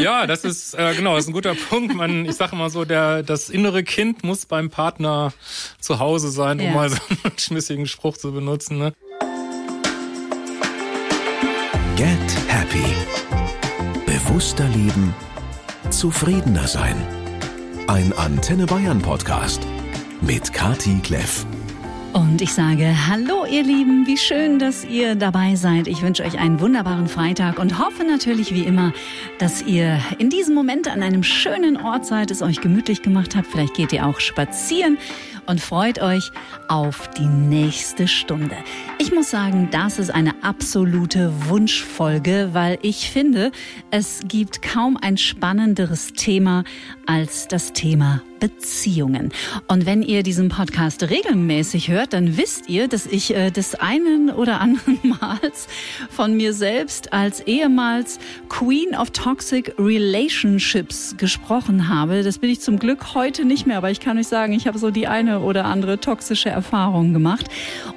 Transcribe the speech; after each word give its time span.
Ja, 0.00 0.26
das 0.26 0.44
ist 0.44 0.74
äh, 0.74 0.94
genau, 0.94 1.14
das 1.14 1.24
ist 1.24 1.30
ein 1.30 1.32
guter 1.32 1.54
Punkt. 1.54 1.94
Man, 1.94 2.24
ich 2.24 2.36
sage 2.36 2.52
immer 2.56 2.70
so, 2.70 2.84
der 2.84 3.22
das 3.22 3.50
innere 3.50 3.82
Kind 3.84 4.24
muss 4.24 4.46
beim 4.46 4.70
Partner 4.70 5.32
zu 5.80 5.98
Hause 5.98 6.30
sein, 6.30 6.60
um 6.60 6.72
mal 6.74 6.88
so 6.90 6.96
einen 7.24 7.38
schmissigen 7.38 7.86
Spruch 7.86 8.16
zu 8.16 8.32
benutzen. 8.32 8.78
Ne? 8.78 8.92
Get 11.96 12.08
happy. 12.48 12.84
Bewusster 14.06 14.68
leben, 14.68 15.14
zufriedener 15.90 16.66
sein. 16.66 16.96
Ein 17.86 18.12
Antenne 18.12 18.66
Bayern 18.66 19.02
Podcast 19.02 19.60
mit 20.20 20.52
Kati 20.52 21.00
Kleff. 21.02 21.44
Und 22.12 22.42
ich 22.42 22.52
sage 22.52 22.92
Hallo 23.06 23.44
ihr 23.44 23.62
Lieben, 23.62 24.04
wie 24.04 24.16
schön, 24.16 24.58
dass 24.58 24.84
ihr 24.84 25.14
dabei 25.14 25.54
seid. 25.54 25.86
Ich 25.86 26.02
wünsche 26.02 26.24
euch 26.24 26.40
einen 26.40 26.58
wunderbaren 26.58 27.06
Freitag 27.06 27.60
und 27.60 27.78
hoffe 27.78 28.02
natürlich 28.02 28.52
wie 28.52 28.64
immer, 28.64 28.92
dass 29.38 29.62
ihr 29.62 30.00
in 30.18 30.28
diesem 30.28 30.56
Moment 30.56 30.88
an 30.88 31.04
einem 31.04 31.22
schönen 31.22 31.76
Ort 31.76 32.06
seid, 32.06 32.32
es 32.32 32.42
euch 32.42 32.60
gemütlich 32.60 33.02
gemacht 33.02 33.36
habt. 33.36 33.46
Vielleicht 33.46 33.74
geht 33.74 33.92
ihr 33.92 34.06
auch 34.06 34.18
spazieren 34.18 34.98
und 35.50 35.60
freut 35.60 36.00
euch 36.00 36.30
auf 36.68 37.10
die 37.10 37.26
nächste 37.26 38.06
Stunde. 38.06 38.56
Ich 38.98 39.12
muss 39.12 39.30
sagen, 39.30 39.68
das 39.72 39.98
ist 39.98 40.10
eine 40.10 40.44
absolute 40.44 41.32
Wunschfolge, 41.48 42.50
weil 42.52 42.78
ich 42.82 43.10
finde, 43.10 43.50
es 43.90 44.20
gibt 44.28 44.62
kaum 44.62 44.96
ein 44.96 45.16
spannenderes 45.16 46.12
Thema 46.12 46.62
als 47.04 47.48
das 47.48 47.72
Thema 47.72 48.22
Beziehungen. 48.40 49.32
Und 49.68 49.86
wenn 49.86 50.02
ihr 50.02 50.22
diesen 50.22 50.48
Podcast 50.48 51.02
regelmäßig 51.08 51.88
hört, 51.88 52.14
dann 52.14 52.36
wisst 52.36 52.68
ihr, 52.68 52.88
dass 52.88 53.06
ich 53.06 53.34
äh, 53.36 53.50
des 53.50 53.74
einen 53.74 54.30
oder 54.30 54.60
anderen 54.60 54.98
Mals 55.20 55.68
von 56.08 56.36
mir 56.36 56.52
selbst 56.52 57.12
als 57.12 57.40
ehemals 57.40 58.18
Queen 58.48 58.96
of 58.96 59.10
Toxic 59.10 59.74
Relationships 59.78 61.14
gesprochen 61.18 61.88
habe. 61.88 62.22
Das 62.22 62.38
bin 62.38 62.50
ich 62.50 62.60
zum 62.60 62.78
Glück 62.78 63.14
heute 63.14 63.44
nicht 63.44 63.66
mehr, 63.66 63.76
aber 63.76 63.90
ich 63.90 64.00
kann 64.00 64.18
euch 64.18 64.28
sagen, 64.28 64.54
ich 64.54 64.66
habe 64.66 64.78
so 64.78 64.90
die 64.90 65.06
eine 65.06 65.39
oder 65.40 65.64
andere 65.64 65.98
toxische 65.98 66.48
Erfahrung 66.48 67.12
gemacht. 67.12 67.46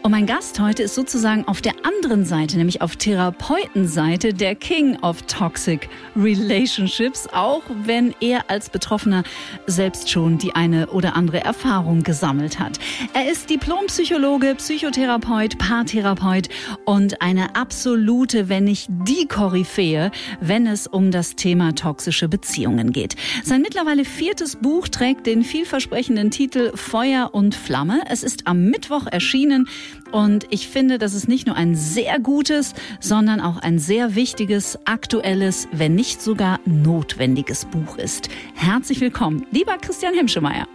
Und 0.01 0.11
mein 0.11 0.25
Gast 0.25 0.59
heute 0.59 0.83
ist 0.83 0.95
sozusagen 0.95 1.47
auf 1.47 1.61
der 1.61 1.73
anderen 1.83 2.25
Seite, 2.25 2.57
nämlich 2.57 2.81
auf 2.81 2.95
Therapeutenseite, 2.95 4.33
der 4.33 4.55
King 4.55 4.97
of 5.01 5.21
Toxic 5.23 5.89
Relationships, 6.15 7.27
auch 7.31 7.61
wenn 7.85 8.13
er 8.19 8.49
als 8.49 8.69
Betroffener 8.69 9.23
selbst 9.67 10.09
schon 10.09 10.37
die 10.37 10.55
eine 10.55 10.87
oder 10.87 11.15
andere 11.15 11.43
Erfahrung 11.43 12.03
gesammelt 12.03 12.59
hat. 12.59 12.79
Er 13.13 13.31
ist 13.31 13.49
Diplompsychologe, 13.49 14.55
Psychotherapeut, 14.55 15.57
Paartherapeut 15.57 16.49
und 16.85 17.21
eine 17.21 17.55
absolute, 17.55 18.49
wenn 18.49 18.65
nicht 18.65 18.87
die 18.89 19.27
Koryphäe, 19.27 20.11
wenn 20.39 20.67
es 20.67 20.87
um 20.87 21.11
das 21.11 21.35
Thema 21.35 21.73
toxische 21.75 22.27
Beziehungen 22.27 22.91
geht. 22.91 23.15
Sein 23.43 23.61
mittlerweile 23.61 24.05
viertes 24.05 24.55
Buch 24.55 24.87
trägt 24.87 25.27
den 25.27 25.43
vielversprechenden 25.43 26.31
Titel 26.31 26.71
Feuer 26.75 27.22
und 27.31 27.55
Flamme. 27.55 28.01
Es 28.09 28.23
ist 28.23 28.47
am 28.47 28.65
Mittwoch 28.65 29.07
erschienen. 29.07 29.67
Und 30.11 30.45
ich 30.49 30.67
finde, 30.67 30.97
dass 30.97 31.13
es 31.13 31.27
nicht 31.27 31.47
nur 31.47 31.55
ein 31.55 31.75
sehr 31.75 32.19
gutes, 32.19 32.73
sondern 32.99 33.39
auch 33.39 33.57
ein 33.57 33.79
sehr 33.79 34.15
wichtiges, 34.15 34.77
aktuelles, 34.85 35.67
wenn 35.71 35.95
nicht 35.95 36.21
sogar 36.21 36.59
notwendiges 36.65 37.65
Buch 37.65 37.97
ist. 37.97 38.29
Herzlich 38.55 39.01
willkommen, 39.01 39.45
lieber 39.51 39.77
Christian 39.77 40.13
Hemschemeyer. 40.13 40.67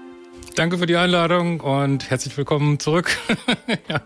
Danke 0.54 0.78
für 0.78 0.86
die 0.86 0.96
Einladung 0.96 1.60
und 1.60 2.10
herzlich 2.10 2.36
willkommen 2.36 2.80
zurück. 2.80 3.16
ja, 3.88 4.00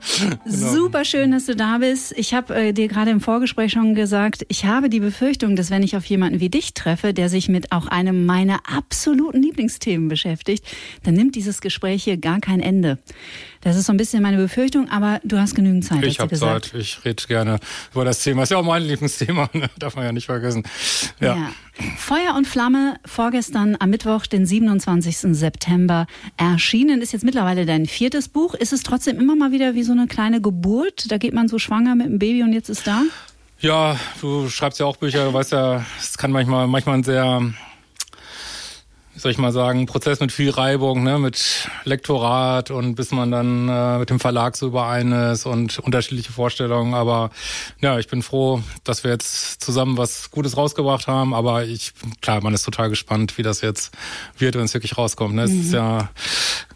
genau. 0.44 0.72
Super 0.72 1.04
schön, 1.04 1.32
dass 1.32 1.46
du 1.46 1.56
da 1.56 1.78
bist. 1.78 2.12
Ich 2.16 2.34
habe 2.34 2.54
äh, 2.54 2.72
dir 2.72 2.88
gerade 2.88 3.10
im 3.10 3.20
Vorgespräch 3.20 3.72
schon 3.72 3.94
gesagt, 3.94 4.44
ich 4.48 4.64
habe 4.64 4.90
die 4.90 5.00
Befürchtung, 5.00 5.56
dass 5.56 5.70
wenn 5.70 5.82
ich 5.82 5.96
auf 5.96 6.04
jemanden 6.04 6.40
wie 6.40 6.50
dich 6.50 6.74
treffe, 6.74 7.14
der 7.14 7.28
sich 7.28 7.48
mit 7.48 7.72
auch 7.72 7.86
einem 7.86 8.26
meiner 8.26 8.60
absoluten 8.70 9.42
Lieblingsthemen 9.42 10.08
beschäftigt, 10.08 10.64
dann 11.02 11.14
nimmt 11.14 11.34
dieses 11.36 11.60
Gespräch 11.60 12.04
hier 12.04 12.18
gar 12.18 12.40
kein 12.40 12.60
Ende. 12.60 12.98
Das 13.62 13.76
ist 13.76 13.86
so 13.86 13.92
ein 13.92 13.96
bisschen 13.96 14.22
meine 14.22 14.38
Befürchtung, 14.38 14.88
aber 14.90 15.20
du 15.22 15.38
hast 15.38 15.54
genügend 15.54 15.84
Zeit. 15.84 16.04
Ich 16.04 16.18
habe 16.18 16.34
Zeit. 16.36 16.74
Ich 16.74 17.04
rede 17.04 17.22
gerne 17.28 17.60
über 17.92 18.04
das 18.04 18.22
Thema. 18.22 18.42
Ist 18.42 18.50
ja 18.50 18.58
auch 18.58 18.64
mein 18.64 18.82
Lieblingsthema, 18.82 19.48
ne? 19.54 19.70
darf 19.78 19.94
man 19.94 20.04
ja 20.04 20.12
nicht 20.12 20.26
vergessen. 20.26 20.64
Ja. 21.20 21.36
ja. 21.36 21.52
Feuer 21.96 22.34
und 22.36 22.46
Flamme, 22.46 22.96
vorgestern 23.06 23.76
am 23.78 23.90
Mittwoch, 23.90 24.26
den 24.26 24.46
27. 24.46 25.16
September 25.36 26.06
erschienen. 26.36 27.02
Ist 27.02 27.12
jetzt 27.12 27.24
mittlerweile 27.24 27.66
dein 27.66 27.86
viertes 27.86 28.28
Buch. 28.28 28.54
Ist 28.54 28.72
es 28.72 28.82
trotzdem 28.82 29.18
immer 29.18 29.36
mal 29.36 29.52
wieder 29.52 29.74
wie 29.74 29.82
so 29.82 29.92
eine 29.92 30.06
kleine 30.06 30.40
Geburt? 30.40 31.10
Da 31.10 31.18
geht 31.18 31.34
man 31.34 31.48
so 31.48 31.58
schwanger 31.58 31.94
mit 31.94 32.06
dem 32.06 32.18
Baby 32.18 32.42
und 32.42 32.52
jetzt 32.52 32.68
ist 32.68 32.86
da? 32.86 33.02
Ja, 33.60 33.96
du 34.20 34.48
schreibst 34.48 34.80
ja 34.80 34.86
auch 34.86 34.96
Bücher, 34.96 35.24
du 35.24 35.32
weißt 35.32 35.52
ja, 35.52 35.84
es 36.00 36.18
kann 36.18 36.32
manchmal, 36.32 36.66
manchmal 36.66 36.96
ein 36.96 37.04
sehr 37.04 37.42
wie 39.14 39.20
soll 39.20 39.30
ich 39.30 39.38
mal 39.38 39.52
sagen, 39.52 39.84
Prozess 39.86 40.20
mit 40.20 40.32
viel 40.32 40.50
Reibung, 40.50 41.02
ne, 41.02 41.18
mit 41.18 41.68
Lektorat 41.84 42.70
und 42.70 42.94
bis 42.94 43.10
man 43.10 43.30
dann 43.30 43.68
äh, 43.68 43.98
mit 43.98 44.08
dem 44.08 44.18
Verlag 44.18 44.56
so 44.56 44.68
überein 44.68 45.12
ist 45.12 45.44
und 45.44 45.78
unterschiedliche 45.80 46.32
Vorstellungen. 46.32 46.94
Aber 46.94 47.30
ja, 47.80 47.98
ich 47.98 48.08
bin 48.08 48.22
froh, 48.22 48.62
dass 48.84 49.04
wir 49.04 49.10
jetzt 49.10 49.62
zusammen 49.62 49.98
was 49.98 50.30
Gutes 50.30 50.56
rausgebracht 50.56 51.08
haben. 51.08 51.34
Aber 51.34 51.64
ich, 51.64 51.92
klar, 52.22 52.42
man 52.42 52.54
ist 52.54 52.62
total 52.62 52.88
gespannt, 52.88 53.36
wie 53.36 53.42
das 53.42 53.60
jetzt 53.60 53.92
wird, 54.38 54.54
wenn 54.54 54.64
es 54.64 54.72
wirklich 54.72 54.96
rauskommt. 54.96 55.34
Ne? 55.34 55.42
Es 55.42 55.52
ist 55.52 55.68
mhm. 55.68 55.74
ja 55.74 56.10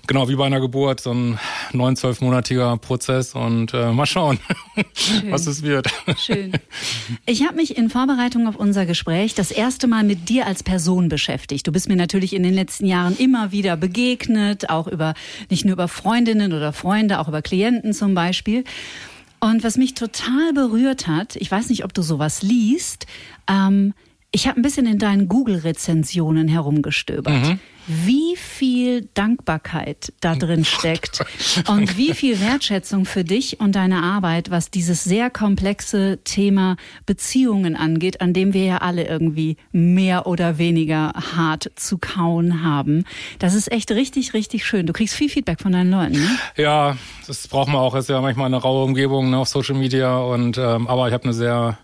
genau 0.07 0.29
wie 0.29 0.37
bei 0.37 0.47
einer 0.47 0.61
Geburt, 0.61 1.01
so 1.01 1.13
ein 1.13 1.39
neun, 1.73 1.97
zwölfmonatiger 1.97 2.77
Prozess 2.79 3.35
und 3.35 3.75
äh, 3.75 3.93
mal 3.93 4.07
schauen, 4.07 4.39
Schön. 4.95 5.31
was 5.31 5.47
es 5.47 5.63
wird. 5.63 5.89
Schön. 6.19 6.53
Ich 7.27 7.45
habe 7.45 7.57
mich 7.57 7.77
in 7.77 7.91
Vorbereitung 7.91 8.47
auf 8.47 8.57
unser 8.57 8.87
Gespräch 8.87 9.35
das 9.35 9.51
erste 9.51 9.87
Mal 9.87 10.05
mit 10.05 10.29
dir 10.29 10.47
als 10.47 10.63
Person 10.63 11.09
beschäftigt. 11.09 11.67
Du 11.67 11.73
bist 11.73 11.89
mir 11.89 11.97
natürlich 11.97 12.35
in 12.35 12.43
den 12.43 12.55
letzten 12.55 12.87
Jahren 12.87 13.17
immer 13.17 13.53
wieder 13.53 13.77
begegnet, 13.77 14.71
auch 14.71 14.87
über 14.87 15.15
nicht 15.51 15.65
nur 15.65 15.75
über 15.75 15.89
Freundinnen 15.89 16.53
oder 16.53 16.73
Freunde, 16.73 17.19
auch 17.19 17.29
über 17.29 17.43
Klienten 17.43 17.93
zum 17.93 18.15
Beispiel. 18.15 18.65
Und 19.41 19.65
was 19.65 19.77
mich 19.77 19.95
total 19.95 20.53
berührt 20.55 21.07
hat, 21.07 21.37
ich 21.37 21.51
weiß 21.51 21.69
nicht, 21.69 21.85
ob 21.85 21.93
du 21.93 22.03
sowas 22.03 22.43
liest, 22.43 23.07
ähm, 23.49 23.93
ich 24.37 24.47
habe 24.47 24.61
ein 24.61 24.63
bisschen 24.63 24.85
in 24.85 24.99
deinen 24.99 25.29
Google-Rezensionen 25.29 26.47
herumgestöbert. 26.47 27.33
Mhm 27.33 27.59
wie 27.87 28.35
viel 28.37 29.09
Dankbarkeit 29.15 30.13
da 30.21 30.35
drin 30.35 30.65
steckt 30.65 31.25
und 31.69 31.97
wie 31.97 32.15
viel 32.15 32.41
Wertschätzung 32.41 33.05
für 33.05 33.23
dich 33.23 33.61
und 33.61 33.77
deine 33.77 34.03
Arbeit, 34.03 34.51
was 34.51 34.71
dieses 34.71 35.05
sehr 35.05 35.31
komplexe 35.31 36.19
Thema 36.25 36.77
Beziehungen 37.07 37.77
angeht, 37.77 38.21
an 38.21 38.33
dem 38.33 38.53
wir 38.55 38.65
ja 38.65 38.79
alle 38.79 39.07
irgendwie 39.07 39.57
mehr 39.71 40.27
oder 40.27 40.59
weniger 40.59 41.13
hart 41.37 41.71
zu 41.77 41.99
kauen 41.99 42.65
haben. 42.65 43.05
Das 43.39 43.55
ist 43.55 43.71
echt 43.71 43.93
richtig, 43.93 44.35
richtig 44.35 44.67
schön. 44.67 44.87
Du 44.87 44.93
kriegst 44.93 45.15
viel 45.15 45.29
Feedback 45.29 45.61
von 45.61 45.71
deinen 45.71 45.93
Leuten. 45.93 46.15
Ne? 46.15 46.39
Ja, 46.57 46.97
das 47.29 47.47
braucht 47.47 47.69
man 47.69 47.77
auch. 47.77 47.95
Es 47.95 48.07
ist 48.07 48.11
ja 48.11 48.21
manchmal 48.21 48.47
eine 48.47 48.57
raue 48.57 48.85
Umgebung 48.85 49.31
ne, 49.31 49.39
auf 49.39 49.49
Social 49.49 49.77
Media 49.77 50.19
und 50.19 50.59
ähm, 50.59 50.89
aber 50.89 51.07
ich 51.07 51.15
habe 51.15 51.23
eine 51.23 51.35
sehr 51.35 51.79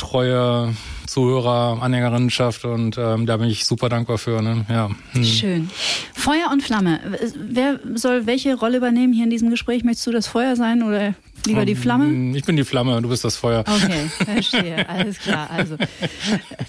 treue 0.00 0.74
Zuhörer, 1.06 1.82
Anhängerinnenschaft 1.82 2.64
und 2.64 2.96
ähm, 2.98 3.26
da 3.26 3.36
bin 3.36 3.48
ich 3.48 3.64
super 3.64 3.88
dankbar 3.88 4.18
für. 4.18 4.42
Ne? 4.42 4.64
Ja. 4.68 4.90
Hm. 5.12 5.24
Schön. 5.24 5.70
Feuer 6.14 6.50
und 6.52 6.62
Flamme. 6.62 7.00
Wer 7.36 7.80
soll 7.94 8.26
welche 8.26 8.54
Rolle 8.54 8.78
übernehmen 8.78 9.12
hier 9.12 9.24
in 9.24 9.30
diesem 9.30 9.50
Gespräch? 9.50 9.84
Möchtest 9.84 10.06
du 10.06 10.12
das 10.12 10.26
Feuer 10.26 10.56
sein 10.56 10.82
oder 10.82 11.14
lieber 11.46 11.64
die 11.64 11.74
Flamme? 11.74 12.06
Ähm, 12.06 12.34
ich 12.34 12.44
bin 12.44 12.56
die 12.56 12.64
Flamme, 12.64 13.00
du 13.02 13.08
bist 13.08 13.24
das 13.24 13.36
Feuer. 13.36 13.64
Okay, 13.66 14.10
verstehe. 14.24 14.88
Alles 14.88 15.18
klar. 15.18 15.50
Also, 15.50 15.76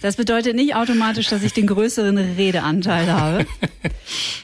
das 0.02 0.16
bedeutet 0.16 0.56
nicht 0.56 0.76
automatisch, 0.76 1.28
dass 1.28 1.44
ich 1.44 1.54
den 1.54 1.68
größeren 1.68 2.18
Redeanteil 2.18 3.12
habe. 3.12 3.46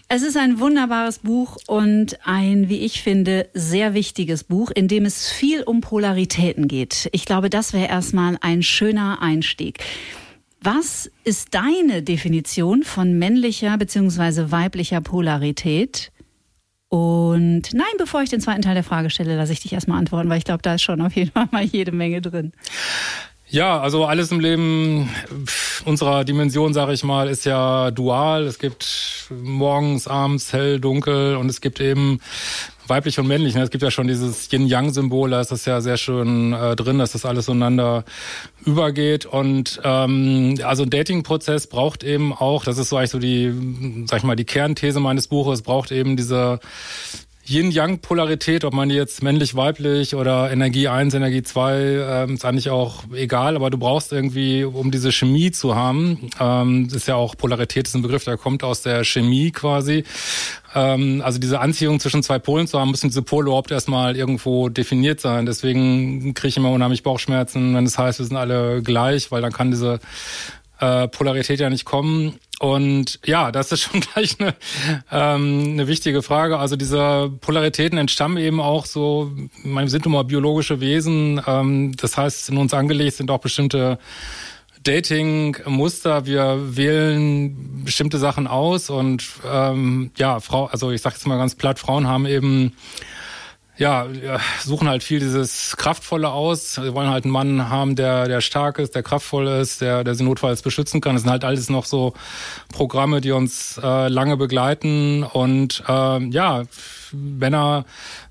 Es 0.09 0.21
ist 0.21 0.37
ein 0.37 0.59
wunderbares 0.59 1.19
Buch 1.19 1.57
und 1.67 2.17
ein, 2.25 2.69
wie 2.69 2.79
ich 2.79 3.01
finde, 3.01 3.49
sehr 3.53 3.93
wichtiges 3.93 4.43
Buch, 4.45 4.71
in 4.71 4.87
dem 4.87 5.05
es 5.05 5.29
viel 5.29 5.63
um 5.63 5.81
Polaritäten 5.81 6.67
geht. 6.67 7.09
Ich 7.11 7.25
glaube, 7.25 7.49
das 7.49 7.73
wäre 7.73 7.87
erstmal 7.87 8.37
ein 8.41 8.63
schöner 8.63 9.21
Einstieg. 9.21 9.83
Was 10.61 11.11
ist 11.23 11.49
deine 11.53 12.03
Definition 12.03 12.83
von 12.83 13.17
männlicher 13.19 13.77
bzw. 13.77 14.51
weiblicher 14.51 15.01
Polarität? 15.01 16.11
Und 16.89 17.73
nein, 17.73 17.85
bevor 17.97 18.21
ich 18.21 18.29
den 18.29 18.39
zweiten 18.39 18.61
Teil 18.61 18.75
der 18.75 18.83
Frage 18.83 19.09
stelle, 19.09 19.35
lasse 19.35 19.51
ich 19.51 19.59
dich 19.59 19.73
erstmal 19.73 19.99
antworten, 19.99 20.29
weil 20.29 20.37
ich 20.37 20.45
glaube, 20.45 20.61
da 20.61 20.75
ist 20.75 20.83
schon 20.83 21.01
auf 21.01 21.13
jeden 21.13 21.31
Fall 21.31 21.47
mal 21.51 21.63
jede 21.63 21.91
Menge 21.91 22.21
drin. 22.21 22.53
Ja, 23.49 23.79
also 23.79 24.05
alles 24.05 24.31
im 24.31 24.41
Leben 24.41 25.09
unserer 25.85 26.25
Dimension, 26.25 26.73
sage 26.73 26.91
ich 26.93 27.03
mal, 27.03 27.29
ist 27.29 27.45
ja 27.45 27.91
dual. 27.91 28.43
Es 28.43 28.59
gibt 28.59 29.29
morgens, 29.29 30.07
abends, 30.07 30.51
hell, 30.51 30.79
dunkel 30.81 31.37
und 31.37 31.49
es 31.49 31.61
gibt 31.61 31.79
eben 31.79 32.19
weiblich 32.89 33.19
und 33.19 33.27
männlich. 33.27 33.55
Ne? 33.55 33.61
Es 33.61 33.69
gibt 33.69 33.83
ja 33.83 33.91
schon 33.91 34.07
dieses 34.07 34.51
Yin-Yang-Symbol, 34.51 35.29
da 35.29 35.41
ist 35.41 35.51
das 35.51 35.65
ja 35.65 35.81
sehr 35.81 35.97
schön 35.97 36.53
äh, 36.53 36.75
drin, 36.75 36.99
dass 36.99 37.11
das 37.11 37.25
alles 37.25 37.45
zueinander 37.45 38.03
übergeht. 38.65 39.25
Und 39.25 39.79
ähm, 39.83 40.55
also 40.63 40.83
ein 40.83 40.89
Dating-Prozess 40.89 41.67
braucht 41.67 42.03
eben 42.03 42.33
auch, 42.33 42.63
das 42.63 42.77
ist 42.77 42.89
so 42.89 42.97
eigentlich 42.97 43.11
so 43.11 43.19
die, 43.19 44.05
sag 44.07 44.19
ich 44.19 44.23
mal, 44.23 44.35
die 44.35 44.45
Kernthese 44.45 44.99
meines 44.99 45.27
Buches, 45.27 45.61
braucht 45.61 45.91
eben 45.91 46.17
diese 46.17 46.59
Yin-Yang-Polarität, 47.49 48.65
ob 48.65 48.73
man 48.73 48.89
die 48.89 48.95
jetzt 48.95 49.23
männlich, 49.23 49.55
weiblich 49.55 50.15
oder 50.15 50.51
Energie 50.51 50.89
1, 50.89 51.13
Energie 51.13 51.43
2, 51.43 51.75
ähm, 51.75 52.33
ist 52.33 52.43
eigentlich 52.43 52.69
auch 52.69 53.05
egal, 53.13 53.55
aber 53.55 53.69
du 53.69 53.77
brauchst 53.77 54.11
irgendwie, 54.11 54.65
um 54.65 54.91
diese 54.91 55.11
Chemie 55.13 55.51
zu 55.51 55.75
haben, 55.75 56.29
ähm, 56.39 56.89
ist 56.93 57.07
ja 57.07 57.15
auch 57.15 57.37
Polarität 57.37 57.87
ist 57.87 57.95
ein 57.95 58.01
Begriff, 58.01 58.25
der 58.25 58.37
kommt 58.37 58.63
aus 58.63 58.81
der 58.81 59.05
Chemie 59.05 59.51
quasi. 59.51 60.03
Ähm, 60.75 61.21
also 61.23 61.39
diese 61.39 61.61
Anziehung 61.61 62.01
zwischen 62.01 62.21
zwei 62.21 62.37
Polen 62.37 62.67
zu 62.67 62.79
haben, 62.79 62.91
müssen 62.91 63.07
diese 63.07 63.21
Pole 63.21 63.47
überhaupt 63.47 63.71
erstmal 63.71 64.17
irgendwo 64.17 64.67
definiert 64.67 65.21
sein. 65.21 65.45
Deswegen 65.45 66.33
kriege 66.33 66.49
ich 66.49 66.57
immer 66.57 66.71
unheimlich 66.71 67.03
Bauchschmerzen, 67.03 67.73
wenn 67.75 67.85
es 67.85 67.97
heißt, 67.97 68.19
wir 68.19 68.25
sind 68.25 68.37
alle 68.37 68.81
gleich, 68.81 69.31
weil 69.31 69.41
dann 69.41 69.53
kann 69.53 69.71
diese 69.71 69.99
äh, 70.79 71.07
Polarität 71.07 71.59
ja 71.59 71.69
nicht 71.69 71.85
kommen. 71.85 72.39
Und 72.59 73.19
ja, 73.25 73.51
das 73.51 73.71
ist 73.71 73.81
schon 73.81 73.99
gleich 74.13 74.39
eine, 74.39 74.55
ähm, 75.11 75.63
eine 75.73 75.87
wichtige 75.87 76.21
Frage. 76.21 76.57
Also 76.57 76.75
diese 76.75 77.31
Polaritäten 77.41 77.97
entstammen 77.97 78.37
eben 78.37 78.59
auch 78.59 78.85
so, 78.85 79.31
wir 79.63 79.89
sind 79.89 80.05
nun 80.05 80.13
mal 80.13 80.23
biologische 80.23 80.79
Wesen. 80.79 81.41
Ähm, 81.45 81.95
das 81.97 82.17
heißt, 82.17 82.49
in 82.49 82.57
uns 82.57 82.73
angelegt 82.73 83.17
sind 83.17 83.29
auch 83.29 83.39
bestimmte 83.39 83.99
Dating-Muster. 84.83 86.25
Wir 86.25 86.77
wählen 86.77 87.83
bestimmte 87.83 88.17
Sachen 88.17 88.47
aus 88.47 88.89
und 88.89 89.23
ähm, 89.45 90.11
ja, 90.17 90.39
Frau, 90.39 90.65
also 90.65 90.91
ich 90.91 91.01
sage 91.01 91.15
jetzt 91.15 91.27
mal 91.27 91.37
ganz 91.37 91.55
platt, 91.55 91.77
Frauen 91.77 92.07
haben 92.07 92.25
eben 92.25 92.73
ja, 93.77 94.07
suchen 94.63 94.89
halt 94.89 95.03
viel 95.03 95.19
dieses 95.19 95.77
Kraftvolle 95.77 96.29
aus. 96.29 96.75
Sie 96.75 96.93
wollen 96.93 97.09
halt 97.09 97.25
einen 97.25 97.31
Mann 97.31 97.69
haben, 97.69 97.95
der, 97.95 98.27
der 98.27 98.41
stark 98.41 98.79
ist, 98.79 98.95
der 98.95 99.03
kraftvoll 99.03 99.47
ist, 99.47 99.81
der, 99.81 100.03
der 100.03 100.15
sie 100.15 100.23
notfalls 100.23 100.61
beschützen 100.61 100.99
kann. 100.99 101.13
Das 101.13 101.23
sind 101.23 101.31
halt 101.31 101.43
alles 101.43 101.69
noch 101.69 101.85
so 101.85 102.13
Programme, 102.73 103.21
die 103.21 103.31
uns 103.31 103.79
äh, 103.81 104.07
lange 104.07 104.37
begleiten. 104.37 105.23
Und 105.23 105.83
äh, 105.87 106.23
ja, 106.29 106.63
Männer 107.11 107.85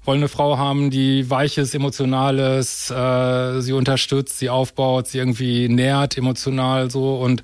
wollen 0.07 0.21
eine 0.21 0.29
Frau 0.29 0.59
haben, 0.59 0.91
die 0.91 1.29
weiches, 1.29 1.75
emotionales, 1.75 2.91
äh, 2.91 3.61
sie 3.61 3.73
unterstützt, 3.73 4.39
sie 4.39 4.51
aufbaut, 4.51 5.09
sie 5.09 5.19
irgendwie 5.19 5.69
nährt 5.69 6.17
emotional 6.17 6.91
so. 6.91 7.17
Und 7.17 7.43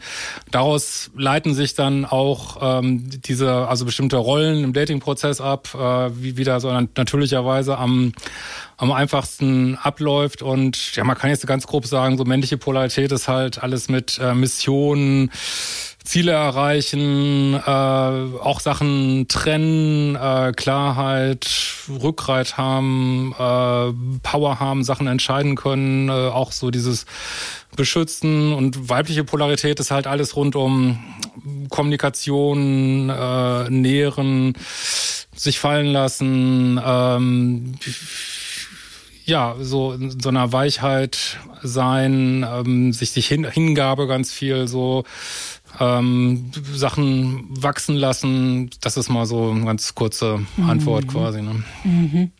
daraus 0.51 1.11
leiten 1.17 1.55
sich 1.55 1.75
dann 1.75 2.05
auch 2.05 2.59
ähm, 2.61 3.09
diese, 3.09 3.69
also 3.69 3.85
bestimmte 3.85 4.17
Rollen 4.17 4.65
im 4.65 4.73
Datingprozess 4.73 5.41
ab, 5.41 5.69
äh, 5.75 6.11
wie 6.23 6.37
wieder 6.37 6.61
so 6.61 6.71
natürlicherweise 6.71 7.79
am 7.79 8.13
am 8.83 8.91
einfachsten 8.91 9.77
abläuft. 9.77 10.43
Und 10.43 10.97
ja, 10.97 11.05
man 11.05 11.17
kann 11.17 11.31
jetzt 11.31 11.47
ganz 11.47 11.69
grob 11.69 11.87
sagen, 11.87 12.19
so 12.19 12.25
männliche 12.25 12.59
Polarität 12.59 13.13
ist 13.13 13.29
halt 13.29 13.63
alles 13.63 13.89
mit 13.89 14.19
äh, 14.19 14.35
Missionen, 14.35 15.31
Ziele 16.05 16.33
erreichen, 16.33 17.55
äh, 17.55 17.71
auch 17.71 18.61
Sachen 18.61 19.27
trennen, 19.29 20.17
äh, 20.17 20.53
Klarheit, 20.57 21.49
Rückgrat 21.89 22.57
haben, 22.57 23.35
äh, 23.39 24.19
Power 24.23 24.61
haben, 24.61 24.85
Sachen 24.85 25.07
entscheiden 25.07 25.55
können, 25.55 26.09
äh, 26.09 26.13
auch 26.13 26.53
so 26.53 26.71
dieses 26.71 27.07
Beschützen 27.77 28.53
und 28.53 28.89
weibliche 28.89 29.25
Polarität 29.25 29.81
ist 29.81 29.91
halt 29.91 30.07
alles 30.07 30.37
rund 30.37 30.57
um 30.57 30.99
Kommunikation, 31.71 33.09
äh, 33.09 33.71
Nähren, 33.71 34.55
sich 35.35 35.59
fallen 35.59 35.87
lassen, 35.87 36.81
ähm, 36.85 37.75
ja, 39.25 39.55
so 39.61 39.93
in 39.93 40.21
so 40.21 40.29
einer 40.29 40.53
Weichheit 40.53 41.39
sein, 41.63 42.47
ähm, 42.49 42.93
sich 42.93 43.13
sich 43.13 43.29
hin, 43.29 43.49
Hingabe 43.49 44.07
ganz 44.07 44.33
viel 44.33 44.67
so 44.69 45.05
ähm, 45.81 46.51
Sachen 46.73 47.47
wachsen 47.51 47.97
lassen. 47.97 48.71
Das 48.81 48.97
ist 48.97 49.09
mal 49.09 49.27
so 49.27 49.51
eine 49.51 49.65
ganz 49.65 49.95
kurze 49.95 50.41
Antwort 50.67 51.05
mhm. 51.07 51.09
quasi. 51.09 51.43
Ne? 51.43 51.63
Mhm. 51.85 52.31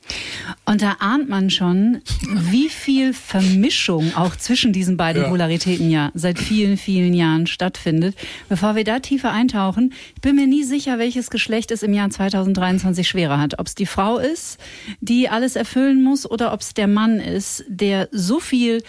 Und 0.65 0.83
da 0.83 0.97
ahnt 1.01 1.29
man 1.29 1.51
schon, 1.51 2.03
wie 2.29 2.69
viel 2.69 3.13
Vermischung 3.15 4.13
auch 4.17 4.37
zwischen 4.37 4.73
diesen 4.73 4.97
beiden 4.97 5.23
ja. 5.23 5.29
Polaritäten 5.29 5.91
ja 5.91 6.11
seit 6.15 6.39
vielen, 6.39 6.77
vielen 6.77 7.15
Jahren 7.15 7.47
stattfindet. 7.47 8.17
Bevor 8.49 8.75
wir 8.77 8.85
da 8.85 8.99
tiefer 8.99 9.33
eintauchen, 9.33 9.93
ich 10.15 10.21
bin 10.21 10.37
mir 10.37 10.47
nie 10.47 10.65
sicher, 10.65 10.99
welches 10.99 11.31
Geschlecht 11.31 11.71
es 11.71 11.83
im 11.83 11.95
Jahr 11.95 12.11
2023 12.11 13.09
schwerer 13.09 13.39
hat. 13.39 13.59
Ob 13.59 13.67
es 13.67 13.75
die 13.75 13.87
Frau 13.87 14.19
ist, 14.19 14.59
die 15.01 15.29
alles 15.29 15.57
erfüllen 15.57 16.03
muss, 16.03 16.31
oder 16.31 16.53
ob 16.53 16.61
es 16.61 16.75
der 16.75 16.89
Mann 16.89 17.21
ist, 17.21 17.65
der 17.69 18.09
so 18.13 18.41
viel 18.41 18.83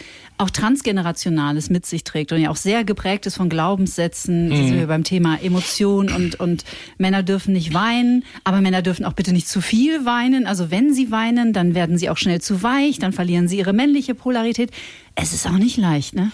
auch 0.44 0.50
Transgenerationales 0.50 1.69
mit 1.69 1.86
sich 1.86 2.04
trägt 2.04 2.31
und 2.31 2.42
ja 2.42 2.50
auch 2.50 2.56
sehr 2.56 2.84
geprägt 2.84 3.25
ist 3.25 3.36
von 3.36 3.50
Glaubenssätzen. 3.50 4.50
Mhm. 4.50 4.68
sind 4.68 4.80
wir 4.80 4.88
beim 4.88 5.04
Thema 5.04 5.40
Emotion 5.42 6.12
und, 6.12 6.40
und 6.40 6.63
Männer 6.98 7.24
dürfen 7.24 7.54
nicht 7.54 7.74
weinen, 7.74 8.24
aber 8.44 8.62
Männer 8.62 8.81
dürfen 8.81 9.06
auch 9.06 9.13
bitte 9.13 9.31
nicht 9.31 9.48
zu 9.48 9.62
viel 9.62 10.06
weinen. 10.06 10.45
Also 10.45 10.69
wenn 10.69 10.94
sie 10.94 11.12
weinen, 11.12 11.54
dann 11.54 11.75
werden 11.75 11.98
sie 11.98 12.10
auch 12.10 12.18
schnell 12.18 12.42
zu 12.42 12.62
weich, 12.62 13.00
dann 13.00 13.13
verlieren 13.13 13.48
sie 13.48 13.57
ihre 13.57 13.74
männliche 13.74 14.16
Polarität. 14.16 14.72
Es 15.16 15.34
ist 15.34 15.48
auch 15.48 15.57
nicht 15.57 15.78
leicht, 15.78 16.13
ne? 16.13 16.31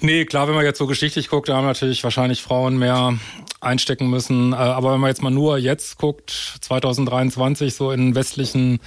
Nee, 0.00 0.24
klar, 0.26 0.46
wenn 0.46 0.54
man 0.54 0.64
jetzt 0.64 0.78
so 0.78 0.86
geschichtlich 0.86 1.28
guckt, 1.28 1.48
da 1.48 1.56
haben 1.56 1.66
natürlich 1.66 2.04
wahrscheinlich 2.04 2.40
Frauen 2.40 2.78
mehr 2.78 3.18
einstecken 3.60 4.08
müssen. 4.08 4.52
Äh, 4.52 4.56
aber 4.56 4.92
wenn 4.92 5.00
man 5.00 5.08
jetzt 5.08 5.22
mal 5.22 5.30
nur 5.30 5.58
jetzt 5.58 5.98
guckt, 5.98 6.58
2023 6.60 7.74
so 7.74 7.90
in 7.90 8.14
westlichen 8.14 8.78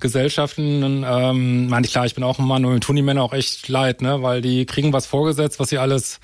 Gesellschaften, 0.00 1.04
ähm, 1.06 1.68
meine 1.68 1.86
ich 1.86 1.92
klar, 1.92 2.06
ich 2.06 2.14
bin 2.14 2.24
auch 2.24 2.38
ein 2.38 2.46
Mann 2.46 2.64
und 2.64 2.72
mir 2.72 2.80
tun 2.80 2.96
die 2.96 3.02
Männer 3.02 3.22
auch 3.22 3.32
echt 3.32 3.68
leid, 3.68 4.02
ne, 4.02 4.22
weil 4.22 4.40
die 4.40 4.66
kriegen 4.66 4.92
was 4.92 5.06
vorgesetzt, 5.06 5.60
was 5.60 5.68
sie 5.68 5.78
alles 5.78 6.20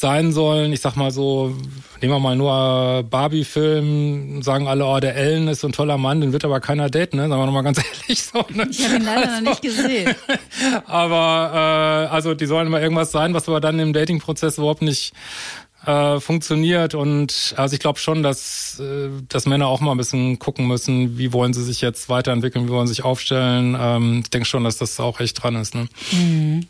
sein 0.00 0.32
sollen. 0.32 0.72
Ich 0.72 0.80
sag 0.80 0.96
mal 0.96 1.10
so, 1.10 1.54
nehmen 2.00 2.14
wir 2.14 2.18
mal 2.18 2.36
nur 2.36 3.02
Barbie-Film, 3.02 4.42
sagen 4.42 4.68
alle, 4.68 4.86
oh, 4.86 4.98
der 4.98 5.14
Ellen 5.14 5.48
ist 5.48 5.60
so 5.60 5.68
ein 5.68 5.72
toller 5.72 5.98
Mann, 5.98 6.20
den 6.20 6.32
wird 6.32 6.44
aber 6.44 6.60
keiner 6.60 6.88
daten, 6.88 7.16
ne? 7.16 7.28
Sagen 7.28 7.40
wir 7.40 7.46
nochmal 7.46 7.64
ganz 7.64 7.78
ehrlich 8.02 8.22
so. 8.22 8.44
Ne? 8.50 8.66
Ich 8.70 8.84
habe 8.84 8.96
ihn 8.96 9.04
leider 9.04 9.30
also, 9.30 9.42
noch 9.42 9.50
nicht 9.50 9.62
gesehen. 9.62 10.14
aber 10.86 12.08
äh, 12.08 12.14
also 12.14 12.34
die 12.34 12.46
sollen 12.46 12.66
immer 12.68 12.80
irgendwas 12.80 13.12
sein, 13.12 13.34
was 13.34 13.48
aber 13.48 13.60
dann 13.60 13.78
im 13.78 13.92
Dating-Prozess 13.92 14.58
überhaupt 14.58 14.82
nicht 14.82 15.12
äh, 15.86 16.20
funktioniert 16.20 16.94
und 16.94 17.54
also 17.56 17.74
ich 17.74 17.80
glaube 17.80 17.98
schon, 17.98 18.22
dass, 18.22 18.78
äh, 18.80 19.08
dass 19.28 19.46
Männer 19.46 19.66
auch 19.66 19.80
mal 19.80 19.92
ein 19.92 19.96
bisschen 19.96 20.38
gucken 20.38 20.66
müssen, 20.66 21.18
wie 21.18 21.32
wollen 21.32 21.52
sie 21.52 21.64
sich 21.64 21.80
jetzt 21.80 22.08
weiterentwickeln, 22.08 22.66
wie 22.66 22.72
wollen 22.72 22.86
sie 22.86 22.94
sich 22.94 23.04
aufstellen. 23.04 23.76
Ähm, 23.78 24.20
ich 24.22 24.30
denke 24.30 24.46
schon, 24.46 24.64
dass 24.64 24.78
das 24.78 25.00
auch 25.00 25.20
echt 25.20 25.42
dran 25.42 25.56
ist. 25.56 25.74
Ne? 25.74 25.88
Mhm. 26.12 26.66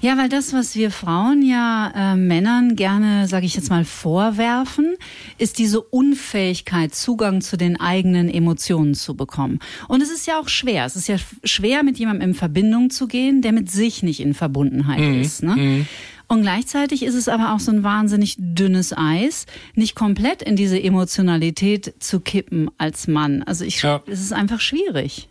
Ja, 0.00 0.16
weil 0.16 0.28
das, 0.28 0.52
was 0.52 0.76
wir 0.76 0.90
Frauen 0.90 1.42
ja 1.42 1.92
äh, 1.94 2.16
Männern 2.16 2.76
gerne, 2.76 3.26
sage 3.26 3.46
ich 3.46 3.54
jetzt 3.54 3.70
mal, 3.70 3.84
vorwerfen, 3.84 4.96
ist 5.36 5.58
diese 5.58 5.80
Unfähigkeit, 5.80 6.94
Zugang 6.94 7.40
zu 7.40 7.56
den 7.56 7.78
eigenen 7.78 8.28
Emotionen 8.28 8.94
zu 8.94 9.16
bekommen. 9.16 9.58
Und 9.88 10.00
es 10.00 10.10
ist 10.10 10.26
ja 10.26 10.40
auch 10.40 10.48
schwer. 10.48 10.84
Es 10.84 10.96
ist 10.96 11.08
ja 11.08 11.16
schwer, 11.44 11.82
mit 11.82 11.98
jemandem 11.98 12.30
in 12.30 12.34
Verbindung 12.34 12.90
zu 12.90 13.08
gehen, 13.08 13.42
der 13.42 13.52
mit 13.52 13.70
sich 13.70 14.02
nicht 14.02 14.20
in 14.20 14.34
Verbundenheit 14.34 15.00
mhm. 15.00 15.20
ist. 15.20 15.42
Ne? 15.42 15.56
Mhm. 15.56 15.86
Und 16.30 16.42
gleichzeitig 16.42 17.02
ist 17.02 17.14
es 17.14 17.26
aber 17.26 17.54
auch 17.54 17.58
so 17.58 17.72
ein 17.72 17.82
wahnsinnig 17.82 18.36
dünnes 18.36 18.92
Eis, 18.94 19.46
nicht 19.74 19.94
komplett 19.94 20.42
in 20.42 20.56
diese 20.56 20.78
Emotionalität 20.78 21.94
zu 22.00 22.20
kippen 22.20 22.70
als 22.76 23.08
Mann. 23.08 23.42
Also 23.44 23.64
ich, 23.64 23.80
ja. 23.80 24.02
es 24.06 24.20
ist 24.20 24.34
einfach 24.34 24.60
schwierig. 24.60 25.30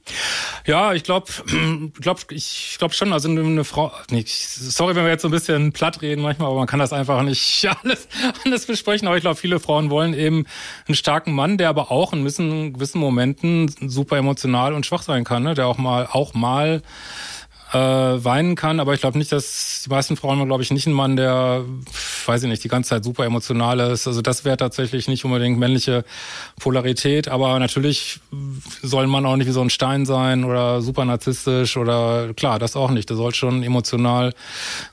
Ja, 0.65 0.93
ich 0.93 1.03
glaube, 1.03 1.27
glaub, 2.01 2.31
ich 2.31 2.77
glaube 2.79 2.95
schon, 2.95 3.13
also 3.13 3.29
eine 3.29 3.63
Frau, 3.63 3.91
nee, 4.09 4.23
sorry, 4.25 4.95
wenn 4.95 5.03
wir 5.03 5.11
jetzt 5.11 5.21
so 5.21 5.27
ein 5.27 5.31
bisschen 5.31 5.71
platt 5.71 6.01
reden 6.01 6.23
manchmal, 6.23 6.47
aber 6.47 6.57
man 6.57 6.67
kann 6.67 6.79
das 6.79 6.91
einfach 6.93 7.21
nicht 7.21 7.69
alles, 7.83 8.07
alles 8.43 8.65
besprechen. 8.65 9.07
Aber 9.07 9.17
ich 9.17 9.21
glaube, 9.21 9.35
viele 9.35 9.59
Frauen 9.59 9.91
wollen 9.91 10.15
eben 10.15 10.45
einen 10.87 10.95
starken 10.95 11.31
Mann, 11.31 11.59
der 11.59 11.69
aber 11.69 11.91
auch 11.91 12.11
in 12.11 12.21
gewissen, 12.21 12.73
gewissen 12.73 12.99
Momenten 12.99 13.71
super 13.87 14.17
emotional 14.17 14.73
und 14.73 14.87
schwach 14.87 15.03
sein 15.03 15.23
kann, 15.23 15.43
ne? 15.43 15.53
der 15.53 15.67
auch 15.67 15.77
mal, 15.77 16.07
auch 16.11 16.33
mal 16.33 16.81
äh, 17.73 17.77
weinen 17.77 18.55
kann, 18.55 18.79
aber 18.79 18.93
ich 18.93 19.01
glaube 19.01 19.17
nicht, 19.17 19.31
dass 19.31 19.83
die 19.85 19.89
meisten 19.89 20.15
Frauen, 20.15 20.43
glaube 20.45 20.63
ich, 20.63 20.71
nicht 20.71 20.87
einen 20.87 20.95
Mann, 20.95 21.17
der, 21.17 21.65
weiß 22.25 22.43
ich 22.43 22.49
nicht, 22.49 22.63
die 22.63 22.69
ganze 22.69 22.91
Zeit 22.91 23.03
super 23.03 23.25
emotional 23.25 23.79
ist. 23.79 24.07
Also 24.07 24.21
das 24.21 24.45
wäre 24.45 24.57
tatsächlich 24.57 25.07
nicht 25.07 25.25
unbedingt 25.25 25.59
männliche 25.59 26.05
Polarität, 26.59 27.27
aber 27.27 27.59
natürlich 27.59 28.19
soll 28.81 29.07
man 29.07 29.25
auch 29.25 29.35
nicht 29.35 29.47
wie 29.47 29.51
so 29.51 29.61
ein 29.61 29.69
Stein 29.69 30.05
sein 30.05 30.45
oder 30.45 30.81
super 30.81 31.03
narzisstisch 31.03 31.75
oder 31.77 32.33
klar, 32.33 32.57
das 32.59 32.75
auch 32.75 32.91
nicht. 32.91 33.09
Der 33.09 33.17
soll 33.17 33.33
schon 33.33 33.63
emotional 33.63 34.33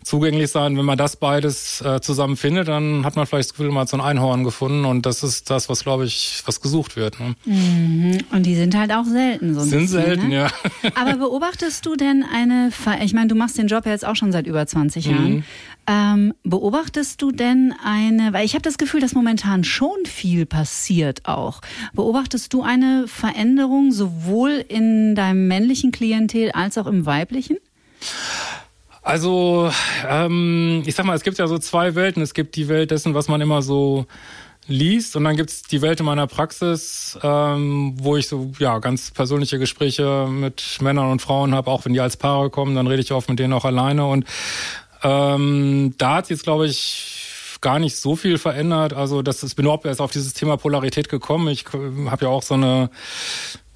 zugänglich 0.02 0.50
sein. 0.50 0.76
Wenn 0.76 0.84
man 0.84 0.98
das 0.98 1.16
beides 1.16 1.80
äh, 1.80 2.00
zusammen 2.00 2.36
findet, 2.36 2.68
dann 2.68 3.04
hat 3.04 3.14
man 3.14 3.26
vielleicht 3.26 3.50
das 3.50 3.56
Gefühl, 3.56 3.70
man 3.70 3.82
hat 3.82 3.88
so 3.88 3.96
ein 3.96 4.00
Einhorn 4.00 4.42
gefunden 4.42 4.84
und 4.84 5.06
das 5.06 5.22
ist 5.22 5.50
das, 5.50 5.68
was, 5.68 5.84
glaube 5.84 6.06
ich, 6.06 6.42
was 6.44 6.60
gesucht 6.60 6.96
wird. 6.96 7.20
Ne? 7.20 7.36
Mhm. 7.44 8.18
Und 8.32 8.44
die 8.44 8.56
sind 8.56 8.76
halt 8.76 8.92
auch 8.92 9.04
selten. 9.04 9.54
So 9.54 9.60
ein 9.60 9.68
Sind 9.68 9.80
bisschen, 9.82 10.02
selten, 10.04 10.28
ne? 10.28 10.34
ja. 10.34 10.48
Aber 10.94 11.16
beobachtest 11.16 11.86
du 11.86 11.96
denn 11.96 12.24
eine 12.24 12.63
ich 13.02 13.12
meine, 13.12 13.28
du 13.28 13.34
machst 13.34 13.58
den 13.58 13.66
Job 13.66 13.86
ja 13.86 13.92
jetzt 13.92 14.04
auch 14.04 14.16
schon 14.16 14.32
seit 14.32 14.46
über 14.46 14.66
20 14.66 15.06
Jahren. 15.06 15.34
Mhm. 15.34 15.44
Ähm, 15.86 16.34
beobachtest 16.44 17.20
du 17.20 17.30
denn 17.30 17.74
eine, 17.84 18.32
weil 18.32 18.44
ich 18.44 18.54
habe 18.54 18.62
das 18.62 18.78
Gefühl, 18.78 19.00
dass 19.00 19.14
momentan 19.14 19.64
schon 19.64 20.06
viel 20.06 20.46
passiert 20.46 21.26
auch. 21.26 21.60
Beobachtest 21.92 22.52
du 22.52 22.62
eine 22.62 23.06
Veränderung 23.06 23.92
sowohl 23.92 24.64
in 24.68 25.14
deinem 25.14 25.46
männlichen 25.46 25.92
Klientel 25.92 26.52
als 26.52 26.78
auch 26.78 26.86
im 26.86 27.04
weiblichen? 27.06 27.58
Also, 29.02 29.70
ähm, 30.08 30.82
ich 30.86 30.94
sag 30.94 31.04
mal, 31.04 31.14
es 31.14 31.22
gibt 31.22 31.36
ja 31.36 31.46
so 31.46 31.58
zwei 31.58 31.94
Welten. 31.94 32.22
Es 32.22 32.32
gibt 32.32 32.56
die 32.56 32.68
Welt 32.68 32.90
dessen, 32.90 33.12
was 33.12 33.28
man 33.28 33.42
immer 33.42 33.60
so 33.60 34.06
liest. 34.66 35.16
Und 35.16 35.24
dann 35.24 35.36
gibt's 35.36 35.62
die 35.62 35.82
Welt 35.82 36.00
in 36.00 36.06
meiner 36.06 36.26
Praxis, 36.26 37.18
ähm, 37.22 37.94
wo 37.98 38.16
ich 38.16 38.28
so 38.28 38.52
ja 38.58 38.78
ganz 38.78 39.10
persönliche 39.10 39.58
Gespräche 39.58 40.26
mit 40.28 40.78
Männern 40.80 41.10
und 41.10 41.22
Frauen 41.22 41.54
habe, 41.54 41.70
auch 41.70 41.84
wenn 41.84 41.92
die 41.92 42.00
als 42.00 42.16
Paare 42.16 42.50
kommen, 42.50 42.74
dann 42.74 42.86
rede 42.86 43.02
ich 43.02 43.12
oft 43.12 43.28
mit 43.28 43.38
denen 43.38 43.52
auch 43.52 43.64
alleine. 43.64 44.06
Und 44.06 44.24
ähm, 45.02 45.94
da 45.98 46.16
hat 46.16 46.30
jetzt, 46.30 46.44
glaube 46.44 46.66
ich, 46.66 47.58
gar 47.60 47.78
nicht 47.78 47.96
so 47.96 48.14
viel 48.14 48.38
verändert. 48.38 48.92
Also 48.92 49.22
das 49.22 49.42
ist 49.42 49.54
bin 49.54 49.64
überhaupt 49.64 49.86
erst 49.86 50.00
auf 50.00 50.10
dieses 50.10 50.34
Thema 50.34 50.56
Polarität 50.56 51.08
gekommen. 51.08 51.48
Ich 51.48 51.64
äh, 51.74 52.10
habe 52.10 52.26
ja 52.26 52.30
auch 52.30 52.42
so 52.42 52.54
eine 52.54 52.90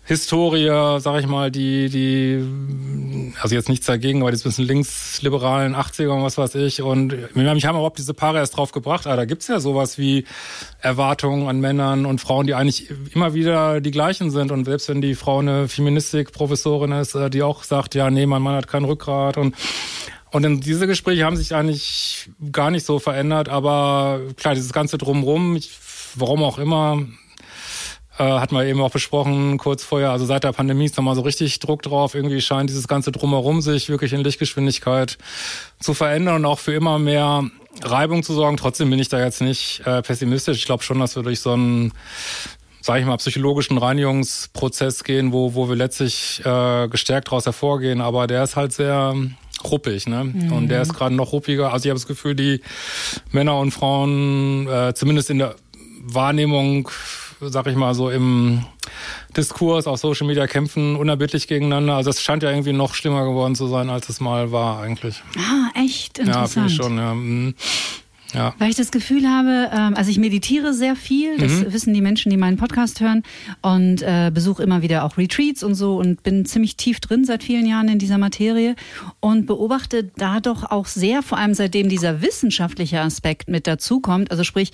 Historie, 0.08 0.68
sag 1.00 1.20
ich 1.20 1.26
mal, 1.26 1.50
die, 1.50 1.90
die, 1.90 3.34
also 3.42 3.54
jetzt 3.54 3.68
nichts 3.68 3.84
dagegen, 3.84 4.22
aber 4.22 4.32
die 4.32 4.42
bisschen 4.42 4.64
linksliberalen 4.64 5.76
80er 5.76 6.08
und 6.08 6.22
was 6.22 6.38
weiß 6.38 6.54
ich. 6.54 6.80
Und 6.80 7.36
mich 7.36 7.66
haben 7.66 7.76
überhaupt 7.76 7.98
diese 7.98 8.14
Paare 8.14 8.38
erst 8.38 8.56
drauf 8.56 8.72
gebracht, 8.72 9.06
ah, 9.06 9.16
da 9.16 9.26
gibt's 9.26 9.48
ja 9.48 9.60
sowas 9.60 9.98
wie 9.98 10.24
Erwartungen 10.80 11.46
an 11.46 11.60
Männern 11.60 12.06
und 12.06 12.22
Frauen, 12.22 12.46
die 12.46 12.54
eigentlich 12.54 12.90
immer 13.14 13.34
wieder 13.34 13.82
die 13.82 13.90
gleichen 13.90 14.30
sind. 14.30 14.50
Und 14.50 14.64
selbst 14.64 14.88
wenn 14.88 15.02
die 15.02 15.14
Frau 15.14 15.40
eine 15.40 15.68
Feministik-Professorin 15.68 16.92
ist, 16.92 17.14
äh, 17.14 17.28
die 17.28 17.42
auch 17.42 17.62
sagt, 17.62 17.94
ja, 17.94 18.08
nee, 18.10 18.24
mein 18.24 18.40
Mann 18.40 18.56
hat 18.56 18.66
kein 18.66 18.84
Rückgrat 18.84 19.36
und 19.36 19.54
und 20.30 20.66
diese 20.66 20.86
Gespräche 20.86 21.24
haben 21.24 21.38
sich 21.38 21.54
eigentlich 21.54 22.30
gar 22.52 22.70
nicht 22.70 22.84
so 22.84 22.98
verändert, 22.98 23.48
aber 23.48 24.20
klar, 24.36 24.54
dieses 24.54 24.74
ganze 24.74 24.98
Drumrum, 24.98 25.56
ich, 25.56 25.70
warum 26.16 26.42
auch 26.42 26.58
immer, 26.58 27.02
äh, 28.18 28.24
hat 28.24 28.52
man 28.52 28.66
eben 28.66 28.80
auch 28.80 28.90
besprochen 28.90 29.58
kurz 29.58 29.84
vorher, 29.84 30.10
also 30.10 30.26
seit 30.26 30.44
der 30.44 30.52
Pandemie 30.52 30.86
ist 30.86 30.98
da 30.98 31.02
mal 31.02 31.14
so 31.14 31.22
richtig 31.22 31.58
Druck 31.60 31.82
drauf. 31.82 32.14
Irgendwie 32.14 32.40
scheint 32.40 32.70
dieses 32.70 32.88
ganze 32.88 33.12
Drumherum 33.12 33.60
sich 33.60 33.88
wirklich 33.88 34.12
in 34.12 34.20
Lichtgeschwindigkeit 34.20 35.18
zu 35.80 35.94
verändern 35.94 36.36
und 36.36 36.44
auch 36.44 36.58
für 36.58 36.74
immer 36.74 36.98
mehr 36.98 37.44
Reibung 37.82 38.22
zu 38.22 38.34
sorgen. 38.34 38.56
Trotzdem 38.56 38.90
bin 38.90 38.98
ich 38.98 39.08
da 39.08 39.22
jetzt 39.22 39.40
nicht 39.40 39.82
äh, 39.86 40.02
pessimistisch. 40.02 40.58
Ich 40.58 40.66
glaube 40.66 40.82
schon, 40.82 40.98
dass 40.98 41.16
wir 41.16 41.22
durch 41.22 41.40
so 41.40 41.52
einen 41.52 41.92
sage 42.80 43.00
ich 43.00 43.06
mal, 43.06 43.16
psychologischen 43.18 43.76
Reinigungsprozess 43.76 45.04
gehen, 45.04 45.32
wo, 45.32 45.54
wo 45.54 45.68
wir 45.68 45.76
letztlich 45.76 46.40
äh, 46.44 46.88
gestärkt 46.88 47.28
daraus 47.28 47.44
hervorgehen. 47.44 48.00
Aber 48.00 48.26
der 48.26 48.42
ist 48.44 48.56
halt 48.56 48.72
sehr 48.72 49.14
ruppig, 49.62 50.06
ne? 50.06 50.24
Mhm. 50.24 50.52
Und 50.52 50.68
der 50.68 50.82
ist 50.82 50.94
gerade 50.94 51.14
noch 51.14 51.32
ruppiger. 51.32 51.72
Also 51.72 51.86
ich 51.86 51.90
habe 51.90 51.98
das 52.00 52.06
Gefühl, 52.06 52.34
die 52.34 52.62
Männer 53.30 53.58
und 53.58 53.72
Frauen, 53.72 54.66
äh, 54.68 54.94
zumindest 54.94 55.28
in 55.28 55.38
der 55.38 55.56
Wahrnehmung 56.02 56.88
sag 57.40 57.66
ich 57.66 57.76
mal, 57.76 57.94
so 57.94 58.10
im 58.10 58.64
Diskurs 59.36 59.86
auf 59.86 59.98
Social 59.98 60.26
Media 60.26 60.46
kämpfen 60.46 60.96
unerbittlich 60.96 61.48
gegeneinander. 61.48 61.94
Also 61.94 62.10
es 62.10 62.22
scheint 62.22 62.42
ja 62.42 62.50
irgendwie 62.50 62.72
noch 62.72 62.94
schlimmer 62.94 63.24
geworden 63.24 63.54
zu 63.54 63.66
sein, 63.68 63.90
als 63.90 64.08
es 64.08 64.20
mal 64.20 64.52
war 64.52 64.80
eigentlich. 64.80 65.22
Ah, 65.36 65.70
echt 65.80 66.18
interessant. 66.18 66.44
Ja, 66.44 66.46
finde 66.48 66.68
ich 66.68 66.76
schon, 66.76 66.98
ja. 66.98 67.14
Mhm. 67.14 67.54
Ja. 68.34 68.54
Weil 68.58 68.68
ich 68.68 68.76
das 68.76 68.90
Gefühl 68.90 69.26
habe, 69.26 69.70
ähm, 69.72 69.94
also 69.94 70.10
ich 70.10 70.18
meditiere 70.18 70.74
sehr 70.74 70.96
viel, 70.96 71.38
das 71.38 71.52
mhm. 71.52 71.72
wissen 71.72 71.94
die 71.94 72.02
Menschen, 72.02 72.28
die 72.30 72.36
meinen 72.36 72.58
Podcast 72.58 73.00
hören 73.00 73.22
und 73.62 74.02
äh, 74.02 74.30
besuche 74.32 74.62
immer 74.62 74.82
wieder 74.82 75.04
auch 75.04 75.16
Retreats 75.16 75.62
und 75.62 75.74
so 75.74 75.96
und 75.96 76.22
bin 76.22 76.44
ziemlich 76.44 76.76
tief 76.76 77.00
drin 77.00 77.24
seit 77.24 77.42
vielen 77.42 77.66
Jahren 77.66 77.88
in 77.88 77.98
dieser 77.98 78.18
Materie 78.18 78.76
und 79.20 79.46
beobachte 79.46 80.10
da 80.16 80.40
doch 80.40 80.70
auch 80.70 80.86
sehr, 80.86 81.22
vor 81.22 81.38
allem 81.38 81.54
seitdem 81.54 81.88
dieser 81.88 82.20
wissenschaftliche 82.20 83.00
Aspekt 83.00 83.48
mit 83.48 83.66
dazukommt, 83.66 84.30
also 84.30 84.44
sprich, 84.44 84.72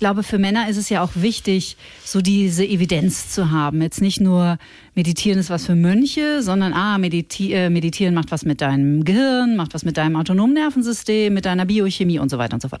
ich 0.00 0.02
glaube, 0.02 0.22
für 0.22 0.38
Männer 0.38 0.66
ist 0.70 0.78
es 0.78 0.88
ja 0.88 1.02
auch 1.02 1.10
wichtig, 1.14 1.76
so 2.02 2.22
diese 2.22 2.64
Evidenz 2.64 3.28
zu 3.28 3.50
haben. 3.50 3.82
Jetzt 3.82 4.00
nicht 4.00 4.18
nur 4.18 4.56
Meditieren 4.94 5.38
ist 5.38 5.50
was 5.50 5.66
für 5.66 5.74
Mönche, 5.74 6.40
sondern 6.40 6.72
ah, 6.72 6.96
mediti 6.96 7.52
äh, 7.52 7.68
Meditieren 7.68 8.14
macht 8.14 8.30
was 8.30 8.46
mit 8.46 8.62
deinem 8.62 9.04
Gehirn, 9.04 9.56
macht 9.56 9.74
was 9.74 9.84
mit 9.84 9.98
deinem 9.98 10.16
autonomen 10.16 10.54
Nervensystem, 10.54 11.34
mit 11.34 11.44
deiner 11.44 11.66
Biochemie 11.66 12.18
und 12.18 12.30
so 12.30 12.38
weiter 12.38 12.54
und 12.54 12.62
so 12.62 12.70
fort. 12.70 12.80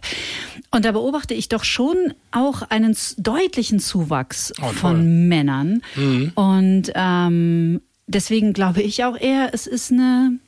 Und 0.70 0.86
da 0.86 0.92
beobachte 0.92 1.34
ich 1.34 1.50
doch 1.50 1.62
schon 1.62 2.14
auch 2.30 2.62
einen 2.62 2.96
deutlichen 3.18 3.80
Zuwachs 3.80 4.54
oh, 4.62 4.68
von 4.68 5.28
Männern. 5.28 5.82
Mhm. 5.96 6.32
Und 6.36 6.90
ähm, 6.94 7.82
deswegen 8.06 8.54
glaube 8.54 8.80
ich 8.80 9.04
auch 9.04 9.18
eher, 9.18 9.50
es 9.52 9.66
ist 9.66 9.92
eine 9.92 10.38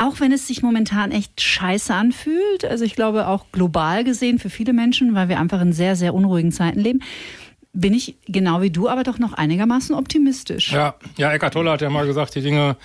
auch 0.00 0.18
wenn 0.20 0.32
es 0.32 0.46
sich 0.46 0.62
momentan 0.62 1.12
echt 1.12 1.40
scheiße 1.40 1.94
anfühlt, 1.94 2.64
also 2.64 2.84
ich 2.84 2.94
glaube 2.94 3.26
auch 3.26 3.46
global 3.52 4.02
gesehen 4.04 4.38
für 4.38 4.50
viele 4.50 4.72
Menschen, 4.72 5.14
weil 5.14 5.28
wir 5.28 5.38
einfach 5.38 5.60
in 5.60 5.72
sehr, 5.72 5.94
sehr 5.94 6.14
unruhigen 6.14 6.52
Zeiten 6.52 6.80
leben, 6.80 7.00
bin 7.72 7.94
ich 7.94 8.16
genau 8.26 8.62
wie 8.62 8.70
du 8.70 8.88
aber 8.88 9.04
doch 9.04 9.18
noch 9.18 9.32
einigermaßen 9.34 9.94
optimistisch. 9.94 10.72
Ja, 10.72 10.94
ja, 11.16 11.32
Eckart 11.32 11.52
Tolle 11.52 11.70
hat 11.70 11.82
ja 11.82 11.90
mal 11.90 12.06
gesagt, 12.06 12.34
die 12.34 12.40
Dinge 12.40 12.76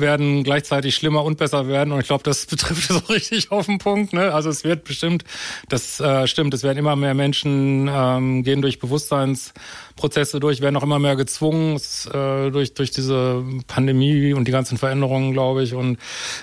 werden 0.00 0.44
gleichzeitig 0.44 0.94
schlimmer 0.94 1.24
und 1.24 1.38
besser 1.38 1.68
werden. 1.68 1.92
Und 1.92 2.00
ich 2.00 2.06
glaube, 2.06 2.24
das 2.24 2.46
betrifft 2.46 2.90
es 2.90 2.96
auch 2.96 3.08
richtig 3.08 3.50
auf 3.50 3.66
den 3.66 3.78
Punkt. 3.78 4.12
Ne? 4.12 4.32
Also 4.32 4.50
es 4.50 4.64
wird 4.64 4.84
bestimmt, 4.84 5.24
das 5.68 6.00
äh, 6.00 6.26
stimmt, 6.26 6.54
es 6.54 6.62
werden 6.62 6.78
immer 6.78 6.96
mehr 6.96 7.14
Menschen 7.14 7.88
ähm, 7.92 8.42
gehen 8.42 8.62
durch 8.62 8.78
Bewusstseinsprozesse 8.78 10.40
durch, 10.40 10.60
werden 10.60 10.76
auch 10.76 10.82
immer 10.82 10.98
mehr 10.98 11.16
gezwungen 11.16 11.76
äh, 11.76 12.50
durch, 12.50 12.74
durch 12.74 12.90
diese 12.90 13.44
Pandemie 13.66 14.32
und 14.32 14.46
die 14.46 14.52
ganzen 14.52 14.78
Veränderungen, 14.78 15.32
glaube 15.32 15.62
ich. 15.62 15.74
Und 15.74 15.98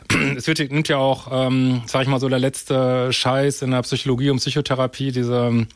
es 0.38 0.48
wird, 0.48 0.60
nimmt 0.60 0.88
ja 0.88 0.98
auch, 0.98 1.28
ähm, 1.32 1.82
sag 1.86 2.04
ich 2.04 2.08
mal, 2.08 2.20
so 2.20 2.30
der 2.30 2.40
letzte 2.40 3.12
Scheiß 3.12 3.62
in 3.62 3.72
der 3.72 3.82
Psychologie 3.82 4.30
und 4.30 4.38
Psychotherapie, 4.38 5.12
diese 5.12 5.68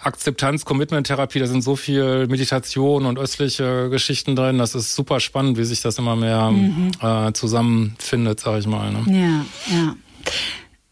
Akzeptanz, 0.00 0.64
Commitment-Therapie, 0.64 1.40
da 1.40 1.46
sind 1.46 1.62
so 1.62 1.76
viel 1.76 2.26
Meditation 2.28 3.06
und 3.06 3.18
östliche 3.18 3.88
Geschichten 3.90 4.36
drin. 4.36 4.58
Das 4.58 4.74
ist 4.74 4.94
super 4.94 5.20
spannend, 5.20 5.58
wie 5.58 5.64
sich 5.64 5.82
das 5.82 5.98
immer 5.98 6.16
mehr 6.16 6.50
mhm. 6.50 6.92
äh, 7.00 7.32
zusammenfindet, 7.32 8.40
sag 8.40 8.60
ich 8.60 8.66
mal. 8.66 8.92
Ne? 8.92 9.04
Ja, 9.06 9.74
ja. 9.76 9.96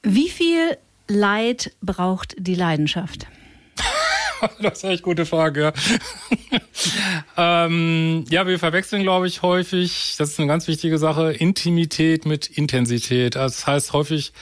Wie 0.02 0.28
viel 0.28 0.76
Leid 1.08 1.72
braucht 1.82 2.34
die 2.38 2.54
Leidenschaft? 2.54 3.26
das 4.60 4.78
ist 4.78 4.84
echt 4.84 5.02
gute 5.02 5.26
Frage. 5.26 5.72
ähm, 7.36 8.24
ja, 8.28 8.46
wir 8.46 8.58
verwechseln, 8.58 9.02
glaube 9.02 9.26
ich, 9.26 9.42
häufig, 9.42 10.16
das 10.18 10.30
ist 10.30 10.38
eine 10.38 10.48
ganz 10.48 10.68
wichtige 10.68 10.98
Sache, 10.98 11.32
Intimität 11.32 12.26
mit 12.26 12.46
Intensität. 12.46 13.34
Das 13.34 13.66
heißt 13.66 13.92
häufig, 13.92 14.32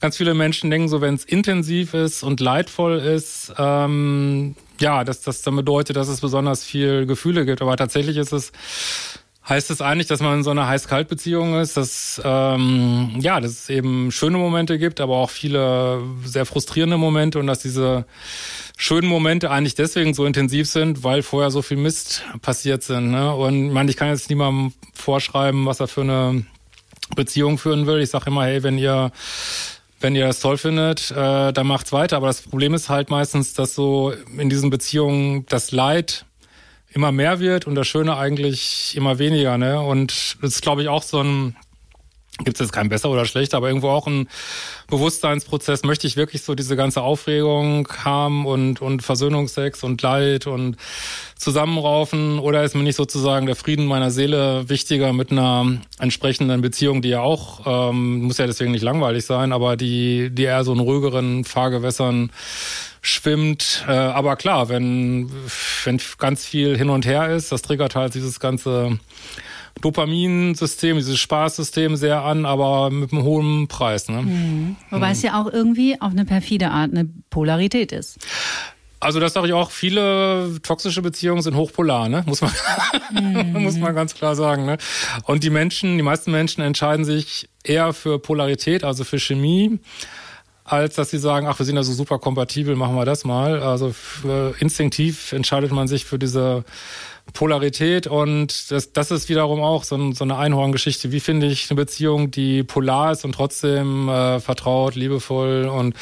ganz 0.00 0.16
viele 0.16 0.34
Menschen 0.34 0.70
denken 0.70 0.88
so, 0.88 1.00
wenn 1.00 1.14
es 1.14 1.24
intensiv 1.24 1.94
ist 1.94 2.22
und 2.22 2.40
leidvoll 2.40 2.98
ist, 2.98 3.52
ähm, 3.58 4.54
ja, 4.80 5.04
dass 5.04 5.22
das 5.22 5.42
dann 5.42 5.56
bedeutet, 5.56 5.96
dass 5.96 6.08
es 6.08 6.20
besonders 6.20 6.64
viel 6.64 7.06
Gefühle 7.06 7.44
gibt. 7.44 7.62
Aber 7.62 7.76
tatsächlich 7.76 8.16
ist 8.16 8.32
es 8.32 8.52
Heißt 9.48 9.70
es 9.70 9.80
eigentlich, 9.80 10.06
dass 10.06 10.20
man 10.20 10.38
in 10.38 10.44
so 10.44 10.50
einer 10.50 10.68
Heiß-Kalt-Beziehung 10.68 11.58
ist, 11.58 11.76
dass 11.76 12.20
ähm, 12.24 13.16
ja, 13.18 13.40
dass 13.40 13.50
es 13.50 13.68
eben 13.70 14.12
schöne 14.12 14.38
Momente 14.38 14.78
gibt, 14.78 15.00
aber 15.00 15.16
auch 15.16 15.30
viele 15.30 16.00
sehr 16.24 16.46
frustrierende 16.46 16.96
Momente 16.96 17.40
und 17.40 17.48
dass 17.48 17.58
diese 17.58 18.06
schönen 18.76 19.08
Momente 19.08 19.50
eigentlich 19.50 19.74
deswegen 19.74 20.14
so 20.14 20.26
intensiv 20.26 20.68
sind, 20.68 21.02
weil 21.02 21.22
vorher 21.22 21.50
so 21.50 21.60
viel 21.60 21.76
Mist 21.76 22.24
passiert 22.40 22.84
sind. 22.84 23.10
Ne? 23.10 23.34
Und 23.34 23.66
ich 23.66 23.72
meine, 23.72 23.90
ich 23.90 23.96
kann 23.96 24.08
jetzt 24.08 24.30
niemandem 24.30 24.74
vorschreiben, 24.94 25.66
was 25.66 25.80
er 25.80 25.88
für 25.88 26.02
eine 26.02 26.44
Beziehung 27.16 27.58
führen 27.58 27.86
will. 27.86 28.00
Ich 28.00 28.10
sage 28.10 28.26
immer, 28.26 28.44
hey, 28.44 28.62
wenn 28.62 28.78
ihr 28.78 29.10
wenn 30.02 30.16
ihr 30.16 30.26
das 30.26 30.40
toll 30.40 30.58
findet, 30.58 31.10
äh, 31.12 31.52
dann 31.52 31.66
macht's 31.66 31.92
weiter. 31.92 32.16
Aber 32.16 32.26
das 32.26 32.42
Problem 32.42 32.74
ist 32.74 32.88
halt 32.88 33.10
meistens, 33.10 33.54
dass 33.54 33.74
so 33.74 34.12
in 34.36 34.50
diesen 34.50 34.70
Beziehungen 34.70 35.46
das 35.46 35.72
Leid 35.72 36.26
immer 36.94 37.12
mehr 37.12 37.40
wird 37.40 37.66
und 37.66 37.74
das 37.74 37.86
Schöne 37.86 38.16
eigentlich 38.16 38.96
immer 38.96 39.18
weniger. 39.18 39.58
Ne? 39.58 39.80
Und 39.80 40.36
das 40.40 40.54
ist, 40.54 40.62
glaube 40.62 40.82
ich, 40.82 40.88
auch 40.88 41.02
so 41.02 41.22
ein 41.22 41.56
gibt 42.38 42.56
es 42.56 42.60
jetzt 42.60 42.72
kein 42.72 42.88
besser 42.88 43.10
oder 43.10 43.26
schlechter, 43.26 43.58
aber 43.58 43.68
irgendwo 43.68 43.90
auch 43.90 44.06
ein 44.06 44.28
Bewusstseinsprozess. 44.88 45.84
Möchte 45.84 46.06
ich 46.06 46.16
wirklich 46.16 46.42
so 46.42 46.54
diese 46.54 46.76
ganze 46.76 47.02
Aufregung 47.02 47.88
haben 48.04 48.46
und, 48.46 48.80
und 48.80 49.02
Versöhnungsex 49.02 49.84
und 49.84 50.00
Leid 50.02 50.46
und 50.46 50.76
zusammenraufen 51.36 52.38
oder 52.38 52.64
ist 52.64 52.74
mir 52.74 52.82
nicht 52.82 52.96
sozusagen 52.96 53.46
der 53.46 53.56
Frieden 53.56 53.86
meiner 53.86 54.10
Seele 54.10 54.68
wichtiger 54.68 55.12
mit 55.12 55.30
einer 55.30 55.78
entsprechenden 55.98 56.62
Beziehung, 56.62 57.02
die 57.02 57.10
ja 57.10 57.20
auch, 57.20 57.90
ähm, 57.90 58.22
muss 58.22 58.38
ja 58.38 58.46
deswegen 58.46 58.72
nicht 58.72 58.82
langweilig 58.82 59.24
sein, 59.24 59.52
aber 59.52 59.76
die, 59.76 60.30
die 60.30 60.44
eher 60.44 60.64
so 60.64 60.72
in 60.72 60.80
ruhigeren 60.80 61.44
Fahrgewässern 61.44 62.30
schwimmt. 63.02 63.84
Äh, 63.86 63.92
aber 63.92 64.36
klar, 64.36 64.68
wenn, 64.68 65.30
wenn 65.84 66.00
ganz 66.18 66.46
viel 66.46 66.78
hin 66.78 66.88
und 66.88 67.04
her 67.04 67.28
ist, 67.28 67.52
das 67.52 67.60
triggert 67.62 67.94
halt 67.94 68.14
dieses 68.14 68.40
ganze 68.40 68.98
Dopaminsystem, 69.80 70.96
dieses 70.96 71.18
Spaßsystem 71.18 71.96
sehr 71.96 72.22
an, 72.22 72.46
aber 72.46 72.90
mit 72.90 73.12
einem 73.12 73.24
hohen 73.24 73.68
Preis. 73.68 74.08
Ne? 74.08 74.22
Mhm. 74.22 74.76
Wobei 74.90 75.06
mhm. 75.08 75.12
es 75.12 75.22
ja 75.22 75.40
auch 75.40 75.52
irgendwie 75.52 76.00
auf 76.00 76.12
eine 76.12 76.24
perfide 76.24 76.70
Art 76.70 76.92
eine 76.92 77.08
Polarität 77.30 77.92
ist. 77.92 78.18
Also 79.00 79.18
das 79.18 79.32
sage 79.32 79.48
ich 79.48 79.52
auch, 79.52 79.72
viele 79.72 80.60
toxische 80.62 81.02
Beziehungen 81.02 81.42
sind 81.42 81.56
hochpolar, 81.56 82.08
ne? 82.08 82.22
Muss 82.24 82.40
man, 82.40 82.52
mhm. 83.12 83.52
muss 83.62 83.76
man 83.76 83.96
ganz 83.96 84.14
klar 84.14 84.36
sagen. 84.36 84.64
Ne? 84.64 84.78
Und 85.24 85.42
die 85.42 85.50
Menschen, 85.50 85.96
die 85.96 86.04
meisten 86.04 86.30
Menschen 86.30 86.62
entscheiden 86.62 87.04
sich 87.04 87.48
eher 87.64 87.92
für 87.94 88.20
Polarität, 88.20 88.84
also 88.84 89.02
für 89.02 89.18
Chemie, 89.18 89.80
als 90.64 90.94
dass 90.94 91.10
sie 91.10 91.18
sagen, 91.18 91.46
ach, 91.46 91.58
wir 91.58 91.66
sind 91.66 91.76
ja 91.76 91.82
so 91.82 91.92
super 91.92 92.18
kompatibel, 92.18 92.76
machen 92.76 92.94
wir 92.94 93.04
das 93.04 93.24
mal. 93.24 93.62
Also 93.62 93.94
äh, 94.24 94.52
instinktiv 94.60 95.32
entscheidet 95.32 95.72
man 95.72 95.88
sich 95.88 96.04
für 96.04 96.18
diese 96.18 96.64
Polarität 97.32 98.06
und 98.06 98.70
das, 98.70 98.92
das 98.92 99.10
ist 99.10 99.28
wiederum 99.28 99.60
auch 99.62 99.84
so, 99.84 100.12
so 100.12 100.24
eine 100.24 100.36
Einhorngeschichte. 100.36 101.12
Wie 101.12 101.20
finde 101.20 101.46
ich 101.46 101.70
eine 101.70 101.76
Beziehung, 101.76 102.30
die 102.30 102.62
polar 102.62 103.12
ist 103.12 103.24
und 103.24 103.32
trotzdem 103.32 104.08
äh, 104.08 104.40
vertraut, 104.40 104.96
liebevoll 104.96 105.64
und 105.64 105.94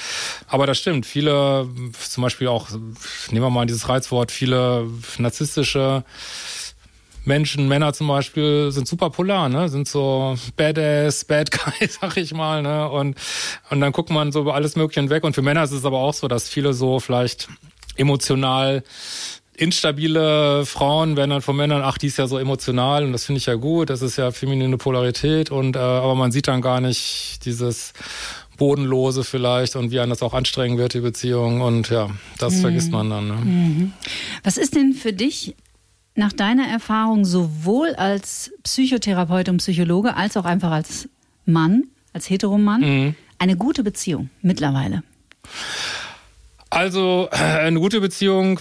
aber 0.49 0.67
das 0.67 0.79
stimmt. 0.79 1.07
Viele, 1.07 1.69
zum 2.09 2.23
Beispiel 2.23 2.49
auch, 2.49 2.71
nehmen 3.31 3.45
wir 3.45 3.51
mal 3.51 3.67
dieses 3.67 3.89
Reizwort, 3.89 4.33
viele 4.33 4.89
narzisstische 5.19 6.05
Menschen, 7.25 7.69
Männer 7.69 7.93
zum 7.93 8.09
Beispiel, 8.09 8.71
sind 8.73 8.89
super 8.89 9.11
polar, 9.11 9.49
ne? 9.49 9.69
Sind 9.69 9.89
so 9.89 10.37
Badass, 10.57 11.25
Bad 11.25 11.51
Guy, 11.51 11.89
sag 12.01 12.17
ich 12.17 12.33
mal, 12.33 12.63
ne? 12.63 12.89
Und, 12.89 13.17
und 13.71 13.81
dann 13.81 13.93
guckt 13.93 14.11
man 14.11 14.33
so 14.33 14.41
über 14.41 14.55
alles 14.55 14.77
Mögliche 14.77 15.01
hinweg. 15.01 15.25
Und 15.25 15.35
für 15.35 15.43
Männer 15.43 15.63
ist 15.63 15.73
es 15.73 15.85
aber 15.85 15.99
auch 15.99 16.15
so, 16.15 16.29
dass 16.29 16.49
viele 16.49 16.73
so 16.73 17.01
vielleicht 17.01 17.49
emotional 17.97 18.83
instabile 19.57 20.65
Frauen 20.65 21.17
werden 21.19 21.31
dann 21.31 21.43
von 21.43 21.55
Männern, 21.55 21.83
ach, 21.85 21.99
die 21.99 22.07
ist 22.07 22.17
ja 22.17 22.27
so 22.27 22.39
emotional 22.39 23.05
und 23.05 23.13
das 23.13 23.27
finde 23.27 23.41
ich 23.41 23.47
ja 23.47 23.57
gut, 23.57 23.91
das 23.91 24.01
ist 24.01 24.17
ja 24.17 24.31
feminine 24.31 24.79
Polarität 24.79 25.51
und 25.51 25.77
äh, 25.77 25.81
aber 25.81 26.15
man 26.15 26.33
sieht 26.33 26.49
dann 26.49 26.63
gar 26.63 26.81
nicht 26.81 27.45
dieses 27.45 27.93
Bodenlose 28.61 29.25
vielleicht 29.25 29.75
und 29.75 29.91
wie 29.91 30.01
einem 30.01 30.11
das 30.11 30.23
auch 30.23 30.35
anstrengen 30.35 30.77
wird, 30.77 30.93
die 30.93 31.01
Beziehung. 31.01 31.63
Und 31.63 31.89
ja, 31.89 32.11
das 32.39 32.57
mhm. 32.57 32.61
vergisst 32.61 32.93
man 32.93 33.09
dann. 33.09 33.29
Ne? 33.29 33.35
Mhm. 33.35 33.93
Was 34.45 34.59
ist 34.59 34.77
denn 34.77 34.93
für 34.93 35.15
dich 35.15 35.57
nach 36.21 36.33
deiner 36.35 36.69
Erfahrung 36.69 37.25
sowohl 37.25 37.95
als 37.95 38.53
Psychotherapeut 38.63 39.49
und 39.49 39.57
Psychologe 39.57 40.15
als 40.15 40.37
auch 40.37 40.45
einfach 40.45 40.71
als 40.71 41.09
Mann, 41.47 41.85
als 42.13 42.29
Heteromann, 42.29 42.81
mhm. 42.83 43.15
eine 43.39 43.57
gute 43.57 43.83
Beziehung 43.83 44.29
mittlerweile? 44.43 45.03
Also 46.69 47.29
eine 47.31 47.81
gute 47.81 48.01
Beziehung 48.01 48.61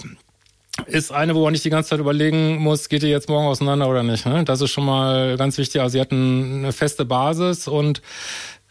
ist 0.86 1.12
eine, 1.12 1.34
wo 1.34 1.44
man 1.44 1.52
nicht 1.52 1.64
die 1.64 1.70
ganze 1.70 1.90
Zeit 1.90 2.00
überlegen 2.00 2.56
muss, 2.56 2.88
geht 2.88 3.02
ihr 3.02 3.10
jetzt 3.10 3.28
morgen 3.28 3.46
auseinander 3.46 3.88
oder 3.90 4.02
nicht. 4.02 4.24
Ne? 4.24 4.42
Das 4.44 4.62
ist 4.62 4.70
schon 4.70 4.86
mal 4.86 5.36
ganz 5.36 5.58
wichtig. 5.58 5.82
Also 5.82 5.92
sie 5.92 6.00
hatten 6.00 6.60
eine 6.60 6.72
feste 6.72 7.04
Basis 7.04 7.68
und 7.68 8.00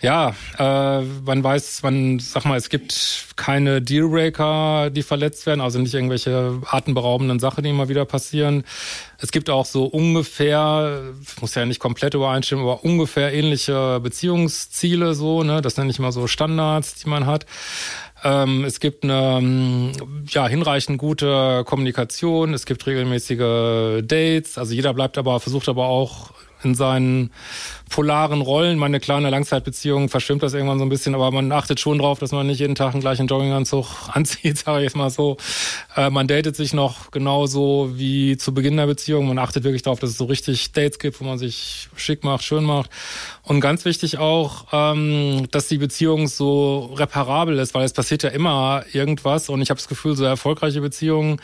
ja, 0.01 0.33
äh, 0.57 1.01
man 1.01 1.43
weiß, 1.43 1.83
man 1.83 2.19
sag 2.19 2.45
mal, 2.45 2.57
es 2.57 2.69
gibt 2.69 3.27
keine 3.35 3.81
Dealbreaker, 3.81 4.89
die 4.91 5.03
verletzt 5.03 5.45
werden, 5.45 5.59
also 5.59 5.77
nicht 5.77 5.93
irgendwelche 5.93 6.61
atemberaubenden 6.65 7.39
Sachen, 7.39 7.65
die 7.65 7.69
immer 7.69 7.89
wieder 7.89 8.05
passieren. 8.05 8.63
Es 9.17 9.31
gibt 9.31 9.49
auch 9.49 9.65
so 9.65 9.83
ungefähr, 9.85 11.11
muss 11.41 11.55
ja 11.55 11.65
nicht 11.65 11.81
komplett 11.81 12.13
übereinstimmen, 12.13 12.63
aber 12.63 12.85
ungefähr 12.85 13.33
ähnliche 13.33 13.99
Beziehungsziele 13.99 15.15
so, 15.15 15.43
ne? 15.43 15.61
Das 15.61 15.75
nenne 15.75 15.91
ich 15.91 15.99
mal 15.99 16.13
so 16.13 16.27
Standards, 16.27 16.95
die 16.95 17.09
man 17.09 17.25
hat. 17.25 17.45
Ähm, 18.23 18.63
es 18.63 18.79
gibt 18.79 19.03
eine 19.03 19.91
ja, 20.29 20.47
hinreichend 20.47 20.97
gute 20.97 21.63
Kommunikation, 21.65 22.53
es 22.53 22.65
gibt 22.65 22.85
regelmäßige 22.87 24.01
Dates, 24.03 24.57
also 24.57 24.73
jeder 24.73 24.93
bleibt 24.93 25.17
aber, 25.17 25.41
versucht 25.41 25.67
aber 25.67 25.87
auch 25.87 26.31
in 26.63 26.75
seinen 26.75 27.31
polaren 27.89 28.41
Rollen. 28.41 28.77
Meine 28.77 28.99
kleine 28.99 29.29
Langzeitbeziehung 29.29 30.09
verstimmt 30.09 30.43
das 30.43 30.53
irgendwann 30.53 30.77
so 30.79 30.85
ein 30.85 30.89
bisschen, 30.89 31.15
aber 31.15 31.31
man 31.31 31.51
achtet 31.51 31.79
schon 31.79 31.99
drauf, 31.99 32.19
dass 32.19 32.31
man 32.31 32.47
nicht 32.47 32.59
jeden 32.59 32.75
Tag 32.75 32.93
einen 32.93 33.01
gleichen 33.01 33.27
Jogginganzug 33.27 33.87
anzieht, 34.13 34.57
sage 34.57 34.79
ich 34.79 34.83
jetzt 34.85 34.95
mal 34.95 35.09
so. 35.09 35.37
Äh, 35.95 36.09
man 36.09 36.27
datet 36.27 36.55
sich 36.55 36.73
noch 36.73 37.11
genauso 37.11 37.91
wie 37.93 38.37
zu 38.37 38.53
Beginn 38.53 38.77
der 38.77 38.87
Beziehung. 38.87 39.27
Man 39.27 39.39
achtet 39.39 39.63
wirklich 39.63 39.81
darauf, 39.81 39.99
dass 39.99 40.11
es 40.11 40.17
so 40.17 40.25
richtig 40.25 40.71
Dates 40.71 40.99
gibt, 40.99 41.19
wo 41.19 41.25
man 41.25 41.37
sich 41.37 41.89
schick 41.95 42.23
macht, 42.23 42.43
schön 42.43 42.63
macht. 42.63 42.89
Und 43.43 43.61
ganz 43.61 43.85
wichtig 43.85 44.17
auch, 44.17 44.67
ähm, 44.71 45.47
dass 45.51 45.67
die 45.67 45.77
Beziehung 45.77 46.27
so 46.27 46.93
reparabel 46.95 47.57
ist, 47.57 47.73
weil 47.73 47.85
es 47.85 47.93
passiert 47.93 48.23
ja 48.23 48.29
immer 48.29 48.83
irgendwas. 48.91 49.49
Und 49.49 49.61
ich 49.61 49.69
habe 49.69 49.79
das 49.79 49.87
Gefühl, 49.87 50.15
so 50.15 50.23
erfolgreiche 50.23 50.81
Beziehungen 50.81 51.41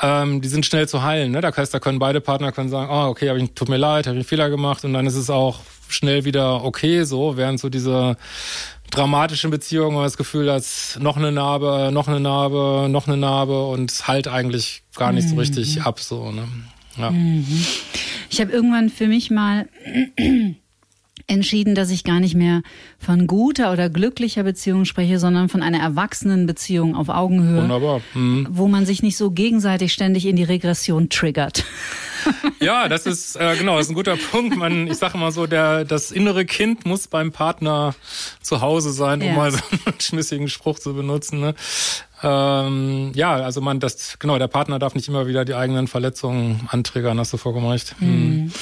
ähm, 0.00 0.40
die 0.40 0.48
sind 0.48 0.64
schnell 0.64 0.88
zu 0.88 1.02
heilen. 1.02 1.32
Ne? 1.32 1.40
Das 1.40 1.56
heißt, 1.56 1.74
da 1.74 1.80
können 1.80 1.98
beide 1.98 2.20
Partner 2.20 2.52
können 2.52 2.68
sagen, 2.68 2.90
oh, 2.90 3.08
okay, 3.08 3.30
hab 3.30 3.36
ich, 3.36 3.50
tut 3.52 3.68
mir 3.68 3.76
leid, 3.76 4.06
habe 4.06 4.16
ich 4.16 4.20
einen 4.20 4.24
Fehler 4.24 4.50
gemacht 4.50 4.84
und 4.84 4.92
dann 4.92 5.06
ist 5.06 5.16
es 5.16 5.30
auch 5.30 5.60
schnell 5.88 6.24
wieder 6.24 6.64
okay 6.64 7.04
so, 7.04 7.36
während 7.36 7.58
so 7.60 7.68
diese 7.68 8.16
dramatischen 8.90 9.50
Beziehungen 9.50 9.94
man 9.94 10.04
das 10.04 10.16
Gefühl, 10.16 10.46
dass 10.46 10.98
noch 11.00 11.16
eine 11.16 11.32
Narbe, 11.32 11.90
noch 11.92 12.08
eine 12.08 12.20
Narbe, 12.20 12.88
noch 12.88 13.06
eine 13.06 13.16
Narbe 13.16 13.66
und 13.66 14.08
halt 14.08 14.28
eigentlich 14.28 14.82
gar 14.96 15.12
nicht 15.12 15.28
so 15.28 15.34
mhm. 15.34 15.40
richtig 15.40 15.82
ab 15.82 16.00
so. 16.00 16.30
Ne? 16.30 16.48
Ja. 16.96 17.10
Mhm. 17.10 17.46
Ich 18.30 18.40
habe 18.40 18.52
irgendwann 18.52 18.90
für 18.90 19.06
mich 19.06 19.30
mal 19.30 19.68
entschieden, 21.28 21.74
dass 21.74 21.90
ich 21.90 22.04
gar 22.04 22.20
nicht 22.20 22.34
mehr 22.34 22.62
von 22.98 23.26
guter 23.26 23.72
oder 23.72 23.88
glücklicher 23.90 24.42
Beziehung 24.42 24.84
spreche, 24.84 25.18
sondern 25.18 25.48
von 25.48 25.62
einer 25.62 25.78
erwachsenen 25.78 26.46
Beziehung 26.46 26.96
auf 26.96 27.08
Augenhöhe. 27.08 27.62
Wunderbar. 27.62 28.00
Mhm. 28.14 28.48
Wo 28.50 28.66
man 28.66 28.86
sich 28.86 29.02
nicht 29.02 29.16
so 29.16 29.30
gegenseitig 29.30 29.92
ständig 29.92 30.26
in 30.26 30.36
die 30.36 30.44
Regression 30.44 31.08
triggert. 31.08 31.64
Ja, 32.60 32.88
das 32.88 33.06
ist 33.06 33.36
äh, 33.36 33.56
genau, 33.56 33.76
das 33.76 33.86
ist 33.86 33.92
ein 33.92 33.94
guter 33.94 34.16
Punkt. 34.16 34.56
Man, 34.56 34.88
ich 34.88 34.98
sage 34.98 35.16
mal 35.16 35.30
so, 35.30 35.46
der 35.46 35.84
das 35.84 36.10
innere 36.10 36.44
Kind 36.44 36.84
muss 36.84 37.06
beim 37.06 37.30
Partner 37.30 37.94
zu 38.42 38.60
Hause 38.60 38.92
sein, 38.92 39.22
um 39.22 39.28
ja. 39.28 39.34
mal 39.34 39.52
so 39.52 39.60
einen 39.86 40.00
schmissigen 40.00 40.48
Spruch 40.48 40.78
zu 40.78 40.94
benutzen. 40.94 41.40
Ne? 41.40 41.54
Ähm, 42.22 43.12
ja, 43.14 43.36
also 43.36 43.60
man, 43.60 43.80
das 43.80 44.18
genau, 44.18 44.38
der 44.38 44.48
Partner 44.48 44.78
darf 44.78 44.94
nicht 44.94 45.08
immer 45.08 45.26
wieder 45.26 45.44
die 45.44 45.54
eigenen 45.54 45.86
Verletzungen 45.86 46.68
antriggern. 46.70 47.18
Hast 47.18 47.32
du 47.32 47.36
vollkommen 47.36 47.68
recht. 47.70 47.94
Mhm. 48.00 48.52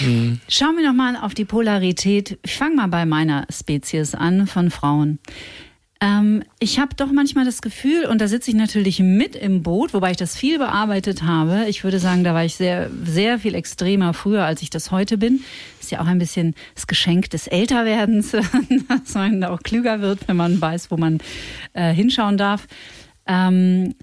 Mhm. 0.00 0.40
Schauen 0.48 0.76
wir 0.76 0.86
noch 0.86 0.94
mal 0.94 1.16
auf 1.16 1.34
die 1.34 1.44
Polarität. 1.44 2.38
Ich 2.44 2.56
fange 2.56 2.76
mal 2.76 2.88
bei 2.88 3.06
meiner 3.06 3.46
Spezies 3.50 4.14
an 4.14 4.46
von 4.46 4.70
Frauen. 4.70 5.18
Ähm, 6.00 6.44
ich 6.60 6.78
habe 6.78 6.94
doch 6.94 7.10
manchmal 7.10 7.44
das 7.44 7.60
Gefühl, 7.60 8.06
und 8.06 8.20
da 8.20 8.28
sitze 8.28 8.50
ich 8.50 8.56
natürlich 8.56 9.00
mit 9.00 9.34
im 9.34 9.64
Boot, 9.64 9.94
wobei 9.94 10.12
ich 10.12 10.16
das 10.16 10.36
viel 10.36 10.58
bearbeitet 10.58 11.24
habe. 11.24 11.64
Ich 11.68 11.82
würde 11.82 11.98
sagen, 11.98 12.22
da 12.22 12.34
war 12.34 12.44
ich 12.44 12.54
sehr, 12.54 12.88
sehr 13.04 13.40
viel 13.40 13.56
extremer 13.56 14.14
früher, 14.14 14.44
als 14.44 14.62
ich 14.62 14.70
das 14.70 14.92
heute 14.92 15.18
bin. 15.18 15.40
Ist 15.80 15.90
ja 15.90 16.00
auch 16.00 16.06
ein 16.06 16.20
bisschen 16.20 16.54
das 16.74 16.86
Geschenk 16.86 17.30
des 17.30 17.48
Älterwerdens, 17.48 18.30
dass 18.88 19.14
man 19.14 19.42
auch 19.42 19.60
klüger 19.62 20.00
wird, 20.00 20.28
wenn 20.28 20.36
man 20.36 20.60
weiß, 20.60 20.92
wo 20.92 20.96
man 20.96 21.18
äh, 21.72 21.92
hinschauen 21.92 22.36
darf. 22.36 22.68
Ähm, 23.26 23.94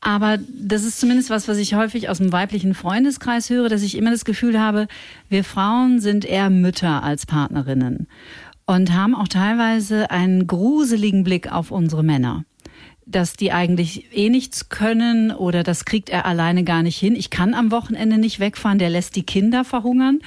aber 0.00 0.38
das 0.48 0.84
ist 0.84 1.00
zumindest 1.00 1.30
was, 1.30 1.48
was 1.48 1.58
ich 1.58 1.74
häufig 1.74 2.08
aus 2.08 2.18
dem 2.18 2.32
weiblichen 2.32 2.74
Freundeskreis 2.74 3.50
höre, 3.50 3.68
dass 3.68 3.82
ich 3.82 3.96
immer 3.96 4.10
das 4.10 4.24
Gefühl 4.24 4.60
habe, 4.60 4.86
wir 5.28 5.44
Frauen 5.44 6.00
sind 6.00 6.24
eher 6.24 6.50
Mütter 6.50 7.02
als 7.02 7.26
Partnerinnen 7.26 8.06
und 8.66 8.92
haben 8.92 9.14
auch 9.14 9.28
teilweise 9.28 10.10
einen 10.10 10.46
gruseligen 10.46 11.24
Blick 11.24 11.50
auf 11.50 11.70
unsere 11.70 12.04
Männer. 12.04 12.44
Dass 13.06 13.32
die 13.32 13.52
eigentlich 13.52 14.14
eh 14.14 14.28
nichts 14.28 14.68
können 14.68 15.32
oder 15.32 15.62
das 15.62 15.86
kriegt 15.86 16.10
er 16.10 16.26
alleine 16.26 16.62
gar 16.62 16.82
nicht 16.82 16.98
hin. 16.98 17.16
Ich 17.16 17.30
kann 17.30 17.54
am 17.54 17.70
Wochenende 17.70 18.18
nicht 18.18 18.38
wegfahren, 18.38 18.78
der 18.78 18.90
lässt 18.90 19.16
die 19.16 19.22
Kinder 19.22 19.64
verhungern 19.64 20.20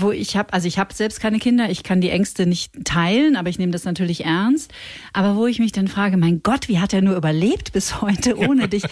wo 0.00 0.10
ich 0.10 0.36
habe, 0.36 0.52
also 0.52 0.68
ich 0.68 0.78
habe 0.78 0.94
selbst 0.94 1.20
keine 1.20 1.38
Kinder, 1.38 1.70
ich 1.70 1.82
kann 1.82 2.00
die 2.00 2.10
Ängste 2.10 2.46
nicht 2.46 2.72
teilen, 2.84 3.36
aber 3.36 3.48
ich 3.48 3.58
nehme 3.58 3.72
das 3.72 3.84
natürlich 3.84 4.24
ernst. 4.24 4.72
Aber 5.12 5.36
wo 5.36 5.46
ich 5.46 5.58
mich 5.58 5.72
dann 5.72 5.88
frage, 5.88 6.16
mein 6.16 6.42
Gott, 6.42 6.68
wie 6.68 6.78
hat 6.78 6.92
er 6.92 7.02
nur 7.02 7.16
überlebt 7.16 7.72
bis 7.72 8.00
heute 8.00 8.36
ohne 8.48 8.68
dich? 8.68 8.82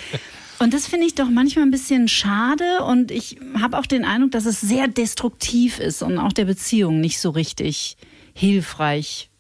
Und 0.58 0.72
das 0.72 0.86
finde 0.86 1.06
ich 1.06 1.14
doch 1.14 1.28
manchmal 1.28 1.64
ein 1.64 1.70
bisschen 1.70 2.08
schade 2.08 2.84
und 2.86 3.10
ich 3.10 3.38
habe 3.60 3.78
auch 3.78 3.86
den 3.86 4.04
Eindruck, 4.04 4.30
dass 4.32 4.46
es 4.46 4.60
sehr 4.60 4.86
destruktiv 4.88 5.78
ist 5.78 6.02
und 6.02 6.18
auch 6.18 6.32
der 6.32 6.44
Beziehung 6.44 7.00
nicht 7.00 7.20
so 7.20 7.30
richtig 7.30 7.96
hilfreich 8.34 9.30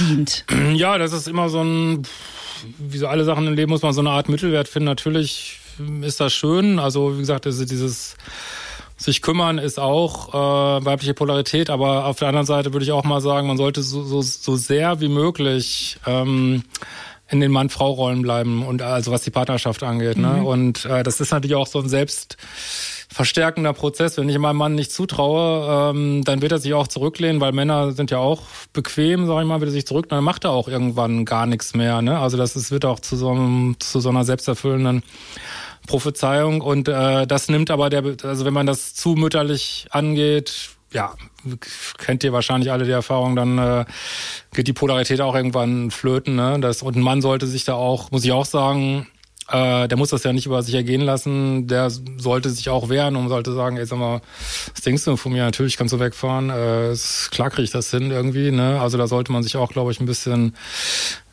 dient. 0.00 0.44
Ja, 0.74 0.98
das 0.98 1.12
ist 1.12 1.28
immer 1.28 1.48
so 1.48 1.62
ein, 1.62 2.02
wie 2.78 2.98
so 2.98 3.06
alle 3.06 3.24
Sachen 3.24 3.46
im 3.46 3.54
Leben 3.54 3.70
muss 3.70 3.82
man 3.82 3.92
so 3.92 4.00
eine 4.00 4.10
Art 4.10 4.28
Mittelwert 4.28 4.68
finden. 4.68 4.86
Natürlich 4.86 5.58
ist 6.02 6.20
das 6.20 6.32
schön. 6.32 6.78
Also 6.78 7.14
wie 7.16 7.20
gesagt, 7.20 7.46
dieses 7.46 8.16
sich 9.02 9.22
kümmern 9.22 9.58
ist 9.58 9.78
auch 9.78 10.28
äh, 10.28 10.84
weibliche 10.84 11.14
Polarität, 11.14 11.70
aber 11.70 12.06
auf 12.06 12.18
der 12.18 12.28
anderen 12.28 12.46
Seite 12.46 12.72
würde 12.72 12.84
ich 12.84 12.92
auch 12.92 13.04
mal 13.04 13.20
sagen, 13.20 13.48
man 13.48 13.56
sollte 13.56 13.82
so, 13.82 14.02
so, 14.04 14.22
so 14.22 14.56
sehr 14.56 15.00
wie 15.00 15.08
möglich 15.08 15.98
ähm, 16.06 16.64
in 17.28 17.40
den 17.40 17.50
Mann-Frau-Rollen 17.50 18.22
bleiben 18.22 18.64
und 18.64 18.82
also 18.82 19.10
was 19.10 19.22
die 19.22 19.30
Partnerschaft 19.30 19.82
angeht. 19.82 20.18
Ne? 20.18 20.28
Mhm. 20.38 20.46
Und 20.46 20.84
äh, 20.84 21.02
das 21.02 21.20
ist 21.20 21.32
natürlich 21.32 21.56
auch 21.56 21.66
so 21.66 21.80
ein 21.80 21.88
selbst 21.88 22.36
verstärkender 23.08 23.72
Prozess. 23.72 24.16
Wenn 24.18 24.28
ich 24.28 24.38
meinem 24.38 24.56
Mann 24.56 24.74
nicht 24.74 24.92
zutraue, 24.92 25.90
ähm, 25.90 26.24
dann 26.24 26.42
wird 26.42 26.52
er 26.52 26.58
sich 26.58 26.74
auch 26.74 26.88
zurücklehnen, 26.88 27.40
weil 27.40 27.52
Männer 27.52 27.92
sind 27.92 28.10
ja 28.10 28.18
auch 28.18 28.42
bequem, 28.72 29.26
sag 29.26 29.40
ich 29.40 29.48
mal, 29.48 29.60
wird 29.60 29.70
er 29.70 29.72
sich 29.72 29.86
zurück, 29.86 30.08
dann 30.08 30.22
macht 30.22 30.44
er 30.44 30.50
auch 30.50 30.68
irgendwann 30.68 31.24
gar 31.24 31.46
nichts 31.46 31.74
mehr. 31.74 32.02
Ne? 32.02 32.18
Also 32.18 32.36
das 32.36 32.54
ist, 32.54 32.70
wird 32.70 32.84
auch 32.84 33.00
zu 33.00 33.16
so, 33.16 33.30
einem, 33.30 33.76
zu 33.78 34.00
so 34.00 34.10
einer 34.10 34.24
selbsterfüllenden 34.24 35.02
Prophezeiung. 35.86 36.60
Und 36.60 36.88
äh, 36.88 37.26
das 37.26 37.48
nimmt 37.48 37.70
aber 37.70 37.90
der, 37.90 38.04
also 38.22 38.44
wenn 38.44 38.54
man 38.54 38.66
das 38.66 38.94
zu 38.94 39.10
mütterlich 39.10 39.86
angeht, 39.90 40.70
ja, 40.92 41.14
kennt 41.98 42.22
ihr 42.24 42.32
wahrscheinlich 42.32 42.70
alle 42.70 42.84
die 42.84 42.90
Erfahrung, 42.90 43.34
dann 43.34 43.58
äh, 43.58 43.84
geht 44.52 44.68
die 44.68 44.72
Polarität 44.72 45.20
auch 45.20 45.34
irgendwann 45.34 45.90
flöten. 45.90 46.36
Ne? 46.36 46.58
Das, 46.60 46.82
und 46.82 46.96
ein 46.96 47.02
Mann 47.02 47.22
sollte 47.22 47.46
sich 47.46 47.64
da 47.64 47.74
auch, 47.74 48.10
muss 48.10 48.24
ich 48.24 48.32
auch 48.32 48.44
sagen, 48.44 49.06
äh, 49.48 49.88
der 49.88 49.98
muss 49.98 50.10
das 50.10 50.22
ja 50.22 50.32
nicht 50.32 50.46
über 50.46 50.62
sich 50.62 50.74
ergehen 50.74 51.00
lassen. 51.00 51.66
Der 51.66 51.90
sollte 51.90 52.50
sich 52.50 52.68
auch 52.68 52.88
wehren 52.88 53.16
und 53.16 53.28
sollte 53.28 53.52
sagen, 53.52 53.76
ey, 53.76 53.86
sag 53.86 53.98
mal, 53.98 54.20
was 54.72 54.82
denkst 54.82 55.04
du 55.04 55.16
von 55.16 55.32
mir? 55.32 55.44
Natürlich 55.44 55.76
kannst 55.76 55.92
du 55.92 56.00
wegfahren. 56.00 56.50
Äh, 56.50 56.94
klar 57.30 57.50
kriege 57.50 57.64
ich 57.64 57.70
das 57.70 57.90
hin 57.90 58.10
irgendwie. 58.10 58.50
Ne? 58.50 58.80
Also 58.80 58.98
da 58.98 59.06
sollte 59.06 59.32
man 59.32 59.42
sich 59.42 59.56
auch, 59.56 59.70
glaube 59.70 59.92
ich, 59.92 60.00
ein 60.00 60.06
bisschen 60.06 60.54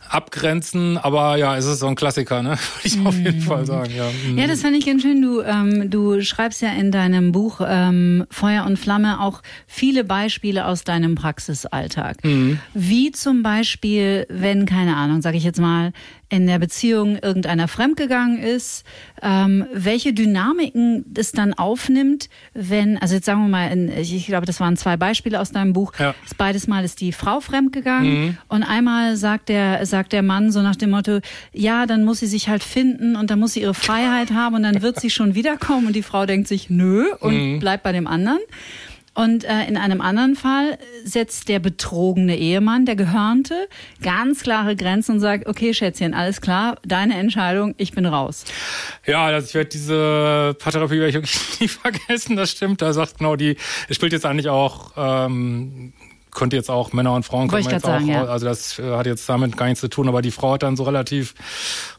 abgrenzen, 0.09 0.97
aber 0.97 1.37
ja, 1.37 1.55
es 1.55 1.65
ist 1.65 1.79
so 1.79 1.87
ein 1.87 1.95
Klassiker, 1.95 2.41
ne? 2.41 2.49
Würde 2.83 2.83
ich 2.83 3.05
auf 3.05 3.15
jeden 3.15 3.41
Fall 3.41 3.65
sagen, 3.65 3.91
ja. 3.95 4.09
Ja, 4.35 4.47
das 4.47 4.61
fand 4.61 4.75
ich 4.75 4.85
ganz 4.85 5.03
schön. 5.03 5.21
Du, 5.21 5.41
ähm, 5.41 5.89
du 5.89 6.21
schreibst 6.21 6.61
ja 6.61 6.69
in 6.69 6.91
deinem 6.91 7.31
Buch 7.31 7.61
ähm, 7.65 8.25
Feuer 8.31 8.65
und 8.65 8.77
Flamme 8.77 9.21
auch 9.21 9.41
viele 9.67 10.03
Beispiele 10.03 10.65
aus 10.65 10.83
deinem 10.83 11.15
Praxisalltag. 11.15 12.23
Mhm. 12.23 12.59
Wie 12.73 13.11
zum 13.11 13.43
Beispiel, 13.43 14.25
wenn, 14.29 14.65
keine 14.65 14.95
Ahnung, 14.97 15.21
sage 15.21 15.37
ich 15.37 15.43
jetzt 15.43 15.59
mal, 15.59 15.93
in 16.29 16.45
der 16.45 16.59
Beziehung 16.59 17.17
irgendeiner 17.17 17.67
fremdgegangen 17.67 18.39
ist, 18.39 18.85
ähm, 19.21 19.65
welche 19.73 20.13
Dynamiken 20.13 21.05
es 21.17 21.31
dann 21.31 21.55
aufnimmt, 21.55 22.29
wenn, 22.53 22.97
also 22.99 23.15
jetzt 23.15 23.25
sagen 23.25 23.41
wir 23.41 23.49
mal, 23.49 23.71
in, 23.71 23.89
ich 23.89 24.27
glaube, 24.27 24.45
das 24.45 24.59
waren 24.59 24.77
zwei 24.77 24.95
Beispiele 24.95 25.39
aus 25.39 25.51
deinem 25.51 25.73
Buch. 25.73 25.93
Ja. 25.97 26.13
Beides 26.37 26.67
Mal 26.67 26.85
ist 26.85 27.01
die 27.01 27.11
Frau 27.11 27.39
fremdgegangen 27.39 28.25
mhm. 28.25 28.37
und 28.47 28.63
einmal 28.63 29.17
sagt 29.17 29.49
der, 29.49 29.85
sagt 29.87 30.13
der 30.13 30.21
Mann 30.21 30.51
so 30.51 30.61
nach 30.61 30.75
dem 30.75 30.91
Motto, 30.91 31.19
ja, 31.51 31.87
dann 31.87 32.03
muss 32.03 32.19
sie 32.19 32.27
sich 32.27 32.47
halt 32.47 32.63
finden 32.63 33.15
und 33.15 33.31
dann 33.31 33.39
muss 33.39 33.53
sie 33.53 33.61
ihre 33.61 33.73
Freiheit 33.73 34.31
haben 34.33 34.55
und 34.55 34.63
dann 34.63 34.83
wird 34.83 34.99
sie 34.99 35.09
schon 35.09 35.33
wiederkommen 35.33 35.87
und 35.87 35.95
die 35.95 36.03
Frau 36.03 36.27
denkt 36.27 36.47
sich, 36.47 36.69
nö 36.69 37.05
und 37.19 37.35
mhm. 37.35 37.59
bleibt 37.59 37.83
bei 37.83 37.91
dem 37.91 38.05
anderen. 38.05 38.39
Und 39.19 39.43
äh, 39.43 39.65
in 39.67 39.75
einem 39.75 39.99
anderen 39.99 40.37
Fall 40.37 40.77
setzt 41.03 41.49
der 41.49 41.59
betrogene 41.59 42.37
Ehemann, 42.37 42.85
der 42.85 42.95
Gehörnte, 42.95 43.67
ganz 44.01 44.43
klare 44.43 44.77
Grenzen 44.77 45.15
und 45.15 45.19
sagt, 45.19 45.45
okay, 45.45 45.73
Schätzchen, 45.73 46.13
alles 46.13 46.39
klar, 46.39 46.77
deine 46.85 47.17
Entscheidung, 47.17 47.75
ich 47.75 47.91
bin 47.91 48.05
raus. 48.05 48.45
Ja, 49.05 49.25
also 49.25 49.45
ich 49.45 49.53
werde 49.55 49.71
diese 49.71 50.55
Paartherapie 50.57 51.01
werde 51.01 51.09
ich 51.09 51.15
wirklich 51.15 51.37
nie 51.59 51.67
vergessen, 51.67 52.37
das 52.37 52.51
stimmt. 52.51 52.81
Da 52.81 52.93
sagt 52.93 53.17
genau 53.17 53.35
die, 53.35 53.57
es 53.89 53.97
spielt 53.97 54.13
jetzt 54.13 54.25
eigentlich 54.25 54.47
auch 54.47 54.93
ähm, 54.95 55.91
könnte 56.31 56.55
jetzt 56.55 56.69
auch 56.69 56.93
Männer 56.93 57.13
und 57.13 57.23
Frauen 57.23 57.47
können 57.47 57.67
jetzt 57.69 57.85
sagen, 57.85 58.05
auch, 58.05 58.09
ja. 58.09 58.25
also 58.25 58.45
das 58.45 58.79
äh, 58.79 58.95
hat 58.95 59.05
jetzt 59.05 59.27
damit 59.27 59.57
gar 59.57 59.65
nichts 59.65 59.81
zu 59.81 59.89
tun, 59.89 60.07
aber 60.07 60.21
die 60.21 60.31
Frau 60.31 60.53
hat 60.53 60.63
dann 60.63 60.75
so 60.75 60.83
relativ 60.83 61.33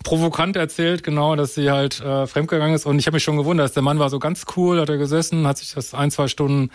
provokant 0.05 0.57
erzählt, 0.57 1.03
genau, 1.03 1.37
dass 1.37 1.55
sie 1.55 1.71
halt 1.71 2.01
äh, 2.01 2.27
fremdgegangen 2.27 2.75
ist 2.75 2.87
und 2.87 2.99
ich 2.99 3.07
habe 3.07 3.17
mich 3.17 3.25
schon 3.25 3.37
gewundert, 3.37 3.75
der 3.75 3.83
Mann 3.83 3.99
war 3.99 4.11
so 4.11 4.19
ganz 4.19 4.45
cool, 4.57 4.81
hat 4.81 4.89
er 4.89 4.99
gesessen, 4.99 5.47
hat 5.47 5.59
sich 5.59 5.75
das 5.75 5.95
ein, 5.95 6.11
zwei 6.11 6.29
Stunden 6.29 6.71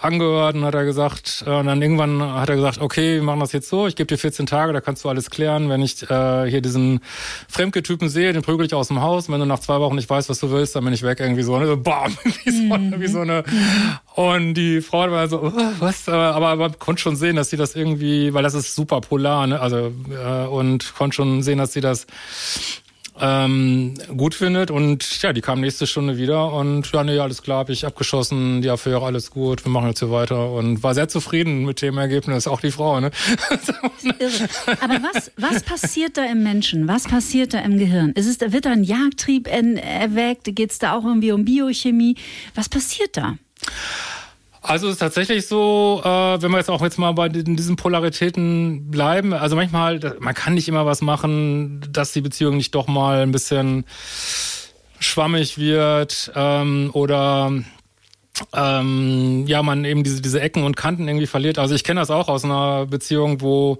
angehört 0.00 0.54
und 0.54 0.64
hat 0.64 0.74
er 0.74 0.84
gesagt, 0.84 1.44
äh, 1.46 1.50
und 1.50 1.66
dann 1.66 1.80
irgendwann 1.82 2.22
hat 2.22 2.48
er 2.48 2.56
gesagt, 2.56 2.80
okay, 2.80 3.16
wir 3.16 3.22
machen 3.22 3.40
das 3.40 3.52
jetzt 3.52 3.68
so, 3.68 3.86
ich 3.86 3.96
gebe 3.96 4.06
dir 4.06 4.18
14 4.18 4.46
Tage, 4.46 4.72
da 4.72 4.80
kannst 4.80 5.04
du 5.04 5.08
alles 5.08 5.30
klären. 5.30 5.68
Wenn 5.68 5.82
ich 5.82 6.02
äh, 6.10 6.50
hier 6.50 6.60
diesen 6.60 7.00
Fremdgetypen 7.48 8.08
sehe, 8.08 8.32
den 8.32 8.42
prügel 8.42 8.66
ich 8.66 8.74
aus 8.74 8.88
dem 8.88 9.00
Haus. 9.00 9.28
wenn 9.28 9.40
du 9.40 9.46
nach 9.46 9.60
zwei 9.60 9.80
Wochen 9.80 9.96
nicht 9.96 10.08
weißt, 10.08 10.28
was 10.28 10.40
du 10.40 10.50
willst, 10.50 10.76
dann 10.76 10.84
bin 10.84 10.94
ich 10.94 11.02
weg. 11.02 11.20
Irgendwie 11.20 11.42
so, 11.42 11.58
ne? 11.58 11.66
so 11.66 11.76
bam, 11.76 12.16
wie 12.44 12.50
so, 12.50 12.62
mhm. 12.62 12.94
wie 13.00 13.08
so 13.08 13.20
eine. 13.20 13.44
Und 14.14 14.54
die 14.54 14.80
Frau 14.80 15.10
war 15.10 15.28
so, 15.28 15.42
oh, 15.42 15.52
was? 15.78 16.08
Aber 16.08 16.56
man 16.56 16.78
konnte 16.78 17.02
schon 17.02 17.16
sehen, 17.16 17.36
dass 17.36 17.50
sie 17.50 17.56
das 17.56 17.76
irgendwie, 17.76 18.34
weil 18.34 18.42
das 18.42 18.54
ist 18.54 18.74
super 18.74 19.00
polar, 19.00 19.46
ne? 19.46 19.60
Also 19.60 19.92
äh, 20.10 20.46
und 20.46 20.94
konnte 20.94 21.14
schon 21.14 21.42
sehen, 21.42 21.58
dass 21.58 21.72
sie 21.72 21.80
das 21.80 22.06
ähm, 23.20 23.94
gut 24.16 24.34
findet. 24.34 24.70
Und 24.70 25.22
ja, 25.22 25.32
die 25.32 25.40
kam 25.40 25.60
nächste 25.60 25.86
Stunde 25.86 26.16
wieder 26.16 26.52
und 26.52 26.90
ja, 26.92 27.04
nee, 27.04 27.18
alles 27.18 27.42
klar, 27.42 27.58
habe 27.58 27.72
ich 27.72 27.86
abgeschossen, 27.86 28.62
die 28.62 28.70
Affäre, 28.70 29.04
alles 29.04 29.30
gut, 29.30 29.64
wir 29.64 29.70
machen 29.70 29.88
jetzt 29.88 30.00
hier 30.00 30.10
weiter 30.10 30.52
und 30.52 30.82
war 30.82 30.94
sehr 30.94 31.08
zufrieden 31.08 31.64
mit 31.64 31.82
dem 31.82 31.98
Ergebnis, 31.98 32.46
auch 32.46 32.60
die 32.60 32.70
Frau. 32.70 33.00
Ne? 33.00 33.10
Aber 34.80 34.98
was, 35.12 35.30
was 35.36 35.62
passiert 35.62 36.16
da 36.16 36.24
im 36.24 36.42
Menschen? 36.42 36.88
Was 36.88 37.04
passiert 37.04 37.54
da 37.54 37.60
im 37.60 37.78
Gehirn? 37.78 38.12
Ist 38.12 38.26
es, 38.26 38.52
wird 38.52 38.64
da 38.64 38.70
ein 38.70 38.84
Jagdtrieb 38.84 39.48
erweckt? 39.48 40.44
Geht 40.54 40.70
es 40.70 40.78
da 40.78 40.94
auch 40.94 41.04
irgendwie 41.04 41.32
um 41.32 41.44
Biochemie? 41.44 42.16
Was 42.54 42.68
passiert 42.68 43.16
da? 43.16 43.36
Also 44.62 44.88
es 44.88 44.94
ist 44.94 44.98
tatsächlich 44.98 45.46
so, 45.46 46.02
äh, 46.04 46.42
wenn 46.42 46.50
wir 46.50 46.58
jetzt 46.58 46.70
auch 46.70 46.82
jetzt 46.82 46.98
mal 46.98 47.12
bei 47.12 47.28
diesen 47.30 47.76
Polaritäten 47.76 48.90
bleiben, 48.90 49.32
also 49.32 49.56
manchmal, 49.56 50.16
man 50.20 50.34
kann 50.34 50.54
nicht 50.54 50.68
immer 50.68 50.84
was 50.84 51.00
machen, 51.00 51.80
dass 51.90 52.12
die 52.12 52.20
Beziehung 52.20 52.56
nicht 52.58 52.74
doch 52.74 52.86
mal 52.86 53.22
ein 53.22 53.32
bisschen 53.32 53.84
schwammig 54.98 55.56
wird 55.56 56.30
ähm, 56.34 56.90
oder 56.92 57.52
ähm, 58.54 59.44
ja, 59.46 59.62
man 59.62 59.84
eben 59.86 60.04
diese, 60.04 60.20
diese 60.20 60.40
Ecken 60.40 60.62
und 60.64 60.76
Kanten 60.76 61.08
irgendwie 61.08 61.26
verliert. 61.26 61.58
Also 61.58 61.74
ich 61.74 61.84
kenne 61.84 62.00
das 62.00 62.10
auch 62.10 62.28
aus 62.28 62.44
einer 62.44 62.86
Beziehung, 62.86 63.40
wo 63.40 63.78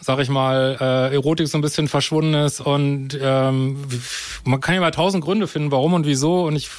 sag 0.00 0.20
ich 0.20 0.28
mal, 0.28 0.76
äh, 0.80 1.14
Erotik 1.14 1.48
so 1.48 1.58
ein 1.58 1.60
bisschen 1.60 1.88
verschwunden 1.88 2.34
ist 2.34 2.60
und 2.60 3.18
ähm, 3.20 3.84
man 4.44 4.60
kann 4.60 4.74
ja 4.74 4.80
mal 4.80 4.90
tausend 4.90 5.24
Gründe 5.24 5.48
finden, 5.48 5.72
warum 5.72 5.92
und 5.94 6.06
wieso 6.06 6.44
und 6.46 6.56
ich 6.56 6.70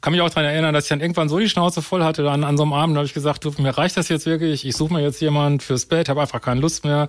kann 0.00 0.12
mich 0.12 0.20
auch 0.20 0.30
daran 0.30 0.44
erinnern, 0.44 0.74
dass 0.74 0.84
ich 0.84 0.88
dann 0.88 1.00
irgendwann 1.00 1.28
so 1.28 1.38
die 1.38 1.48
Schnauze 1.48 1.82
voll 1.82 2.04
hatte. 2.04 2.22
Dann 2.22 2.44
an 2.44 2.56
so 2.56 2.62
einem 2.62 2.72
Abend 2.72 2.96
habe 2.96 3.06
ich 3.06 3.14
gesagt, 3.14 3.44
du, 3.44 3.52
mir 3.58 3.76
reicht 3.76 3.96
das 3.96 4.08
jetzt 4.08 4.26
wirklich. 4.26 4.64
Ich 4.64 4.76
suche 4.76 4.92
mir 4.92 5.02
jetzt 5.02 5.20
jemand 5.20 5.62
fürs 5.62 5.86
Bett, 5.86 6.08
habe 6.08 6.20
einfach 6.20 6.40
keine 6.40 6.60
Lust 6.60 6.84
mehr. 6.84 7.08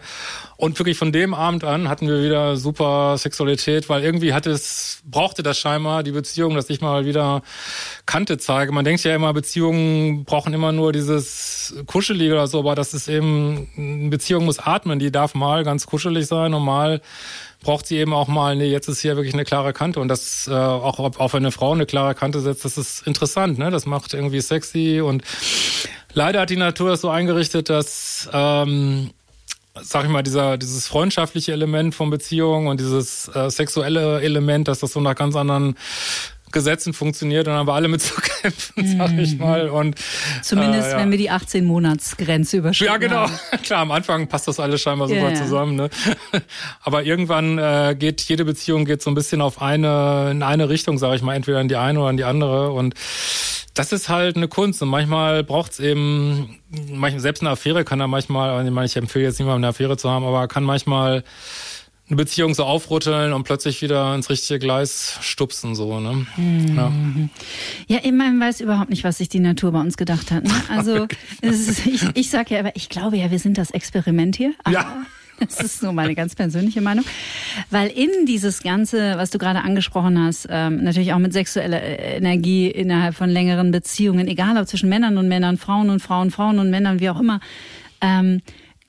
Und 0.58 0.78
wirklich 0.80 0.98
von 0.98 1.12
dem 1.12 1.34
Abend 1.34 1.64
an 1.64 1.90
hatten 1.90 2.08
wir 2.08 2.24
wieder 2.24 2.58
super 2.58 3.18
Sexualität, 3.18 3.90
weil 3.90 4.04
irgendwie 4.04 4.34
hatte 4.34 4.52
es, 4.52 5.02
brauchte 5.06 5.44
das 5.44 5.58
scheinbar 5.58 6.04
die 6.04 6.12
Beziehung, 6.12 6.56
dass 6.56 6.70
ich 6.70 6.82
mal 6.82 7.06
wieder 7.06 7.42
Kante 8.06 8.38
zeige. 8.38 8.72
Man 8.72 8.86
denkt 8.86 9.04
ja 9.04 9.16
immer, 9.16 9.34
Beziehungen 9.34 10.26
brauchen 10.26 10.54
immer 10.54 10.72
nur 10.72 10.94
dieses 10.94 11.76
Kuschelige 11.86 12.34
oder 12.34 12.48
so, 12.48 12.60
aber 12.60 12.76
das 12.76 12.94
ist 12.94 13.08
eben, 13.08 13.68
eine 13.78 14.10
Beziehung 14.10 14.46
muss 14.46 14.60
atmen, 14.60 15.00
die 15.00 15.12
darf 15.12 15.36
mal 15.36 15.64
ganz 15.64 15.86
kuschelig 15.86 16.28
sein 16.28 16.54
und 16.54 16.64
mal 16.64 17.02
braucht 17.62 17.88
sie 17.88 17.98
eben 17.98 18.14
auch 18.14 18.28
mal, 18.28 18.56
nee, 18.56 18.70
jetzt 18.70 18.88
ist 18.88 19.02
hier 19.02 19.16
wirklich 19.16 19.34
eine 19.34 19.46
klare 19.46 19.74
Kante 19.74 20.00
und 20.00 20.08
das 20.08 20.48
äh, 20.48 20.54
auch, 20.54 21.00
auch 21.00 21.34
wenn 21.34 21.44
eine 21.44 21.52
Frau 21.52 21.74
eine 21.74 21.86
klare 21.86 22.16
Kante 22.16 22.40
setzt, 22.40 22.66
das 22.66 22.78
ist 22.78 23.06
interessant, 23.08 23.58
ne? 23.58 23.72
Das 23.72 23.86
macht 23.86 24.14
irgendwie 24.14 24.42
sexy 24.42 25.02
und 25.02 25.24
leider 26.14 26.42
hat 26.42 26.50
die 26.50 26.58
Natur 26.58 26.92
es 26.92 27.02
so 27.02 27.10
eingerichtet, 27.10 27.70
dass 27.70 28.30
ähm, 28.32 29.12
sag 29.82 30.06
ich 30.06 30.10
mal, 30.10 30.24
dieser, 30.24 30.58
dieses 30.58 30.88
freundschaftliche 30.88 31.52
Element 31.52 31.96
von 31.96 32.10
Beziehungen 32.10 32.68
und 32.68 32.80
dieses 32.80 33.30
äh, 33.30 33.50
sexuelle 33.50 34.22
Element, 34.22 34.68
dass 34.68 34.80
das 34.80 34.94
so 34.94 35.02
nach 35.02 35.16
ganz 35.16 35.36
anderen 35.36 35.76
Gesetzen 36.58 36.92
funktioniert 36.94 37.48
und 37.48 37.54
haben 37.54 37.68
wir 37.68 37.74
alle 37.74 37.88
mit 37.88 38.02
zu 38.02 38.16
kämpfen, 38.42 38.98
sag 38.98 39.16
ich 39.18 39.34
mhm. 39.34 39.40
mal. 39.40 39.70
Und, 39.70 39.96
Zumindest, 40.42 40.88
äh, 40.88 40.92
ja. 40.94 40.98
wenn 40.98 41.12
wir 41.12 41.20
die 41.20 41.32
18-Monats-Grenze 41.32 42.58
überschreiten. 42.58 42.94
Ja, 42.94 42.98
genau. 42.98 43.30
Haben. 43.30 43.62
Klar, 43.64 43.82
am 43.82 43.92
Anfang 43.92 44.28
passt 44.28 44.48
das 44.48 44.60
alles 44.60 44.82
scheinbar 44.82 45.08
super 45.08 45.30
yeah. 45.30 45.36
zusammen. 45.36 45.76
Ne? 45.76 45.90
Aber 46.82 47.04
irgendwann 47.04 47.60
äh, 47.60 47.96
geht 47.98 48.22
jede 48.22 48.44
Beziehung 48.44 48.86
geht 48.86 49.04
so 49.04 49.12
ein 49.12 49.16
bisschen 49.16 49.42
auf 49.42 49.62
eine, 49.62 50.30
in 50.32 50.42
eine 50.42 50.68
Richtung, 50.70 50.98
sage 50.98 51.16
ich 51.16 51.22
mal, 51.22 51.36
entweder 51.36 51.62
in 51.62 51.68
die 51.68 51.76
eine 51.76 52.00
oder 52.00 52.10
in 52.10 52.18
die 52.18 52.24
andere. 52.24 52.72
Und 52.72 52.96
das 53.76 53.92
ist 53.92 54.10
halt 54.10 54.36
eine 54.36 54.48
Kunst. 54.48 54.82
Und 54.82 54.90
manchmal 54.90 55.44
braucht's 55.44 55.80
eben, 55.80 56.60
manchmal, 56.90 57.20
selbst 57.20 57.42
eine 57.42 57.52
Affäre 57.52 57.84
kann 57.84 58.00
da 58.00 58.08
manchmal, 58.08 58.66
ich 58.66 58.72
meine, 58.72 58.88
ich 58.88 58.96
empfehle 58.96 59.26
jetzt 59.26 59.38
nicht 59.40 59.48
mal 59.48 59.56
eine 59.56 59.68
Affäre 59.68 59.98
zu 59.98 60.10
haben, 60.10 60.26
aber 60.26 60.48
kann 60.48 60.64
manchmal 60.64 61.24
eine 62.10 62.18
Beziehung 62.18 62.54
so 62.54 62.64
aufrütteln 62.64 63.34
und 63.34 63.44
plötzlich 63.44 63.82
wieder 63.82 64.16
ins 64.16 64.30
richtige 64.30 64.60
Gleis 64.60 65.18
stupsen 65.22 65.76
so 65.76 66.00
ne 66.00 66.26
mhm. 66.38 67.30
ja. 67.88 68.00
ja 68.00 68.12
man 68.12 68.40
weiß 68.40 68.62
überhaupt 68.62 68.90
nicht 68.90 69.04
was 69.04 69.18
sich 69.18 69.30
die 69.30 69.40
Natur 69.40 69.72
bei 69.72 69.82
uns 69.82 69.98
gedacht 69.98 70.32
hat 70.32 70.44
ne? 70.44 70.54
also 70.70 71.08
ist, 71.42 71.86
ich, 71.86 72.04
ich 72.14 72.30
sage 72.30 72.54
ja 72.56 72.60
aber 72.62 72.76
ich 72.76 72.90
glaube 72.90 73.18
ja 73.18 73.30
wir 73.30 73.40
sind 73.40 73.58
das 73.58 73.72
Experiment 73.72 74.36
hier 74.36 74.54
ja 74.70 75.06
Das 75.40 75.60
ist 75.60 75.80
so 75.80 75.92
meine 75.92 76.16
ganz 76.16 76.36
persönliche 76.36 76.82
Meinung. 76.82 77.06
Weil 77.70 77.90
in 77.90 78.26
dieses 78.26 78.64
Ganze, 78.64 79.18
was 79.18 79.30
du 79.30 79.38
gerade 79.38 79.62
angesprochen 79.62 80.20
hast, 80.20 80.48
ähm, 80.50 80.84
natürlich 80.84 81.14
auch 81.14 81.20
mit 81.20 81.34
sexueller 81.34 81.82
äh, 81.82 82.18
Energie 82.18 82.70
innerhalb 82.70 83.16
von 83.16 83.30
längeren 83.30 83.72
Beziehungen, 83.72 84.28
egal 84.28 84.58
ob 84.58 84.68
zwischen 84.68 84.90
Männern 84.90 85.18
und 85.18 85.28
Männern, 85.28 85.58
Frauen 85.58 85.90
und 85.90 86.02
Frauen, 86.02 86.32
Frauen 86.32 86.60
und 86.60 86.70
Männern, 86.70 87.00
wie 87.00 87.10
auch 87.10 87.20
immer, 87.20 87.40
ähm, 88.02 88.42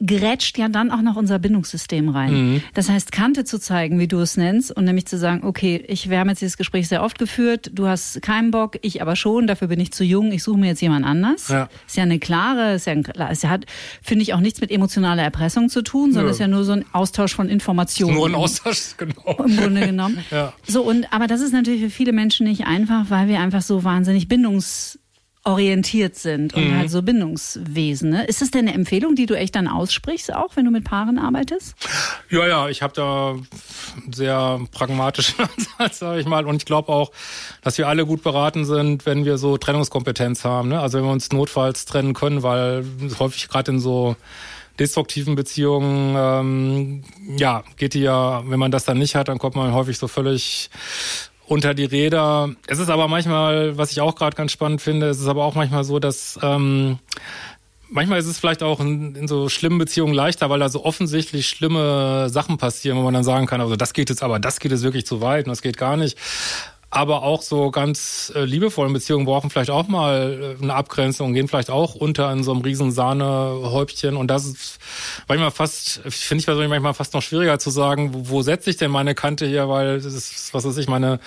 grätscht 0.04 0.58
ja 0.58 0.68
dann 0.68 0.90
auch 0.90 1.02
noch 1.02 1.16
unser 1.16 1.38
Bindungssystem 1.38 2.08
rein. 2.08 2.32
Mhm. 2.32 2.62
Das 2.74 2.88
heißt, 2.88 3.10
Kante 3.10 3.44
zu 3.44 3.58
zeigen, 3.58 3.98
wie 3.98 4.06
du 4.06 4.20
es 4.20 4.36
nennst, 4.36 4.70
und 4.70 4.84
nämlich 4.84 5.06
zu 5.06 5.18
sagen, 5.18 5.44
okay, 5.44 5.84
ich, 5.88 6.08
wir 6.08 6.20
haben 6.20 6.28
jetzt 6.28 6.40
dieses 6.40 6.56
Gespräch 6.56 6.88
sehr 6.88 7.02
oft 7.02 7.18
geführt, 7.18 7.70
du 7.74 7.86
hast 7.86 8.22
keinen 8.22 8.50
Bock, 8.52 8.78
ich 8.82 9.02
aber 9.02 9.16
schon, 9.16 9.46
dafür 9.46 9.68
bin 9.68 9.80
ich 9.80 9.92
zu 9.92 10.04
jung, 10.04 10.30
ich 10.30 10.42
suche 10.42 10.58
mir 10.58 10.68
jetzt 10.68 10.80
jemand 10.80 11.04
anders. 11.04 11.48
Ja. 11.48 11.68
Ist 11.86 11.96
ja 11.96 12.04
eine 12.04 12.20
klare, 12.20 12.74
ist 12.74 12.86
ja 12.86 12.92
ein, 12.92 13.04
es 13.30 13.44
hat, 13.44 13.66
finde 14.02 14.22
ich, 14.22 14.34
auch 14.34 14.40
nichts 14.40 14.60
mit 14.60 14.70
emotionaler 14.70 15.22
Erpressung 15.22 15.68
zu 15.68 15.82
tun, 15.82 16.12
sondern 16.12 16.26
ja. 16.26 16.32
ist 16.32 16.40
ja 16.40 16.48
nur 16.48 16.64
so 16.64 16.72
ein 16.72 16.84
Austausch 16.92 17.34
von 17.34 17.48
Informationen. 17.48 18.14
Nur 18.14 18.28
ein 18.28 18.34
Austausch, 18.36 18.94
genau. 18.96 19.36
Im 19.44 19.56
Grunde 19.56 19.86
genommen. 19.86 20.24
ja. 20.30 20.52
So, 20.66 20.82
und, 20.82 21.12
aber 21.12 21.26
das 21.26 21.40
ist 21.40 21.52
natürlich 21.52 21.82
für 21.82 21.90
viele 21.90 22.12
Menschen 22.12 22.46
nicht 22.46 22.66
einfach, 22.66 23.06
weil 23.08 23.26
wir 23.26 23.40
einfach 23.40 23.62
so 23.62 23.82
wahnsinnig 23.82 24.28
bindungs 24.28 24.98
orientiert 25.44 26.16
sind 26.16 26.52
und 26.54 26.68
mhm. 26.68 26.76
halt 26.76 26.90
so 26.90 27.02
Bindungswesen. 27.02 28.10
Ne? 28.10 28.26
Ist 28.26 28.42
das 28.42 28.50
denn 28.50 28.66
eine 28.66 28.74
Empfehlung, 28.74 29.14
die 29.14 29.26
du 29.26 29.34
echt 29.34 29.54
dann 29.54 29.68
aussprichst, 29.68 30.34
auch 30.34 30.56
wenn 30.56 30.64
du 30.64 30.70
mit 30.70 30.84
Paaren 30.84 31.18
arbeitest? 31.18 31.74
Ja, 32.28 32.46
ja, 32.46 32.68
ich 32.68 32.82
habe 32.82 32.92
da 32.94 33.36
sehr 34.12 34.60
pragmatischen 34.72 35.36
Ansatz, 35.78 36.00
sage 36.00 36.20
ich 36.20 36.26
mal. 36.26 36.44
Und 36.44 36.56
ich 36.56 36.66
glaube 36.66 36.90
auch, 36.90 37.12
dass 37.62 37.78
wir 37.78 37.88
alle 37.88 38.04
gut 38.04 38.22
beraten 38.22 38.64
sind, 38.64 39.06
wenn 39.06 39.24
wir 39.24 39.38
so 39.38 39.56
Trennungskompetenz 39.56 40.44
haben. 40.44 40.68
Ne? 40.68 40.80
Also 40.80 40.98
wenn 40.98 41.04
wir 41.04 41.12
uns 41.12 41.32
notfalls 41.32 41.86
trennen 41.86 42.14
können, 42.14 42.42
weil 42.42 42.84
häufig 43.18 43.48
gerade 43.48 43.72
in 43.72 43.80
so 43.80 44.16
destruktiven 44.78 45.34
Beziehungen, 45.34 46.14
ähm, 46.16 47.04
ja, 47.36 47.64
geht 47.76 47.94
die 47.94 48.00
ja, 48.00 48.42
wenn 48.46 48.58
man 48.58 48.70
das 48.70 48.84
dann 48.84 48.98
nicht 48.98 49.14
hat, 49.14 49.28
dann 49.28 49.38
kommt 49.38 49.56
man 49.56 49.72
häufig 49.72 49.98
so 49.98 50.08
völlig 50.08 50.70
unter 51.48 51.74
die 51.74 51.84
Räder. 51.84 52.50
Es 52.66 52.78
ist 52.78 52.90
aber 52.90 53.08
manchmal, 53.08 53.76
was 53.78 53.90
ich 53.92 54.00
auch 54.00 54.14
gerade 54.14 54.36
ganz 54.36 54.52
spannend 54.52 54.82
finde, 54.82 55.08
es 55.08 55.20
ist 55.20 55.26
aber 55.26 55.44
auch 55.44 55.54
manchmal 55.54 55.84
so, 55.84 55.98
dass 55.98 56.38
ähm, 56.42 56.98
manchmal 57.88 58.18
ist 58.18 58.26
es 58.26 58.38
vielleicht 58.38 58.62
auch 58.62 58.80
in, 58.80 59.14
in, 59.14 59.28
so 59.28 59.48
schlimmen 59.48 59.78
Beziehungen 59.78 60.14
leichter, 60.14 60.50
weil 60.50 60.60
da 60.60 60.68
so 60.68 60.84
offensichtlich 60.84 61.48
schlimme 61.48 62.28
Sachen 62.28 62.58
passieren, 62.58 62.98
wo 62.98 63.02
man 63.02 63.14
dann 63.14 63.24
sagen 63.24 63.46
kann, 63.46 63.60
also 63.60 63.76
das 63.76 63.92
geht 63.92 64.10
jetzt 64.10 64.22
aber, 64.22 64.38
das 64.38 64.60
geht 64.60 64.72
jetzt 64.72 64.82
wirklich 64.82 65.06
zu 65.06 65.20
weit 65.20 65.46
und 65.46 65.50
das 65.50 65.62
geht 65.62 65.76
gar 65.76 65.96
nicht 65.96 66.18
aber 66.90 67.22
auch 67.22 67.42
so 67.42 67.70
ganz 67.70 68.32
äh, 68.34 68.44
liebevollen 68.44 68.92
Beziehungen. 68.92 69.26
Brauchen 69.26 69.50
vielleicht 69.50 69.70
auch 69.70 69.88
mal 69.88 70.56
äh, 70.58 70.62
eine 70.62 70.74
Abgrenzung, 70.74 71.34
gehen 71.34 71.46
vielleicht 71.46 71.70
auch 71.70 71.94
unter 71.94 72.32
in 72.32 72.42
so 72.42 72.52
einem 72.52 72.62
riesen 72.62 72.92
Sahnehäubchen. 72.92 74.16
Und 74.16 74.28
das 74.28 74.46
ist 74.46 74.78
manchmal 75.28 75.50
fast, 75.50 76.00
finde 76.06 76.40
ich 76.40 76.46
persönlich 76.46 76.70
manchmal 76.70 76.94
fast 76.94 77.12
noch 77.12 77.22
schwieriger 77.22 77.58
zu 77.58 77.68
sagen, 77.68 78.14
wo, 78.14 78.28
wo 78.30 78.42
setze 78.42 78.70
ich 78.70 78.78
denn 78.78 78.90
meine 78.90 79.14
Kante 79.14 79.46
hier, 79.46 79.68
weil 79.68 80.00
das 80.00 80.14
ist, 80.14 80.54
was 80.54 80.64
weiß 80.64 80.78
ich, 80.78 80.88
meine, 80.88 81.20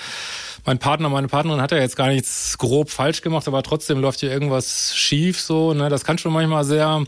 mein 0.66 0.80
Partner, 0.80 1.10
meine 1.10 1.28
Partnerin 1.28 1.62
hat 1.62 1.72
ja 1.72 1.78
jetzt 1.78 1.96
gar 1.96 2.08
nichts 2.08 2.58
grob 2.58 2.90
falsch 2.90 3.22
gemacht, 3.22 3.48
aber 3.48 3.62
trotzdem 3.62 4.00
läuft 4.00 4.20
hier 4.20 4.32
irgendwas 4.32 4.96
schief 4.96 5.40
so, 5.40 5.74
ne, 5.74 5.90
das 5.90 6.04
kann 6.04 6.18
schon 6.18 6.34
manchmal 6.34 6.64
sehr 6.64 7.04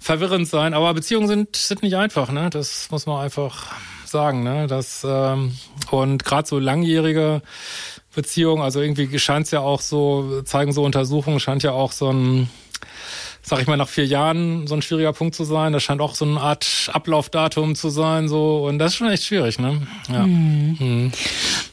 verwirrend 0.00 0.48
sein, 0.48 0.74
aber 0.74 0.92
Beziehungen 0.94 1.28
sind, 1.28 1.56
sind 1.56 1.82
nicht 1.82 1.96
einfach, 1.96 2.30
ne, 2.30 2.50
das 2.50 2.90
muss 2.90 3.06
man 3.06 3.20
einfach 3.20 3.72
sagen, 4.14 4.42
ne? 4.44 4.66
Das 4.68 5.04
ähm, 5.06 5.52
und 5.90 6.24
gerade 6.24 6.48
so 6.48 6.58
langjährige 6.58 7.42
Beziehungen, 8.14 8.62
also 8.62 8.80
irgendwie 8.80 9.18
scheint 9.18 9.46
es 9.46 9.50
ja 9.50 9.60
auch 9.60 9.80
so, 9.80 10.42
zeigen 10.42 10.72
so 10.72 10.84
Untersuchungen, 10.84 11.40
scheint 11.40 11.64
ja 11.64 11.72
auch 11.72 11.92
so 11.92 12.10
ein 12.10 12.48
sag 13.46 13.60
ich 13.60 13.66
mal, 13.66 13.76
nach 13.76 13.88
vier 13.88 14.06
Jahren 14.06 14.66
so 14.66 14.74
ein 14.74 14.80
schwieriger 14.80 15.12
Punkt 15.12 15.34
zu 15.34 15.44
sein. 15.44 15.74
Das 15.74 15.82
scheint 15.82 16.00
auch 16.00 16.14
so 16.14 16.24
eine 16.24 16.40
Art 16.40 16.90
Ablaufdatum 16.92 17.74
zu 17.74 17.90
sein, 17.90 18.26
so. 18.26 18.66
Und 18.66 18.78
das 18.78 18.92
ist 18.92 18.96
schon 18.96 19.10
echt 19.10 19.24
schwierig, 19.24 19.58
ne? 19.58 19.86
Ja. 20.10 20.26
Mhm. 20.26 20.76
Mhm. 20.78 21.12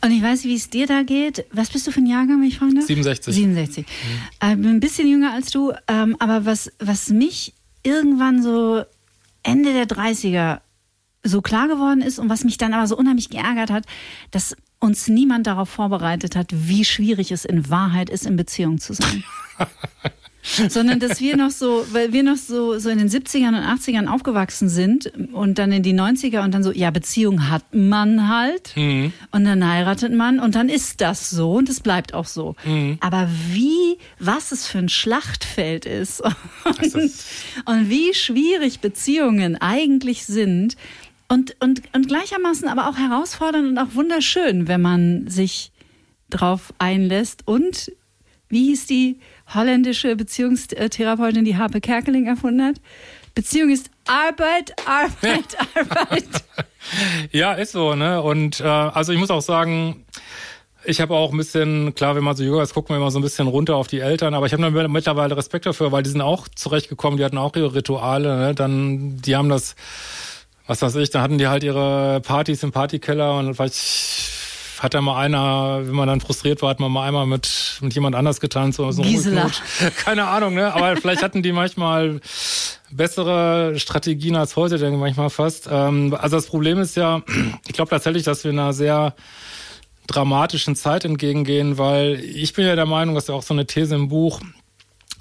Und 0.04 0.12
ich 0.12 0.22
weiß, 0.22 0.44
wie 0.44 0.56
es 0.56 0.70
dir 0.70 0.86
da 0.86 1.04
geht. 1.04 1.46
Was 1.52 1.70
bist 1.70 1.88
du 1.88 1.92
für 1.92 2.02
ein 2.02 2.08
Jahrgang, 2.08 2.42
wenn 2.42 2.48
ich 2.50 2.58
fragen 2.58 2.76
darf? 2.76 2.86
67. 2.86 3.34
67. 3.34 3.86
Mhm. 3.86 4.66
Äh, 4.66 4.70
ein 4.70 4.80
bisschen 4.82 5.08
jünger 5.08 5.34
als 5.34 5.52
du. 5.52 5.72
Ähm, 5.88 6.18
aber 6.20 6.46
was, 6.46 6.72
was 6.80 7.10
mich 7.10 7.54
irgendwann 7.84 8.44
so 8.44 8.84
Ende 9.44 9.72
der 9.72 9.86
30er 9.86 10.60
so 11.24 11.42
klar 11.42 11.68
geworden 11.68 12.02
ist 12.02 12.20
und 12.20 12.30
was 12.30 12.44
mich 12.44 12.58
dann 12.58 12.74
aber 12.74 12.88
so 12.88 12.98
unheimlich 12.98 13.30
geärgert 13.30 13.72
hat, 13.72 13.86
dass 14.32 14.56
uns 14.80 15.08
niemand 15.08 15.48
darauf 15.48 15.70
vorbereitet 15.70 16.36
hat, 16.36 16.48
wie 16.52 16.84
schwierig 16.84 17.32
es 17.32 17.46
in 17.46 17.70
Wahrheit 17.70 18.10
ist, 18.10 18.26
in 18.26 18.36
Beziehung 18.36 18.80
zu 18.80 18.94
sein. 18.94 19.24
sondern 20.70 21.00
dass 21.00 21.22
wir 21.22 21.38
noch 21.38 21.52
so, 21.52 21.86
weil 21.92 22.14
wir 22.14 22.24
noch 22.24 22.36
so, 22.36 22.80
so 22.80 22.90
in 22.90 22.98
den 22.98 23.10
70ern 23.10 23.50
und 23.50 23.64
80ern 23.64 24.08
aufgewachsen 24.08 24.70
sind 24.70 25.12
und 25.34 25.60
dann 25.60 25.72
in 25.72 25.84
die 25.84 25.94
90er 25.94 26.44
und 26.44 26.54
dann 26.54 26.64
so, 26.64 26.72
ja, 26.72 26.90
Beziehung 26.90 27.50
hat 27.50 27.74
man 27.74 28.28
halt 28.28 28.76
mhm. 28.76 29.14
und 29.32 29.46
dann 29.46 29.68
heiratet 29.68 30.14
man 30.14 30.40
und 30.40 30.56
dann 30.56 30.70
ist 30.70 31.02
das 31.02 31.30
so 31.30 31.54
und 31.54 31.70
es 31.70 31.80
bleibt 31.80 32.14
auch 32.14 32.26
so. 32.26 32.56
Mhm. 32.66 32.98
Aber 33.02 33.30
wie, 33.52 33.98
was 34.20 34.52
es 34.52 34.68
für 34.68 34.80
ein 34.80 34.90
Schlachtfeld 34.90 35.86
ist 35.86 36.22
und, 36.22 37.14
und 37.66 37.90
wie 37.90 38.14
schwierig 38.14 38.80
Beziehungen 38.80 39.58
eigentlich 39.62 40.26
sind, 40.26 40.76
und, 41.32 41.56
und, 41.62 41.82
und 41.94 42.10
gleichermaßen 42.10 42.68
aber 42.68 42.90
auch 42.90 42.98
herausfordernd 42.98 43.66
und 43.66 43.78
auch 43.78 43.96
wunderschön, 43.96 44.68
wenn 44.68 44.82
man 44.82 45.28
sich 45.30 45.72
drauf 46.30 46.74
einlässt. 46.78 47.44
Und 47.48 47.90
wie 48.50 48.66
hieß 48.66 48.86
die 48.88 49.18
holländische 49.54 50.18
Beziehungstherapeutin, 50.18 51.46
die 51.46 51.56
Harpe 51.56 51.80
Kerkeling 51.80 52.26
erfunden 52.26 52.62
hat? 52.62 52.82
Beziehung 53.34 53.70
ist 53.70 53.90
Arbeit, 54.08 54.74
Arbeit, 54.86 55.58
Arbeit. 55.76 56.28
ja, 57.32 57.54
ist 57.54 57.72
so, 57.72 57.96
ne? 57.96 58.22
Und 58.22 58.60
äh, 58.60 58.64
also 58.66 59.14
ich 59.14 59.20
muss 59.20 59.32
auch 59.32 59.42
sagen, 59.42 60.04
ich 60.84 61.00
habe 61.00 61.16
auch 61.16 61.32
ein 61.32 61.38
bisschen, 61.38 61.96
klar, 61.96 62.18
wenn 62.18 62.26
man 62.26 62.36
so 62.36 62.44
jünger 62.44 62.62
ist, 62.62 62.74
guckt 62.74 62.90
man 62.90 62.98
immer 62.98 63.10
so 63.10 63.20
ein 63.20 63.22
bisschen 63.22 63.48
runter 63.48 63.78
auf 63.78 63.88
die 63.88 64.00
Eltern, 64.00 64.34
aber 64.34 64.48
ich 64.48 64.54
habe 64.54 64.90
mittlerweile 64.90 65.38
Respekt 65.38 65.66
dafür, 65.66 65.94
weil 65.94 66.04
die 66.04 66.10
sind 66.10 66.20
auch 66.20 66.50
zurechtgekommen, 66.50 67.18
die 67.18 67.24
hatten 67.24 67.38
auch 67.38 67.56
ihre 67.56 67.74
Rituale, 67.74 68.36
ne? 68.36 68.54
Dann, 68.54 69.22
die 69.22 69.38
haben 69.38 69.48
das 69.48 69.78
was 70.68 70.82
weiß 70.82 70.96
ich, 70.96 71.10
da 71.10 71.22
hatten 71.22 71.38
die 71.38 71.48
halt 71.48 71.64
ihre 71.64 72.22
Partys 72.22 72.64
im 72.64 72.72
Partykeller 72.72 73.38
und 73.38 73.56
vielleicht 73.56 73.76
hat 74.82 74.96
da 74.96 75.02
mal 75.02 75.20
einer, 75.20 75.82
wenn 75.86 75.94
man 75.94 76.08
dann 76.08 76.22
frustriert 76.22 76.64
war, 76.64 76.72
hat 76.72 76.80
man 76.80 76.92
mal 76.92 77.08
einmal 77.08 77.28
mit, 77.28 77.78
mit 77.82 77.94
jemand 77.94 78.16
anders 78.16 78.40
getanzt 78.40 78.80
oder 78.80 78.92
so. 78.92 79.04
Gisela. 79.04 79.52
Keine 79.98 80.26
Ahnung, 80.28 80.56
ne? 80.56 80.74
Aber 80.74 80.96
vielleicht 80.98 81.22
hatten 81.22 81.44
die 81.44 81.52
manchmal 81.52 82.20
bessere 82.90 83.78
Strategien 83.78 84.36
als 84.36 84.56
heute, 84.56 84.80
denke 84.80 84.96
ich 84.96 85.00
manchmal 85.00 85.30
fast. 85.30 85.70
Ähm, 85.72 86.18
also 86.20 86.36
das 86.36 86.48
Problem 86.48 86.80
ist 86.80 86.96
ja, 86.96 87.22
ich 87.68 87.74
glaube 87.74 87.92
tatsächlich, 87.92 88.24
dass 88.24 88.44
wir 88.44 88.50
in 88.50 88.58
einer 88.58 88.74
sehr 88.74 89.14
dramatischen 90.08 90.76
Zeit 90.76 91.06
entgegengehen, 91.06 91.78
weil 91.78 92.16
ich 92.16 92.54
bin 92.54 92.66
ja 92.66 92.76
der 92.76 92.88
Meinung, 92.88 93.14
das 93.14 93.26
ist 93.26 93.30
ja 93.30 93.36
auch 93.36 93.44
so 93.44 93.54
eine 93.54 93.68
These 93.68 93.94
im 93.94 94.10
Buch, 94.10 94.42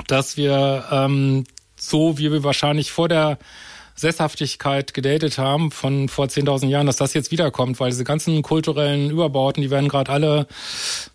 dass 0.07 0.39
wir 0.39 0.85
ähm, 0.91 1.45
so, 1.77 2.17
wie 2.17 2.33
wir 2.33 2.45
wahrscheinlich 2.45 2.93
vor 2.93 3.09
der 3.09 3.39
Sesshaftigkeit 4.01 4.95
gedatet 4.95 5.39
haben 5.39 5.71
von 5.71 6.09
vor 6.09 6.27
10.000 6.27 6.69
Jahren, 6.69 6.87
dass 6.87 6.97
das 6.97 7.15
jetzt 7.15 7.31
wiederkommt, 7.31 7.79
weil 7.81 7.91
diese 7.91 8.05
ganzen 8.05 8.43
kulturellen 8.43 9.11
Überbauten, 9.11 9.63
die 9.63 9.71
werden 9.71 9.89
gerade 9.89 10.11
alle 10.11 10.47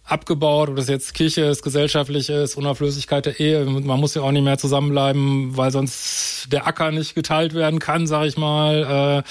abgebaut, 0.03 0.69
ob 0.69 0.75
das 0.75 0.87
jetzt 0.87 1.13
Kirche 1.13 1.41
ist, 1.41 1.63
gesellschaftlich 1.63 2.29
ist, 2.29 2.55
Unauflösigkeit 2.55 3.25
der 3.25 3.39
Ehe. 3.39 3.65
Man 3.65 3.99
muss 3.99 4.13
ja 4.13 4.21
auch 4.21 4.31
nicht 4.31 4.43
mehr 4.43 4.57
zusammenbleiben, 4.57 5.57
weil 5.57 5.71
sonst 5.71 6.47
der 6.51 6.67
Acker 6.67 6.91
nicht 6.91 7.15
geteilt 7.15 7.53
werden 7.53 7.79
kann, 7.79 8.05
sag 8.05 8.25
ich 8.25 8.37
mal. 8.37 9.23
Äh, 9.23 9.29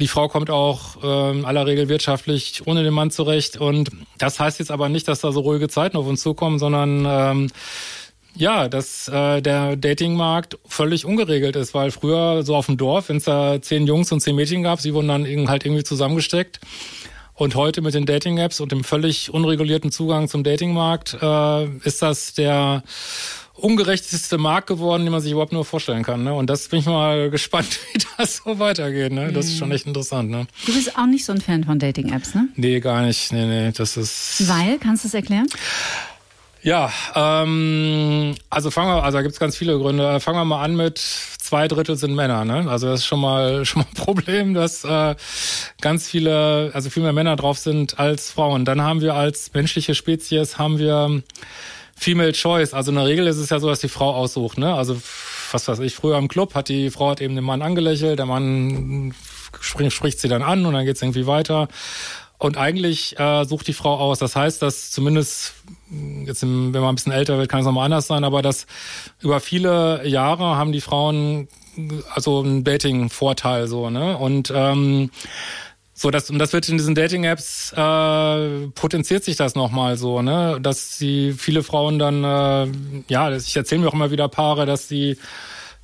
die 0.00 0.08
Frau 0.08 0.26
kommt 0.26 0.50
auch 0.50 1.02
äh, 1.04 1.44
aller 1.44 1.66
Regel 1.66 1.88
wirtschaftlich 1.88 2.66
ohne 2.66 2.82
den 2.82 2.92
Mann 2.94 3.12
zurecht. 3.12 3.58
Und 3.58 3.90
das 4.18 4.40
heißt 4.40 4.58
jetzt 4.58 4.72
aber 4.72 4.88
nicht, 4.88 5.06
dass 5.06 5.20
da 5.20 5.30
so 5.30 5.40
ruhige 5.40 5.68
Zeiten 5.68 5.96
auf 5.96 6.06
uns 6.06 6.22
zukommen, 6.22 6.58
sondern 6.58 7.06
ähm, 7.06 7.50
ja, 8.34 8.68
dass 8.68 9.08
äh, 9.08 9.40
der 9.40 9.76
Datingmarkt 9.76 10.58
völlig 10.66 11.04
ungeregelt 11.04 11.56
ist, 11.56 11.74
weil 11.74 11.90
früher 11.90 12.42
so 12.42 12.56
auf 12.56 12.66
dem 12.66 12.76
Dorf, 12.76 13.08
wenn 13.08 13.18
es 13.18 13.24
da 13.24 13.60
zehn 13.60 13.86
Jungs 13.86 14.10
und 14.12 14.20
zehn 14.20 14.36
Mädchen 14.36 14.62
gab, 14.62 14.80
sie 14.80 14.94
wurden 14.94 15.08
dann 15.08 15.48
halt 15.48 15.64
irgendwie 15.64 15.84
zusammengesteckt. 15.84 16.60
Und 17.34 17.54
heute 17.54 17.80
mit 17.80 17.94
den 17.94 18.04
Dating-Apps 18.04 18.60
und 18.60 18.72
dem 18.72 18.84
völlig 18.84 19.32
unregulierten 19.32 19.90
Zugang 19.90 20.28
zum 20.28 20.44
Datingmarkt 20.44 21.16
äh, 21.20 21.66
ist 21.78 22.02
das 22.02 22.34
der 22.34 22.82
ungerechteste 23.54 24.38
Markt 24.38 24.66
geworden, 24.66 25.04
den 25.04 25.12
man 25.12 25.20
sich 25.20 25.32
überhaupt 25.32 25.52
nur 25.52 25.64
vorstellen 25.64 26.02
kann. 26.02 26.24
Ne? 26.24 26.34
Und 26.34 26.48
das 26.48 26.68
bin 26.68 26.80
ich 26.80 26.86
mal 26.86 27.30
gespannt, 27.30 27.78
wie 27.92 28.00
das 28.18 28.42
so 28.44 28.58
weitergeht. 28.58 29.12
Ne? 29.12 29.32
Das 29.32 29.46
ist 29.46 29.58
schon 29.58 29.72
echt 29.72 29.86
interessant. 29.86 30.30
Ne? 30.30 30.46
Du 30.66 30.74
bist 30.74 30.96
auch 30.96 31.06
nicht 31.06 31.24
so 31.24 31.32
ein 31.32 31.40
Fan 31.40 31.64
von 31.64 31.78
Dating-Apps, 31.78 32.34
ne? 32.34 32.48
Nee, 32.56 32.80
gar 32.80 33.02
nicht. 33.02 33.32
Nee, 33.32 33.46
nee, 33.46 33.72
das 33.72 33.96
ist... 33.96 34.48
Weil? 34.48 34.78
Kannst 34.78 35.04
du 35.04 35.08
es 35.08 35.14
erklären? 35.14 35.46
Ja, 36.62 36.92
ähm, 37.16 38.36
also 38.48 38.70
fangen 38.70 38.88
wir, 38.88 39.02
also 39.02 39.18
da 39.18 39.22
gibt's 39.22 39.40
ganz 39.40 39.56
viele 39.56 39.76
Gründe. 39.78 40.20
Fangen 40.20 40.38
wir 40.38 40.44
mal 40.44 40.62
an 40.62 40.76
mit 40.76 40.98
zwei 40.98 41.66
Drittel 41.66 41.96
sind 41.96 42.14
Männer, 42.14 42.44
ne? 42.44 42.70
Also 42.70 42.86
das 42.86 43.00
ist 43.00 43.06
schon 43.06 43.20
mal 43.20 43.64
schon 43.66 43.82
mal 43.82 43.88
ein 43.88 43.94
Problem, 43.94 44.54
dass 44.54 44.84
äh, 44.84 45.16
ganz 45.80 46.08
viele, 46.08 46.70
also 46.72 46.88
viel 46.88 47.02
mehr 47.02 47.12
Männer 47.12 47.34
drauf 47.36 47.58
sind 47.58 47.98
als 47.98 48.30
Frauen. 48.30 48.64
Dann 48.64 48.80
haben 48.80 49.00
wir 49.00 49.14
als 49.14 49.52
menschliche 49.54 49.94
Spezies 49.94 50.56
haben 50.56 50.78
wir 50.78 51.22
Female 51.96 52.32
Choice. 52.32 52.74
Also 52.74 52.92
in 52.92 52.96
der 52.96 53.06
Regel 53.06 53.26
ist 53.26 53.38
es 53.38 53.50
ja 53.50 53.58
so, 53.58 53.68
dass 53.68 53.80
die 53.80 53.88
Frau 53.88 54.14
aussucht, 54.14 54.56
ne? 54.56 54.74
Also 54.74 55.00
was 55.50 55.66
weiß 55.66 55.80
ich, 55.80 55.94
früher 55.94 56.16
im 56.16 56.28
Club 56.28 56.54
hat 56.54 56.68
die 56.68 56.90
Frau 56.90 57.10
hat 57.10 57.20
eben 57.20 57.34
den 57.34 57.44
Mann 57.44 57.60
angelächelt, 57.60 58.18
der 58.18 58.26
Mann 58.26 59.14
spricht, 59.60 59.92
spricht 59.92 60.20
sie 60.20 60.28
dann 60.28 60.42
an 60.42 60.64
und 60.64 60.74
dann 60.74 60.84
geht's 60.84 61.02
irgendwie 61.02 61.26
weiter. 61.26 61.68
Und 62.38 62.56
eigentlich 62.56 63.18
äh, 63.20 63.44
sucht 63.44 63.68
die 63.68 63.72
Frau 63.72 63.98
aus. 63.98 64.18
Das 64.18 64.34
heißt, 64.34 64.62
dass 64.62 64.90
zumindest, 64.90 65.54
jetzt 66.26 66.42
im, 66.42 66.72
wenn 66.74 66.80
man 66.80 66.90
ein 66.90 66.94
bisschen 66.94 67.12
älter 67.12 67.38
wird, 67.38 67.48
kann 67.48 67.60
es 67.60 67.66
nochmal 67.66 67.86
anders 67.86 68.06
sein, 68.06 68.24
aber 68.24 68.42
dass 68.42 68.66
über 69.20 69.40
viele 69.40 70.06
Jahre 70.06 70.56
haben 70.56 70.72
die 70.72 70.80
Frauen 70.80 71.48
also 72.14 72.40
einen 72.40 72.64
Dating-Vorteil 72.64 73.66
so, 73.66 73.90
ne? 73.90 74.16
Und 74.16 74.52
ähm, 74.54 75.10
so, 75.94 76.10
das, 76.10 76.30
und 76.30 76.38
das 76.38 76.52
wird 76.52 76.68
in 76.68 76.78
diesen 76.78 76.94
Dating-Apps 76.94 77.72
äh, 77.72 78.68
potenziert 78.74 79.24
sich 79.24 79.36
das 79.36 79.54
nochmal 79.54 79.96
so, 79.96 80.22
ne? 80.22 80.58
Dass 80.60 80.98
sie 80.98 81.32
viele 81.32 81.62
Frauen 81.62 81.98
dann, 81.98 82.24
äh, 82.24 82.72
ja, 83.08 83.30
ich 83.34 83.56
erzähle 83.56 83.82
mir 83.82 83.88
auch 83.88 83.94
immer 83.94 84.10
wieder 84.10 84.28
Paare, 84.28 84.66
dass 84.66 84.88
sie 84.88 85.16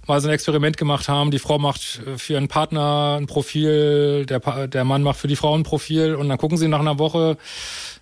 mal 0.07 0.21
so 0.21 0.29
ein 0.29 0.35
Experiment 0.35 0.77
gemacht 0.77 1.09
haben. 1.09 1.31
Die 1.31 1.39
Frau 1.39 1.59
macht 1.59 2.01
für 2.17 2.33
ihren 2.33 2.49
Partner 2.49 3.19
ein 3.21 3.27
Profil, 3.27 4.27
der, 4.27 4.67
der 4.67 4.85
Mann 4.85 5.03
macht 5.03 5.19
für 5.19 5.29
die 5.29 5.37
Frau 5.37 5.55
ein 5.55 5.63
Profil 5.63 6.15
und 6.15 6.29
dann 6.29 6.39
gucken 6.39 6.57
sie 6.57 6.67
nach 6.67 6.81
einer 6.81 6.99
Woche, 6.99 7.37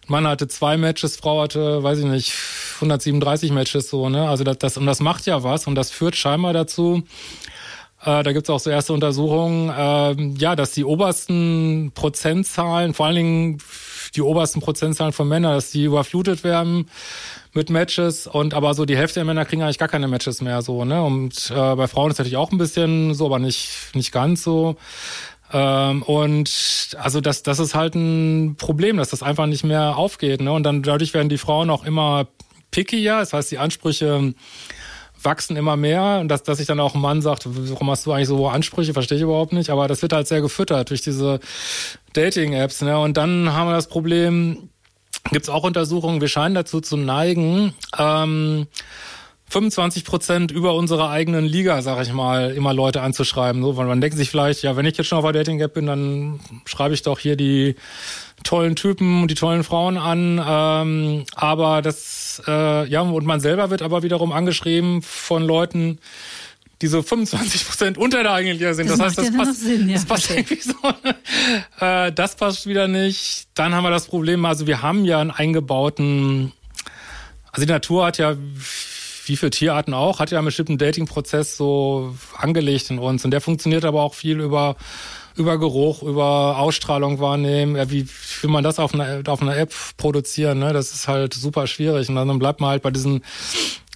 Mann 0.07 0.27
hatte 0.27 0.49
zwei 0.49 0.77
Matches, 0.77 1.17
Frau 1.17 1.43
hatte, 1.43 1.83
weiß 1.83 1.99
ich 1.99 2.05
nicht, 2.05 2.33
137 2.77 3.53
Matches 3.53 3.91
so, 3.91 4.09
ne? 4.09 4.29
Also 4.29 4.45
das, 4.45 4.59
das 4.59 4.77
und 4.77 4.87
das 4.87 5.01
macht 5.01 5.27
ja 5.27 5.43
was 5.43 5.67
und 5.67 5.75
das 5.75 5.91
führt 5.91 6.17
scheinbar 6.17 6.53
dazu, 6.53 7.03
äh, 8.07 8.23
da 8.23 8.33
gibt's 8.33 8.51
auch 8.51 8.61
so 8.61 8.71
erste 8.71 8.93
Untersuchungen, 8.93 9.69
äh, 9.69 10.39
ja, 10.39 10.55
dass 10.55 10.73
die 10.73 10.85
obersten 10.85 11.93
Prozentzahlen, 11.95 12.95
vor 12.95 13.07
allen 13.07 13.17
Dingen 13.17 13.59
die 14.15 14.23
obersten 14.23 14.61
Prozentzahlen 14.61 15.13
von 15.13 15.29
Männern, 15.29 15.55
dass 15.55 15.71
die 15.71 15.85
überflutet 15.85 16.45
werden 16.45 16.89
mit 17.53 17.71
Matches 17.71 18.27
und 18.27 18.55
aber 18.55 18.75
so 18.75 18.85
die 18.85 18.97
Hälfte 18.97 19.17
der 19.17 19.25
Männer 19.25 19.45
kriegen 19.45 19.63
eigentlich 19.63 19.79
gar 19.79 19.89
keine 19.89 20.09
Matches 20.09 20.41
mehr 20.41 20.63
so, 20.63 20.85
ne? 20.85 21.03
Und 21.03 21.51
äh, 21.51 21.75
bei 21.75 21.89
Frauen 21.89 22.11
ist 22.11 22.19
natürlich 22.19 22.37
auch 22.37 22.53
ein 22.53 22.59
bisschen 22.59 23.15
so, 23.15 23.27
aber 23.27 23.39
nicht, 23.39 23.71
nicht 23.95 24.13
ganz 24.13 24.43
so. 24.43 24.77
Ähm, 25.53 26.03
und 26.03 26.97
also 26.99 27.21
das, 27.21 27.43
das 27.43 27.59
ist 27.59 27.75
halt 27.75 27.95
ein 27.95 28.57
Problem, 28.57 28.97
dass 28.97 29.11
das 29.11 29.23
einfach 29.23 29.47
nicht 29.47 29.65
mehr 29.65 29.97
aufgeht. 29.97 30.41
Ne? 30.41 30.53
Und 30.53 30.65
dann 30.65 30.83
dadurch 30.83 31.15
werden 31.15 31.29
die 31.29 31.39
Frauen 31.39 31.71
auch 31.71 31.85
immer 31.85 32.27
pickier, 32.71 33.19
das 33.19 33.33
heißt, 33.33 33.51
die 33.51 33.59
Ansprüche 33.59 34.35
wachsen 35.23 35.57
immer 35.57 35.77
mehr 35.77 36.19
und 36.21 36.29
dass, 36.29 36.43
dass 36.43 36.59
sich 36.59 36.67
dann 36.67 36.81
auch 36.81 36.95
ein 36.95 37.01
Mann 37.01 37.23
sagt, 37.23 37.47
warum 37.47 37.91
hast 37.91 38.07
du 38.07 38.13
eigentlich 38.13 38.29
so 38.29 38.49
Ansprüche, 38.49 38.93
verstehe 38.93 39.17
ich 39.17 39.25
überhaupt 39.25 39.53
nicht, 39.53 39.71
aber 39.71 39.89
das 39.89 40.03
wird 40.03 40.13
halt 40.13 40.29
sehr 40.29 40.41
gefüttert 40.41 40.91
durch 40.91 41.03
diese 41.03 41.41
Dating-Apps. 42.13 42.83
Ne? 42.83 42.99
Und 42.99 43.17
dann 43.17 43.53
haben 43.53 43.69
wir 43.69 43.75
das 43.75 43.89
Problem, 43.89 44.71
gibt 45.31 45.45
es 45.45 45.49
auch 45.49 45.65
Untersuchungen, 45.65 46.21
wir 46.21 46.29
scheinen 46.29 46.55
dazu 46.55 46.81
zu 46.81 46.97
neigen, 46.97 47.75
ähm, 47.99 48.67
25 49.49 50.05
Prozent 50.05 50.51
über 50.51 50.75
unsere 50.75 51.09
eigenen 51.09 51.45
Liga, 51.45 51.81
sag 51.81 52.03
ich 52.03 52.13
mal, 52.13 52.51
immer 52.51 52.75
Leute 52.75 53.03
anzuschreiben. 53.03 53.63
So, 53.63 53.77
weil 53.77 53.87
man 53.87 54.01
denkt 54.01 54.17
sich 54.17 54.29
vielleicht, 54.29 54.63
ja, 54.63 54.77
wenn 54.77 54.87
ich 54.87 54.97
jetzt 54.97 55.07
schon 55.07 55.19
auf 55.19 55.25
der 55.25 55.33
Dating-App 55.33 55.73
bin, 55.73 55.87
dann 55.87 56.41
schreibe 56.65 56.95
ich 56.95 57.03
doch 57.03 57.21
hier 57.21 57.37
die 57.37 57.77
tollen 58.43 58.75
Typen 58.75 59.23
und 59.23 59.31
die 59.31 59.37
tollen 59.37 59.63
Frauen 59.63 59.99
an. 59.99 60.43
Ähm, 60.45 61.25
aber 61.35 61.81
das, 61.81 62.43
äh, 62.47 62.89
ja, 62.89 63.03
und 63.03 63.25
man 63.25 63.41
selber 63.41 63.71
wird 63.71 63.83
aber 63.83 64.03
wiederum 64.03 64.33
angeschrieben 64.33 65.03
von 65.03 65.45
Leuten, 65.45 65.99
die 66.83 66.89
so 66.89 67.03
25 67.03 67.67
Prozent 67.67 67.99
unter 67.99 68.25
der 68.25 68.33
eigenen 68.33 68.59
Liga 68.59 68.75
sind. 68.75 68.91
Das, 68.91 68.99
das 68.99 69.07
heißt, 69.07 69.19
das 69.19 69.37
passt, 69.37 69.61
Sinn, 69.61 69.89
ja, 69.89 69.95
das 69.95 70.05
passt 70.05 70.31
irgendwie 70.31 70.61
so. 70.61 70.75
äh, 71.81 72.13
das 72.13 72.35
passt 72.35 72.67
wieder 72.67 72.89
nicht. 72.89 73.47
Dann 73.55 73.75
haben 73.75 73.85
wir 73.85 73.91
das 73.91 74.07
Problem, 74.07 74.45
also 74.45 74.67
wir 74.67 74.83
haben 74.83 75.05
ja 75.05 75.21
einen 75.21 75.31
eingebauten, 75.31 76.53
also 77.53 77.65
die 77.65 77.73
Natur 77.73 78.07
hat 78.07 78.19
ja 78.19 78.35
wie 79.27 79.37
für 79.37 79.51
Tierarten 79.51 79.93
auch, 79.93 80.21
hat 80.21 80.31
ja 80.31 80.39
einen 80.39 80.47
bestimmten 80.47 80.79
Dating-Prozess 80.79 81.57
so 81.57 82.15
angelegt 82.37 82.91
in 82.91 82.99
uns. 82.99 83.25
Und 83.25 83.33
der 83.33 83.41
funktioniert 83.41 83.85
aber 83.85 84.03
auch 84.03 84.15
viel 84.15 84.41
über, 84.41 84.77
über 85.35 85.59
Geruch, 85.59 86.03
über 86.03 86.59
Ausstrahlung 86.59 87.19
wahrnehmen. 87.19 87.75
Ja, 87.77 87.91
wie 87.91 88.09
will 88.41 88.51
man 88.51 88.63
das 88.63 88.79
auf 88.79 88.95
einer, 88.95 89.23
auf 89.27 89.43
einer 89.43 89.57
App 89.57 89.75
produzieren? 89.97 90.61
Ne? 90.61 90.73
Das 90.73 90.93
ist 90.93 91.09
halt 91.09 91.35
super 91.35 91.67
schwierig. 91.67 92.09
Und 92.09 92.15
dann 92.15 92.39
bleibt 92.39 92.61
man 92.61 92.71
halt 92.71 92.83
bei 92.83 92.91
diesen 92.91 93.25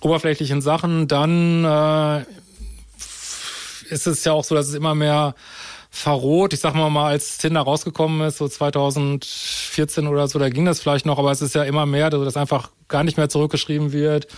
oberflächlichen 0.00 0.62
Sachen. 0.62 1.06
Dann 1.06 1.64
äh, 1.64 2.24
ist 3.88 4.08
es 4.08 4.24
ja 4.24 4.32
auch 4.32 4.44
so, 4.44 4.56
dass 4.56 4.66
es 4.66 4.74
immer 4.74 4.96
mehr 4.96 5.36
verroht. 5.90 6.52
Ich 6.52 6.60
sag 6.60 6.74
mal 6.74 6.90
mal, 6.90 7.08
als 7.08 7.38
Tinder 7.38 7.60
rausgekommen 7.60 8.26
ist, 8.26 8.38
so 8.38 8.48
2014 8.48 10.06
oder 10.08 10.26
so, 10.28 10.38
da 10.38 10.48
ging 10.48 10.64
das 10.64 10.80
vielleicht 10.80 11.04
noch, 11.04 11.18
aber 11.18 11.32
es 11.32 11.42
ist 11.42 11.54
ja 11.56 11.64
immer 11.64 11.84
mehr, 11.84 12.10
dass 12.10 12.36
einfach 12.36 12.70
gar 12.86 13.02
nicht 13.02 13.16
mehr 13.16 13.28
zurückgeschrieben 13.28 13.92
wird 13.92 14.28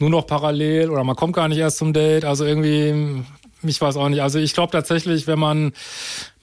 nur 0.00 0.10
noch 0.10 0.26
parallel 0.26 0.90
oder 0.90 1.04
man 1.04 1.16
kommt 1.16 1.34
gar 1.34 1.48
nicht 1.48 1.58
erst 1.58 1.78
zum 1.78 1.92
Date. 1.92 2.24
Also 2.24 2.44
irgendwie, 2.44 3.24
mich 3.62 3.80
weiß 3.80 3.96
auch 3.96 4.08
nicht. 4.08 4.22
Also 4.22 4.38
ich 4.38 4.54
glaube 4.54 4.72
tatsächlich, 4.72 5.26
wenn 5.26 5.38
man 5.38 5.72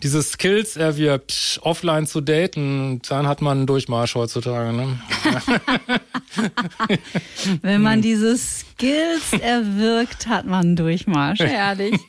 diese 0.03 0.21
Skills 0.21 0.77
erwirbt, 0.77 1.59
offline 1.63 2.05
zu 2.05 2.21
daten, 2.21 3.01
dann 3.09 3.27
hat 3.27 3.41
man 3.41 3.57
einen 3.57 3.67
Durchmarsch 3.67 4.13
heutzutage. 4.13 4.71
Ne? 4.71 4.99
wenn 7.63 7.81
man 7.81 8.01
diese 8.01 8.37
Skills 8.37 9.33
erwirkt, 9.41 10.27
hat 10.27 10.45
man 10.45 10.65
einen 10.65 10.75
Durchmarsch. 10.75 11.39
Herrlich. 11.39 11.99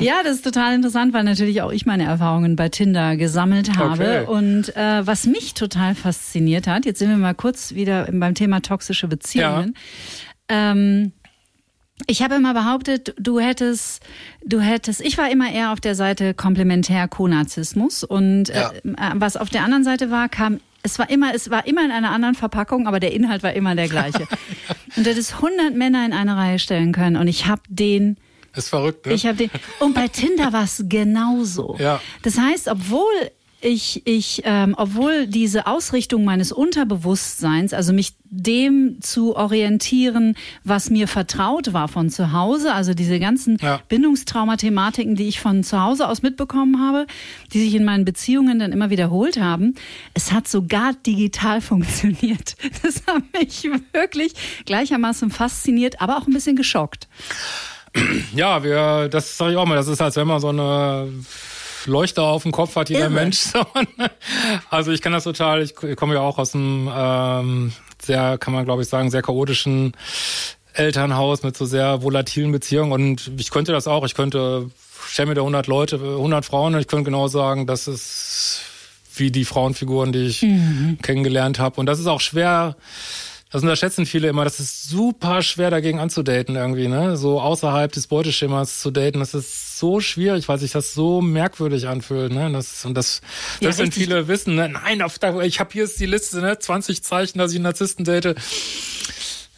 Ja, 0.00 0.22
das 0.24 0.36
ist 0.36 0.44
total 0.44 0.74
interessant, 0.74 1.12
weil 1.12 1.22
natürlich 1.22 1.62
auch 1.62 1.70
ich 1.70 1.86
meine 1.86 2.04
Erfahrungen 2.04 2.56
bei 2.56 2.68
Tinder 2.68 3.16
gesammelt 3.16 3.76
habe. 3.76 4.24
Okay. 4.26 4.26
Und 4.26 4.76
äh, 4.76 5.06
was 5.06 5.26
mich 5.26 5.54
total 5.54 5.94
fasziniert 5.94 6.66
hat, 6.66 6.86
jetzt 6.86 6.98
sind 6.98 7.08
wir 7.08 7.16
mal 7.16 7.34
kurz 7.34 7.74
wieder 7.74 8.08
beim 8.10 8.34
Thema 8.34 8.62
toxische 8.62 9.06
Beziehungen. 9.06 9.74
Ja. 9.76 10.29
Ähm, 10.50 11.12
ich 12.06 12.22
habe 12.22 12.34
immer 12.34 12.54
behauptet, 12.54 13.14
du 13.18 13.40
hättest, 13.40 14.02
du 14.44 14.60
hättest, 14.60 15.00
ich 15.00 15.16
war 15.18 15.30
immer 15.30 15.52
eher 15.52 15.72
auf 15.72 15.80
der 15.80 15.94
Seite 15.94 16.34
komplementär 16.34 17.08
Konarzismus 17.08 18.04
und 18.04 18.50
äh, 18.50 18.60
ja. 18.60 18.70
äh, 18.70 19.12
was 19.14 19.36
auf 19.36 19.50
der 19.50 19.64
anderen 19.64 19.84
Seite 19.84 20.10
war, 20.10 20.28
kam 20.28 20.60
es 20.82 20.98
war 20.98 21.10
immer, 21.10 21.34
es 21.34 21.50
war 21.50 21.66
immer 21.66 21.84
in 21.84 21.90
einer 21.90 22.10
anderen 22.10 22.34
Verpackung, 22.34 22.86
aber 22.86 23.00
der 23.00 23.12
Inhalt 23.12 23.42
war 23.42 23.52
immer 23.52 23.74
der 23.74 23.86
gleiche. 23.86 24.26
und 24.96 25.04
du 25.04 25.10
hättest 25.10 25.34
100 25.34 25.74
Männer 25.74 26.06
in 26.06 26.14
eine 26.14 26.36
Reihe 26.36 26.58
stellen 26.58 26.92
können 26.92 27.16
und 27.16 27.28
ich 27.28 27.46
habe 27.46 27.60
den 27.68 28.16
ist 28.56 28.70
verrückt, 28.70 29.06
ne? 29.06 29.12
Ich 29.12 29.26
habe 29.26 29.36
den 29.36 29.50
und 29.78 29.94
bei 29.94 30.08
Tinder 30.08 30.52
war 30.52 30.64
es 30.64 30.82
genauso. 30.88 31.76
Ja. 31.78 32.00
Das 32.22 32.38
heißt, 32.38 32.68
obwohl 32.68 33.30
ich, 33.62 34.06
ich 34.06 34.42
ähm, 34.44 34.74
obwohl 34.76 35.26
diese 35.26 35.66
Ausrichtung 35.66 36.24
meines 36.24 36.52
Unterbewusstseins, 36.52 37.74
also 37.74 37.92
mich 37.92 38.14
dem 38.24 39.00
zu 39.00 39.36
orientieren, 39.36 40.36
was 40.64 40.88
mir 40.88 41.08
vertraut 41.08 41.72
war 41.72 41.88
von 41.88 42.10
zu 42.10 42.32
Hause, 42.32 42.72
also 42.72 42.94
diese 42.94 43.18
ganzen 43.18 43.58
ja. 43.60 43.80
Bindungstraumathematiken, 43.88 45.14
die 45.14 45.28
ich 45.28 45.40
von 45.40 45.64
zu 45.64 45.82
Hause 45.82 46.08
aus 46.08 46.22
mitbekommen 46.22 46.80
habe, 46.80 47.06
die 47.52 47.60
sich 47.60 47.74
in 47.74 47.84
meinen 47.84 48.04
Beziehungen 48.04 48.58
dann 48.58 48.72
immer 48.72 48.88
wiederholt 48.88 49.38
haben, 49.38 49.74
es 50.14 50.32
hat 50.32 50.48
sogar 50.48 50.94
digital 51.06 51.60
funktioniert. 51.60 52.56
Das 52.82 53.02
hat 53.06 53.22
mich 53.38 53.68
wirklich 53.92 54.34
gleichermaßen 54.64 55.30
fasziniert, 55.30 56.00
aber 56.00 56.16
auch 56.18 56.26
ein 56.26 56.32
bisschen 56.32 56.56
geschockt. 56.56 57.08
Ja, 58.34 58.62
wir, 58.62 59.08
das 59.08 59.36
sage 59.36 59.52
ich 59.52 59.56
auch 59.58 59.66
mal, 59.66 59.74
das 59.74 59.88
ist, 59.88 60.00
als 60.00 60.16
wenn 60.16 60.28
man 60.28 60.40
so 60.40 60.48
eine 60.48 61.08
Leuchter 61.86 62.24
auf 62.24 62.42
dem 62.42 62.52
Kopf 62.52 62.76
hat 62.76 62.88
jeder 62.88 63.02
Irre. 63.02 63.10
Mensch. 63.10 63.52
also 64.70 64.92
ich 64.92 65.02
kann 65.02 65.12
das 65.12 65.24
total, 65.24 65.62
ich, 65.62 65.74
komme 65.74 66.14
ja 66.14 66.20
auch 66.20 66.38
aus 66.38 66.54
einem 66.54 66.90
ähm, 66.94 67.72
sehr, 68.00 68.38
kann 68.38 68.54
man 68.54 68.64
glaube 68.64 68.82
ich 68.82 68.88
sagen, 68.88 69.10
sehr 69.10 69.22
chaotischen 69.22 69.92
Elternhaus 70.72 71.42
mit 71.42 71.56
so 71.56 71.64
sehr 71.64 72.02
volatilen 72.02 72.52
Beziehungen 72.52 72.92
und 72.92 73.32
ich 73.38 73.50
könnte 73.50 73.72
das 73.72 73.86
auch, 73.86 74.04
ich 74.04 74.14
könnte, 74.14 74.70
stell 75.06 75.26
mir 75.26 75.34
da 75.34 75.42
100 75.42 75.66
Leute, 75.66 75.96
100 75.96 76.44
Frauen 76.44 76.74
und 76.74 76.80
ich 76.80 76.86
könnte 76.86 77.04
genau 77.04 77.28
sagen, 77.28 77.66
das 77.66 77.88
ist 77.88 78.62
wie 79.16 79.30
die 79.30 79.44
Frauenfiguren, 79.44 80.12
die 80.12 80.26
ich 80.26 80.42
mhm. 80.42 80.98
kennengelernt 81.02 81.58
habe 81.58 81.80
und 81.80 81.86
das 81.86 81.98
ist 81.98 82.06
auch 82.06 82.20
schwer, 82.20 82.76
das 83.50 83.62
unterschätzen 83.62 84.06
viele 84.06 84.28
immer. 84.28 84.44
Das 84.44 84.60
ist 84.60 84.88
super 84.88 85.42
schwer 85.42 85.70
dagegen 85.70 85.98
anzudaten 85.98 86.54
irgendwie, 86.54 86.86
ne? 86.86 87.16
So 87.16 87.40
außerhalb 87.40 87.90
des 87.90 88.06
Beuteschemas 88.06 88.80
zu 88.80 88.92
daten. 88.92 89.18
Das 89.18 89.34
ist 89.34 89.78
so 89.78 90.00
schwierig, 90.00 90.48
weil 90.48 90.58
sich 90.58 90.70
das 90.70 90.94
so 90.94 91.20
merkwürdig 91.20 91.88
anfühlt, 91.88 92.32
ne? 92.32 92.50
Das, 92.52 92.84
und 92.84 92.94
das, 92.94 93.20
das 93.60 93.78
ja, 93.78 93.84
wenn 93.84 93.92
viele 93.92 94.28
wissen, 94.28 94.54
ne? 94.54 94.68
Nein, 94.68 95.02
auf, 95.02 95.18
ich 95.42 95.58
habe 95.58 95.70
hier 95.72 95.84
ist 95.84 95.98
die 95.98 96.06
Liste, 96.06 96.40
ne? 96.40 96.60
20 96.60 97.02
Zeichen, 97.02 97.38
dass 97.38 97.50
ich 97.50 97.56
einen 97.56 97.64
Narzissten 97.64 98.04
date. 98.04 98.36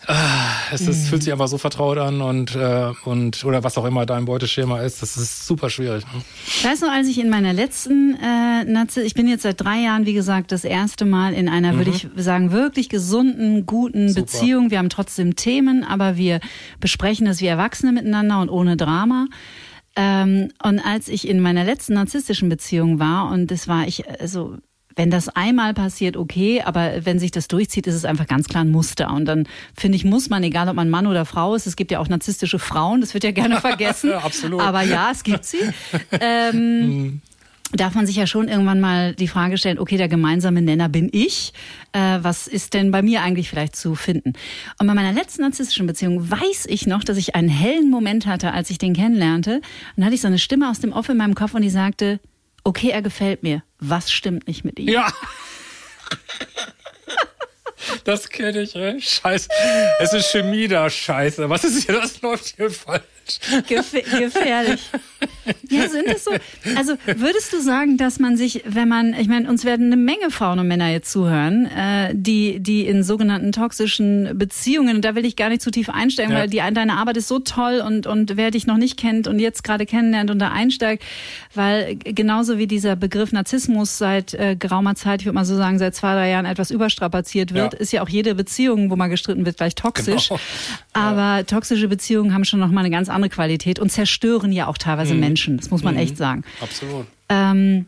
Ah, 0.09 0.73
es 0.73 0.81
ist, 0.81 1.05
mhm. 1.05 1.09
fühlt 1.09 1.23
sich 1.23 1.33
einfach 1.33 1.47
so 1.47 1.59
vertraut 1.59 1.99
an 1.99 2.21
und, 2.21 2.57
äh, 2.57 2.91
und 3.05 3.45
oder 3.45 3.63
was 3.63 3.79
auch 3.79 3.85
immer 3.85 4.05
dein 4.05 4.25
Beuteschema 4.25 4.81
ist, 4.81 5.01
das 5.01 5.17
ist 5.17 5.47
super 5.47 5.71
schwierig. 5.71 6.05
Ne? 6.13 6.23
Ich 6.47 6.65
weiß 6.65 6.81
noch, 6.81 6.91
als 6.91 7.07
ich 7.07 7.21
in 7.21 7.31
meiner 7.31 7.53
letzten 7.53 8.17
äh, 8.21 8.65
Nazi, 8.65 9.01
ich 9.03 9.15
bin 9.15 9.29
jetzt 9.29 9.43
seit 9.43 9.61
drei 9.61 9.79
Jahren, 9.79 10.05
wie 10.05 10.15
gesagt, 10.15 10.51
das 10.51 10.65
erste 10.65 11.05
Mal 11.05 11.35
in 11.35 11.49
einer, 11.49 11.73
mhm. 11.73 11.77
würde 11.79 11.91
ich 11.91 12.09
sagen, 12.17 12.51
wirklich 12.51 12.89
gesunden, 12.89 13.65
guten 13.65 14.09
super. 14.09 14.23
Beziehung. 14.23 14.71
Wir 14.71 14.79
haben 14.79 14.91
trotzdem 14.91 15.37
Themen, 15.37 15.85
aber 15.85 16.17
wir 16.17 16.41
besprechen 16.81 17.27
das 17.27 17.41
wie 17.41 17.47
Erwachsene 17.47 17.93
miteinander 17.93 18.41
und 18.41 18.49
ohne 18.49 18.77
Drama. 18.77 19.27
Ähm, 19.95 20.49
und 20.63 20.81
als 20.81 21.09
ich 21.09 21.29
in 21.29 21.41
meiner 21.41 21.65
letzten 21.65 21.95
narzisstischen 21.95 22.49
Beziehung 22.49 22.99
war, 22.99 23.31
und 23.31 23.51
das 23.51 23.69
war 23.69 23.87
ich, 23.87 24.09
also 24.21 24.57
wenn 24.97 25.11
das 25.11 25.29
einmal 25.29 25.75
passiert, 25.75 26.17
okay, 26.17 26.63
aber 26.63 27.05
wenn 27.05 27.19
sich 27.19 27.31
das 27.31 27.49
durchzieht, 27.49 27.87
ist 27.87 27.95
es 27.95 28.05
einfach 28.05 28.27
ganz 28.27 28.49
klar 28.49 28.65
ein 28.65 28.71
Muster. 28.71 29.13
Und 29.13 29.25
dann 29.27 29.49
finde 29.77 29.97
ich, 29.97 30.05
muss 30.05 30.31
man, 30.31 30.43
egal 30.43 30.69
ob 30.69 30.77
man 30.77 30.91
Mann 30.91 31.07
oder 31.07 31.25
Frau 31.25 31.55
ist, 31.55 31.67
es 31.67 31.77
gibt 31.77 31.91
ja 31.91 31.99
auch 31.99 32.09
narzisstische 32.09 32.59
Frauen, 32.59 33.01
das 33.01 33.15
wird 33.15 33.25
ja 33.25 33.31
gerne 33.31 33.61
vergessen. 33.61 34.13
Absolut. 34.13 34.61
Aber 34.61 34.83
ja, 34.83 35.11
es 35.13 35.23
gibt 35.23 35.45
sie. 35.45 35.59
ähm, 36.21 36.89
mhm. 36.89 37.23
Darf 37.75 37.95
man 37.95 38.07
sich 38.07 38.17
ja 38.17 38.27
schon 38.27 38.49
irgendwann 38.49 38.81
mal 38.81 39.15
die 39.15 39.29
Frage 39.29 39.57
stellen, 39.57 39.79
okay, 39.79 39.97
der 39.97 40.09
gemeinsame 40.09 40.61
Nenner 40.61 40.91
bin 40.91 41.09
ich. 41.11 41.55
Äh, 41.93 42.19
was 42.21 42.47
ist 42.47 42.75
denn 42.75 42.91
bei 42.91 43.01
mir 43.01 43.23
eigentlich 43.23 43.49
vielleicht 43.49 43.77
zu 43.77 43.95
finden? 43.95 44.35
Und 44.79 44.87
bei 44.87 44.93
meiner 44.93 45.13
letzten 45.15 45.41
narzisstischen 45.41 45.87
Beziehung 45.87 46.31
weiß 46.31 46.67
ich 46.69 46.87
noch, 46.87 47.03
dass 47.03 47.17
ich 47.17 47.35
einen 47.35 47.49
hellen 47.49 47.89
Moment 47.89 48.27
hatte, 48.27 48.53
als 48.53 48.69
ich 48.69 48.77
den 48.77 48.93
kennenlernte. 48.93 49.57
Und 49.57 49.63
dann 49.97 50.05
hatte 50.05 50.15
ich 50.15 50.21
so 50.21 50.27
eine 50.27 50.39
Stimme 50.39 50.69
aus 50.69 50.81
dem 50.81 50.93
Off 50.93 51.09
in 51.09 51.17
meinem 51.17 51.35
Kopf 51.35 51.55
und 51.55 51.63
die 51.63 51.71
sagte, 51.71 52.21
okay, 52.63 52.91
er 52.91 53.01
gefällt 53.01 53.43
mir. 53.43 53.63
Was 53.85 54.13
stimmt 54.13 54.47
nicht 54.47 54.65
mit 54.65 54.79
ihm? 54.79 54.89
Ja. 54.89 55.13
Das 58.05 58.29
kenne 58.31 58.63
ich, 58.63 58.75
ey. 58.75 59.01
Scheiße. 59.01 59.49
Es 60.01 60.13
ist 60.13 60.31
Chemie 60.31 60.67
da, 60.67 60.89
scheiße. 60.89 61.49
Was 61.49 61.63
ist 61.65 61.85
hier? 61.85 62.01
Das 62.01 62.21
läuft 62.21 62.57
hier 62.57 62.71
falsch. 62.71 63.03
Gef 63.69 63.93
gefährlich. 63.93 64.81
Ja, 65.69 65.89
sind 65.89 66.07
es 66.07 66.25
so? 66.25 66.33
Also 66.77 66.95
würdest 67.07 67.53
du 67.53 67.61
sagen, 67.61 67.97
dass 67.97 68.19
man 68.19 68.37
sich, 68.37 68.63
wenn 68.67 68.89
man, 68.89 69.15
ich 69.15 69.29
meine, 69.29 69.49
uns 69.49 69.65
werden 69.65 69.87
eine 69.87 69.97
Menge 69.97 70.31
Frauen 70.31 70.59
und 70.59 70.69
Männer 70.69 70.89
jetzt 70.89 71.11
zuhören, 71.11 71.67
äh, 71.67 72.11
die, 72.13 72.61
die 72.61 72.87
in 72.87 73.03
sogenannten 73.03 73.53
toxischen 73.53 74.37
Beziehungen, 74.37 74.97
und 74.97 75.05
da 75.05 75.15
will 75.15 75.25
ich 75.25 75.37
gar 75.37 75.49
nicht 75.49 75.63
zu 75.63 75.71
tief 75.71 75.89
einsteigen, 75.89 76.33
ja. 76.33 76.41
weil 76.41 76.49
die, 76.49 76.59
deine 76.59 76.95
Arbeit 76.95 77.17
ist 77.17 77.29
so 77.29 77.39
toll 77.39 77.83
und, 77.87 78.07
und 78.07 78.37
wer 78.37 78.51
dich 78.51 78.67
noch 78.67 78.77
nicht 78.77 78.97
kennt 78.97 79.27
und 79.27 79.39
jetzt 79.39 79.65
gerade 79.65 79.87
kennenlernt 79.87 80.31
und 80.31 80.39
da 80.39 80.51
einsteigt, 80.51 81.03
weil 81.55 81.97
genauso 81.97 82.59
wie 82.59 82.67
dieser 82.67 82.97
Begriff 82.97 83.33
Narzissmus 83.33 83.99
seit 83.99 84.35
äh, 84.35 84.57
geraumer 84.57 84.95
Zeit, 84.95 85.21
ich 85.21 85.27
würde 85.27 85.35
mal 85.35 85.45
so 85.45 85.57
sagen, 85.57 85.79
seit 85.79 85.95
zwei, 85.95 86.15
drei 86.15 86.31
Jahren 86.31 86.47
etwas 86.47 86.71
überstrapaziert 86.71 87.55
wird, 87.55 87.75
ja. 87.75 87.79
ist 87.79 87.93
ja 87.93 88.03
auch 88.03 88.09
jede 88.09 88.35
Beziehung, 88.35 88.91
wo 88.91 88.97
mal 88.97 89.09
gestritten 89.09 89.47
wird, 89.47 89.57
gleich 89.57 89.75
toxisch. 89.75 90.29
Genau. 90.29 90.41
Aber 90.93 91.39
ja. 91.39 91.43
toxische 91.45 91.89
Beziehungen 91.89 92.35
haben 92.35 92.45
schon 92.45 92.61
nochmal 92.61 92.85
eine 92.85 92.95
ganz 92.95 93.09
andere 93.13 93.31
Qualität 93.31 93.79
und 93.79 93.91
zerstören 93.91 94.53
ja 94.53 94.67
auch 94.67 94.79
teilweise 94.79 95.15
mhm. 95.15 95.21
Menschen. 95.21 95.57
Das 95.57 95.71
muss 95.71 95.83
man 95.83 95.95
mhm. 95.95 96.01
echt 96.01 96.17
sagen. 96.17 96.45
Absolut. 96.61 97.07
Ähm, 97.29 97.87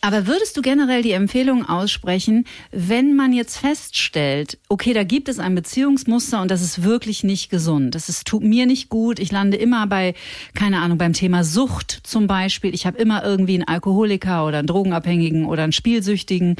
Aber 0.00 0.26
würdest 0.26 0.56
du 0.56 0.62
generell 0.62 1.02
die 1.02 1.12
Empfehlung 1.12 1.68
aussprechen, 1.68 2.44
wenn 2.72 3.14
man 3.14 3.32
jetzt 3.32 3.56
feststellt, 3.56 4.58
okay, 4.68 4.92
da 4.92 5.04
gibt 5.04 5.28
es 5.28 5.38
ein 5.38 5.54
Beziehungsmuster 5.54 6.42
und 6.42 6.50
das 6.50 6.62
ist 6.62 6.82
wirklich 6.82 7.24
nicht 7.24 7.50
gesund, 7.50 7.94
das 7.94 8.08
ist, 8.08 8.26
tut 8.26 8.42
mir 8.42 8.66
nicht 8.66 8.88
gut, 8.88 9.18
ich 9.18 9.30
lande 9.32 9.56
immer 9.56 9.86
bei, 9.86 10.14
keine 10.54 10.80
Ahnung, 10.80 10.98
beim 10.98 11.12
Thema 11.12 11.44
Sucht 11.44 12.00
zum 12.02 12.26
Beispiel, 12.26 12.74
ich 12.74 12.86
habe 12.86 12.98
immer 12.98 13.24
irgendwie 13.24 13.54
einen 13.54 13.68
Alkoholiker 13.68 14.46
oder 14.46 14.58
einen 14.58 14.66
Drogenabhängigen 14.66 15.46
oder 15.46 15.62
einen 15.62 15.72
Spielsüchtigen, 15.72 16.56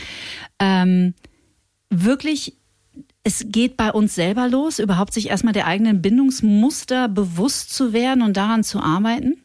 ähm, 0.60 1.14
wirklich 1.90 2.54
es 3.26 3.44
geht 3.48 3.76
bei 3.76 3.90
uns 3.90 4.14
selber 4.14 4.48
los, 4.48 4.78
überhaupt 4.78 5.12
sich 5.12 5.30
erstmal 5.30 5.52
der 5.52 5.66
eigenen 5.66 6.00
Bindungsmuster 6.00 7.08
bewusst 7.08 7.74
zu 7.74 7.92
werden 7.92 8.22
und 8.22 8.36
daran 8.36 8.62
zu 8.62 8.78
arbeiten? 8.78 9.36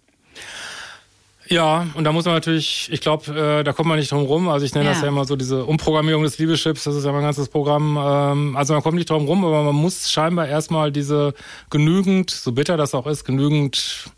Ja, 1.48 1.88
und 1.96 2.04
da 2.04 2.12
muss 2.12 2.26
man 2.26 2.36
natürlich, 2.36 2.90
ich 2.92 3.02
glaube, 3.02 3.32
äh, 3.32 3.64
da 3.64 3.74
kommt 3.74 3.90
man 3.90 3.98
nicht 3.98 4.12
drum 4.12 4.24
rum. 4.24 4.50
Also 4.50 4.68
ich 4.68 4.76
nenne 4.76 4.86
ja. 4.86 4.92
das 4.92 5.02
ja 5.02 5.08
immer 5.08 5.26
so 5.26 5.36
diese 5.36 5.66
Umprogrammierung 5.66 6.22
des 6.22 6.38
Liebeschips, 6.38 6.84
das 6.84 6.96
ist 6.96 7.06
ja 7.06 7.12
mein 7.12 7.24
ganzes 7.24 7.50
Programm. 7.50 7.98
Ähm, 8.00 8.56
also 8.56 8.74
man 8.74 8.84
kommt 8.84 8.98
nicht 8.98 9.10
drum 9.10 9.26
rum, 9.26 9.44
aber 9.44 9.64
man 9.64 9.76
muss 9.76 10.12
scheinbar 10.12 10.48
erstmal 10.48 10.92
diese 10.92 11.34
genügend, 11.72 12.30
so 12.30 12.52
bitter 12.52 12.78
das 12.78 12.94
auch 12.94 13.08
ist, 13.08 13.26
genügend 13.26 14.12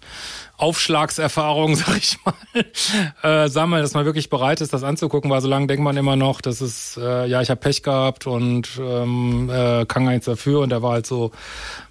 Aufschlagserfahrung, 0.63 1.75
sag 1.75 1.97
ich 1.97 2.17
mal, 2.23 2.33
äh, 3.21 3.49
sammeln, 3.49 3.81
dass 3.81 3.93
man 3.93 4.05
wirklich 4.05 4.29
bereit 4.29 4.61
ist, 4.61 4.71
das 4.71 4.83
anzugucken, 4.83 5.29
weil 5.29 5.41
so 5.41 5.49
lange 5.49 5.67
denkt 5.67 5.83
man 5.83 5.97
immer 5.97 6.15
noch, 6.15 6.39
dass 6.39 6.61
es, 6.61 6.97
äh, 6.97 7.27
ja, 7.27 7.41
ich 7.41 7.49
habe 7.49 7.59
Pech 7.59 7.83
gehabt 7.83 8.27
und 8.27 8.69
ähm, 8.79 9.49
äh, 9.49 9.85
kann 9.85 10.05
gar 10.05 10.11
nichts 10.13 10.25
dafür 10.25 10.61
und 10.61 10.69
der 10.69 10.81
war 10.81 10.93
halt 10.93 11.05
so 11.05 11.31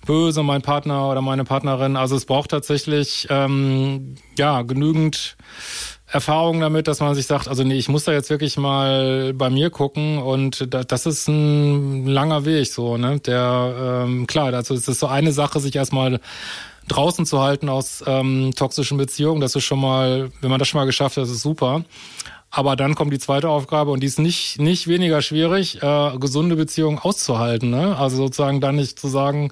böse, 0.06 0.42
mein 0.42 0.62
Partner 0.62 1.10
oder 1.10 1.20
meine 1.20 1.44
Partnerin. 1.44 1.96
Also 1.96 2.16
es 2.16 2.24
braucht 2.24 2.50
tatsächlich 2.50 3.26
ähm, 3.28 4.14
ja 4.38 4.62
genügend 4.62 5.36
Erfahrung 6.06 6.60
damit, 6.60 6.88
dass 6.88 7.00
man 7.00 7.14
sich 7.14 7.26
sagt, 7.26 7.48
also 7.48 7.64
nee, 7.64 7.74
ich 7.74 7.90
muss 7.90 8.04
da 8.04 8.12
jetzt 8.12 8.30
wirklich 8.30 8.56
mal 8.56 9.34
bei 9.34 9.50
mir 9.50 9.68
gucken 9.68 10.16
und 10.16 10.66
das 10.70 11.04
ist 11.04 11.28
ein 11.28 12.06
langer 12.06 12.46
Weg 12.46 12.68
so, 12.68 12.96
ne? 12.96 13.20
Der 13.20 14.04
ähm, 14.06 14.26
klar, 14.26 14.52
also 14.54 14.74
es 14.74 14.88
ist 14.88 15.00
so 15.00 15.08
eine 15.08 15.32
Sache, 15.32 15.60
sich 15.60 15.76
erstmal 15.76 16.20
draußen 16.88 17.26
zu 17.26 17.40
halten 17.40 17.68
aus 17.68 18.02
ähm, 18.06 18.52
toxischen 18.56 18.98
Beziehungen. 18.98 19.40
Das 19.40 19.54
ist 19.54 19.64
schon 19.64 19.80
mal, 19.80 20.30
wenn 20.40 20.50
man 20.50 20.58
das 20.58 20.68
schon 20.68 20.80
mal 20.80 20.86
geschafft 20.86 21.16
hat, 21.16 21.24
ist 21.24 21.42
super. 21.42 21.84
Aber 22.54 22.76
dann 22.76 22.94
kommt 22.94 23.12
die 23.14 23.18
zweite 23.18 23.48
Aufgabe 23.48 23.90
und 23.92 24.00
die 24.00 24.06
ist 24.06 24.18
nicht, 24.18 24.60
nicht 24.60 24.86
weniger 24.86 25.22
schwierig, 25.22 25.82
äh, 25.82 26.18
gesunde 26.18 26.54
Beziehungen 26.54 26.98
auszuhalten. 26.98 27.70
Ne? 27.70 27.96
Also 27.96 28.18
sozusagen 28.18 28.60
dann 28.60 28.76
nicht 28.76 28.98
zu 28.98 29.08
sagen, 29.08 29.50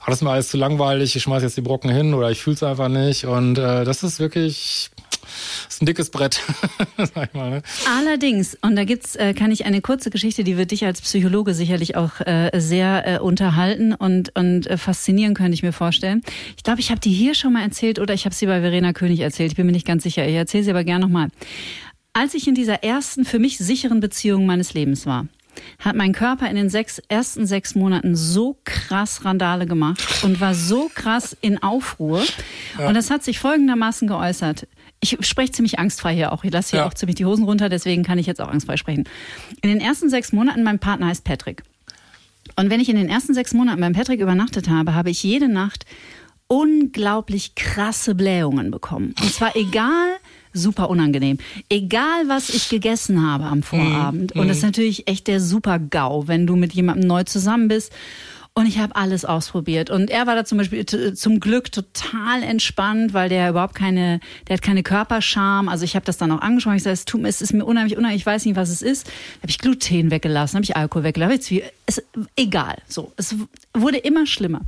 ah, 0.00 0.06
das 0.06 0.16
ist 0.16 0.22
mir 0.22 0.30
alles 0.30 0.48
zu 0.48 0.56
langweilig, 0.56 1.14
ich 1.14 1.22
schmeiß 1.22 1.42
jetzt 1.42 1.58
die 1.58 1.62
Brocken 1.62 1.90
hin 1.90 2.14
oder 2.14 2.30
ich 2.30 2.40
fühle 2.40 2.56
es 2.56 2.62
einfach 2.62 2.88
nicht. 2.88 3.26
Und 3.26 3.58
äh, 3.58 3.84
das 3.84 4.02
ist 4.02 4.18
wirklich 4.18 4.90
das 5.10 5.74
ist 5.74 5.82
ein 5.82 5.86
dickes 5.86 6.10
Brett, 6.10 6.40
sag 6.96 7.28
ich 7.28 7.34
mal. 7.34 7.50
Ne? 7.50 7.62
Allerdings, 7.98 8.56
und 8.62 8.76
da 8.76 8.84
gibt's, 8.84 9.16
äh, 9.16 9.34
kann 9.34 9.50
ich 9.50 9.66
eine 9.66 9.80
kurze 9.80 10.10
Geschichte, 10.10 10.44
die 10.44 10.56
wird 10.56 10.70
dich 10.70 10.84
als 10.84 11.00
Psychologe 11.00 11.54
sicherlich 11.54 11.96
auch 11.96 12.20
äh, 12.20 12.50
sehr 12.54 13.06
äh, 13.06 13.18
unterhalten 13.18 13.94
und, 13.94 14.34
und 14.36 14.66
äh, 14.66 14.76
faszinieren, 14.76 15.34
könnte 15.34 15.54
ich 15.54 15.62
mir 15.62 15.72
vorstellen. 15.72 16.22
Ich 16.56 16.62
glaube, 16.62 16.80
ich 16.80 16.90
habe 16.90 17.00
die 17.00 17.12
hier 17.12 17.34
schon 17.34 17.52
mal 17.52 17.62
erzählt 17.62 17.98
oder 17.98 18.14
ich 18.14 18.24
habe 18.24 18.34
sie 18.34 18.46
bei 18.46 18.60
Verena 18.60 18.92
König 18.92 19.20
erzählt. 19.20 19.52
Ich 19.52 19.56
bin 19.56 19.66
mir 19.66 19.72
nicht 19.72 19.86
ganz 19.86 20.02
sicher. 20.02 20.26
Ich 20.26 20.34
erzähle 20.34 20.64
sie 20.64 20.70
aber 20.70 20.84
gerne 20.84 21.04
nochmal. 21.04 21.28
Als 22.12 22.34
ich 22.34 22.48
in 22.48 22.54
dieser 22.54 22.82
ersten, 22.82 23.24
für 23.24 23.38
mich 23.38 23.58
sicheren 23.58 24.00
Beziehung 24.00 24.46
meines 24.46 24.74
Lebens 24.74 25.06
war, 25.06 25.26
hat 25.78 25.96
mein 25.96 26.12
Körper 26.12 26.48
in 26.48 26.56
den 26.56 26.68
sechs, 26.68 27.00
ersten 27.08 27.46
sechs 27.46 27.74
Monaten 27.74 28.16
so 28.16 28.56
krass 28.64 29.24
Randale 29.24 29.66
gemacht 29.66 30.22
und 30.22 30.40
war 30.40 30.54
so 30.54 30.90
krass 30.94 31.36
in 31.40 31.62
Aufruhr. 31.62 32.24
Ja. 32.78 32.88
Und 32.88 32.94
das 32.94 33.10
hat 33.10 33.24
sich 33.24 33.38
folgendermaßen 33.38 34.08
geäußert 34.08 34.66
ich 35.00 35.16
spreche 35.20 35.52
ziemlich 35.52 35.78
angstfrei 35.78 36.14
hier 36.14 36.32
auch. 36.32 36.44
Ich 36.44 36.52
lasse 36.52 36.70
hier 36.70 36.80
ja. 36.80 36.86
auch 36.86 36.94
ziemlich 36.94 37.16
die 37.16 37.24
Hosen 37.24 37.44
runter, 37.44 37.68
deswegen 37.68 38.02
kann 38.02 38.18
ich 38.18 38.26
jetzt 38.26 38.40
auch 38.40 38.48
angstfrei 38.48 38.76
sprechen. 38.76 39.04
In 39.62 39.70
den 39.70 39.80
ersten 39.80 40.10
sechs 40.10 40.32
Monaten, 40.32 40.62
mein 40.62 40.78
Partner 40.78 41.06
heißt 41.06 41.24
Patrick. 41.24 41.62
Und 42.56 42.70
wenn 42.70 42.80
ich 42.80 42.88
in 42.88 42.96
den 42.96 43.08
ersten 43.08 43.34
sechs 43.34 43.54
Monaten 43.54 43.80
beim 43.80 43.92
Patrick 43.92 44.20
übernachtet 44.20 44.68
habe, 44.68 44.94
habe 44.94 45.10
ich 45.10 45.22
jede 45.22 45.48
Nacht 45.48 45.84
unglaublich 46.48 47.54
krasse 47.54 48.14
Blähungen 48.14 48.70
bekommen. 48.70 49.14
Und 49.20 49.32
zwar 49.32 49.54
egal, 49.54 50.16
super 50.52 50.90
unangenehm. 50.90 51.38
Egal, 51.68 52.26
was 52.26 52.48
ich 52.48 52.68
gegessen 52.68 53.24
habe 53.24 53.44
am 53.44 53.62
Vorabend. 53.62 54.34
Mhm. 54.34 54.40
Und 54.40 54.48
das 54.48 54.58
ist 54.58 54.62
natürlich 54.62 55.06
echt 55.06 55.28
der 55.28 55.40
super 55.40 55.78
GAU, 55.78 56.26
wenn 56.26 56.46
du 56.46 56.56
mit 56.56 56.72
jemandem 56.72 57.06
neu 57.06 57.24
zusammen 57.24 57.68
bist 57.68 57.92
und 58.58 58.66
ich 58.66 58.80
habe 58.80 58.96
alles 58.96 59.24
ausprobiert. 59.24 59.88
Und 59.88 60.10
er 60.10 60.26
war 60.26 60.34
da 60.34 60.44
zum 60.44 60.58
Beispiel 60.58 60.84
zum 60.84 61.38
Glück 61.38 61.70
total 61.70 62.42
entspannt, 62.42 63.14
weil 63.14 63.28
der 63.28 63.50
überhaupt 63.50 63.76
keine, 63.76 64.18
der 64.48 64.54
hat 64.54 64.62
keine 64.62 64.82
Körperscham. 64.82 65.68
Also 65.68 65.84
ich 65.84 65.94
habe 65.94 66.04
das 66.04 66.16
dann 66.16 66.32
auch 66.32 66.40
angesprochen. 66.40 66.76
Ich 66.76 66.82
sage, 66.82 66.94
es 66.94 67.04
tut 67.04 67.22
mir, 67.22 67.28
es 67.28 67.40
ist 67.40 67.52
mir 67.52 67.64
unheimlich, 67.64 67.96
unheimlich, 67.96 68.22
ich 68.22 68.26
weiß 68.26 68.46
nicht, 68.46 68.56
was 68.56 68.70
es 68.70 68.82
ist. 68.82 69.06
Habe 69.42 69.50
ich 69.50 69.58
Gluten 69.58 70.10
weggelassen, 70.10 70.56
habe 70.56 70.64
ich 70.64 70.76
Alkohol 70.76 71.04
weggelassen, 71.04 71.34
hab 71.34 71.72
es, 71.86 72.02
egal. 72.34 72.78
So, 72.88 73.12
es 73.16 73.36
wurde 73.74 73.98
immer 73.98 74.26
schlimmer. 74.26 74.62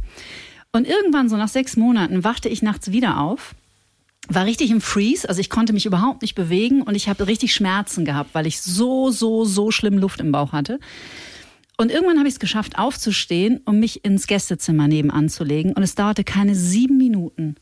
Und 0.70 0.86
irgendwann 0.86 1.28
so 1.28 1.36
nach 1.36 1.48
sechs 1.48 1.76
Monaten 1.76 2.22
wachte 2.22 2.48
ich 2.48 2.62
nachts 2.62 2.92
wieder 2.92 3.18
auf 3.18 3.56
war 4.28 4.44
richtig 4.44 4.70
im 4.70 4.80
Freeze, 4.80 5.28
also 5.28 5.40
ich 5.40 5.50
konnte 5.50 5.72
mich 5.72 5.86
überhaupt 5.86 6.22
nicht 6.22 6.36
bewegen 6.36 6.82
und 6.82 6.94
ich 6.94 7.08
habe 7.08 7.26
richtig 7.26 7.52
Schmerzen 7.52 8.04
gehabt, 8.04 8.30
weil 8.32 8.46
ich 8.46 8.60
so, 8.60 9.10
so, 9.10 9.44
so 9.44 9.72
schlimm 9.72 9.98
Luft 9.98 10.20
im 10.20 10.30
Bauch 10.30 10.52
hatte. 10.52 10.78
Und 11.80 11.90
irgendwann 11.90 12.18
habe 12.18 12.28
ich 12.28 12.34
es 12.34 12.40
geschafft, 12.40 12.78
aufzustehen 12.78 13.62
und 13.64 13.80
mich 13.80 14.04
ins 14.04 14.26
Gästezimmer 14.26 14.86
nebenan 14.86 15.30
zu 15.30 15.44
legen. 15.44 15.72
Und 15.72 15.82
es 15.82 15.94
dauerte 15.94 16.24
keine 16.24 16.54
sieben 16.54 16.98
Minuten. 16.98 17.54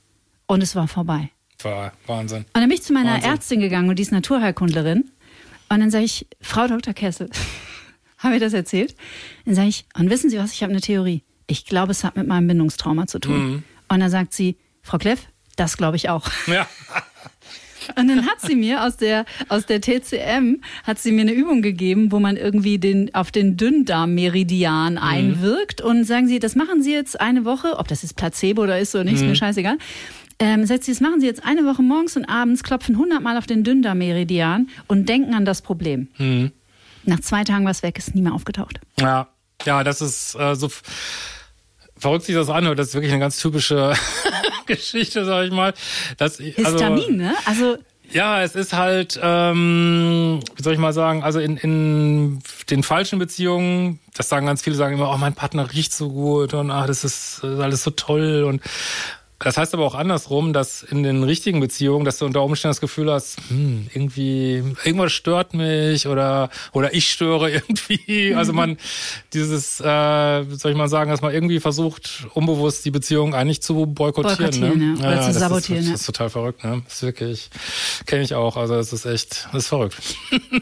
Und 0.46 0.60
es 0.60 0.74
war 0.74 0.88
vorbei. 0.88 1.30
War 1.62 1.92
Wahnsinn. 2.08 2.38
Und 2.38 2.48
dann 2.54 2.64
bin 2.64 2.72
ich 2.72 2.82
zu 2.82 2.92
meiner 2.92 3.12
Wahnsinn. 3.12 3.30
Ärztin 3.30 3.60
gegangen 3.60 3.88
und 3.88 3.96
die 3.96 4.02
ist 4.02 4.10
Naturheilkundlerin. 4.10 5.08
Und 5.68 5.78
dann 5.80 5.92
sage 5.92 6.04
ich, 6.04 6.26
Frau 6.40 6.66
Dr. 6.66 6.94
Kessel, 6.94 7.30
habe 8.18 8.34
ich 8.34 8.40
das 8.40 8.54
erzählt? 8.54 8.96
Dann 9.44 9.54
sage 9.54 9.68
ich, 9.68 9.86
und 9.96 10.10
wissen 10.10 10.30
Sie 10.30 10.38
was, 10.38 10.52
ich 10.52 10.64
habe 10.64 10.72
eine 10.72 10.80
Theorie. 10.80 11.22
Ich 11.46 11.64
glaube, 11.64 11.92
es 11.92 12.02
hat 12.02 12.16
mit 12.16 12.26
meinem 12.26 12.48
Bindungstrauma 12.48 13.06
zu 13.06 13.20
tun. 13.20 13.38
Mhm. 13.38 13.62
Und 13.86 14.00
dann 14.00 14.10
sagt 14.10 14.34
sie, 14.34 14.56
Frau 14.82 14.98
Kleff, 14.98 15.28
das 15.54 15.76
glaube 15.76 15.94
ich 15.96 16.08
auch. 16.08 16.28
Ja. 16.48 16.66
Und 17.96 18.08
dann 18.08 18.26
hat 18.26 18.40
sie 18.40 18.56
mir 18.56 18.84
aus 18.84 18.96
der, 18.96 19.24
aus 19.48 19.66
der 19.66 19.80
TCM, 19.80 20.60
hat 20.84 20.98
sie 20.98 21.12
mir 21.12 21.22
eine 21.22 21.32
Übung 21.32 21.62
gegeben, 21.62 22.12
wo 22.12 22.20
man 22.20 22.36
irgendwie 22.36 22.78
den, 22.78 23.14
auf 23.14 23.30
den 23.30 23.56
Dünndarmmeridian 23.56 24.94
mhm. 24.94 24.98
einwirkt 24.98 25.80
und 25.80 26.04
sagen 26.04 26.28
sie, 26.28 26.38
das 26.38 26.54
machen 26.54 26.82
Sie 26.82 26.92
jetzt 26.92 27.20
eine 27.20 27.44
Woche, 27.44 27.78
ob 27.78 27.88
das 27.88 28.02
jetzt 28.02 28.16
Placebo 28.16 28.62
oder 28.62 28.78
ist 28.78 28.94
oder 28.94 29.04
nicht, 29.04 29.14
mhm. 29.14 29.18
ist 29.18 29.22
mir 29.22 29.28
mhm. 29.30 29.34
scheißegal. 29.36 29.78
Ähm, 30.40 30.66
sagt 30.66 30.84
sie, 30.84 30.92
das 30.92 31.00
machen 31.00 31.20
Sie 31.20 31.26
jetzt 31.26 31.44
eine 31.44 31.64
Woche 31.64 31.82
morgens 31.82 32.16
und 32.16 32.24
abends, 32.24 32.62
klopfen 32.62 32.96
hundertmal 32.96 33.36
auf 33.36 33.46
den 33.46 33.64
Dünndarmmeridian 33.64 34.68
und 34.86 35.08
denken 35.08 35.34
an 35.34 35.44
das 35.44 35.62
Problem. 35.62 36.08
Mhm. 36.18 36.52
Nach 37.04 37.20
zwei 37.20 37.42
Tagen 37.42 37.64
war 37.64 37.72
es 37.72 37.82
weg, 37.82 37.98
ist 37.98 38.14
nie 38.14 38.22
mehr 38.22 38.34
aufgetaucht. 38.34 38.78
Ja, 39.00 39.28
ja, 39.64 39.82
das 39.82 40.00
ist 40.00 40.36
äh, 40.36 40.54
so 40.54 40.68
verrückt 41.98 42.24
sich 42.24 42.34
das 42.34 42.48
an, 42.48 42.64
das 42.76 42.88
ist 42.88 42.94
wirklich 42.94 43.12
eine 43.12 43.20
ganz 43.20 43.38
typische 43.38 43.94
Geschichte, 44.66 45.24
sag 45.24 45.46
ich 45.46 45.52
mal. 45.52 45.74
Das, 46.16 46.38
also, 46.38 46.52
Histamin, 46.52 47.16
ne? 47.16 47.34
Also 47.44 47.78
ja, 48.10 48.42
es 48.42 48.54
ist 48.54 48.72
halt, 48.72 49.20
ähm, 49.22 50.40
wie 50.56 50.62
soll 50.62 50.72
ich 50.72 50.78
mal 50.78 50.94
sagen, 50.94 51.22
also 51.22 51.40
in, 51.40 51.58
in 51.58 52.42
den 52.70 52.82
falschen 52.82 53.18
Beziehungen, 53.18 54.00
das 54.14 54.30
sagen 54.30 54.46
ganz 54.46 54.62
viele, 54.62 54.76
sagen 54.76 54.94
immer, 54.94 55.12
oh, 55.12 55.16
mein 55.18 55.34
Partner 55.34 55.70
riecht 55.72 55.92
so 55.92 56.08
gut 56.08 56.54
und 56.54 56.70
ach, 56.70 56.86
das 56.86 57.04
ist 57.04 57.44
alles 57.44 57.82
so 57.82 57.90
toll 57.90 58.44
und 58.44 58.62
das 59.40 59.56
heißt 59.56 59.72
aber 59.74 59.84
auch 59.84 59.94
andersrum, 59.94 60.52
dass 60.52 60.82
in 60.82 61.04
den 61.04 61.22
richtigen 61.22 61.60
Beziehungen, 61.60 62.04
dass 62.04 62.18
du 62.18 62.26
unter 62.26 62.42
Umständen 62.42 62.70
das 62.70 62.80
Gefühl 62.80 63.12
hast, 63.12 63.38
hm, 63.48 63.88
irgendwie, 63.94 64.64
irgendwas 64.84 65.12
stört 65.12 65.54
mich 65.54 66.08
oder, 66.08 66.50
oder 66.72 66.92
ich 66.92 67.08
störe 67.08 67.50
irgendwie. 67.52 68.34
Also 68.34 68.52
man, 68.52 68.78
dieses, 69.32 69.80
äh, 69.80 70.44
soll 70.44 70.72
ich 70.72 70.76
mal 70.76 70.88
sagen, 70.88 71.10
dass 71.10 71.20
man 71.20 71.32
irgendwie 71.32 71.60
versucht, 71.60 72.26
unbewusst 72.34 72.84
die 72.84 72.90
Beziehung 72.90 73.34
eigentlich 73.34 73.62
zu 73.62 73.86
boykottieren. 73.86 74.60
Ne? 74.60 74.68
boykottieren 74.68 74.94
ne? 74.94 75.00
ja. 75.00 75.06
Oder 75.06 75.16
ja, 75.16 75.32
zu 75.32 75.38
sabotieren. 75.38 75.82
Ist, 75.82 75.86
das, 75.86 75.92
das 75.92 76.00
ist 76.00 76.06
total 76.06 76.30
verrückt, 76.30 76.64
ne? 76.64 76.82
Das 76.84 76.94
ist 76.94 77.02
wirklich, 77.02 77.50
kenne 78.06 78.22
ich 78.22 78.34
auch. 78.34 78.56
Also 78.56 78.74
es 78.74 78.92
ist 78.92 79.04
echt, 79.04 79.46
das 79.52 79.64
ist 79.64 79.68
verrückt. 79.68 79.96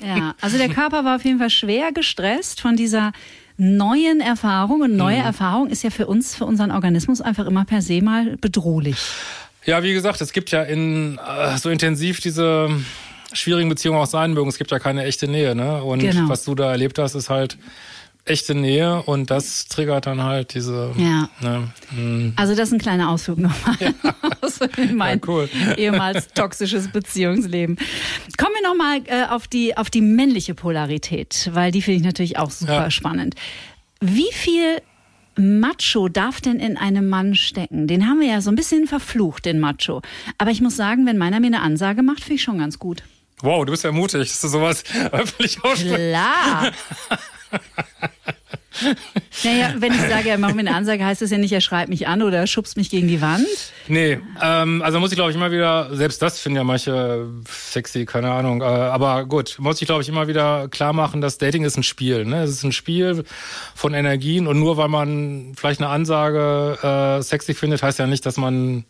Ja, 0.03 0.35
also 0.43 0.59
der 0.59 0.69
Körper 0.69 1.03
war 1.05 1.17
auf 1.17 1.25
jeden 1.25 1.39
Fall 1.39 1.51
schwer 1.51 1.93
gestresst 1.93 2.61
von 2.61 2.77
dieser 2.77 3.13
neuen 3.57 4.21
Erfahrung. 4.21 4.83
Und 4.83 4.97
neue 4.97 5.19
mhm. 5.19 5.27
Erfahrung 5.27 5.69
ist 5.69 5.83
ja 5.83 5.91
für 5.91 6.07
uns, 6.07 6.35
für 6.35 6.45
unseren 6.45 6.71
Organismus 6.71 7.21
einfach 7.21 7.47
immer 7.47 7.65
per 7.65 7.83
se 7.83 8.03
mal 8.03 8.37
bedrohlich. 8.37 8.99
Ja, 9.65 9.83
wie 9.83 9.93
gesagt, 9.93 10.21
es 10.21 10.33
gibt 10.33 10.51
ja 10.53 10.63
in 10.63 11.19
äh, 11.19 11.59
so 11.59 11.71
intensiv 11.71 12.21
diese 12.21 12.69
schwierigen 13.33 13.69
Beziehungen 13.69 13.99
auch 13.99 14.07
sein 14.07 14.33
mögen. 14.33 14.49
Es 14.49 14.59
gibt 14.59 14.71
ja 14.71 14.79
keine 14.79 15.05
echte 15.05 15.27
Nähe, 15.29 15.55
ne? 15.55 15.83
Und 15.83 15.99
genau. 15.99 16.29
was 16.29 16.45
du 16.45 16.55
da 16.55 16.71
erlebt 16.71 16.99
hast, 16.99 17.15
ist 17.15 17.31
halt 17.31 17.59
echte 18.27 18.55
Nähe 18.55 19.03
und 19.03 19.31
das 19.31 19.67
triggert 19.67 20.07
dann 20.07 20.23
halt 20.23 20.55
diese. 20.55 20.93
Ja. 20.97 21.29
Ne, 21.41 21.69
hm. 21.95 22.33
also 22.37 22.55
das 22.55 22.69
ist 22.69 22.75
ein 22.75 22.81
kleiner 22.81 23.11
Ausflug 23.11 23.39
nochmal 23.39 23.77
ja. 23.81 23.93
aus 24.41 24.61
mein 24.95 25.19
ja, 25.19 25.29
cool. 25.29 25.49
ehemals 25.77 26.29
toxisches 26.35 26.89
Beziehungsleben. 26.89 27.77
Kommen 28.37 28.53
wir 28.61 28.69
nochmal 28.69 29.01
äh, 29.07 29.33
auf 29.33 29.47
die 29.49 29.77
auf 29.77 29.91
die 29.91 30.01
männliche 30.01 30.55
Polarität, 30.55 31.51
weil 31.53 31.71
die 31.71 31.83
finde 31.83 31.99
ich 31.99 32.05
natürlich 32.05 32.39
auch 32.39 32.51
super 32.51 32.73
ja. 32.73 32.91
spannend. 32.91 33.37
Wie 34.01 34.33
viel 34.33 34.83
Macho 35.39 36.09
darf 36.09 36.41
denn 36.41 36.59
in 36.59 36.77
einem 36.77 37.09
Mann 37.09 37.35
stecken? 37.35 37.87
Den 37.87 38.09
haben 38.09 38.21
wir 38.21 38.29
ja 38.29 38.41
so 38.41 38.51
ein 38.51 38.57
bisschen 38.57 38.87
verflucht, 38.87 39.45
den 39.45 39.61
Macho. 39.61 40.03
Aber 40.39 40.51
ich 40.51 40.61
muss 40.61 40.77
sagen, 40.77 41.07
wenn 41.07 41.19
meiner 41.19 41.41
mir 41.41 41.49
eine 41.49 41.63
Ansage 41.63 42.03
macht, 42.03 42.21
finde 42.21 42.35
ich 42.35 42.43
schon 42.43 42.59
ganz 42.59 42.79
gut. 42.79 43.03
Wow, 43.41 43.65
du 43.67 43.71
bist 43.71 43.85
ja 43.85 43.93
mutig, 43.93 44.31
dass 44.31 44.41
du 44.41 44.49
sowas 44.49 44.83
öffentlich 45.13 45.63
aussprichst. 45.63 45.95
Klar. 45.95 46.73
Naja, 49.45 49.75
wenn 49.79 49.93
ich 49.93 50.01
sage, 50.01 50.31
er 50.31 50.39
macht 50.39 50.55
mir 50.55 50.61
eine 50.61 50.75
Ansage, 50.75 51.05
heißt 51.05 51.23
das 51.23 51.31
ja 51.31 51.39
nicht, 51.39 51.53
er 51.53 51.61
schreibt 51.61 51.89
mich 51.89 52.09
an 52.09 52.23
oder 52.23 52.47
schubst 52.47 52.77
mich 52.77 52.91
gegen 52.91 53.09
die 53.09 53.21
Wand. 53.21 53.47
Nee, 53.89 54.19
ähm, 54.43 54.83
also 54.83 54.99
muss 54.99 55.11
ich 55.13 55.17
glaube 55.17 55.31
ich 55.31 55.37
immer 55.37 55.51
wieder, 55.51 55.95
selbst 55.95 56.23
das 56.23 56.41
finden 56.41 56.57
ja 56.57 56.65
manche 56.65 57.29
sexy, 57.49 58.05
keine 58.05 58.31
Ahnung, 58.31 58.61
äh, 58.61 58.65
aber 58.65 59.25
gut, 59.25 59.57
muss 59.59 59.81
ich 59.81 59.87
glaube 59.87 60.03
ich 60.03 60.09
immer 60.09 60.29
wieder 60.29 60.69
klar 60.69 60.93
machen, 60.93 61.21
dass 61.21 61.39
Dating 61.39 61.65
ist 61.65 61.77
ein 61.77 61.83
Spiel. 61.83 62.25
Ne? 62.25 62.43
Es 62.43 62.51
ist 62.51 62.65
ein 62.65 62.73
Spiel 62.73 63.25
von 63.75 63.95
Energien 63.95 64.47
und 64.47 64.59
nur 64.59 64.77
weil 64.77 64.89
man 64.89 65.53
vielleicht 65.57 65.81
eine 65.81 65.91
Ansage 65.91 66.79
äh, 67.19 67.23
sexy 67.23 67.55
findet, 67.55 67.83
heißt 67.83 67.99
ja 67.99 68.07
nicht, 68.07 68.27
dass 68.27 68.37
man 68.37 68.85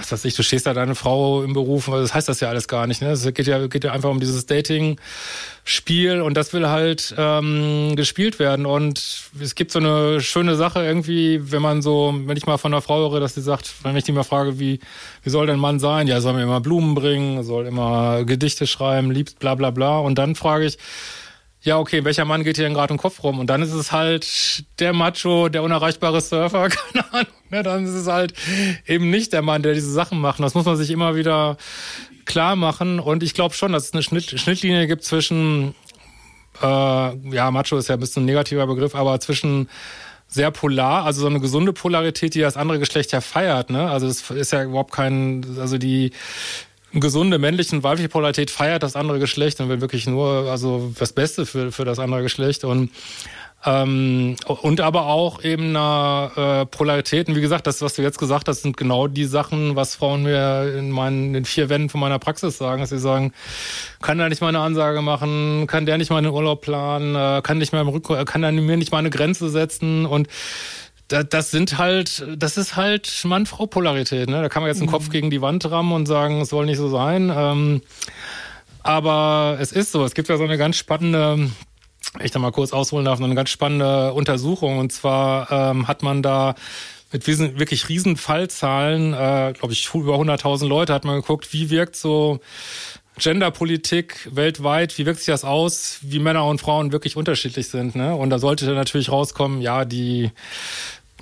was 0.00 0.12
weiß 0.12 0.24
ich, 0.24 0.34
du 0.34 0.42
stehst 0.42 0.66
da 0.66 0.72
deine 0.72 0.94
Frau 0.94 1.42
im 1.42 1.52
Beruf, 1.52 1.86
das 1.86 2.14
heißt 2.14 2.28
das 2.28 2.40
ja 2.40 2.48
alles 2.48 2.68
gar 2.68 2.86
nicht. 2.86 3.02
Ne? 3.02 3.10
Es 3.10 3.22
geht 3.34 3.46
ja, 3.46 3.66
geht 3.66 3.84
ja 3.84 3.92
einfach 3.92 4.08
um 4.08 4.18
dieses 4.18 4.46
Dating-Spiel 4.46 6.22
und 6.22 6.34
das 6.34 6.52
will 6.54 6.68
halt 6.68 7.14
ähm, 7.18 7.94
gespielt 7.96 8.38
werden. 8.38 8.64
Und 8.64 9.24
es 9.40 9.54
gibt 9.54 9.72
so 9.72 9.78
eine 9.78 10.20
schöne 10.22 10.56
Sache 10.56 10.82
irgendwie, 10.82 11.52
wenn 11.52 11.60
man 11.60 11.82
so, 11.82 12.14
wenn 12.24 12.36
ich 12.36 12.46
mal 12.46 12.56
von 12.56 12.72
einer 12.72 12.82
Frau 12.82 13.10
höre, 13.10 13.20
dass 13.20 13.34
sie 13.34 13.42
sagt, 13.42 13.72
wenn 13.82 13.96
ich 13.96 14.04
die 14.04 14.12
mal 14.12 14.24
frage, 14.24 14.58
wie, 14.58 14.80
wie 15.22 15.30
soll 15.30 15.46
denn 15.46 15.58
Mann 15.58 15.78
sein? 15.78 16.06
Ja, 16.06 16.20
soll 16.20 16.32
mir 16.32 16.42
immer 16.42 16.60
Blumen 16.60 16.94
bringen, 16.94 17.42
soll 17.42 17.66
immer 17.66 18.24
Gedichte 18.24 18.66
schreiben, 18.66 19.10
liebt 19.10 19.38
bla 19.38 19.54
bla 19.54 19.70
bla. 19.70 19.98
Und 19.98 20.16
dann 20.16 20.34
frage 20.34 20.64
ich, 20.64 20.78
ja, 21.62 21.78
okay, 21.78 22.04
welcher 22.04 22.24
Mann 22.24 22.42
geht 22.42 22.56
hier 22.56 22.64
denn 22.64 22.74
gerade 22.74 22.92
im 22.92 22.98
Kopf 22.98 23.22
rum? 23.22 23.38
Und 23.38 23.48
dann 23.48 23.60
ist 23.60 23.72
es 23.72 23.92
halt 23.92 24.64
der 24.78 24.92
Macho, 24.94 25.48
der 25.50 25.62
unerreichbare 25.62 26.20
Surfer, 26.20 26.68
keine 26.92 27.12
Ahnung. 27.12 27.32
Ne? 27.50 27.62
Dann 27.62 27.84
ist 27.84 27.92
es 27.92 28.06
halt 28.06 28.32
eben 28.86 29.10
nicht 29.10 29.32
der 29.32 29.42
Mann, 29.42 29.62
der 29.62 29.74
diese 29.74 29.92
Sachen 29.92 30.20
macht. 30.20 30.40
Das 30.40 30.54
muss 30.54 30.64
man 30.64 30.76
sich 30.76 30.90
immer 30.90 31.16
wieder 31.16 31.58
klar 32.24 32.56
machen. 32.56 32.98
Und 32.98 33.22
ich 33.22 33.34
glaube 33.34 33.54
schon, 33.54 33.72
dass 33.72 33.84
es 33.84 33.92
eine 33.92 34.02
Schnitt, 34.02 34.40
Schnittlinie 34.40 34.86
gibt 34.86 35.04
zwischen, 35.04 35.74
äh, 36.62 36.64
ja, 36.66 37.50
Macho 37.50 37.76
ist 37.76 37.88
ja 37.88 37.96
ein 37.96 38.00
bisschen 38.00 38.22
ein 38.22 38.26
negativer 38.26 38.66
Begriff, 38.66 38.94
aber 38.94 39.20
zwischen 39.20 39.68
sehr 40.28 40.52
polar, 40.52 41.04
also 41.04 41.22
so 41.22 41.26
eine 41.26 41.40
gesunde 41.40 41.72
Polarität, 41.72 42.34
die 42.34 42.40
das 42.40 42.56
andere 42.56 42.78
Geschlecht 42.78 43.10
ja 43.10 43.20
feiert, 43.20 43.68
ne? 43.68 43.90
Also 43.90 44.06
das 44.06 44.30
ist 44.30 44.52
ja 44.52 44.62
überhaupt 44.62 44.92
kein, 44.92 45.44
also 45.58 45.76
die 45.76 46.12
gesunde 46.92 47.38
männliche 47.38 47.76
und 47.76 47.82
weibliche 47.82 48.08
Polarität 48.08 48.50
feiert 48.50 48.82
das 48.82 48.96
andere 48.96 49.18
Geschlecht 49.18 49.60
und 49.60 49.68
will 49.68 49.80
wirklich 49.80 50.06
nur 50.06 50.50
also 50.50 50.92
das 50.98 51.12
Beste 51.12 51.46
für, 51.46 51.70
für 51.72 51.84
das 51.84 51.98
andere 51.98 52.22
Geschlecht 52.22 52.64
und 52.64 52.90
ähm, 53.64 54.36
und 54.46 54.80
aber 54.80 55.06
auch 55.06 55.44
eben 55.44 55.76
eine 55.76 56.30
äh, 56.62 56.66
Polarität. 56.66 57.28
Und 57.28 57.36
wie 57.36 57.42
gesagt, 57.42 57.66
das, 57.66 57.82
was 57.82 57.94
du 57.94 58.00
jetzt 58.00 58.18
gesagt 58.18 58.48
hast, 58.48 58.62
sind 58.62 58.76
genau 58.76 59.06
die 59.06 59.26
Sachen, 59.26 59.76
was 59.76 59.96
Frauen 59.96 60.22
mir 60.22 60.74
in 60.78 60.90
meinen 60.90 61.26
in 61.26 61.32
den 61.34 61.44
vier 61.44 61.68
Wänden 61.68 61.90
von 61.90 62.00
meiner 62.00 62.18
Praxis 62.18 62.56
sagen, 62.56 62.80
dass 62.80 62.88
sie 62.88 62.98
sagen, 62.98 63.34
kann 64.00 64.16
der 64.16 64.30
nicht 64.30 64.40
mal 64.40 64.48
eine 64.48 64.60
Ansage 64.60 65.02
machen, 65.02 65.66
kann 65.66 65.84
der 65.84 65.98
nicht 65.98 66.10
mal 66.10 66.18
einen 66.18 66.32
Urlaub 66.32 66.62
planen, 66.62 67.14
äh, 67.14 67.42
kann 67.42 67.58
nicht 67.58 67.72
mal 67.72 67.82
im 67.82 67.88
Rück 67.88 68.08
kann 68.26 68.40
der 68.40 68.52
mir 68.52 68.78
nicht 68.78 68.92
mal 68.92 68.98
eine 68.98 69.10
Grenze 69.10 69.50
setzen 69.50 70.06
und 70.06 70.28
das 71.10 71.50
sind 71.50 71.76
halt, 71.76 72.24
das 72.36 72.56
ist 72.56 72.76
halt 72.76 73.24
Mann-Frau-Polarität. 73.24 74.28
Ne? 74.28 74.42
Da 74.42 74.48
kann 74.48 74.62
man 74.62 74.70
jetzt 74.70 74.80
den 74.80 74.88
Kopf 74.88 75.08
mhm. 75.08 75.12
gegen 75.12 75.30
die 75.30 75.42
Wand 75.42 75.68
rammen 75.70 75.92
und 75.92 76.06
sagen, 76.06 76.40
es 76.40 76.50
soll 76.50 76.66
nicht 76.66 76.78
so 76.78 76.88
sein. 76.88 77.32
Ähm, 77.34 77.82
aber 78.82 79.58
es 79.60 79.72
ist 79.72 79.92
so. 79.92 80.04
Es 80.04 80.14
gibt 80.14 80.28
ja 80.28 80.36
so 80.36 80.44
eine 80.44 80.56
ganz 80.56 80.76
spannende, 80.76 81.50
ich 82.22 82.30
da 82.30 82.38
mal 82.38 82.52
kurz 82.52 82.72
ausholen 82.72 83.04
darf, 83.04 83.20
eine 83.20 83.34
ganz 83.34 83.50
spannende 83.50 84.12
Untersuchung. 84.12 84.78
Und 84.78 84.92
zwar 84.92 85.50
ähm, 85.50 85.88
hat 85.88 86.02
man 86.02 86.22
da 86.22 86.54
mit 87.12 87.26
wirklich 87.26 87.88
riesen 87.88 88.16
Fallzahlen, 88.16 89.12
äh, 89.12 89.52
glaube 89.58 89.72
ich, 89.72 89.92
über 89.92 90.14
100.000 90.14 90.68
Leute, 90.68 90.94
hat 90.94 91.04
man 91.04 91.16
geguckt, 91.16 91.52
wie 91.52 91.70
wirkt 91.70 91.96
so 91.96 92.38
Genderpolitik 93.18 94.28
weltweit, 94.32 94.96
wie 94.96 95.06
wirkt 95.06 95.18
sich 95.18 95.26
das 95.26 95.44
aus, 95.44 95.98
wie 96.02 96.20
Männer 96.20 96.46
und 96.46 96.60
Frauen 96.60 96.92
wirklich 96.92 97.16
unterschiedlich 97.16 97.68
sind. 97.68 97.96
Ne? 97.96 98.14
Und 98.14 98.30
da 98.30 98.38
sollte 98.38 98.64
dann 98.64 98.76
natürlich 98.76 99.10
rauskommen, 99.10 99.60
ja, 99.60 99.84
die 99.84 100.30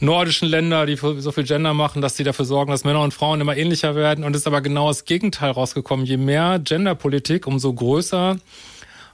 nordischen 0.01 0.49
Länder, 0.49 0.87
die 0.87 0.97
so 0.97 1.33
viel 1.33 1.45
Gender 1.45 1.75
machen, 1.75 2.03
dass 2.03 2.17
sie 2.17 2.25
dafür 2.25 2.45
sorgen, 2.45 2.71
dass 2.71 2.85
Männer 2.85 3.03
und 3.03 3.15
Frauen 3.15 3.41
immer 3.41 3.57
ähnlicher 3.57 3.95
werden. 3.95 4.25
Und 4.25 4.35
es 4.35 4.43
ist 4.43 4.47
aber 4.47 4.61
genau 4.61 4.89
das 4.89 5.05
Gegenteil 5.05 5.51
rausgekommen. 5.51 6.07
Je 6.07 6.17
mehr 6.17 6.59
Genderpolitik, 6.59 7.47
umso 7.47 7.73
größer 7.73 8.39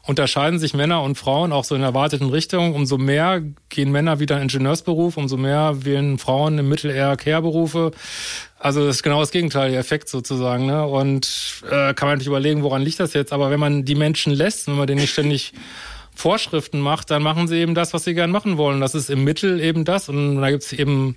unterscheiden 0.06 0.58
sich 0.58 0.74
Männer 0.74 1.02
und 1.02 1.16
Frauen 1.16 1.52
auch 1.52 1.64
so 1.64 1.74
in 1.74 1.82
erwarteten 1.82 2.28
Richtungen. 2.28 2.74
Umso 2.74 2.98
mehr 2.98 3.42
gehen 3.70 3.90
Männer 3.90 4.20
wieder 4.20 4.36
in 4.36 4.42
Ingenieursberuf, 4.42 5.16
umso 5.16 5.36
mehr 5.36 5.84
wählen 5.84 6.18
Frauen 6.18 6.58
im 6.58 6.68
Mittel 6.68 6.90
eher 6.90 7.16
Care-Berufe. 7.16 7.92
Also 8.58 8.86
das 8.86 8.96
ist 8.96 9.02
genau 9.02 9.20
das 9.20 9.30
Gegenteil, 9.30 9.70
der 9.70 9.80
Effekt 9.80 10.08
sozusagen. 10.08 10.66
Ne? 10.66 10.86
Und 10.86 11.62
äh, 11.70 11.94
kann 11.94 12.08
man 12.08 12.18
sich 12.18 12.28
überlegen, 12.28 12.62
woran 12.62 12.82
liegt 12.82 13.00
das 13.00 13.14
jetzt? 13.14 13.32
Aber 13.32 13.50
wenn 13.50 13.60
man 13.60 13.84
die 13.84 13.94
Menschen 13.94 14.32
lässt, 14.32 14.68
wenn 14.68 14.76
man 14.76 14.86
denen 14.86 15.00
nicht 15.00 15.12
ständig 15.12 15.54
Vorschriften 16.14 16.80
macht, 16.80 17.10
dann 17.10 17.22
machen 17.22 17.48
sie 17.48 17.56
eben 17.56 17.74
das, 17.74 17.92
was 17.92 18.04
sie 18.04 18.14
gern 18.14 18.30
machen 18.30 18.56
wollen. 18.56 18.80
Das 18.80 18.94
ist 18.94 19.10
im 19.10 19.24
Mittel 19.24 19.60
eben 19.60 19.84
das. 19.84 20.08
Und 20.08 20.40
da 20.40 20.50
gibt 20.50 20.62
es 20.62 20.72
eben 20.72 21.16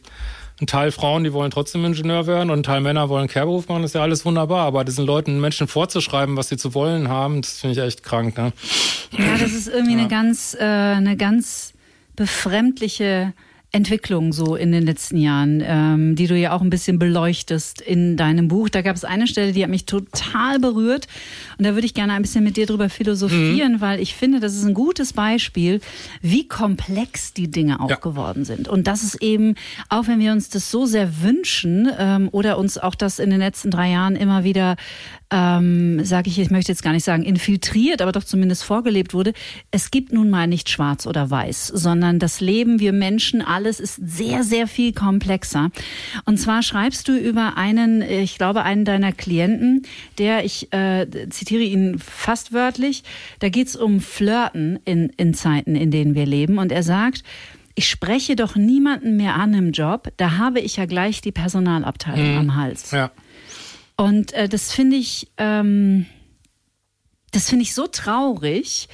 einen 0.59 0.67
Teil 0.67 0.91
Frauen, 0.91 1.23
die 1.23 1.33
wollen 1.33 1.51
trotzdem 1.51 1.85
Ingenieur 1.85 2.25
werden 2.25 2.49
und 2.49 2.59
ein 2.59 2.63
Teil 2.63 2.81
Männer 2.81 3.09
wollen 3.09 3.27
Care-Beruf 3.27 3.67
machen. 3.67 3.83
Das 3.83 3.91
ist 3.91 3.95
ja 3.95 4.01
alles 4.01 4.25
wunderbar. 4.25 4.65
Aber 4.65 4.83
diesen 4.83 5.05
Leuten, 5.05 5.39
Menschen 5.39 5.67
vorzuschreiben, 5.67 6.35
was 6.35 6.49
sie 6.49 6.57
zu 6.57 6.73
wollen 6.73 7.09
haben, 7.09 7.41
das 7.41 7.59
finde 7.59 7.79
ich 7.79 7.87
echt 7.87 8.03
krank. 8.03 8.37
Ne? 8.37 8.53
Ja, 9.11 9.37
das 9.39 9.53
ist 9.53 9.67
irgendwie 9.67 9.93
ja. 9.93 9.99
eine 9.99 10.07
ganz, 10.07 10.57
äh, 10.59 10.63
eine 10.63 11.15
ganz 11.15 11.73
befremdliche 12.15 13.33
Entwicklung 13.73 14.31
so 14.31 14.55
in 14.55 14.71
den 14.71 14.83
letzten 14.83 15.17
Jahren, 15.17 15.61
ähm, 15.65 16.15
die 16.15 16.27
du 16.27 16.37
ja 16.37 16.53
auch 16.53 16.61
ein 16.61 16.69
bisschen 16.69 16.99
beleuchtest 16.99 17.81
in 17.81 18.15
deinem 18.15 18.47
Buch. 18.47 18.69
Da 18.69 18.81
gab 18.81 18.95
es 18.95 19.03
eine 19.03 19.27
Stelle, 19.27 19.51
die 19.51 19.61
hat 19.61 19.69
mich 19.69 19.85
total 19.85 20.59
berührt 20.59 21.07
und 21.57 21.65
da 21.65 21.73
würde 21.73 21.85
ich 21.85 21.93
gerne 21.93 22.13
ein 22.13 22.21
bisschen 22.21 22.45
mit 22.45 22.55
dir 22.55 22.65
drüber 22.65 22.89
philosophieren, 22.89 23.73
mhm. 23.73 23.81
weil 23.81 23.99
ich 23.99 24.15
finde, 24.15 24.39
das 24.39 24.55
ist 24.55 24.63
ein 24.63 24.73
gutes 24.73 25.11
Beispiel, 25.11 25.81
wie 26.21 26.47
komplex 26.47 27.33
die 27.33 27.51
Dinge 27.51 27.81
auch 27.81 27.89
ja. 27.89 27.97
geworden 27.97 28.45
sind 28.45 28.69
und 28.69 28.87
das 28.87 29.03
ist 29.03 29.21
eben, 29.21 29.55
auch 29.89 30.07
wenn 30.07 30.19
wir 30.19 30.31
uns 30.31 30.49
das 30.49 30.71
so 30.71 30.85
sehr 30.85 31.21
wünschen 31.21 31.89
ähm, 31.99 32.29
oder 32.31 32.57
uns 32.57 32.77
auch 32.77 32.95
das 32.95 33.19
in 33.19 33.29
den 33.29 33.39
letzten 33.39 33.69
drei 33.69 33.91
Jahren 33.91 34.15
immer 34.15 34.45
wieder 34.45 34.77
ähm, 35.29 36.03
sage 36.05 36.29
ich, 36.29 36.39
ich 36.39 36.51
möchte 36.51 36.71
jetzt 36.71 36.83
gar 36.83 36.93
nicht 36.93 37.03
sagen 37.03 37.23
infiltriert, 37.23 38.01
aber 38.01 38.11
doch 38.11 38.23
zumindest 38.23 38.63
vorgelebt 38.63 39.13
wurde. 39.13 39.33
Es 39.71 39.91
gibt 39.91 40.13
nun 40.13 40.29
mal 40.29 40.47
nicht 40.47 40.69
schwarz 40.69 41.05
oder 41.05 41.29
weiß, 41.29 41.67
sondern 41.67 42.19
das 42.19 42.39
Leben, 42.39 42.79
wir 42.79 42.93
Menschen, 42.93 43.41
alles 43.41 43.79
ist 43.79 43.95
sehr, 43.95 44.43
sehr 44.43 44.67
viel 44.67 44.93
komplexer. 44.93 45.69
Und 46.25 46.37
zwar 46.37 46.63
schreibst 46.63 47.07
du 47.07 47.17
über 47.17 47.57
einen, 47.57 48.01
ich 48.01 48.37
glaube, 48.37 48.63
einen 48.63 48.85
deiner 48.85 49.11
Klienten, 49.11 49.83
der, 50.17 50.45
ich 50.45 50.71
äh, 50.71 51.07
zitiere 51.29 51.63
ihn 51.63 51.99
fast 51.99 52.53
wörtlich, 52.53 53.03
da 53.39 53.49
geht 53.49 53.67
es 53.67 53.75
um 53.75 53.99
Flirten 53.99 54.79
in, 54.85 55.09
in 55.17 55.33
Zeiten, 55.33 55.75
in 55.75 55.91
denen 55.91 56.15
wir 56.15 56.25
leben. 56.25 56.57
Und 56.57 56.71
er 56.71 56.83
sagt, 56.83 57.23
ich 57.75 57.89
spreche 57.89 58.35
doch 58.35 58.55
niemanden 58.55 59.17
mehr 59.17 59.35
an 59.35 59.53
im 59.53 59.71
Job, 59.71 60.11
da 60.17 60.37
habe 60.37 60.59
ich 60.61 60.77
ja 60.77 60.85
gleich 60.85 61.21
die 61.21 61.31
Personalabteilung 61.31 62.31
mhm. 62.31 62.37
am 62.37 62.55
Hals. 62.55 62.91
Ja. 62.91 63.11
Und 63.97 64.31
äh, 64.33 64.47
das 64.47 64.71
finde 64.71 64.95
ich, 64.95 65.27
ähm, 65.37 66.05
das 67.31 67.49
finde 67.49 67.63
ich 67.63 67.73
so 67.73 67.87
traurig. 67.87 68.87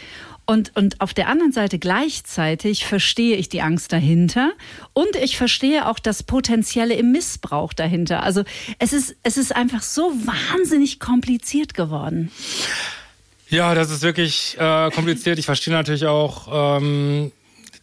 Und, 0.45 0.75
und 0.75 0.99
auf 0.99 1.13
der 1.13 1.29
anderen 1.29 1.53
Seite 1.53 1.79
gleichzeitig 1.79 2.85
verstehe 2.85 3.37
ich 3.37 3.47
die 3.47 3.61
Angst 3.61 3.93
dahinter 3.93 4.51
und 4.91 5.15
ich 5.15 5.37
verstehe 5.37 5.87
auch 5.87 5.99
das 5.99 6.23
Potenzielle 6.23 6.95
im 6.95 7.13
Missbrauch 7.13 7.71
dahinter. 7.71 8.23
Also 8.23 8.43
es 8.77 8.91
ist, 8.91 9.15
es 9.23 9.37
ist 9.37 9.55
einfach 9.55 9.81
so 9.81 10.11
wahnsinnig 10.25 10.99
kompliziert 10.99 11.73
geworden. 11.73 12.29
Ja, 13.47 13.73
das 13.73 13.89
ist 13.89 14.01
wirklich 14.01 14.57
äh, 14.59 14.91
kompliziert. 14.91 15.39
Ich 15.39 15.45
verstehe 15.45 15.73
natürlich 15.73 16.07
auch, 16.07 16.81
ähm, 16.81 17.31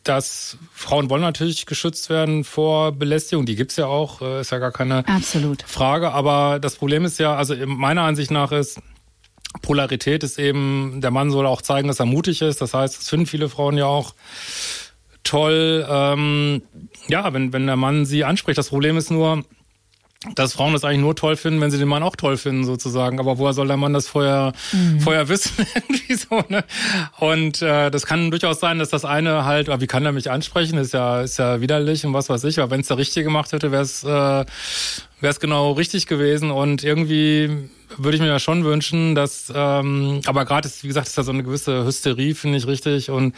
dass 0.05 0.57
Frauen 0.73 1.11
wollen 1.11 1.23
natürlich 1.23 1.67
geschützt 1.67 2.11
werden 2.11 2.45
vor 2.45 2.93
Belästigung. 2.93 3.47
Die 3.47 3.57
gibt's 3.57 3.77
ja 3.77 3.87
auch, 3.87 4.23
äh, 4.23 4.41
ist 4.41 4.51
ja 4.51 4.59
gar 4.59 4.73
keine 4.73 5.07
Absolut. 5.07 5.63
Frage. 5.63 6.13
Aber 6.13 6.59
das 6.59 6.77
Problem 6.77 7.05
ist 7.05 7.19
ja, 7.19 7.37
also 7.37 7.55
meiner 7.67 8.03
Ansicht 8.03 8.31
nach 8.31 8.53
ist, 8.53 8.81
Polarität 9.63 10.23
ist 10.23 10.39
eben, 10.39 11.01
der 11.01 11.11
Mann 11.11 11.31
soll 11.31 11.47
auch 11.47 11.61
zeigen, 11.61 11.89
dass 11.89 12.01
er 12.01 12.07
mutig 12.07 12.41
ist. 12.41 12.61
Das 12.61 12.73
heißt, 12.73 12.99
das 12.99 13.09
finden 13.09 13.27
viele 13.27 13.49
Frauen 13.49 13.77
ja 13.77 13.87
auch 13.87 14.15
toll. 15.25 15.87
Ähm, 15.89 16.63
ja, 17.09 17.33
wenn, 17.33 17.53
wenn 17.53 17.67
der 17.67 17.77
Mann 17.77 18.07
sie 18.07 18.25
anspricht. 18.25 18.59
Das 18.59 18.69
Problem 18.69 18.97
ist 18.97 19.11
nur, 19.11 19.45
dass 20.35 20.53
Frauen 20.53 20.75
das 20.75 20.85
eigentlich 20.85 21.01
nur 21.01 21.17
toll 21.17 21.35
finden, 21.35 21.63
wenn 21.63 21.71
sie 21.71 21.79
den 21.79 21.89
Mann 21.89 22.03
auch 22.03 22.15
toll 22.15 22.37
finden, 22.37 22.65
sozusagen. 22.65 23.19
Aber 23.19 23.39
woher 23.39 23.55
soll 23.55 23.69
der 23.69 23.79
Mann 23.79 23.95
das 23.95 24.07
vorher, 24.07 24.53
mhm. 24.73 25.01
vorher 25.01 25.29
wissen? 25.31 25.67
Irgendwie 25.75 26.15
so, 26.15 26.45
ne? 26.49 26.63
Und 27.19 27.63
äh, 27.63 27.91
das 27.91 28.05
kann 28.05 28.31
durchaus 28.31 28.61
sein, 28.61 28.79
dass 28.79 28.91
das 28.91 29.07
eine 29.07 29.47
halt, 29.47 29.71
aber 29.71 29.81
wie 29.81 29.87
kann 29.87 30.05
er 30.05 30.13
mich 30.13 30.31
ansprechen? 30.31 30.79
Ist 30.79 30.93
ja, 30.93 31.23
ist 31.23 31.39
ja 31.39 31.63
widerlich 31.63 32.05
und 32.05 32.13
was 32.13 32.29
weiß 32.29 32.45
ich. 32.45 32.61
Aber 32.61 32.71
wenn 32.71 32.81
es 32.81 32.89
der 32.89 32.99
Richtige 32.99 33.25
gemacht 33.25 33.53
hätte, 33.53 33.73
wäre 33.73 33.83
es 33.83 34.05
äh, 34.05 34.45
wäre 35.21 35.31
es 35.31 35.41
genau 35.41 35.73
richtig 35.73 36.07
gewesen. 36.07 36.51
Und 36.51 36.83
irgendwie 36.83 37.69
würde 37.97 38.17
ich 38.17 38.23
mir 38.23 38.29
ja 38.29 38.39
schon 38.39 38.65
wünschen, 38.65 39.15
dass, 39.15 39.53
ähm, 39.55 40.21
aber 40.27 40.45
gerade 40.45 40.69
ist, 40.69 40.83
wie 40.83 40.89
gesagt, 40.89 41.09
ist 41.09 41.19
da 41.19 41.23
so 41.23 41.33
eine 41.33 41.43
gewisse 41.43 41.85
Hysterie, 41.85 42.35
finde 42.35 42.59
ich 42.59 42.67
richtig. 42.67 43.11
Und 43.11 43.35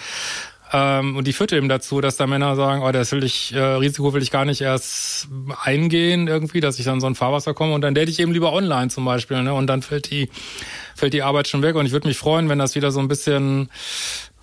ähm, 0.73 1.17
und 1.17 1.27
die 1.27 1.33
führt 1.33 1.53
eben 1.53 1.69
dazu, 1.69 2.01
dass 2.01 2.17
da 2.17 2.27
Männer 2.27 2.57
sagen, 2.57 2.83
oh, 2.83 2.93
das 2.93 3.13
will 3.13 3.25
ich, 3.25 3.53
äh, 3.53 3.59
Risiko 3.59 4.13
will 4.15 4.23
ich 4.23 4.31
gar 4.31 4.45
nicht 4.45 4.61
erst 4.61 5.29
eingehen 5.63 6.29
irgendwie, 6.29 6.61
dass 6.61 6.79
ich 6.79 6.85
dann 6.85 7.01
so 7.01 7.07
ein 7.07 7.15
Fahrwasser 7.15 7.53
komme 7.53 7.75
und 7.75 7.83
dann 7.83 7.95
date 7.95 8.09
ich 8.09 8.21
eben 8.21 8.33
lieber 8.33 8.53
online 8.53 8.89
zum 8.89 9.05
Beispiel. 9.05 9.43
Ne? 9.43 9.53
Und 9.53 9.67
dann 9.67 9.83
fällt 9.83 10.11
die 10.11 10.31
fällt 10.95 11.13
die 11.15 11.23
Arbeit 11.23 11.49
schon 11.49 11.63
weg. 11.63 11.77
Und 11.77 11.87
ich 11.87 11.93
würde 11.93 12.09
mich 12.09 12.17
freuen, 12.17 12.49
wenn 12.49 12.59
das 12.59 12.75
wieder 12.75 12.91
so 12.91 13.01
ein 13.01 13.09
bisschen 13.09 13.71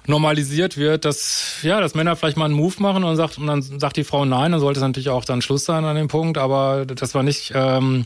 normalisiert 0.08 0.78
wird, 0.78 1.06
dass 1.06 1.62
ja, 1.62 1.80
dass 1.82 1.93
Männer 1.93 2.16
vielleicht 2.16 2.38
mal 2.38 2.45
einen 2.45 2.54
Move 2.54 2.76
machen 2.80 3.04
und 3.04 3.16
sagt 3.16 3.38
und 3.38 3.47
dann 3.47 3.62
sagt 3.62 3.97
die 3.97 4.04
Frau 4.04 4.26
nein, 4.26 4.52
dann 4.52 4.60
sollte 4.60 4.80
es 4.80 4.82
natürlich 4.82 5.10
auch 5.10 5.26
dann 5.26 5.41
Schluss 5.41 5.66
sein 5.66 5.86
an 5.86 5.95
dem 5.95 6.08
Punkt. 6.08 6.38
Aber 6.38 6.86
das 6.86 7.14
war 7.14 7.24
nicht, 7.24 7.52
ähm, 7.56 8.06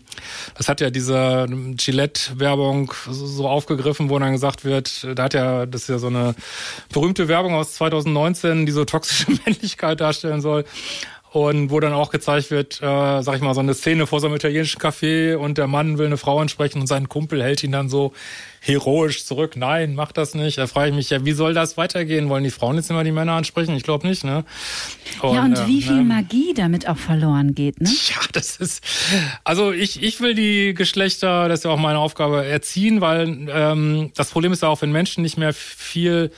das 0.55 0.67
hat 0.67 0.81
ja 0.81 0.89
diese 0.89 1.47
Gillette-Werbung 1.77 2.93
so 3.09 3.47
aufgegriffen, 3.47 4.09
wo 4.09 4.19
dann 4.19 4.33
gesagt 4.33 4.65
wird, 4.65 5.07
da 5.15 5.23
hat 5.23 5.33
ja 5.33 5.65
das 5.65 5.83
ist 5.83 5.89
ja 5.89 5.97
so 5.97 6.07
eine 6.07 6.35
berühmte 6.91 7.27
Werbung 7.27 7.55
aus 7.55 7.73
2019, 7.73 8.65
die 8.65 8.71
so 8.71 8.85
toxische 8.85 9.31
Männlichkeit 9.45 10.01
darstellen 10.01 10.41
soll 10.41 10.65
und 11.33 11.71
wo 11.71 11.79
dann 11.79 11.93
auch 11.93 12.11
gezeigt 12.11 12.51
wird, 12.51 12.75
äh, 12.75 13.23
sag 13.23 13.35
ich 13.35 13.41
mal, 13.41 13.55
so 13.55 13.59
eine 13.59 13.73
Szene 13.73 14.05
vor 14.05 14.19
so 14.19 14.27
einem 14.27 14.35
italienischen 14.35 14.79
Café 14.79 15.35
und 15.35 15.57
der 15.57 15.65
Mann 15.65 15.97
will 15.97 16.05
eine 16.05 16.17
Frau 16.17 16.39
ansprechen 16.39 16.79
und 16.79 16.85
sein 16.85 17.09
Kumpel 17.09 17.41
hält 17.41 17.63
ihn 17.63 17.71
dann 17.71 17.89
so 17.89 18.13
heroisch 18.59 19.25
zurück. 19.25 19.57
Nein, 19.57 19.95
mach 19.95 20.11
das 20.11 20.35
nicht. 20.35 20.59
Da 20.59 20.67
frage 20.67 20.89
ich 20.89 20.95
mich 20.95 21.09
ja, 21.09 21.25
wie 21.25 21.31
soll 21.31 21.55
das 21.55 21.75
weitergehen? 21.75 22.29
Wollen 22.29 22.43
die 22.43 22.51
Frauen 22.51 22.75
jetzt 22.75 22.91
immer 22.91 23.03
die 23.03 23.11
Männer 23.11 23.33
ansprechen? 23.33 23.75
Ich 23.75 23.81
glaube 23.81 24.07
nicht, 24.07 24.23
ne? 24.23 24.45
Und, 25.21 25.35
ja, 25.35 25.43
und 25.43 25.67
wie 25.67 25.81
viel 25.81 25.95
ne? 25.95 26.03
Magie 26.03 26.53
damit 26.53 26.87
auch 26.87 26.97
verloren 26.97 27.55
geht, 27.55 27.81
ne? 27.81 27.89
Ja, 27.89 28.21
das 28.31 28.57
ist, 28.57 28.83
also 29.43 29.71
ich, 29.71 30.03
ich 30.03 30.21
will 30.21 30.35
die 30.35 30.75
Geschlechter, 30.75 31.49
das 31.49 31.61
ist 31.61 31.65
ja 31.65 31.71
auch 31.71 31.79
meine 31.79 31.97
Aufgabe, 31.97 32.45
erziehen, 32.45 33.01
weil 33.01 33.47
ähm, 33.49 34.11
das 34.15 34.29
Problem 34.29 34.53
ist 34.53 34.61
ja 34.61 34.69
auch, 34.69 34.83
wenn 34.83 34.91
Menschen 34.91 35.23
nicht 35.23 35.37
mehr 35.37 35.51
viel 35.51 36.31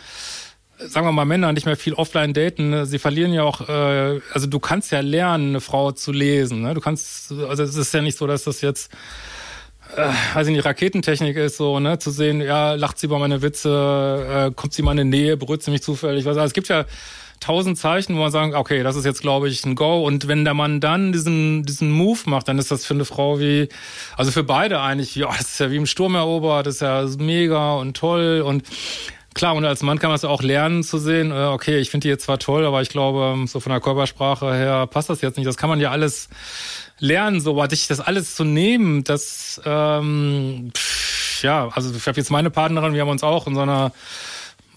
sagen 0.77 1.07
wir 1.07 1.11
mal 1.11 1.25
Männer 1.25 1.53
nicht 1.53 1.65
mehr 1.65 1.77
viel 1.77 1.93
offline 1.93 2.33
daten, 2.33 2.69
ne? 2.69 2.85
sie 2.85 2.99
verlieren 2.99 3.33
ja 3.33 3.43
auch, 3.43 3.67
äh, 3.69 4.19
also 4.33 4.47
du 4.47 4.59
kannst 4.59 4.91
ja 4.91 4.99
lernen, 4.99 5.49
eine 5.49 5.61
Frau 5.61 5.91
zu 5.91 6.11
lesen. 6.11 6.61
Ne? 6.61 6.73
Du 6.73 6.81
kannst, 6.81 7.31
also 7.31 7.63
es 7.63 7.75
ist 7.75 7.93
ja 7.93 8.01
nicht 8.01 8.17
so, 8.17 8.27
dass 8.27 8.43
das 8.43 8.61
jetzt 8.61 8.91
äh, 9.95 10.41
ich 10.41 10.47
nicht, 10.47 10.65
Raketentechnik 10.65 11.37
ist 11.37 11.57
so, 11.57 11.79
ne, 11.79 11.99
zu 11.99 12.11
sehen, 12.11 12.41
ja, 12.41 12.73
lacht 12.73 12.99
sie 12.99 13.07
über 13.07 13.19
meine 13.19 13.41
Witze, 13.41 14.49
äh, 14.49 14.53
kommt 14.53 14.73
sie 14.73 14.81
in 14.81 14.97
die 14.97 15.03
Nähe, 15.03 15.37
berührt 15.37 15.63
sie 15.63 15.71
mich 15.71 15.83
zufällig. 15.83 16.25
Was, 16.25 16.37
also 16.37 16.47
es 16.47 16.53
gibt 16.53 16.67
ja 16.67 16.85
tausend 17.39 17.77
Zeichen, 17.77 18.15
wo 18.15 18.19
man 18.19 18.31
sagen, 18.31 18.55
okay, 18.55 18.81
das 18.83 18.95
ist 18.95 19.05
jetzt, 19.05 19.21
glaube 19.21 19.49
ich, 19.49 19.65
ein 19.65 19.75
Go. 19.75 20.03
Und 20.05 20.27
wenn 20.27 20.45
der 20.45 20.53
Mann 20.53 20.79
dann 20.79 21.11
diesen, 21.11 21.63
diesen 21.63 21.91
Move 21.91 22.19
macht, 22.25 22.47
dann 22.47 22.57
ist 22.57 22.71
das 22.71 22.85
für 22.85 22.93
eine 22.93 23.05
Frau 23.05 23.39
wie, 23.39 23.69
also 24.17 24.31
für 24.31 24.43
beide 24.43 24.81
eigentlich, 24.81 25.15
ja, 25.15 25.27
das 25.27 25.41
ist 25.41 25.59
ja 25.59 25.71
wie 25.71 25.77
im 25.77 25.85
Sturm 25.85 26.15
erobert, 26.15 26.65
das 26.65 26.75
ist 26.75 26.81
ja 26.81 27.05
mega 27.19 27.75
und 27.75 27.95
toll 27.95 28.41
und 28.45 28.63
Klar, 29.35 29.53
und 29.55 29.65
als 29.65 29.83
Mann 29.83 29.99
kann 29.99 30.09
man 30.09 30.15
es 30.15 30.23
auch 30.23 30.41
lernen 30.41 30.81
zu 30.81 30.97
sehen, 30.97 31.31
äh, 31.31 31.35
okay, 31.51 31.77
ich 31.77 31.89
finde 31.89 32.05
die 32.05 32.09
jetzt 32.09 32.23
zwar 32.23 32.39
toll, 32.39 32.65
aber 32.65 32.81
ich 32.81 32.87
glaube, 32.87 33.35
so 33.47 33.59
von 33.59 33.69
der 33.69 33.81
Körpersprache 33.81 34.53
her 34.53 34.87
passt 34.87 35.09
das 35.09 35.19
jetzt 35.21 35.35
nicht. 35.37 35.45
Das 35.45 35.57
kann 35.57 35.69
man 35.69 35.81
ja 35.81 35.91
alles 35.91 36.29
lernen, 36.99 37.41
so 37.41 37.51
aber 37.51 37.67
dich 37.67 37.87
das 37.87 37.99
alles 37.99 38.33
zu 38.35 38.45
nehmen, 38.45 39.03
das 39.03 39.61
ähm, 39.65 40.71
pff, 40.73 41.43
ja, 41.43 41.67
also 41.73 41.93
ich 41.93 42.07
habe 42.07 42.17
jetzt 42.17 42.31
meine 42.31 42.49
Partnerin, 42.49 42.93
wir 42.93 43.01
haben 43.01 43.09
uns 43.09 43.23
auch 43.23 43.45
in 43.45 43.55
so 43.55 43.61
einer 43.61 43.91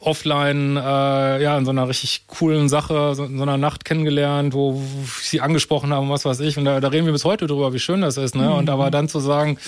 offline, 0.00 0.76
äh, 0.76 1.42
ja, 1.42 1.56
in 1.56 1.64
so 1.64 1.70
einer 1.70 1.88
richtig 1.88 2.26
coolen 2.26 2.68
Sache, 2.68 3.14
so, 3.14 3.24
in 3.24 3.36
so 3.36 3.44
einer 3.44 3.58
Nacht 3.58 3.84
kennengelernt, 3.84 4.54
wo, 4.54 4.74
wo 4.74 5.04
sie 5.22 5.40
angesprochen 5.40 5.92
haben, 5.92 6.10
was 6.10 6.24
weiß 6.24 6.40
ich. 6.40 6.58
Und 6.58 6.64
da, 6.64 6.80
da 6.80 6.88
reden 6.88 7.06
wir 7.06 7.12
bis 7.12 7.24
heute 7.24 7.46
drüber, 7.46 7.72
wie 7.72 7.78
schön 7.78 8.00
das 8.00 8.16
ist, 8.16 8.34
ne? 8.34 8.48
Mhm. 8.48 8.54
Und 8.54 8.70
aber 8.70 8.90
dann 8.90 9.08
zu 9.08 9.20
sagen, 9.20 9.58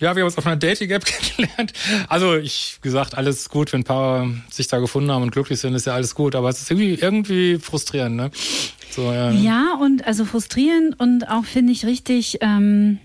ja, 0.00 0.14
wir 0.14 0.22
haben 0.22 0.28
uns 0.28 0.38
auf 0.38 0.46
einer 0.46 0.56
Dating-App 0.56 1.04
kennengelernt. 1.36 1.72
Also 2.08 2.36
ich 2.36 2.78
gesagt, 2.82 3.16
alles 3.16 3.48
gut, 3.48 3.72
wenn 3.72 3.80
ein 3.80 3.84
paar 3.84 4.28
sich 4.50 4.68
da 4.68 4.78
gefunden 4.78 5.10
haben 5.10 5.22
und 5.22 5.30
glücklich 5.30 5.58
sind, 5.58 5.74
ist 5.74 5.86
ja 5.86 5.94
alles 5.94 6.14
gut. 6.14 6.34
Aber 6.34 6.48
es 6.48 6.60
ist 6.60 6.70
irgendwie 6.70 6.94
irgendwie 6.94 7.58
frustrierend, 7.58 8.16
ne? 8.16 8.30
So, 8.90 9.12
ja. 9.12 9.30
ja, 9.30 9.78
und 9.80 10.06
also 10.06 10.24
frustrierend 10.24 10.98
und 10.98 11.28
auch 11.28 11.44
finde 11.44 11.72
ich 11.72 11.84
richtig. 11.84 12.38
Ähm 12.40 12.98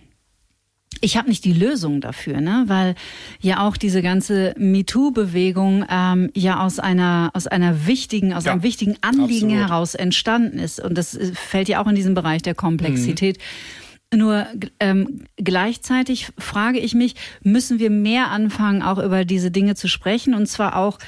ich 1.02 1.18
habe 1.18 1.28
nicht 1.28 1.44
die 1.44 1.54
Lösung 1.54 2.00
dafür, 2.00 2.40
ne? 2.40 2.64
weil 2.68 2.96
ja 3.42 3.68
auch 3.68 3.76
diese 3.76 4.02
ganze 4.02 4.54
MeToo-Bewegung 4.58 5.86
ähm, 5.90 6.30
ja 6.34 6.64
aus 6.64 6.80
einer 6.80 7.32
aus 7.34 7.46
einer 7.46 7.86
wichtigen 7.86 8.34
aus 8.34 8.46
ja, 8.46 8.54
einem 8.54 8.64
wichtigen 8.64 8.96
Anliegen 9.02 9.48
absolut. 9.48 9.70
heraus 9.70 9.96
entstanden 9.96 10.60
ist 10.60 10.80
und 10.80 10.98
das 10.98 11.16
äh, 11.16 11.34
fällt 11.34 11.68
ja 11.68 11.84
auch 11.84 11.88
in 11.88 11.96
diesen 11.96 12.14
Bereich 12.14 12.42
der 12.42 12.56
Komplexität. 12.56 13.38
Mhm. 13.38 13.83
Nur 14.16 14.48
ähm, 14.80 15.26
gleichzeitig 15.38 16.32
frage 16.38 16.80
ich 16.80 16.94
mich, 16.94 17.16
müssen 17.42 17.80
wir 17.80 17.90
mehr 17.90 18.32
anfangen, 18.32 18.82
auch 18.82 18.98
über 18.98 19.26
diese 19.26 19.52
Dinge 19.52 19.76
zu 19.76 19.88
sprechen 19.88 20.34
und 20.34 20.48
zwar 20.48 20.76
auch 20.78 21.00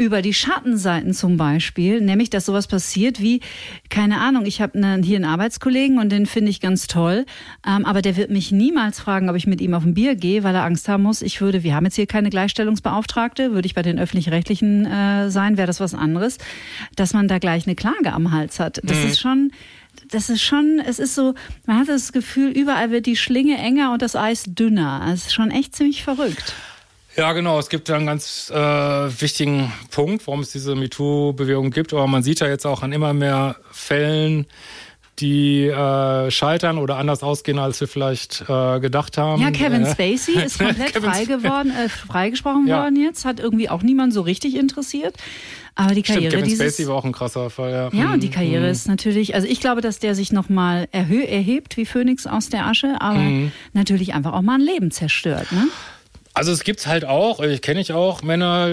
über 0.00 0.22
die 0.22 0.32
Schattenseiten 0.32 1.12
zum 1.12 1.36
Beispiel, 1.36 2.00
nämlich 2.00 2.30
dass 2.30 2.46
sowas 2.46 2.68
passiert 2.68 3.20
wie, 3.20 3.40
keine 3.90 4.20
Ahnung, 4.20 4.46
ich 4.46 4.60
habe 4.60 4.78
ne, 4.78 5.00
hier 5.02 5.16
einen 5.16 5.24
Arbeitskollegen 5.24 5.98
und 5.98 6.10
den 6.10 6.26
finde 6.26 6.50
ich 6.50 6.60
ganz 6.60 6.86
toll, 6.86 7.26
ähm, 7.66 7.84
aber 7.84 8.00
der 8.00 8.16
wird 8.16 8.30
mich 8.30 8.52
niemals 8.52 9.00
fragen, 9.00 9.28
ob 9.28 9.34
ich 9.34 9.48
mit 9.48 9.60
ihm 9.60 9.74
auf 9.74 9.84
ein 9.84 9.94
Bier 9.94 10.14
gehe, 10.14 10.44
weil 10.44 10.54
er 10.54 10.62
Angst 10.62 10.88
haben 10.88 11.02
muss, 11.02 11.20
ich 11.20 11.40
würde, 11.40 11.64
wir 11.64 11.74
haben 11.74 11.84
jetzt 11.84 11.96
hier 11.96 12.06
keine 12.06 12.30
Gleichstellungsbeauftragte, 12.30 13.52
würde 13.52 13.66
ich 13.66 13.74
bei 13.74 13.82
den 13.82 13.98
öffentlich-rechtlichen 13.98 14.86
äh, 14.86 15.30
sein, 15.30 15.56
wäre 15.56 15.66
das 15.66 15.80
was 15.80 15.94
anderes, 15.94 16.38
dass 16.94 17.12
man 17.12 17.26
da 17.26 17.40
gleich 17.40 17.66
eine 17.66 17.74
Klage 17.74 18.12
am 18.12 18.30
Hals 18.30 18.60
hat. 18.60 18.80
Das 18.84 18.98
mhm. 18.98 19.06
ist 19.06 19.20
schon 19.20 19.50
das 20.10 20.30
ist 20.30 20.42
schon, 20.42 20.80
es 20.84 20.98
ist 20.98 21.14
so, 21.14 21.34
man 21.66 21.80
hat 21.80 21.88
das 21.88 22.12
Gefühl, 22.12 22.50
überall 22.50 22.90
wird 22.90 23.06
die 23.06 23.16
Schlinge 23.16 23.58
enger 23.58 23.92
und 23.92 24.02
das 24.02 24.16
Eis 24.16 24.44
dünner. 24.46 25.08
Es 25.12 25.26
ist 25.26 25.34
schon 25.34 25.50
echt 25.50 25.76
ziemlich 25.76 26.02
verrückt. 26.02 26.54
Ja, 27.16 27.32
genau. 27.32 27.58
Es 27.58 27.68
gibt 27.68 27.90
einen 27.90 28.06
ganz 28.06 28.48
äh, 28.48 28.56
wichtigen 28.56 29.72
Punkt, 29.90 30.26
warum 30.28 30.40
es 30.40 30.52
diese 30.52 30.76
MeToo-Bewegung 30.76 31.70
gibt. 31.70 31.92
Aber 31.92 32.06
man 32.06 32.22
sieht 32.22 32.38
ja 32.38 32.46
jetzt 32.46 32.64
auch 32.64 32.82
an 32.82 32.92
immer 32.92 33.12
mehr 33.12 33.56
Fällen, 33.72 34.46
die 35.20 35.66
äh, 35.66 36.30
scheitern 36.30 36.78
oder 36.78 36.96
anders 36.96 37.22
ausgehen, 37.22 37.58
als 37.58 37.80
wir 37.80 37.88
vielleicht 37.88 38.44
äh, 38.48 38.80
gedacht 38.80 39.18
haben. 39.18 39.42
Ja, 39.42 39.50
Kevin 39.50 39.84
äh, 39.84 39.90
Spacey 39.90 40.42
ist 40.42 40.58
komplett 40.64 40.92
frei 40.92 41.24
geworden, 41.24 41.70
äh, 41.70 41.88
freigesprochen 41.88 42.66
ja. 42.66 42.82
worden 42.82 42.96
jetzt, 42.96 43.24
hat 43.24 43.40
irgendwie 43.40 43.68
auch 43.68 43.82
niemand 43.82 44.12
so 44.12 44.22
richtig 44.22 44.56
interessiert. 44.56 45.16
Aber 45.74 45.94
die 45.94 46.02
Karriere 46.02 46.30
Stimmt, 46.30 46.42
Kevin 46.42 46.50
dieses, 46.50 46.74
Spacey 46.74 46.88
war 46.88 46.96
auch 46.96 47.04
ein 47.04 47.12
krasser 47.12 47.50
Fall, 47.50 47.70
ja. 47.70 47.90
Ja, 47.92 48.12
und 48.12 48.22
die 48.22 48.28
mhm. 48.28 48.32
Karriere 48.32 48.64
mhm. 48.64 48.70
ist 48.70 48.88
natürlich, 48.88 49.34
also 49.34 49.46
ich 49.46 49.60
glaube, 49.60 49.80
dass 49.80 49.98
der 49.98 50.14
sich 50.14 50.32
nochmal 50.32 50.88
erhö 50.90 51.22
erhebt 51.22 51.76
wie 51.76 51.86
Phönix 51.86 52.26
aus 52.26 52.48
der 52.48 52.66
Asche, 52.66 52.96
aber 53.00 53.18
mhm. 53.18 53.52
natürlich 53.74 54.14
einfach 54.14 54.32
auch 54.32 54.42
mal 54.42 54.54
ein 54.54 54.60
Leben 54.60 54.90
zerstört, 54.90 55.52
ne? 55.52 55.68
Also 56.34 56.52
es 56.52 56.62
gibt's 56.62 56.86
halt 56.86 57.04
auch, 57.04 57.40
ich 57.40 57.62
kenne 57.62 57.80
ich 57.80 57.92
auch 57.92 58.22
Männer, 58.22 58.68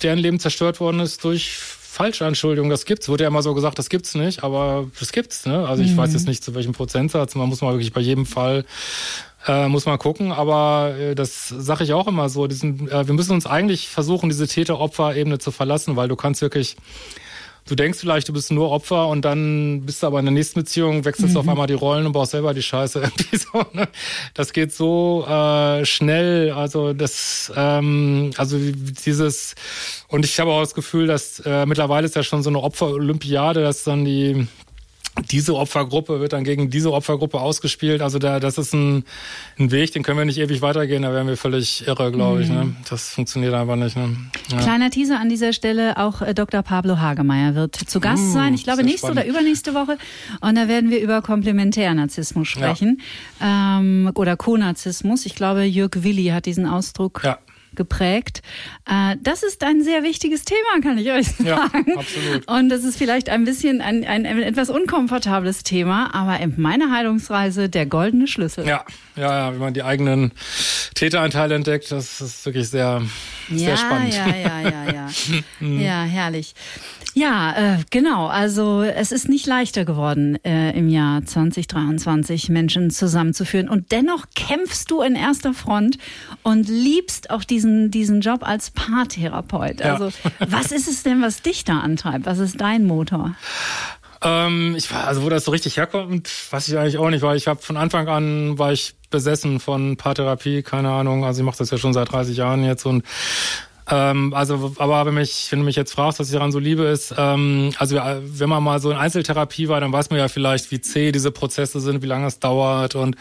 deren 0.00 0.18
Leben 0.18 0.38
zerstört 0.38 0.78
worden 0.78 1.00
ist 1.00 1.24
durch 1.24 1.58
Falschanschuldigungen. 1.90 2.70
Das 2.70 2.84
gibt's. 2.84 3.08
Wurde 3.08 3.24
ja 3.24 3.28
immer 3.28 3.42
so 3.42 3.52
gesagt, 3.52 3.78
das 3.78 3.88
gibt's 3.88 4.14
nicht, 4.14 4.44
aber 4.44 4.86
das 4.98 5.10
gibt's. 5.10 5.44
Ne? 5.44 5.66
Also 5.66 5.82
ich 5.82 5.92
mhm. 5.92 5.96
weiß 5.96 6.12
jetzt 6.12 6.28
nicht 6.28 6.44
zu 6.44 6.54
welchem 6.54 6.72
Prozentsatz. 6.72 7.34
Man 7.34 7.48
muss 7.48 7.62
mal 7.62 7.72
wirklich 7.72 7.92
bei 7.92 8.00
jedem 8.00 8.26
Fall 8.26 8.64
äh, 9.46 9.68
muss 9.68 9.86
man 9.86 9.98
gucken, 9.98 10.32
aber 10.32 10.94
äh, 10.98 11.14
das 11.14 11.48
sage 11.48 11.84
ich 11.84 11.92
auch 11.92 12.06
immer 12.06 12.28
so. 12.28 12.46
Diesen, 12.46 12.88
äh, 12.88 13.06
wir 13.06 13.14
müssen 13.14 13.32
uns 13.32 13.46
eigentlich 13.46 13.88
versuchen, 13.88 14.28
diese 14.28 14.46
Täter-Opfer-Ebene 14.46 15.38
zu 15.38 15.50
verlassen, 15.50 15.96
weil 15.96 16.08
du 16.08 16.16
kannst 16.16 16.42
wirklich, 16.42 16.76
du 17.70 17.76
denkst 17.76 18.00
vielleicht, 18.00 18.28
du 18.28 18.32
bist 18.32 18.50
nur 18.50 18.70
Opfer 18.72 19.06
und 19.06 19.24
dann 19.24 19.82
bist 19.86 20.02
du 20.02 20.08
aber 20.08 20.18
in 20.18 20.24
der 20.24 20.34
nächsten 20.34 20.58
Beziehung, 20.58 21.04
wechselst 21.04 21.34
mhm. 21.34 21.40
auf 21.40 21.48
einmal 21.48 21.68
die 21.68 21.74
Rollen 21.74 22.04
und 22.04 22.12
baust 22.12 22.32
selber 22.32 22.52
die 22.52 22.62
Scheiße 22.62 22.98
irgendwie 23.02 23.36
so. 23.36 23.64
Ne? 23.72 23.88
Das 24.34 24.52
geht 24.52 24.72
so 24.72 25.24
äh, 25.28 25.84
schnell. 25.84 26.50
Also 26.50 26.92
das, 26.92 27.52
ähm, 27.56 28.32
also 28.36 28.58
dieses 28.58 29.54
und 30.08 30.24
ich 30.24 30.40
habe 30.40 30.50
auch 30.50 30.60
das 30.60 30.74
Gefühl, 30.74 31.06
dass 31.06 31.38
äh, 31.40 31.64
mittlerweile 31.64 32.06
ist 32.06 32.16
ja 32.16 32.24
schon 32.24 32.42
so 32.42 32.50
eine 32.50 32.60
Opfer-Olympiade, 32.60 33.62
dass 33.62 33.84
dann 33.84 34.04
die 34.04 34.48
diese 35.30 35.54
Opfergruppe 35.54 36.20
wird 36.20 36.32
dann 36.32 36.44
gegen 36.44 36.70
diese 36.70 36.92
Opfergruppe 36.92 37.40
ausgespielt. 37.40 38.02
Also 38.02 38.18
da, 38.18 38.40
das 38.40 38.58
ist 38.58 38.72
ein, 38.72 39.04
ein 39.58 39.70
Weg, 39.70 39.92
den 39.92 40.02
können 40.02 40.18
wir 40.18 40.24
nicht 40.24 40.38
ewig 40.38 40.62
weitergehen, 40.62 41.02
da 41.02 41.12
wären 41.12 41.26
wir 41.26 41.36
völlig 41.36 41.86
irre, 41.86 42.12
glaube 42.12 42.42
ich. 42.42 42.48
Ne? 42.48 42.64
Mhm. 42.64 42.76
Das 42.88 43.10
funktioniert 43.10 43.54
einfach 43.54 43.76
nicht. 43.76 43.96
Ne? 43.96 44.16
Ja. 44.48 44.58
Kleiner 44.58 44.90
Teaser 44.90 45.20
an 45.20 45.28
dieser 45.28 45.52
Stelle, 45.52 45.96
auch 45.96 46.22
äh, 46.22 46.34
Dr. 46.34 46.62
Pablo 46.62 46.98
Hagemeyer 46.98 47.54
wird 47.54 47.76
zu 47.76 48.00
Gast 48.00 48.22
uh, 48.22 48.32
sein, 48.32 48.54
ich 48.54 48.64
glaube 48.64 48.82
nächste 48.82 49.08
spannend. 49.08 49.24
oder 49.24 49.28
übernächste 49.28 49.74
Woche. 49.74 49.98
Und 50.40 50.54
da 50.56 50.68
werden 50.68 50.90
wir 50.90 51.00
über 51.00 51.22
Komplementärnarzissmus 51.22 52.48
sprechen 52.48 53.00
ja. 53.40 53.78
ähm, 53.78 54.10
oder 54.14 54.36
Konarzissmus. 54.36 55.26
Ich 55.26 55.34
glaube, 55.34 55.64
Jörg 55.64 55.90
Willi 56.02 56.26
hat 56.26 56.46
diesen 56.46 56.66
Ausdruck 56.66 57.22
ja 57.24 57.38
geprägt. 57.80 58.42
Äh, 58.86 59.16
das 59.22 59.42
ist 59.42 59.64
ein 59.64 59.82
sehr 59.82 60.02
wichtiges 60.02 60.44
Thema, 60.44 60.82
kann 60.82 60.98
ich 60.98 61.10
euch 61.10 61.28
sagen. 61.28 61.46
Ja, 61.46 61.96
absolut. 61.96 62.46
Und 62.46 62.68
das 62.68 62.84
ist 62.84 62.98
vielleicht 62.98 63.30
ein 63.30 63.46
bisschen 63.46 63.80
ein, 63.80 64.04
ein, 64.04 64.26
ein 64.26 64.42
etwas 64.42 64.68
unkomfortables 64.68 65.62
Thema, 65.62 66.14
aber 66.14 66.38
in 66.40 66.60
meiner 66.60 66.92
Heilungsreise 66.92 67.70
der 67.70 67.86
goldene 67.86 68.26
Schlüssel. 68.26 68.66
Ja, 68.66 68.84
ja, 69.16 69.46
ja, 69.46 69.52
wenn 69.52 69.60
man 69.60 69.72
die 69.72 69.82
eigenen 69.82 70.32
Täteranteile 70.94 71.54
entdeckt, 71.54 71.90
das 71.90 72.20
ist 72.20 72.44
wirklich 72.44 72.68
sehr, 72.68 73.00
sehr 73.48 73.70
ja, 73.70 73.76
spannend. 73.78 74.14
Ja, 74.14 74.26
ja, 74.26 74.60
ja, 74.60 74.92
ja. 74.92 75.08
ja, 75.66 76.02
herrlich. 76.02 76.54
Ja, 77.14 77.74
äh, 77.74 77.78
genau. 77.90 78.26
Also 78.26 78.82
es 78.82 79.12
ist 79.12 79.28
nicht 79.28 79.46
leichter 79.46 79.84
geworden, 79.84 80.42
äh, 80.44 80.70
im 80.78 80.88
Jahr 80.88 81.24
2023 81.24 82.48
Menschen 82.48 82.90
zusammenzuführen. 82.90 83.68
Und 83.68 83.92
dennoch 83.92 84.26
kämpfst 84.34 84.90
du 84.90 85.02
in 85.02 85.14
erster 85.14 85.54
Front 85.54 85.98
und 86.42 86.68
liebst 86.68 87.30
auch 87.30 87.44
diesen, 87.44 87.90
diesen 87.90 88.20
Job 88.20 88.46
als 88.46 88.70
Paartherapeut. 88.70 89.82
Also 89.82 90.06
ja. 90.06 90.30
was 90.48 90.72
ist 90.72 90.88
es 90.88 91.02
denn, 91.02 91.22
was 91.22 91.42
dich 91.42 91.64
da 91.64 91.80
antreibt? 91.80 92.26
Was 92.26 92.38
ist 92.38 92.60
dein 92.60 92.86
Motor? 92.86 93.34
Ähm, 94.22 94.74
ich 94.76 94.92
war, 94.92 95.06
also 95.06 95.22
wo 95.22 95.28
das 95.30 95.44
so 95.44 95.50
richtig 95.50 95.76
herkommt, 95.78 96.30
weiß 96.50 96.68
ich 96.68 96.76
eigentlich 96.76 96.98
auch 96.98 97.08
nicht, 97.08 97.22
weil 97.22 97.36
ich 97.36 97.46
habe 97.46 97.62
von 97.62 97.76
Anfang 97.76 98.08
an 98.08 98.58
war 98.58 98.72
ich 98.72 98.94
besessen 99.10 99.60
von 99.60 99.96
Paartherapie, 99.96 100.62
keine 100.62 100.90
Ahnung. 100.90 101.24
Also 101.24 101.40
ich 101.40 101.46
mache 101.46 101.58
das 101.58 101.70
ja 101.70 101.78
schon 101.78 101.94
seit 101.94 102.12
30 102.12 102.36
Jahren 102.36 102.62
jetzt 102.62 102.84
und 102.84 103.04
ähm, 103.90 104.32
also, 104.34 104.74
aber 104.78 105.06
wenn, 105.06 105.14
mich, 105.14 105.48
wenn 105.50 105.60
du 105.60 105.64
mich 105.64 105.76
jetzt 105.76 105.92
fragst, 105.92 106.20
was 106.20 106.28
ich 106.28 106.32
daran 106.32 106.52
so 106.52 106.58
liebe, 106.58 106.84
ist, 106.84 107.14
ähm, 107.16 107.72
also 107.78 107.96
wenn 107.96 108.48
man 108.48 108.62
mal 108.62 108.80
so 108.80 108.90
in 108.90 108.96
Einzeltherapie 108.96 109.68
war, 109.68 109.80
dann 109.80 109.92
weiß 109.92 110.10
man 110.10 110.18
ja 110.18 110.28
vielleicht, 110.28 110.70
wie 110.70 110.80
zäh 110.80 111.12
diese 111.12 111.30
Prozesse 111.30 111.80
sind, 111.80 112.02
wie 112.02 112.06
lange 112.06 112.26
es 112.26 112.38
dauert 112.38 112.94
und 112.94 113.16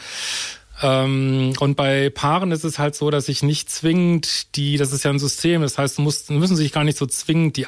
ähm, 0.82 1.54
und 1.60 1.76
bei 1.76 2.10
Paaren 2.10 2.52
ist 2.52 2.64
es 2.64 2.80
halt 2.80 2.96
so, 2.96 3.10
dass 3.10 3.26
sich 3.26 3.44
nicht 3.44 3.70
zwingend 3.70 4.56
die, 4.56 4.78
das 4.78 4.94
ist 4.94 5.04
ja 5.04 5.12
ein 5.12 5.20
System, 5.20 5.62
das 5.62 5.78
heißt, 5.78 6.00
muss, 6.00 6.30
müssen 6.30 6.56
sich 6.56 6.72
gar 6.72 6.84
nicht 6.86 6.98
so 6.98 7.06
zwingend 7.06 7.58
die 7.58 7.68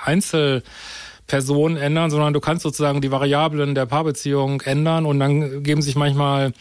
Einzelpersonen 1.32 1.78
ändern, 1.78 2.12
sondern 2.12 2.34
du 2.34 2.40
kannst 2.40 2.64
sozusagen 2.64 3.02
die 3.02 3.12
Variablen 3.12 3.76
der 3.76 3.86
Paarbeziehung 3.86 4.62
ändern 4.62 5.06
und 5.06 5.20
dann 5.20 5.64
geben 5.64 5.82
sich 5.82 5.96
manchmal 5.96 6.52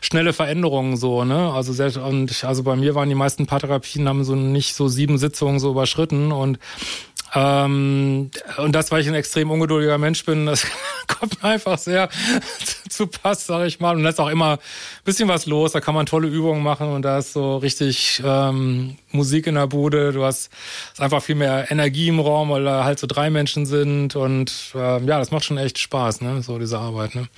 schnelle 0.00 0.32
Veränderungen 0.32 0.96
so, 0.96 1.24
ne? 1.24 1.52
Also 1.52 1.72
sehr, 1.72 2.02
und 2.02 2.44
also 2.44 2.62
bei 2.62 2.76
mir 2.76 2.94
waren 2.94 3.08
die 3.08 3.14
meisten 3.14 3.46
Paartherapien 3.46 4.08
haben 4.08 4.24
so 4.24 4.34
nicht 4.34 4.74
so 4.74 4.88
sieben 4.88 5.18
Sitzungen 5.18 5.58
so 5.58 5.70
überschritten 5.70 6.32
und 6.32 6.58
ähm, 7.34 8.30
und 8.56 8.72
das, 8.72 8.90
weil 8.90 9.02
ich 9.02 9.08
ein 9.08 9.14
extrem 9.14 9.50
ungeduldiger 9.50 9.98
Mensch 9.98 10.24
bin, 10.24 10.46
das 10.46 10.66
kommt 11.06 11.44
einfach 11.44 11.76
sehr 11.76 12.08
zu 12.88 13.08
Pass, 13.08 13.46
sag 13.46 13.66
ich 13.66 13.80
mal. 13.80 13.96
Und 13.96 14.04
da 14.04 14.10
ist 14.10 14.20
auch 14.20 14.30
immer 14.30 14.52
ein 14.52 15.04
bisschen 15.04 15.28
was 15.28 15.44
los. 15.44 15.72
Da 15.72 15.80
kann 15.80 15.94
man 15.94 16.06
tolle 16.06 16.28
Übungen 16.28 16.62
machen 16.62 16.88
und 16.88 17.02
da 17.02 17.18
ist 17.18 17.32
so 17.32 17.58
richtig 17.58 18.22
ähm, 18.24 18.96
Musik 19.16 19.46
in 19.46 19.56
der 19.56 19.66
Bude. 19.66 20.12
Du 20.12 20.24
hast 20.24 20.50
ist 20.92 21.00
einfach 21.00 21.22
viel 21.22 21.34
mehr 21.34 21.70
Energie 21.70 22.08
im 22.08 22.20
Raum, 22.20 22.50
weil 22.50 22.64
da 22.64 22.84
halt 22.84 22.98
so 22.98 23.06
drei 23.06 23.30
Menschen 23.30 23.66
sind. 23.66 24.16
Und 24.16 24.72
äh, 24.74 24.78
ja, 24.78 25.18
das 25.18 25.30
macht 25.30 25.44
schon 25.44 25.58
echt 25.58 25.78
Spaß, 25.78 26.20
ne? 26.20 26.42
So 26.42 26.58
diese 26.58 26.78
Arbeit. 26.78 27.14
Ne? 27.14 27.28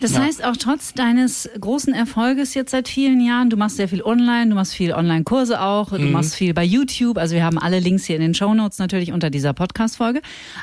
Das 0.00 0.14
ja. 0.14 0.22
heißt 0.22 0.44
auch 0.44 0.56
trotz 0.56 0.94
deines 0.94 1.48
großen 1.60 1.92
Erfolges 1.92 2.54
jetzt 2.54 2.70
seit 2.70 2.88
vielen 2.88 3.20
Jahren, 3.20 3.50
du 3.50 3.56
machst 3.58 3.76
sehr 3.76 3.88
viel 3.88 4.02
online, 4.02 4.48
du 4.48 4.54
machst 4.54 4.74
viel 4.74 4.92
Online-Kurse 4.92 5.60
auch, 5.60 5.90
du 5.90 5.98
mhm. 5.98 6.12
machst 6.12 6.34
viel 6.34 6.54
bei 6.54 6.64
YouTube. 6.64 7.18
Also 7.18 7.34
wir 7.34 7.44
haben 7.44 7.58
alle 7.58 7.80
Links 7.80 8.04
hier 8.04 8.16
in 8.16 8.22
den 8.22 8.34
Show 8.34 8.54
Notes 8.54 8.78
natürlich 8.78 9.12
unter 9.12 9.28
dieser 9.28 9.52
Podcast-Folge. 9.52 10.22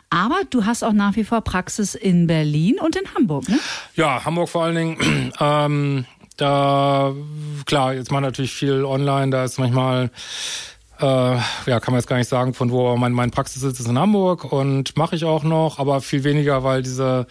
Aber 0.10 0.38
du 0.50 0.66
hast 0.66 0.84
auch 0.84 0.94
nach 0.94 1.16
wie 1.16 1.24
vor 1.24 1.42
Praxis 1.42 1.94
in 1.94 2.26
Berlin 2.26 2.78
und 2.80 2.96
in 2.96 3.14
Hamburg, 3.14 3.48
ne? 3.48 3.60
Ja, 3.96 4.26
Hamburg 4.26 4.50
vor 4.50 4.64
allen 4.64 4.76
Dingen. 4.76 4.98
Ähm, 5.40 6.06
da, 6.38 7.14
klar, 7.66 7.94
jetzt 7.94 8.12
mal 8.12 8.22
natürlich 8.22 8.54
viel 8.54 8.86
online, 8.86 9.32
da 9.32 9.44
ist 9.44 9.60
manchmal 9.60 10.12
äh, 11.00 11.04
ja, 11.06 11.80
kann 11.80 11.94
man 11.94 12.00
jetzt 12.00 12.08
gar 12.08 12.18
nicht 12.18 12.30
sagen, 12.30 12.54
von 12.54 12.72
wo 12.72 12.96
mein, 12.98 13.12
mein 13.12 13.30
Praxissitz 13.30 13.80
ist 13.80 13.88
in 13.88 14.00
Hamburg 14.00 14.52
und 14.52 14.98
mache 14.98 15.16
ich 15.16 15.26
auch 15.26 15.44
noch, 15.44 15.78
aber 15.78 16.02
viel 16.02 16.24
weniger, 16.24 16.64
weil 16.64 16.82
diese, 16.82 17.28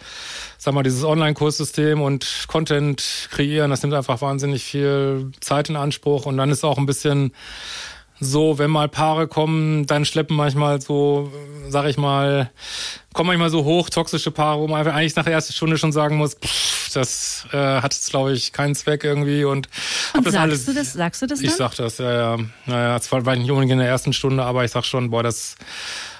sag 0.57 0.73
mal, 0.73 0.83
dieses 0.83 1.03
Online-Kurssystem 1.03 2.01
und 2.01 2.45
Content 2.47 3.27
kreieren, 3.29 3.69
das 3.69 3.81
nimmt 3.81 3.93
einfach 3.93 4.21
wahnsinnig 4.21 4.63
viel 4.63 5.31
Zeit 5.41 5.69
in 5.69 5.75
Anspruch 5.75 6.25
und 6.25 6.37
dann 6.37 6.49
ist 6.49 6.63
auch 6.63 6.77
ein 6.77 6.85
bisschen 6.85 7.33
so, 8.19 8.57
wenn 8.57 8.71
mal 8.71 8.87
Paare 8.89 9.27
kommen, 9.27 9.85
dann 9.85 10.05
schleppen 10.05 10.35
manchmal 10.35 10.81
so, 10.81 11.31
sag 11.69 11.85
ich 11.85 11.97
mal, 11.97 12.51
kommen 13.13 13.27
manchmal 13.27 13.49
so 13.49 13.63
hoch 13.63 13.89
toxische 13.89 14.31
Paare, 14.31 14.59
wo 14.61 14.67
man 14.67 14.79
einfach 14.79 14.93
eigentlich 14.93 15.15
nach 15.15 15.23
der 15.23 15.33
ersten 15.33 15.53
Stunde 15.53 15.77
schon 15.77 15.91
sagen 15.91 16.17
muss, 16.17 16.35
pff, 16.35 16.93
das 16.93 17.45
äh, 17.51 17.57
hat 17.57 17.93
jetzt, 17.93 18.09
glaube 18.09 18.33
ich, 18.33 18.53
keinen 18.53 18.75
Zweck 18.75 19.03
irgendwie. 19.03 19.43
Und, 19.43 19.69
und 20.13 20.25
das 20.25 20.33
sagst 20.33 20.37
alles, 20.37 20.65
du 20.65 20.73
das? 20.73 20.93
Sagst 20.93 21.21
du 21.21 21.27
das? 21.27 21.41
Ich 21.41 21.49
dann? 21.49 21.57
sag 21.57 21.75
das, 21.75 21.97
ja, 21.99 22.13
ja. 22.13 22.37
Naja, 22.65 22.99
zwar 23.01 23.25
war 23.25 23.33
ich 23.33 23.41
nicht 23.41 23.51
unbedingt 23.51 23.73
in 23.73 23.79
der 23.79 23.87
ersten 23.87 24.13
Stunde, 24.13 24.43
aber 24.43 24.65
ich 24.65 24.71
sag 24.71 24.85
schon, 24.85 25.09
boah, 25.09 25.23
das 25.23 25.55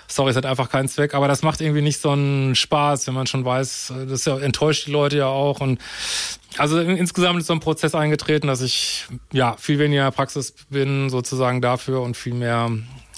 sorry, 0.07 0.31
es 0.31 0.37
hat 0.37 0.45
einfach 0.45 0.69
keinen 0.69 0.87
Zweck, 0.87 1.13
aber 1.13 1.27
das 1.27 1.43
macht 1.43 1.61
irgendwie 1.61 1.81
nicht 1.81 1.99
so 1.99 2.11
einen 2.11 2.55
Spaß, 2.55 3.07
wenn 3.07 3.13
man 3.13 3.27
schon 3.27 3.45
weiß, 3.45 3.93
das 4.07 4.25
ja, 4.25 4.37
enttäuscht 4.39 4.87
die 4.87 4.91
Leute 4.91 5.17
ja 5.17 5.27
auch 5.27 5.59
und 5.59 5.79
also 6.57 6.79
insgesamt 6.79 7.39
ist 7.39 7.47
so 7.47 7.53
ein 7.53 7.59
Prozess 7.59 7.93
eingetreten, 7.93 8.47
dass 8.47 8.61
ich 8.61 9.05
ja 9.31 9.55
viel 9.57 9.79
weniger 9.79 10.09
Praxis 10.11 10.53
bin 10.69 11.09
sozusagen 11.09 11.61
dafür 11.61 12.01
und 12.01 12.17
viel 12.17 12.33
mehr 12.33 12.71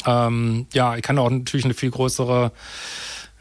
ähm, 0.06 0.68
ja, 0.74 0.96
ich 0.96 1.02
kann 1.02 1.18
auch 1.18 1.30
natürlich 1.30 1.66
eine 1.66 1.74
viel 1.74 1.92
größere 1.92 2.52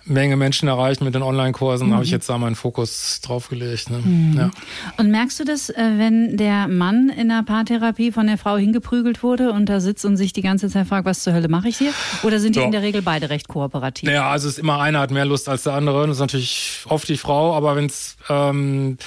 Menge 0.09 0.37
Menschen 0.37 0.69
erreichen 0.69 1.05
mit 1.05 1.15
den 1.15 1.23
Online-Kursen, 1.23 1.89
mhm. 1.89 1.95
habe 1.95 2.05
ich 2.05 2.11
jetzt 2.11 2.29
da 2.29 2.39
meinen 2.39 2.55
Fokus 2.55 3.21
drauf 3.21 3.49
gelegt. 3.49 3.91
Ne? 3.91 3.99
Mhm. 3.99 4.35
Ja. 4.37 4.51
Und 4.97 5.11
merkst 5.11 5.39
du 5.41 5.45
das, 5.45 5.71
äh, 5.71 5.75
wenn 5.97 6.37
der 6.37 6.69
Mann 6.69 7.09
in 7.09 7.29
der 7.29 7.43
Paartherapie 7.43 8.13
von 8.13 8.27
der 8.27 8.39
Frau 8.39 8.57
hingeprügelt 8.57 9.23
wurde 9.23 9.53
und 9.53 9.69
da 9.69 9.81
sitzt 9.81 10.05
und 10.05 10.17
sich 10.17 10.33
die 10.33 10.43
ganze 10.43 10.69
Zeit 10.69 10.87
fragt, 10.87 11.05
was 11.05 11.23
zur 11.23 11.33
Hölle 11.33 11.49
mache 11.49 11.69
ich 11.69 11.79
hier? 11.79 11.93
Oder 12.23 12.41
sind 12.41 12.57
die 12.57 12.61
in 12.61 12.73
der 12.73 12.83
Regel 12.83 13.03
beide 13.03 13.31
recht 13.31 13.49
kooperativ? 13.49 14.09
Ja, 14.09 14.31
also 14.31 14.49
es 14.49 14.55
ist 14.55 14.59
immer 14.59 14.81
einer 14.81 15.01
hat 15.01 15.11
mehr 15.11 15.25
Lust 15.25 15.49
als 15.49 15.65
der 15.65 15.75
andere. 15.75 16.07
Das 16.07 16.17
ist 16.17 16.21
natürlich 16.21 16.85
oft 16.89 17.09
die 17.09 17.17
Frau, 17.17 17.55
aber 17.55 17.77
wenn 17.77 17.87
es 17.87 18.17
ähm, 18.29 18.99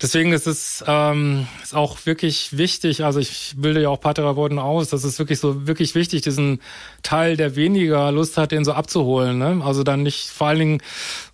deswegen 0.00 0.32
ist 0.32 0.46
es 0.46 0.84
ähm, 0.86 1.46
ist 1.62 1.74
auch 1.74 2.06
wirklich 2.06 2.56
wichtig. 2.56 3.04
Also 3.04 3.20
ich 3.20 3.54
bilde 3.56 3.82
ja 3.82 3.88
auch 3.88 4.00
Paartherapeuten 4.00 4.58
aus. 4.58 4.88
Das 4.88 5.04
ist 5.04 5.18
wirklich 5.18 5.38
so 5.38 5.66
wirklich 5.66 5.94
wichtig, 5.94 6.22
diesen 6.22 6.60
Teil, 7.02 7.36
der 7.36 7.56
weniger 7.56 8.10
Lust 8.12 8.36
hat, 8.36 8.52
den 8.52 8.64
so 8.64 8.72
abzuholen. 8.72 9.38
Ne? 9.38 9.62
Also 9.64 9.82
dann 9.82 10.02
nicht 10.02 10.30
vor 10.38 10.46
allen 10.46 10.58
Dingen 10.58 10.82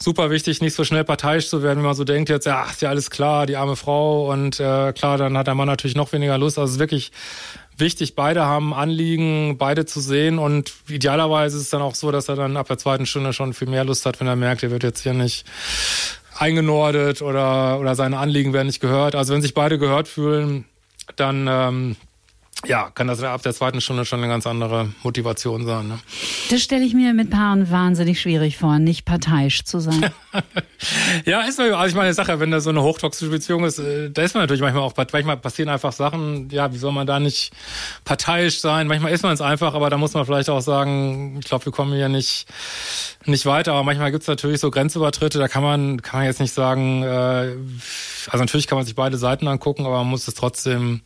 super 0.03 0.31
wichtig, 0.31 0.61
nicht 0.61 0.75
so 0.75 0.83
schnell 0.85 1.05
parteiisch 1.05 1.49
zu 1.49 1.63
werden, 1.63 1.79
wenn 1.79 1.87
man 1.87 1.95
so 1.95 2.05
denkt, 2.05 2.29
jetzt, 2.29 2.47
ja, 2.47 2.65
ist 2.65 2.83
ja 2.83 2.89
alles 2.89 3.11
klar, 3.11 3.47
die 3.47 3.57
arme 3.57 3.77
Frau 3.77 4.33
und 4.33 4.59
äh, 4.59 4.93
klar, 4.93 5.19
dann 5.19 5.39
hat 5.39 5.47
der 5.47 5.55
Mann 5.55 5.69
natürlich 5.69 5.97
noch 5.97 6.13
weniger 6.13 6.39
Lust. 6.39 6.59
Also 6.59 6.71
es 6.71 6.75
ist 6.75 6.81
wirklich 6.81 7.13
wichtig, 7.77 8.15
beide 8.15 8.45
haben 8.45 8.75
Anliegen, 8.75 9.59
beide 9.59 9.87
zu 9.87 10.01
sehen 10.01 10.39
und 10.39 10.73
idealerweise 10.89 11.57
ist 11.57 11.65
es 11.65 11.71
dann 11.71 11.83
auch 11.83 11.95
so, 11.95 12.11
dass 12.11 12.29
er 12.29 12.37
dann 12.37 12.57
ab 12.57 12.69
der 12.69 12.79
zweiten 12.79 13.07
Stunde 13.07 13.33
schon 13.33 13.53
viel 13.53 13.69
mehr 13.69 13.85
Lust 13.85 14.07
hat, 14.07 14.21
wenn 14.21 14.27
er 14.27 14.37
merkt, 14.37 14.63
er 14.63 14.71
wird 14.71 14.83
jetzt 14.83 15.03
hier 15.03 15.15
nicht 15.15 15.45
eingenordet 16.37 17.23
oder, 17.23 17.79
oder 17.79 17.95
seine 17.95 18.19
Anliegen 18.19 18.53
werden 18.53 18.67
nicht 18.67 18.81
gehört. 18.81 19.15
Also 19.15 19.35
wenn 19.35 19.43
sich 19.43 19.55
beide 19.55 19.79
gehört 19.79 20.09
fühlen, 20.09 20.65
dann 21.17 21.47
ähm, 21.49 21.97
ja, 22.67 22.91
kann 22.91 23.07
das 23.07 23.23
ab 23.23 23.43
der 23.43 23.55
zweiten 23.55 23.81
Stunde 23.81 24.05
schon 24.05 24.21
eine 24.21 24.29
ganz 24.29 24.47
andere 24.47 24.89
Motivation 25.03 25.67
sein. 25.67 25.89
Ne? 25.89 25.99
Das 26.51 26.63
stelle 26.63 26.85
ich 26.85 26.95
mir 26.95 27.15
mit 27.15 27.31
Paaren 27.31 27.71
wahnsinnig 27.71 28.21
schwierig 28.21 28.57
vor, 28.57 28.79
nicht 28.79 29.05
parteiisch 29.05 29.65
zu 29.65 29.81
sein. 29.81 30.11
ja, 31.25 31.43
ist 31.43 31.59
man, 31.59 31.73
also 31.73 31.87
ich 31.87 31.95
meine, 31.95 32.15
Sache, 32.15 32.41
wenn 32.41 32.51
da 32.51 32.61
so 32.61 32.71
eine 32.71 32.83
hochtoxische 32.83 33.31
Beziehung 33.31 33.65
ist, 33.65 33.79
äh, 33.79 34.11
da 34.11 34.23
ist 34.23 34.35
man 34.35 34.43
natürlich 34.43 34.63
manchmal 34.63 34.83
auch, 34.83 34.95
manchmal 34.97 35.37
passieren 35.37 35.69
einfach 35.69 35.93
Sachen, 35.93 36.49
ja, 36.51 36.73
wie 36.73 36.79
soll 36.79 36.93
man 36.93 37.07
da 37.07 37.21
nicht 37.21 37.53
parteiisch 38.05 38.61
sein? 38.61 38.87
Manchmal 38.87 39.13
ist 39.13 39.23
man 39.23 39.33
es 39.33 39.41
einfach, 39.41 39.75
aber 39.75 39.91
da 39.91 39.97
muss 39.97 40.15
man 40.15 40.25
vielleicht 40.25 40.51
auch 40.51 40.61
sagen, 40.61 41.39
ich 41.39 41.47
glaube, 41.47 41.67
wir 41.67 41.73
kommen 41.73 41.95
hier 41.95 42.09
nicht, 42.09 42.47
nicht 43.27 43.47
weiter, 43.47 43.73
aber 43.73 43.83
manchmal 43.83 44.11
gibt 44.11 44.23
es 44.23 44.29
natürlich 44.29 44.61
so 44.61 44.71
Grenzübertritte, 44.71 45.39
da 45.39 45.49
kann 45.49 45.63
man, 45.63 46.03
kann 46.03 46.21
man 46.21 46.27
jetzt 46.27 46.41
nicht 46.41 46.55
sagen, 46.55 47.03
äh, 47.03 47.55
also 48.27 48.39
natürlich 48.39 48.67
kann 48.67 48.77
man 48.77 48.85
sich 48.85 48.95
beide 48.95 49.17
Seiten 49.17 49.49
angucken, 49.49 49.87
aber 49.87 49.99
man 49.99 50.09
muss 50.09 50.29
es 50.29 50.35
trotzdem 50.35 51.03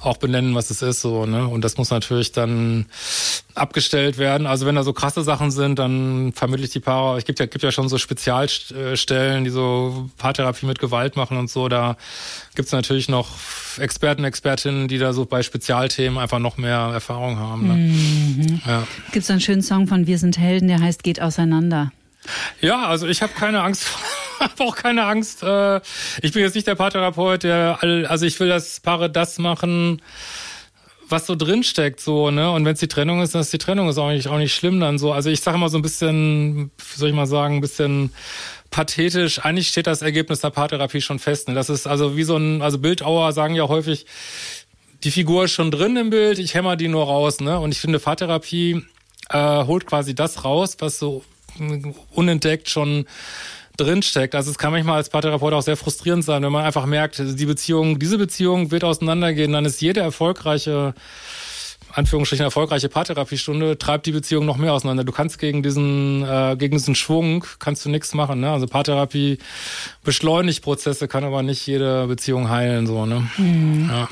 auch 0.00 0.18
benennen, 0.18 0.54
was 0.54 0.70
es 0.70 0.82
ist, 0.82 1.00
so, 1.00 1.26
ne? 1.26 1.48
Und 1.48 1.62
das 1.62 1.78
muss 1.78 1.90
natürlich 1.90 2.32
dann 2.32 2.86
abgestellt 3.54 4.18
werden. 4.18 4.46
Also 4.46 4.66
wenn 4.66 4.74
da 4.74 4.82
so 4.82 4.92
krasse 4.92 5.22
Sachen 5.22 5.50
sind, 5.50 5.78
dann 5.78 6.32
vermittle 6.32 6.66
ich 6.66 6.72
die 6.72 6.80
Paare. 6.80 7.18
Es 7.18 7.24
gibt 7.24 7.40
ja, 7.40 7.46
gibt 7.46 7.64
ja 7.64 7.72
schon 7.72 7.88
so 7.88 7.96
Spezialstellen, 7.98 9.44
die 9.44 9.50
so 9.50 10.10
Paartherapie 10.18 10.66
mit 10.66 10.78
Gewalt 10.78 11.16
machen 11.16 11.38
und 11.38 11.50
so. 11.50 11.68
Da 11.68 11.96
gibt's 12.54 12.72
natürlich 12.72 13.08
noch 13.08 13.28
Experten, 13.78 14.24
Expertinnen, 14.24 14.88
die 14.88 14.98
da 14.98 15.12
so 15.12 15.24
bei 15.24 15.42
Spezialthemen 15.42 16.18
einfach 16.18 16.38
noch 16.38 16.58
mehr 16.58 16.90
Erfahrung 16.92 17.38
haben. 17.38 17.66
Ne? 17.66 17.74
Mhm. 17.74 18.60
Ja. 18.66 18.86
Gibt's 19.12 19.30
einen 19.30 19.40
schönen 19.40 19.62
Song 19.62 19.86
von 19.86 20.06
Wir 20.06 20.18
sind 20.18 20.38
Helden, 20.38 20.68
der 20.68 20.80
heißt 20.80 21.02
Geht 21.02 21.20
auseinander. 21.20 21.90
Ja, 22.60 22.86
also 22.86 23.06
ich 23.06 23.22
habe 23.22 23.32
keine 23.32 23.62
Angst 23.62 23.88
habe 24.40 24.64
auch 24.64 24.76
keine 24.76 25.04
Angst. 25.04 25.42
Äh, 25.42 25.80
ich 26.22 26.32
bin 26.32 26.42
jetzt 26.42 26.54
nicht 26.54 26.66
der 26.66 26.74
Paartherapeut, 26.74 27.42
der 27.42 27.78
all, 27.80 28.06
also 28.06 28.26
ich 28.26 28.38
will, 28.40 28.48
dass 28.48 28.80
Paare 28.80 29.10
das 29.10 29.38
machen, 29.38 30.02
was 31.08 31.26
so 31.26 31.36
drinsteckt, 31.36 32.00
so, 32.00 32.30
ne? 32.30 32.50
Und 32.50 32.64
wenn 32.64 32.74
es 32.74 32.80
die 32.80 32.88
Trennung 32.88 33.22
ist, 33.22 33.34
dann 33.34 33.42
ist 33.42 33.52
die 33.52 33.58
Trennung 33.58 33.88
ist 33.88 33.98
auch 33.98 34.10
nicht, 34.10 34.28
auch 34.28 34.38
nicht 34.38 34.54
schlimm 34.54 34.80
dann 34.80 34.98
so. 34.98 35.12
Also 35.12 35.30
ich 35.30 35.40
sage 35.40 35.56
immer 35.56 35.68
so 35.68 35.78
ein 35.78 35.82
bisschen, 35.82 36.70
wie 36.78 36.98
soll 36.98 37.10
ich 37.10 37.14
mal 37.14 37.26
sagen, 37.26 37.56
ein 37.56 37.60
bisschen 37.60 38.12
pathetisch, 38.70 39.38
eigentlich 39.44 39.68
steht 39.68 39.86
das 39.86 40.02
Ergebnis 40.02 40.40
der 40.40 40.50
Paartherapie 40.50 41.00
schon 41.00 41.20
fest. 41.20 41.48
Ne? 41.48 41.54
Das 41.54 41.70
ist 41.70 41.86
also 41.86 42.16
wie 42.16 42.24
so 42.24 42.36
ein, 42.36 42.60
also 42.60 42.78
Bildauer 42.78 43.32
sagen 43.32 43.54
ja 43.54 43.68
häufig, 43.68 44.06
die 45.04 45.12
Figur 45.12 45.44
ist 45.44 45.52
schon 45.52 45.70
drin 45.70 45.96
im 45.96 46.10
Bild, 46.10 46.38
ich 46.38 46.54
hämmer 46.54 46.74
die 46.74 46.88
nur 46.88 47.04
raus, 47.04 47.40
ne? 47.40 47.60
Und 47.60 47.70
ich 47.70 47.78
finde, 47.78 48.00
Paartherapie 48.00 48.82
äh, 49.28 49.64
holt 49.64 49.86
quasi 49.86 50.14
das 50.14 50.44
raus, 50.44 50.76
was 50.80 50.98
so 50.98 51.22
unentdeckt 52.12 52.68
schon 52.68 53.06
drinsteckt. 53.76 54.34
Also 54.34 54.50
es 54.50 54.58
kann 54.58 54.72
manchmal 54.72 54.96
als 54.96 55.10
Paartherapeut 55.10 55.52
auch 55.52 55.62
sehr 55.62 55.76
frustrierend 55.76 56.24
sein, 56.24 56.42
wenn 56.42 56.52
man 56.52 56.64
einfach 56.64 56.86
merkt, 56.86 57.18
die 57.18 57.46
Beziehung, 57.46 57.98
diese 57.98 58.18
Beziehung 58.18 58.70
wird 58.70 58.84
auseinandergehen, 58.84 59.52
dann 59.52 59.64
ist 59.64 59.80
jede 59.80 60.00
erfolgreiche 60.00 60.94
Anführungsstrichen 61.96 62.44
erfolgreiche 62.44 62.90
Paartherapiestunde 62.90 63.78
treibt 63.78 64.04
die 64.04 64.12
Beziehung 64.12 64.44
noch 64.44 64.58
mehr 64.58 64.74
auseinander. 64.74 65.02
Du 65.02 65.12
kannst 65.12 65.38
gegen 65.38 65.62
diesen 65.62 66.22
äh, 66.22 66.54
gegen 66.58 66.76
diesen 66.76 66.94
Schwung 66.94 67.44
kannst 67.58 67.86
du 67.86 67.88
nichts 67.88 68.12
machen. 68.12 68.40
Ne? 68.40 68.50
Also 68.50 68.66
Paartherapie 68.66 69.38
beschleunigt 70.04 70.62
Prozesse, 70.62 71.08
kann 71.08 71.24
aber 71.24 71.42
nicht 71.42 71.66
jede 71.66 72.06
Beziehung 72.06 72.50
heilen 72.50 72.86
so. 72.86 73.06
Ne? 73.06 73.26
Mhm. 73.38 73.88
Ja. 73.90 74.08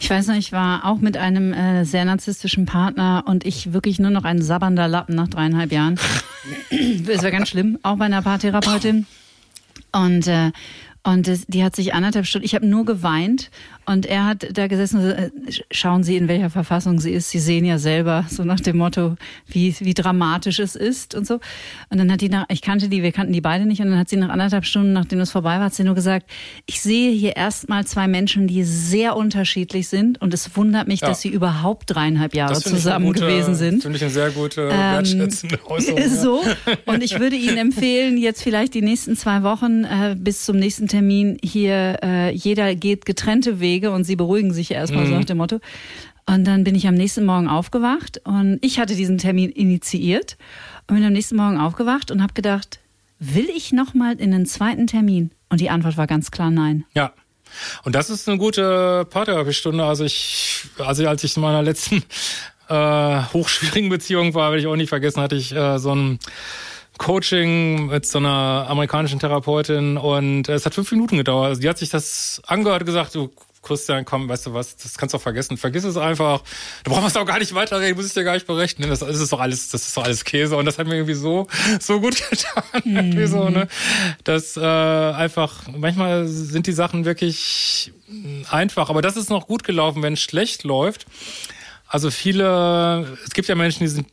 Ich 0.00 0.10
weiß 0.10 0.26
noch, 0.26 0.34
ich 0.34 0.50
war 0.50 0.84
auch 0.86 0.98
mit 0.98 1.16
einem 1.16 1.52
äh, 1.52 1.84
sehr 1.84 2.04
narzisstischen 2.04 2.66
Partner 2.66 3.22
und 3.26 3.46
ich 3.46 3.72
wirklich 3.72 4.00
nur 4.00 4.10
noch 4.10 4.24
ein 4.24 4.42
sabbernder 4.42 4.88
Lappen 4.88 5.14
nach 5.14 5.28
dreieinhalb 5.28 5.70
Jahren. 5.70 6.00
das 7.06 7.22
war 7.22 7.30
ganz 7.30 7.48
schlimm, 7.48 7.78
auch 7.84 7.96
bei 7.96 8.06
einer 8.06 8.22
Paartherapeutin. 8.22 9.06
Und 9.92 10.26
äh, 10.26 10.50
und 11.02 11.30
die 11.48 11.64
hat 11.64 11.74
sich 11.74 11.94
anderthalb 11.94 12.26
Stunden, 12.26 12.44
ich 12.44 12.54
habe 12.54 12.66
nur 12.66 12.84
geweint 12.84 13.50
und 13.90 14.06
er 14.06 14.24
hat 14.24 14.46
da 14.56 14.68
gesessen, 14.68 15.10
äh, 15.10 15.30
schauen 15.70 16.04
Sie, 16.04 16.16
in 16.16 16.28
welcher 16.28 16.48
Verfassung 16.48 17.00
sie 17.00 17.10
ist. 17.10 17.30
Sie 17.30 17.40
sehen 17.40 17.64
ja 17.64 17.78
selber, 17.78 18.24
so 18.28 18.44
nach 18.44 18.60
dem 18.60 18.76
Motto, 18.76 19.16
wie, 19.48 19.74
wie 19.80 19.94
dramatisch 19.94 20.60
es 20.60 20.76
ist 20.76 21.14
und 21.16 21.26
so. 21.26 21.40
Und 21.88 21.98
dann 21.98 22.10
hat 22.12 22.20
die 22.20 22.28
nach, 22.28 22.46
ich 22.48 22.62
kannte 22.62 22.88
die, 22.88 23.02
wir 23.02 23.10
kannten 23.10 23.32
die 23.32 23.40
beide 23.40 23.66
nicht, 23.66 23.80
und 23.80 23.90
dann 23.90 23.98
hat 23.98 24.08
sie 24.08 24.16
nach 24.16 24.28
anderthalb 24.28 24.64
Stunden, 24.64 24.92
nachdem 24.92 25.18
es 25.18 25.32
vorbei 25.32 25.56
war, 25.56 25.64
hat 25.64 25.74
sie 25.74 25.82
nur 25.82 25.96
gesagt, 25.96 26.30
ich 26.66 26.80
sehe 26.80 27.10
hier 27.10 27.36
erstmal 27.36 27.84
zwei 27.84 28.06
Menschen, 28.06 28.46
die 28.46 28.62
sehr 28.62 29.16
unterschiedlich 29.16 29.88
sind 29.88 30.20
und 30.20 30.32
es 30.34 30.56
wundert 30.56 30.86
mich, 30.86 31.00
ja. 31.00 31.08
dass 31.08 31.20
sie 31.20 31.28
überhaupt 31.28 31.94
dreieinhalb 31.94 32.34
Jahre 32.34 32.60
zusammen 32.60 33.06
gute, 33.06 33.26
gewesen 33.26 33.56
sind. 33.56 33.82
Finde 33.82 33.96
ich 33.96 34.04
eine 34.04 34.12
sehr 34.12 34.30
gute, 34.30 34.62
ähm, 34.62 34.68
wertschätzende 34.70 35.58
Äußerung. 35.66 36.08
So. 36.08 36.42
Und 36.86 37.02
ich 37.02 37.18
würde 37.18 37.34
Ihnen 37.34 37.56
empfehlen, 37.56 38.16
jetzt 38.18 38.42
vielleicht 38.42 38.74
die 38.74 38.82
nächsten 38.82 39.16
zwei 39.16 39.42
Wochen 39.42 39.84
äh, 39.84 40.14
bis 40.16 40.44
zum 40.44 40.58
nächsten 40.58 40.86
Termin 40.86 41.38
hier, 41.42 41.98
äh, 42.02 42.32
jeder 42.32 42.74
geht 42.76 43.04
getrennte 43.04 43.58
Wege 43.58 43.79
und 43.88 44.04
sie 44.04 44.16
beruhigen 44.16 44.52
sich 44.52 44.70
erstmal 44.70 45.04
mhm. 45.04 45.08
so 45.08 45.14
nach 45.16 45.24
dem 45.24 45.38
Motto. 45.38 45.60
Und 46.26 46.44
dann 46.44 46.64
bin 46.64 46.74
ich 46.74 46.86
am 46.86 46.94
nächsten 46.94 47.24
Morgen 47.24 47.48
aufgewacht 47.48 48.20
und 48.24 48.58
ich 48.62 48.78
hatte 48.78 48.94
diesen 48.94 49.18
Termin 49.18 49.50
initiiert 49.50 50.36
und 50.86 50.96
bin 50.96 51.04
am 51.04 51.12
nächsten 51.12 51.36
Morgen 51.36 51.58
aufgewacht 51.58 52.10
und 52.10 52.22
habe 52.22 52.34
gedacht, 52.34 52.78
will 53.18 53.48
ich 53.54 53.72
noch 53.72 53.94
mal 53.94 54.14
in 54.14 54.32
einen 54.32 54.46
zweiten 54.46 54.86
Termin? 54.86 55.30
Und 55.48 55.60
die 55.60 55.70
Antwort 55.70 55.96
war 55.96 56.06
ganz 56.06 56.30
klar 56.30 56.50
nein. 56.50 56.84
Ja. 56.94 57.12
Und 57.82 57.96
das 57.96 58.10
ist 58.10 58.28
eine 58.28 58.38
gute 58.38 59.04
Paartherapiestunde. 59.10 59.84
Also 59.84 60.04
ich, 60.04 60.66
also 60.78 61.06
als 61.08 61.24
ich 61.24 61.36
in 61.36 61.42
meiner 61.42 61.62
letzten 61.62 62.04
äh, 62.68 63.22
hochschwierigen 63.32 63.88
Beziehung 63.88 64.34
war, 64.34 64.50
werde 64.50 64.60
ich 64.60 64.66
auch 64.68 64.76
nicht 64.76 64.88
vergessen, 64.88 65.20
hatte 65.20 65.34
ich 65.34 65.52
äh, 65.52 65.78
so 65.78 65.94
ein 65.94 66.20
Coaching 66.98 67.86
mit 67.86 68.06
so 68.06 68.18
einer 68.18 68.66
amerikanischen 68.68 69.18
Therapeutin 69.18 69.96
und 69.96 70.48
es 70.48 70.66
hat 70.66 70.74
fünf 70.74 70.92
Minuten 70.92 71.16
gedauert. 71.16 71.48
Also 71.48 71.60
die 71.62 71.68
hat 71.68 71.78
sich 71.78 71.88
das 71.88 72.42
angehört 72.46 72.82
und 72.82 72.86
gesagt, 72.86 73.14
du 73.14 73.30
Christian, 73.62 74.04
komm, 74.04 74.28
weißt 74.28 74.46
du 74.46 74.54
was, 74.54 74.76
das 74.76 74.96
kannst 74.96 75.12
du 75.12 75.18
auch 75.18 75.22
vergessen. 75.22 75.56
Vergiss 75.56 75.84
es 75.84 75.96
einfach. 75.96 76.42
Da 76.84 76.90
brauchen 76.90 77.02
wir 77.02 77.08
es 77.08 77.16
auch 77.16 77.26
gar 77.26 77.38
nicht 77.38 77.54
weiterreden, 77.54 77.96
muss 77.96 78.06
ich 78.06 78.14
dir 78.14 78.24
gar 78.24 78.34
nicht 78.34 78.46
berechnen. 78.46 78.88
Das, 78.88 79.00
das, 79.00 79.20
ist 79.20 79.32
doch 79.32 79.40
alles, 79.40 79.68
das 79.68 79.86
ist 79.86 79.96
doch 79.96 80.04
alles 80.04 80.24
Käse. 80.24 80.56
Und 80.56 80.64
das 80.64 80.78
hat 80.78 80.86
mir 80.86 80.94
irgendwie 80.94 81.14
so, 81.14 81.46
so 81.78 82.00
gut 82.00 82.16
getan. 82.30 82.62
Mhm. 82.84 83.26
so, 83.26 83.50
ne? 83.50 83.68
Das 84.24 84.56
äh, 84.56 84.60
einfach, 84.60 85.68
manchmal 85.76 86.26
sind 86.26 86.66
die 86.66 86.72
Sachen 86.72 87.04
wirklich 87.04 87.92
einfach. 88.50 88.88
Aber 88.88 89.02
das 89.02 89.16
ist 89.16 89.28
noch 89.30 89.46
gut 89.46 89.64
gelaufen, 89.64 90.02
wenn 90.02 90.14
es 90.14 90.20
schlecht 90.20 90.64
läuft. 90.64 91.06
Also 91.86 92.10
viele, 92.10 93.18
es 93.26 93.34
gibt 93.34 93.48
ja 93.48 93.54
Menschen, 93.56 93.80
die 93.80 93.88
sind 93.88 94.06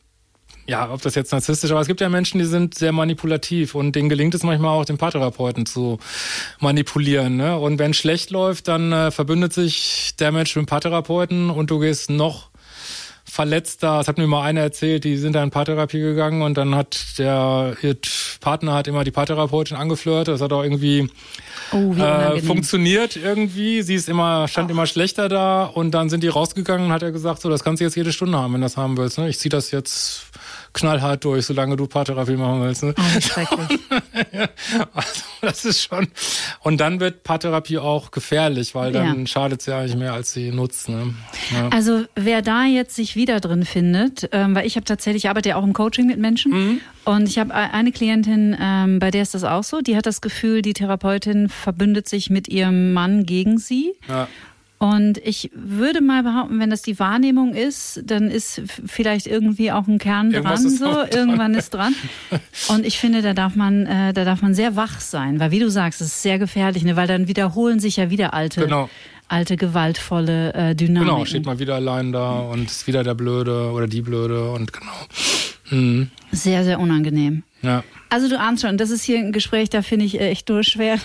ja, 0.68 0.92
ob 0.92 1.00
das 1.00 1.14
jetzt 1.14 1.32
narzisstisch, 1.32 1.70
aber 1.70 1.80
es 1.80 1.86
gibt 1.88 2.02
ja 2.02 2.10
Menschen, 2.10 2.38
die 2.38 2.44
sind 2.44 2.74
sehr 2.74 2.92
manipulativ 2.92 3.74
und 3.74 3.96
denen 3.96 4.10
gelingt 4.10 4.34
es 4.34 4.42
manchmal 4.42 4.70
auch, 4.70 4.84
den 4.84 4.98
Paartherapeuten 4.98 5.64
zu 5.64 5.98
manipulieren. 6.60 7.38
Ne? 7.38 7.56
Und 7.58 7.78
wenn 7.78 7.92
es 7.92 7.96
schlecht 7.96 8.30
läuft, 8.30 8.68
dann 8.68 8.92
äh, 8.92 9.10
verbündet 9.10 9.54
sich 9.54 10.14
der 10.18 10.30
Mensch 10.30 10.54
mit 10.54 10.66
dem 10.66 10.68
Paartherapeuten 10.68 11.48
und 11.48 11.70
du 11.70 11.78
gehst 11.78 12.10
noch 12.10 12.50
verletzter. 13.24 13.98
Das 13.98 14.08
hat 14.08 14.18
mir 14.18 14.26
mal 14.26 14.42
einer 14.42 14.60
erzählt, 14.60 15.04
die 15.04 15.16
sind 15.16 15.34
da 15.34 15.42
in 15.42 15.50
Paartherapie 15.50 16.00
gegangen 16.00 16.42
und 16.42 16.58
dann 16.58 16.74
hat 16.74 17.18
der 17.18 17.76
ihr 17.82 17.96
Partner 18.40 18.74
hat 18.74 18.88
immer 18.88 19.04
die 19.04 19.10
Paartherapeutin 19.10 19.76
angeflirtet. 19.76 20.34
Das 20.34 20.40
hat 20.40 20.52
auch 20.52 20.62
irgendwie 20.62 21.08
oh, 21.72 21.94
äh, 21.94 22.40
funktioniert 22.42 23.16
irgendwie. 23.16 23.82
Sie 23.82 23.94
ist 23.94 24.08
immer, 24.08 24.48
stand 24.48 24.68
oh. 24.68 24.72
immer 24.72 24.86
schlechter 24.86 25.28
da 25.28 25.64
und 25.64 25.92
dann 25.92 26.10
sind 26.10 26.22
die 26.22 26.28
rausgegangen 26.28 26.86
und 26.86 26.92
hat 26.92 27.02
er 27.02 27.12
gesagt, 27.12 27.40
so, 27.40 27.48
das 27.48 27.64
kannst 27.64 27.80
du 27.80 27.84
jetzt 27.84 27.96
jede 27.96 28.12
Stunde 28.12 28.38
haben, 28.38 28.52
wenn 28.54 28.60
du 28.60 28.64
das 28.66 28.76
haben 28.76 28.96
willst. 28.96 29.18
Ne? 29.18 29.28
Ich 29.28 29.38
ziehe 29.38 29.50
das 29.50 29.70
jetzt 29.70 30.26
knallhart 30.72 31.24
durch, 31.24 31.46
solange 31.46 31.76
du 31.76 31.86
Paartherapie 31.86 32.36
machen 32.36 32.62
willst. 32.62 32.82
Ne? 32.82 32.94
Oh, 32.96 33.02
also, 34.94 35.22
das 35.40 35.64
ist 35.64 35.82
schon. 35.82 36.08
Und 36.60 36.78
dann 36.78 37.00
wird 37.00 37.22
Paartherapie 37.22 37.78
auch 37.78 38.10
gefährlich, 38.10 38.74
weil 38.74 38.92
dann 38.92 39.20
ja. 39.20 39.26
schadet 39.26 39.62
sie 39.62 39.74
eigentlich 39.74 39.96
mehr, 39.96 40.12
als 40.12 40.32
sie 40.32 40.50
nutzt. 40.50 40.88
Ne? 40.88 41.14
Ja. 41.52 41.68
Also 41.70 42.04
wer 42.14 42.42
da 42.42 42.64
jetzt 42.64 42.94
sich 42.94 43.16
wieder 43.16 43.40
drin 43.40 43.64
findet, 43.64 44.28
ähm, 44.32 44.54
weil 44.54 44.66
ich 44.66 44.76
habe 44.76 44.84
tatsächlich, 44.84 45.24
ich 45.24 45.30
arbeite 45.30 45.50
ja 45.50 45.56
auch 45.56 45.64
im 45.64 45.72
Coaching 45.72 46.06
mit 46.06 46.18
Menschen 46.18 46.52
mhm. 46.52 46.80
und 47.04 47.28
ich 47.28 47.38
habe 47.38 47.54
eine 47.54 47.92
Klientin, 47.92 48.56
ähm, 48.60 48.98
bei 48.98 49.10
der 49.10 49.22
ist 49.22 49.34
das 49.34 49.44
auch 49.44 49.64
so, 49.64 49.80
die 49.80 49.96
hat 49.96 50.06
das 50.06 50.20
Gefühl, 50.20 50.62
die 50.62 50.72
Therapeutin 50.72 51.48
verbündet 51.48 52.08
sich 52.08 52.30
mit 52.30 52.48
ihrem 52.48 52.92
Mann 52.92 53.24
gegen 53.26 53.58
sie. 53.58 53.94
Ja. 54.08 54.28
Und 54.78 55.18
ich 55.18 55.50
würde 55.54 56.00
mal 56.00 56.22
behaupten, 56.22 56.60
wenn 56.60 56.70
das 56.70 56.82
die 56.82 57.00
Wahrnehmung 57.00 57.52
ist, 57.52 58.00
dann 58.04 58.30
ist 58.30 58.62
vielleicht 58.86 59.26
irgendwie 59.26 59.72
auch 59.72 59.88
ein 59.88 59.98
Kern 59.98 60.30
Irgendwas 60.30 60.62
dran, 60.62 60.70
so 60.70 60.92
dran. 60.92 61.08
irgendwann 61.12 61.54
ist 61.54 61.74
dran. 61.74 61.94
Und 62.68 62.86
ich 62.86 62.98
finde, 62.98 63.20
da 63.20 63.34
darf 63.34 63.56
man, 63.56 63.86
äh, 63.86 64.12
da 64.12 64.24
darf 64.24 64.40
man 64.40 64.54
sehr 64.54 64.76
wach 64.76 65.00
sein, 65.00 65.40
weil 65.40 65.50
wie 65.50 65.58
du 65.58 65.68
sagst, 65.68 66.00
es 66.00 66.08
ist 66.08 66.22
sehr 66.22 66.38
gefährlich, 66.38 66.84
ne? 66.84 66.94
weil 66.94 67.08
dann 67.08 67.26
wiederholen 67.26 67.80
sich 67.80 67.96
ja 67.96 68.10
wieder 68.10 68.34
alte, 68.34 68.62
genau. 68.62 68.88
alte 69.26 69.56
gewaltvolle 69.56 70.54
äh, 70.54 70.74
Dynamiken. 70.76 71.14
Genau, 71.14 71.24
steht 71.24 71.44
mal 71.44 71.58
wieder 71.58 71.74
allein 71.74 72.12
da 72.12 72.38
und 72.38 72.66
ist 72.66 72.86
wieder 72.86 73.02
der 73.02 73.14
Blöde 73.14 73.72
oder 73.72 73.88
die 73.88 74.02
Blöde 74.02 74.52
und 74.52 74.72
genau. 74.72 74.92
Mhm. 75.70 76.10
Sehr, 76.30 76.62
sehr 76.62 76.78
unangenehm. 76.78 77.42
Ja. 77.62 77.82
Also 78.10 78.28
du 78.28 78.38
ahnst 78.38 78.62
schon, 78.62 78.78
das 78.78 78.90
ist 78.90 79.02
hier 79.02 79.18
ein 79.18 79.32
Gespräch, 79.32 79.68
da 79.68 79.82
finde 79.82 80.06
ich 80.06 80.20
echt 80.20 80.48
nur 80.48 80.62
schwer, 80.62 80.98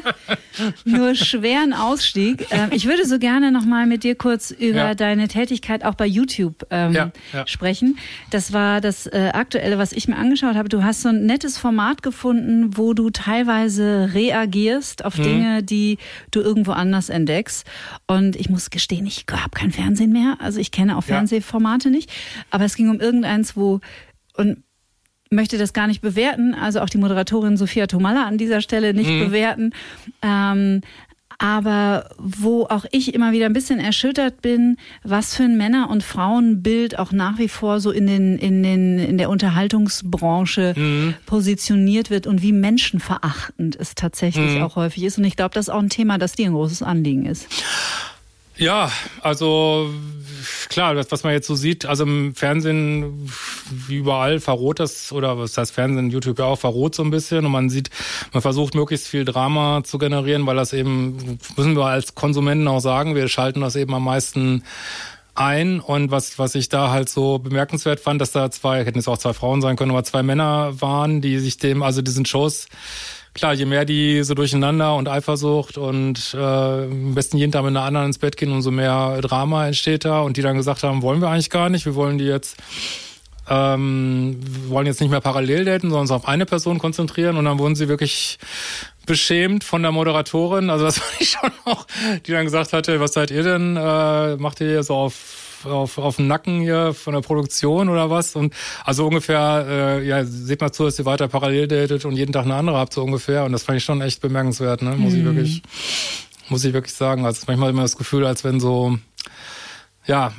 nur 0.84 1.14
schweren 1.14 1.72
Ausstieg. 1.72 2.46
Ähm, 2.50 2.70
ich 2.72 2.86
würde 2.86 3.04
so 3.06 3.18
gerne 3.18 3.50
nochmal 3.50 3.86
mit 3.86 4.04
dir 4.04 4.14
kurz 4.14 4.50
über 4.52 4.78
ja. 4.78 4.94
deine 4.94 5.26
Tätigkeit 5.28 5.84
auch 5.84 5.94
bei 5.94 6.06
YouTube 6.06 6.66
ähm, 6.70 6.92
ja, 6.92 7.12
ja. 7.32 7.46
sprechen. 7.46 7.98
Das 8.30 8.52
war 8.52 8.80
das 8.80 9.06
äh, 9.06 9.30
Aktuelle, 9.32 9.78
was 9.78 9.92
ich 9.92 10.06
mir 10.06 10.16
angeschaut 10.16 10.54
habe. 10.54 10.68
Du 10.68 10.84
hast 10.84 11.02
so 11.02 11.08
ein 11.08 11.26
nettes 11.26 11.58
Format 11.58 12.02
gefunden, 12.02 12.76
wo 12.76 12.94
du 12.94 13.10
teilweise 13.10 14.10
reagierst 14.14 15.04
auf 15.04 15.18
mhm. 15.18 15.22
Dinge, 15.22 15.62
die 15.62 15.98
du 16.30 16.40
irgendwo 16.40 16.72
anders 16.72 17.08
entdeckst. 17.08 17.66
Und 18.06 18.36
ich 18.36 18.48
muss 18.48 18.70
gestehen, 18.70 19.06
ich 19.06 19.24
habe 19.30 19.50
kein 19.50 19.72
Fernsehen 19.72 20.12
mehr. 20.12 20.36
Also 20.38 20.60
ich 20.60 20.70
kenne 20.70 20.96
auch 20.96 21.02
Fernsehformate 21.04 21.90
nicht. 21.90 22.10
Aber 22.50 22.64
es 22.64 22.76
ging 22.76 22.88
um 22.88 23.00
irgendeins, 23.00 23.56
wo 23.56 23.80
und 24.34 24.62
möchte 25.30 25.58
das 25.58 25.72
gar 25.72 25.86
nicht 25.86 26.02
bewerten, 26.02 26.54
also 26.54 26.80
auch 26.80 26.90
die 26.90 26.98
Moderatorin 26.98 27.56
Sophia 27.56 27.86
Tomalla 27.86 28.26
an 28.26 28.36
dieser 28.36 28.60
Stelle 28.60 28.94
nicht 28.94 29.10
mhm. 29.10 29.20
bewerten. 29.26 29.72
Ähm, 30.22 30.82
aber 31.38 32.10
wo 32.18 32.64
auch 32.64 32.84
ich 32.90 33.14
immer 33.14 33.32
wieder 33.32 33.46
ein 33.46 33.54
bisschen 33.54 33.80
erschüttert 33.80 34.42
bin, 34.42 34.76
was 35.04 35.34
für 35.34 35.44
ein 35.44 35.56
Männer- 35.56 35.88
und 35.88 36.04
Frauenbild 36.04 36.98
auch 36.98 37.12
nach 37.12 37.38
wie 37.38 37.48
vor 37.48 37.80
so 37.80 37.90
in 37.90 38.06
den 38.06 38.36
in 38.36 38.62
den 38.62 38.98
in 38.98 39.16
der 39.16 39.30
Unterhaltungsbranche 39.30 40.74
mhm. 40.76 41.14
positioniert 41.24 42.10
wird 42.10 42.26
und 42.26 42.42
wie 42.42 42.52
menschenverachtend 42.52 43.74
es 43.74 43.94
tatsächlich 43.94 44.56
mhm. 44.56 44.62
auch 44.62 44.76
häufig 44.76 45.02
ist. 45.04 45.16
Und 45.16 45.24
ich 45.24 45.34
glaube, 45.34 45.54
das 45.54 45.68
ist 45.68 45.74
auch 45.74 45.78
ein 45.78 45.88
Thema, 45.88 46.18
das 46.18 46.32
dir 46.32 46.46
ein 46.46 46.52
großes 46.52 46.82
Anliegen 46.82 47.24
ist. 47.24 47.46
Ja, 48.60 48.92
also 49.22 49.88
klar, 50.68 50.94
das, 50.94 51.10
was 51.10 51.24
man 51.24 51.32
jetzt 51.32 51.46
so 51.46 51.54
sieht, 51.54 51.86
also 51.86 52.04
im 52.04 52.34
Fernsehen, 52.34 53.32
wie 53.70 53.96
überall, 53.96 54.38
verroht 54.38 54.80
das, 54.80 55.12
oder 55.12 55.38
was 55.38 55.56
heißt 55.56 55.72
Fernsehen, 55.72 56.10
YouTube 56.10 56.38
ja 56.38 56.44
auch, 56.44 56.58
verroht 56.58 56.94
so 56.94 57.02
ein 57.02 57.10
bisschen. 57.10 57.46
Und 57.46 57.52
man 57.52 57.70
sieht, 57.70 57.88
man 58.34 58.42
versucht 58.42 58.74
möglichst 58.74 59.08
viel 59.08 59.24
Drama 59.24 59.82
zu 59.82 59.96
generieren, 59.96 60.44
weil 60.46 60.56
das 60.56 60.74
eben, 60.74 61.38
müssen 61.56 61.74
wir 61.74 61.86
als 61.86 62.14
Konsumenten 62.14 62.68
auch 62.68 62.80
sagen, 62.80 63.14
wir 63.14 63.28
schalten 63.28 63.62
das 63.62 63.76
eben 63.76 63.94
am 63.94 64.04
meisten 64.04 64.62
ein. 65.34 65.80
Und 65.80 66.10
was, 66.10 66.38
was 66.38 66.54
ich 66.54 66.68
da 66.68 66.90
halt 66.90 67.08
so 67.08 67.38
bemerkenswert 67.38 67.98
fand, 67.98 68.20
dass 68.20 68.32
da 68.32 68.50
zwei, 68.50 68.84
hätten 68.84 68.98
es 68.98 69.08
auch 69.08 69.16
zwei 69.16 69.32
Frauen 69.32 69.62
sein 69.62 69.76
können, 69.76 69.92
aber 69.92 70.04
zwei 70.04 70.22
Männer 70.22 70.78
waren, 70.82 71.22
die 71.22 71.38
sich 71.38 71.56
dem, 71.56 71.82
also 71.82 72.02
diesen 72.02 72.26
Shows 72.26 72.66
klar, 73.34 73.54
je 73.54 73.64
mehr 73.64 73.84
die 73.84 74.22
so 74.22 74.34
durcheinander 74.34 74.94
und 74.96 75.08
Eifersucht 75.08 75.78
und 75.78 76.34
äh, 76.34 76.38
am 76.38 77.14
besten 77.14 77.36
jeden 77.36 77.52
Tag 77.52 77.62
mit 77.62 77.70
einer 77.70 77.82
anderen 77.82 78.06
ins 78.06 78.18
Bett 78.18 78.36
gehen, 78.36 78.52
umso 78.52 78.70
mehr 78.70 79.20
Drama 79.20 79.66
entsteht 79.66 80.04
da. 80.04 80.20
Und 80.20 80.36
die 80.36 80.42
dann 80.42 80.56
gesagt 80.56 80.82
haben, 80.82 81.02
wollen 81.02 81.20
wir 81.20 81.28
eigentlich 81.28 81.50
gar 81.50 81.68
nicht, 81.68 81.86
wir 81.86 81.94
wollen 81.94 82.18
die 82.18 82.24
jetzt 82.24 82.56
ähm, 83.48 84.36
wollen 84.68 84.86
jetzt 84.86 85.00
nicht 85.00 85.10
mehr 85.10 85.20
parallel 85.20 85.64
daten, 85.64 85.88
sondern 85.88 86.02
uns 86.02 86.10
auf 86.12 86.28
eine 86.28 86.46
Person 86.46 86.78
konzentrieren. 86.78 87.36
Und 87.36 87.46
dann 87.46 87.58
wurden 87.58 87.74
sie 87.74 87.88
wirklich 87.88 88.38
beschämt 89.06 89.64
von 89.64 89.82
der 89.82 89.90
Moderatorin. 89.90 90.70
Also 90.70 90.84
das 90.84 91.00
war 91.00 91.08
ich 91.18 91.30
schon 91.30 91.50
auch, 91.64 91.86
die 92.26 92.32
dann 92.32 92.44
gesagt 92.44 92.72
hatte, 92.72 93.00
was 93.00 93.12
seid 93.12 93.30
ihr 93.30 93.42
denn? 93.42 93.76
Äh, 93.76 94.36
macht 94.36 94.60
ihr 94.60 94.82
so 94.82 94.94
auf 94.94 95.49
auf, 95.66 95.98
auf 95.98 96.16
dem 96.16 96.26
Nacken 96.26 96.60
hier 96.60 96.94
von 96.94 97.14
der 97.14 97.20
Produktion 97.20 97.88
oder 97.88 98.10
was? 98.10 98.36
Und 98.36 98.54
also 98.84 99.06
ungefähr, 99.06 99.66
äh, 99.68 100.06
ja, 100.06 100.24
seht 100.24 100.60
mal 100.60 100.72
zu, 100.72 100.84
dass 100.84 100.98
ihr 100.98 101.04
weiter 101.04 101.28
parallel 101.28 101.68
datet 101.68 102.04
und 102.04 102.16
jeden 102.16 102.32
Tag 102.32 102.44
eine 102.44 102.54
andere 102.54 102.76
habt, 102.76 102.94
so 102.94 103.02
ungefähr. 103.02 103.44
Und 103.44 103.52
das 103.52 103.62
fand 103.62 103.78
ich 103.78 103.84
schon 103.84 104.00
echt 104.00 104.20
bemerkenswert, 104.20 104.82
ne? 104.82 104.96
Muss 104.96 105.12
mhm. 105.12 105.18
ich 105.18 105.24
wirklich, 105.24 105.62
muss 106.48 106.64
ich 106.64 106.72
wirklich 106.72 106.94
sagen. 106.94 107.26
Also 107.26 107.44
manchmal 107.46 107.70
immer 107.70 107.82
das 107.82 107.96
Gefühl, 107.96 108.26
als 108.26 108.44
wenn 108.44 108.60
so 108.60 108.98
ja, 110.10 110.32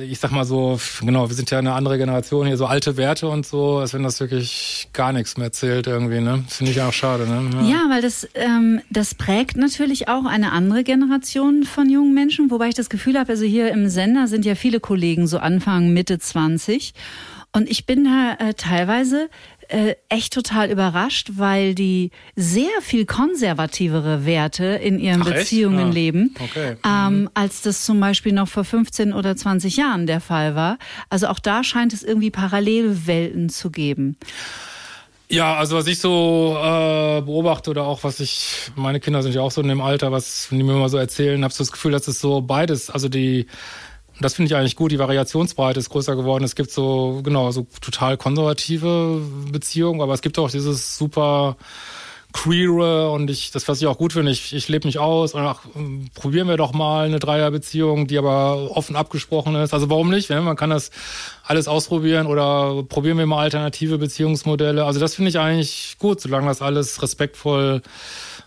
ich 0.00 0.18
sag 0.18 0.32
mal 0.32 0.44
so, 0.44 0.80
genau, 1.00 1.28
wir 1.28 1.36
sind 1.36 1.48
ja 1.52 1.60
eine 1.60 1.74
andere 1.74 1.98
Generation 1.98 2.48
hier, 2.48 2.56
so 2.56 2.66
alte 2.66 2.96
Werte 2.96 3.28
und 3.28 3.46
so, 3.46 3.78
als 3.78 3.94
wenn 3.94 4.02
das 4.02 4.18
wirklich 4.18 4.88
gar 4.92 5.12
nichts 5.12 5.36
mehr 5.36 5.52
zählt 5.52 5.86
irgendwie, 5.86 6.18
ne? 6.18 6.42
Finde 6.48 6.72
ich 6.72 6.82
auch 6.82 6.92
schade, 6.92 7.24
ne? 7.28 7.48
Ja, 7.62 7.62
ja 7.62 7.90
weil 7.90 8.02
das, 8.02 8.28
ähm, 8.34 8.80
das 8.90 9.14
prägt 9.14 9.56
natürlich 9.56 10.08
auch 10.08 10.24
eine 10.24 10.50
andere 10.50 10.82
Generation 10.82 11.62
von 11.62 11.88
jungen 11.88 12.12
Menschen, 12.12 12.50
wobei 12.50 12.68
ich 12.68 12.74
das 12.74 12.90
Gefühl 12.90 13.16
habe, 13.16 13.30
also 13.30 13.44
hier 13.44 13.70
im 13.70 13.88
Sender 13.88 14.26
sind 14.26 14.44
ja 14.44 14.56
viele 14.56 14.80
Kollegen 14.80 15.28
so 15.28 15.38
Anfang, 15.38 15.92
Mitte 15.92 16.18
20 16.18 16.92
Und 17.52 17.70
ich 17.70 17.86
bin 17.86 18.02
da 18.02 18.36
äh, 18.44 18.54
teilweise 18.54 19.30
äh, 19.68 19.96
echt 20.08 20.32
total 20.32 20.70
überrascht, 20.70 21.32
weil 21.36 21.74
die 21.74 22.10
sehr 22.36 22.80
viel 22.82 23.06
konservativere 23.06 24.26
Werte 24.26 24.64
in 24.64 24.98
ihren 24.98 25.22
Ach? 25.22 25.26
Beziehungen 25.26 25.88
Ah, 25.90 25.92
leben, 25.92 26.34
okay. 26.42 26.76
ähm, 26.84 27.30
als 27.34 27.62
das 27.62 27.84
zum 27.84 28.00
Beispiel 28.00 28.32
noch 28.32 28.48
vor 28.48 28.64
15 28.64 29.12
oder 29.12 29.36
20 29.36 29.76
Jahren 29.76 30.06
der 30.06 30.20
Fall 30.20 30.54
war. 30.54 30.78
Also 31.10 31.28
auch 31.28 31.38
da 31.38 31.64
scheint 31.64 31.92
es 31.92 32.02
irgendwie 32.02 32.30
Parallelwelten 32.30 33.48
zu 33.48 33.70
geben. 33.70 34.16
Ja, 35.30 35.56
also 35.56 35.76
was 35.76 35.86
ich 35.86 35.98
so 35.98 36.54
äh, 36.58 37.22
beobachte 37.22 37.70
oder 37.70 37.84
auch 37.84 38.04
was 38.04 38.20
ich, 38.20 38.70
meine 38.76 39.00
Kinder 39.00 39.22
sind 39.22 39.34
ja 39.34 39.40
auch 39.40 39.50
so 39.50 39.62
in 39.62 39.68
dem 39.68 39.80
Alter, 39.80 40.12
was 40.12 40.48
die 40.50 40.62
mir 40.62 40.74
immer 40.74 40.88
so 40.90 40.98
erzählen, 40.98 41.42
habe 41.42 41.52
so 41.52 41.64
das 41.64 41.72
Gefühl, 41.72 41.92
dass 41.92 42.06
es 42.08 42.20
so 42.20 42.42
beides, 42.42 42.90
also 42.90 43.08
die, 43.08 43.46
das 44.20 44.34
finde 44.34 44.52
ich 44.52 44.56
eigentlich 44.56 44.76
gut, 44.76 44.92
die 44.92 44.98
Variationsbreite 44.98 45.80
ist 45.80 45.90
größer 45.90 46.16
geworden. 46.16 46.44
Es 46.44 46.54
gibt 46.54 46.70
so, 46.70 47.20
genau, 47.24 47.50
so 47.50 47.66
total 47.80 48.16
konservative 48.16 49.20
Beziehungen, 49.50 50.00
aber 50.00 50.14
es 50.14 50.22
gibt 50.22 50.38
auch 50.38 50.50
dieses 50.50 50.96
super 50.96 51.56
queere 52.34 53.10
und 53.12 53.30
ich, 53.30 53.52
das, 53.52 53.68
was 53.68 53.80
ich 53.80 53.86
auch 53.86 53.96
gut 53.96 54.12
finde, 54.12 54.32
ich, 54.32 54.52
ich 54.52 54.68
lebe 54.68 54.88
mich 54.88 54.98
aus 54.98 55.34
und 55.34 55.42
ach, 55.42 55.60
probieren 56.14 56.48
wir 56.48 56.56
doch 56.56 56.72
mal 56.72 57.06
eine 57.06 57.20
Dreierbeziehung, 57.20 58.08
die 58.08 58.18
aber 58.18 58.76
offen 58.76 58.96
abgesprochen 58.96 59.54
ist. 59.54 59.72
Also 59.72 59.88
warum 59.88 60.10
nicht? 60.10 60.30
Ne? 60.30 60.40
Man 60.40 60.56
kann 60.56 60.70
das 60.70 60.90
alles 61.44 61.68
ausprobieren 61.68 62.26
oder 62.26 62.82
probieren 62.88 63.18
wir 63.18 63.26
mal 63.26 63.42
alternative 63.42 63.98
Beziehungsmodelle. 63.98 64.84
Also 64.84 64.98
das 64.98 65.14
finde 65.14 65.28
ich 65.28 65.38
eigentlich 65.38 65.96
gut, 66.00 66.20
solange 66.20 66.48
das 66.48 66.60
alles 66.60 67.00
respektvoll 67.02 67.82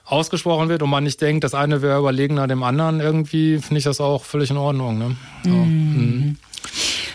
ausgesprochen 0.07 0.69
wird 0.69 0.81
und 0.81 0.89
man 0.89 1.03
nicht 1.03 1.21
denkt, 1.21 1.43
das 1.43 1.53
eine 1.53 1.81
wäre 1.81 1.99
überlegener 1.99 2.47
dem 2.47 2.63
anderen 2.63 2.99
irgendwie, 2.99 3.59
finde 3.59 3.79
ich 3.79 3.83
das 3.83 3.99
auch 3.99 4.23
völlig 4.23 4.49
in 4.49 4.57
Ordnung. 4.57 4.97
Ne? 4.97 5.15
So. 5.43 5.49
Mhm. 5.49 6.37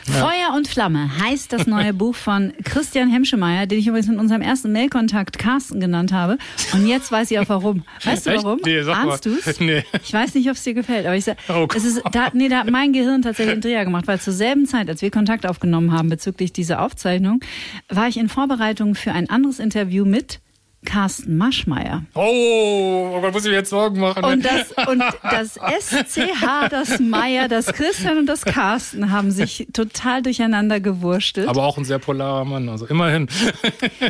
Feuer 0.04 0.54
und 0.56 0.66
Flamme 0.66 1.10
heißt 1.18 1.52
das 1.52 1.66
neue 1.66 1.94
Buch 1.94 2.14
von 2.14 2.52
Christian 2.64 3.08
Hemschemeyer, 3.08 3.66
den 3.66 3.78
ich 3.78 3.86
übrigens 3.86 4.08
in 4.08 4.18
unserem 4.18 4.42
ersten 4.42 4.72
Mailkontakt 4.72 5.38
Carsten 5.38 5.78
genannt 5.78 6.12
habe. 6.12 6.38
Und 6.72 6.86
jetzt 6.88 7.12
weiß 7.12 7.30
ich 7.30 7.38
auch 7.38 7.48
warum. 7.48 7.84
Weißt 8.04 8.26
du 8.26 8.30
Echt? 8.30 8.44
warum? 8.44 8.58
Nee, 8.64 8.82
sag 8.82 8.96
Ahnst 8.96 9.26
mal. 9.26 9.34
du's? 9.34 9.60
Nee. 9.60 9.84
Ich 10.02 10.12
weiß 10.12 10.34
nicht, 10.34 10.48
ob 10.48 10.56
es 10.56 10.64
dir 10.64 10.74
gefällt, 10.74 11.06
aber 11.06 11.14
ich 11.14 11.24
sag, 11.24 11.36
Oh 11.48 11.68
es 11.74 11.84
ist, 11.84 12.02
da, 12.10 12.30
nee, 12.32 12.48
da 12.48 12.58
hat 12.58 12.70
mein 12.70 12.92
Gehirn 12.92 13.22
tatsächlich 13.22 13.52
einen 13.52 13.62
Dreher 13.62 13.84
gemacht, 13.84 14.08
weil 14.08 14.20
zur 14.20 14.32
selben 14.32 14.66
Zeit, 14.66 14.88
als 14.88 15.02
wir 15.02 15.10
Kontakt 15.10 15.46
aufgenommen 15.46 15.92
haben 15.92 16.08
bezüglich 16.08 16.52
dieser 16.52 16.82
Aufzeichnung, 16.82 17.40
war 17.88 18.08
ich 18.08 18.16
in 18.16 18.28
Vorbereitung 18.28 18.96
für 18.96 19.12
ein 19.12 19.30
anderes 19.30 19.60
Interview 19.60 20.04
mit 20.04 20.40
Carsten 20.84 21.36
Maschmeyer. 21.36 22.02
Oh, 22.14 23.20
Gott, 23.20 23.32
muss 23.32 23.44
ich 23.44 23.50
mir 23.50 23.58
jetzt 23.58 23.70
Sorgen 23.70 24.00
machen. 24.00 24.24
Und 24.24 24.44
das, 24.44 24.72
und 24.88 25.02
das 25.22 25.54
SCH, 25.54 26.68
das 26.70 26.98
Meier, 26.98 27.46
das 27.48 27.66
Christian 27.66 28.18
und 28.18 28.26
das 28.26 28.44
Carsten 28.44 29.12
haben 29.12 29.30
sich 29.30 29.68
total 29.72 30.22
durcheinander 30.22 30.80
gewurstelt. 30.80 31.48
aber 31.48 31.64
auch 31.64 31.78
ein 31.78 31.84
sehr 31.84 32.00
polarer 32.00 32.44
Mann, 32.44 32.68
also 32.68 32.86
immerhin. 32.86 33.28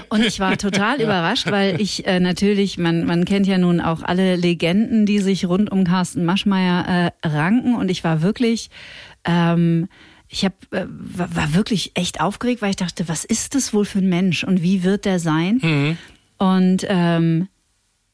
Und 0.08 0.24
ich 0.24 0.40
war 0.40 0.56
total 0.56 1.00
überrascht, 1.02 1.50
weil 1.50 1.80
ich 1.80 2.06
äh, 2.06 2.20
natürlich, 2.20 2.78
man, 2.78 3.04
man 3.04 3.26
kennt 3.26 3.46
ja 3.46 3.58
nun 3.58 3.80
auch 3.80 4.02
alle 4.02 4.36
Legenden, 4.36 5.04
die 5.04 5.18
sich 5.18 5.46
rund 5.46 5.70
um 5.70 5.84
Carsten 5.84 6.24
Maschmeyer 6.24 7.12
äh, 7.22 7.28
ranken. 7.28 7.74
Und 7.74 7.90
ich 7.90 8.02
war 8.02 8.22
wirklich, 8.22 8.70
ähm, 9.24 9.88
ich 10.28 10.46
hab, 10.46 10.54
äh, 10.72 10.86
war, 10.88 11.36
war 11.36 11.54
wirklich 11.54 11.92
echt 11.94 12.22
aufgeregt, 12.22 12.62
weil 12.62 12.70
ich 12.70 12.76
dachte, 12.76 13.08
was 13.08 13.24
ist 13.26 13.54
das 13.54 13.74
wohl 13.74 13.84
für 13.84 13.98
ein 13.98 14.08
Mensch 14.08 14.42
und 14.42 14.62
wie 14.62 14.82
wird 14.82 15.04
der 15.04 15.18
sein? 15.18 15.98
Und 16.42 16.84
ähm, 16.88 17.46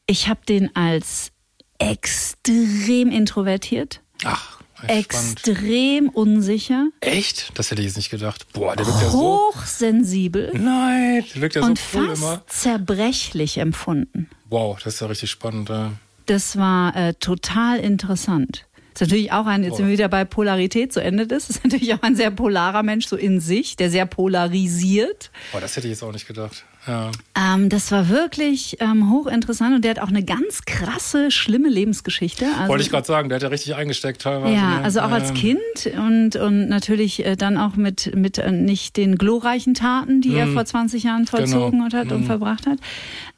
ich 0.05 0.27
habe 0.27 0.41
den 0.47 0.75
als 0.75 1.31
extrem 1.79 3.09
introvertiert, 3.09 4.01
Ach, 4.23 4.59
echt 4.85 5.13
spannend. 5.13 5.47
extrem 5.47 6.09
unsicher, 6.09 6.89
Echt? 7.01 7.57
Das 7.57 7.71
hätte 7.71 7.81
ich 7.81 7.87
jetzt 7.87 7.97
nicht 7.97 8.11
gedacht. 8.11 8.45
Boah, 8.53 8.75
der 8.75 8.85
wirkt 8.85 9.01
ja 9.01 9.09
so. 9.09 9.17
hochsensibel 9.17 10.51
Nein, 10.53 11.25
der 11.33 11.41
wirkt 11.41 11.55
ja 11.55 11.63
und 11.63 11.79
so 11.79 11.97
cool 11.97 12.07
fast 12.09 12.21
immer. 12.21 12.43
zerbrechlich 12.45 13.57
empfunden. 13.57 14.29
Wow, 14.47 14.77
das 14.83 14.93
ist 14.93 14.99
ja 14.99 15.07
richtig 15.07 15.31
spannend. 15.31 15.69
Ja. 15.69 15.93
Das 16.27 16.55
war 16.55 16.95
äh, 16.95 17.15
total 17.15 17.79
interessant. 17.79 18.67
Ist 18.93 19.01
natürlich 19.01 19.31
auch 19.31 19.47
ein, 19.47 19.63
jetzt 19.63 19.77
sind 19.77 19.87
wir 19.87 19.93
wieder 19.93 20.09
bei 20.09 20.23
Polarität, 20.23 20.93
so 20.93 20.99
endet 20.99 21.31
es. 21.31 21.49
Ist 21.49 21.63
natürlich 21.63 21.95
auch 21.95 22.03
ein 22.03 22.15
sehr 22.15 22.29
polarer 22.29 22.83
Mensch, 22.83 23.07
so 23.07 23.15
in 23.15 23.39
sich, 23.39 23.75
der 23.75 23.89
sehr 23.89 24.05
polarisiert. 24.05 25.31
Boah, 25.51 25.61
das 25.61 25.75
hätte 25.77 25.87
ich 25.87 25.93
jetzt 25.93 26.03
auch 26.03 26.11
nicht 26.11 26.27
gedacht. 26.27 26.65
Ja. 26.87 27.11
Ähm, 27.35 27.69
das 27.69 27.91
war 27.91 28.09
wirklich 28.09 28.77
ähm, 28.79 29.11
hochinteressant 29.11 29.75
und 29.75 29.83
der 29.83 29.91
hat 29.91 29.99
auch 29.99 30.07
eine 30.07 30.23
ganz 30.23 30.63
krasse, 30.65 31.29
schlimme 31.29 31.69
Lebensgeschichte. 31.69 32.45
Also, 32.57 32.67
Wollte 32.69 32.83
ich 32.83 32.89
gerade 32.89 33.05
sagen, 33.05 33.29
der 33.29 33.35
hat 33.35 33.43
ja 33.43 33.49
richtig 33.49 33.75
eingesteckt 33.75 34.21
teilweise. 34.21 34.55
ja, 34.55 34.77
ne? 34.79 34.83
also 34.83 35.01
auch 35.01 35.11
als 35.11 35.33
Kind 35.33 35.59
und, 35.97 36.35
und 36.35 36.69
natürlich 36.69 37.25
äh, 37.25 37.35
dann 37.35 37.57
auch 37.57 37.75
mit, 37.75 38.15
mit 38.15 38.37
äh, 38.37 38.51
nicht 38.51 38.97
den 38.97 39.17
glorreichen 39.17 39.73
Taten, 39.73 40.21
die 40.21 40.33
er 40.33 40.47
vor 40.47 40.65
20 40.65 41.03
Jahren 41.03 41.27
vollzogen 41.27 41.79
Genau. 41.79 41.93
hat 41.97 42.11
und 42.11 42.25
verbracht 42.25 42.65
hat. 42.65 42.79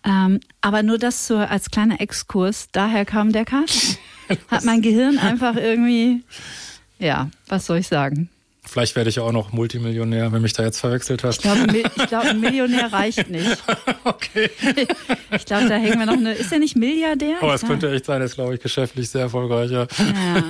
Ähm, 0.05 0.39
aber 0.61 0.83
nur 0.83 0.97
das 0.97 1.27
so 1.27 1.37
als 1.37 1.69
kleiner 1.71 1.99
Exkurs, 1.99 2.69
daher 2.71 3.05
kam 3.05 3.31
der 3.31 3.45
Cast. 3.45 3.97
Hat 4.47 4.63
mein 4.63 4.81
Gehirn 4.81 5.17
einfach 5.17 5.55
irgendwie, 5.57 6.23
ja, 6.99 7.29
was 7.47 7.65
soll 7.65 7.79
ich 7.79 7.87
sagen? 7.87 8.29
Vielleicht 8.71 8.95
werde 8.95 9.09
ich 9.09 9.17
ja 9.17 9.23
auch 9.23 9.33
noch 9.33 9.51
Multimillionär, 9.51 10.31
wenn 10.31 10.41
mich 10.41 10.53
da 10.53 10.63
jetzt 10.63 10.79
verwechselt 10.79 11.25
hast. 11.25 11.43
ich 11.43 12.07
glaube, 12.07 12.29
ein 12.29 12.39
Millionär 12.39 12.93
reicht 12.93 13.29
nicht. 13.29 13.57
okay. 14.05 14.49
Ich 15.33 15.45
glaube, 15.45 15.67
da 15.69 15.75
hängen 15.75 15.97
wir 15.97 16.05
noch 16.05 16.17
eine. 16.17 16.33
Ist 16.33 16.51
er 16.51 16.59
nicht 16.59 16.75
Milliardär? 16.75 17.37
Aber 17.41 17.53
es 17.53 17.61
könnte 17.61 17.91
echt 17.91 18.05
sein, 18.05 18.21
er 18.21 18.25
ist, 18.25 18.35
glaube 18.35 18.53
ich, 18.53 18.59
geschäftlich 18.61 19.09
sehr 19.09 19.21
erfolgreich. 19.21 19.71
Ja. 19.71 19.87
Ja. 19.97 20.43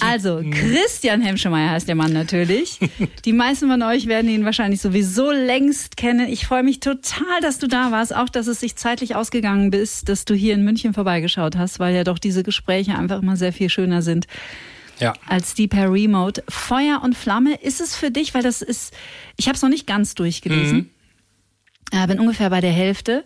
Also, 0.00 0.42
Christian 0.50 1.20
Hemschemeyer 1.20 1.70
heißt 1.70 1.88
der 1.88 1.94
Mann 1.94 2.12
natürlich. 2.12 2.78
Die 3.24 3.32
meisten 3.32 3.68
von 3.68 3.82
euch 3.82 4.06
werden 4.06 4.30
ihn 4.30 4.44
wahrscheinlich 4.44 4.80
sowieso 4.80 5.30
längst 5.30 5.96
kennen. 5.96 6.28
Ich 6.28 6.46
freue 6.46 6.62
mich 6.62 6.80
total, 6.80 7.40
dass 7.42 7.58
du 7.58 7.66
da 7.66 7.90
warst, 7.90 8.14
auch 8.14 8.28
dass 8.28 8.46
es 8.46 8.60
sich 8.60 8.76
zeitlich 8.76 9.16
ausgegangen 9.16 9.72
ist, 9.72 10.08
dass 10.08 10.24
du 10.24 10.34
hier 10.34 10.54
in 10.54 10.64
München 10.64 10.94
vorbeigeschaut 10.94 11.56
hast, 11.56 11.80
weil 11.80 11.94
ja 11.94 12.04
doch 12.04 12.18
diese 12.18 12.42
Gespräche 12.42 12.96
einfach 12.96 13.22
immer 13.22 13.36
sehr 13.36 13.52
viel 13.52 13.70
schöner 13.70 14.02
sind 14.02 14.26
ja. 15.00 15.12
als 15.26 15.54
die 15.54 15.68
per 15.68 15.92
Remote. 15.92 16.42
Feuer 16.48 17.00
und 17.02 17.16
Flamme, 17.16 17.54
ist 17.56 17.80
es 17.80 17.96
für 17.96 18.10
dich, 18.10 18.34
weil 18.34 18.42
das 18.42 18.62
ist, 18.62 18.94
ich 19.36 19.46
habe 19.46 19.56
es 19.56 19.62
noch 19.62 19.68
nicht 19.68 19.86
ganz 19.86 20.14
durchgelesen, 20.14 20.90
äh, 21.90 22.06
bin 22.06 22.20
ungefähr 22.20 22.50
bei 22.50 22.60
der 22.60 22.72
Hälfte. 22.72 23.24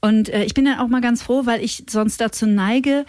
Und 0.00 0.28
äh, 0.28 0.44
ich 0.44 0.54
bin 0.54 0.66
dann 0.66 0.78
auch 0.78 0.88
mal 0.88 1.00
ganz 1.00 1.22
froh, 1.22 1.46
weil 1.46 1.62
ich 1.62 1.84
sonst 1.88 2.20
dazu 2.20 2.46
neige, 2.46 3.06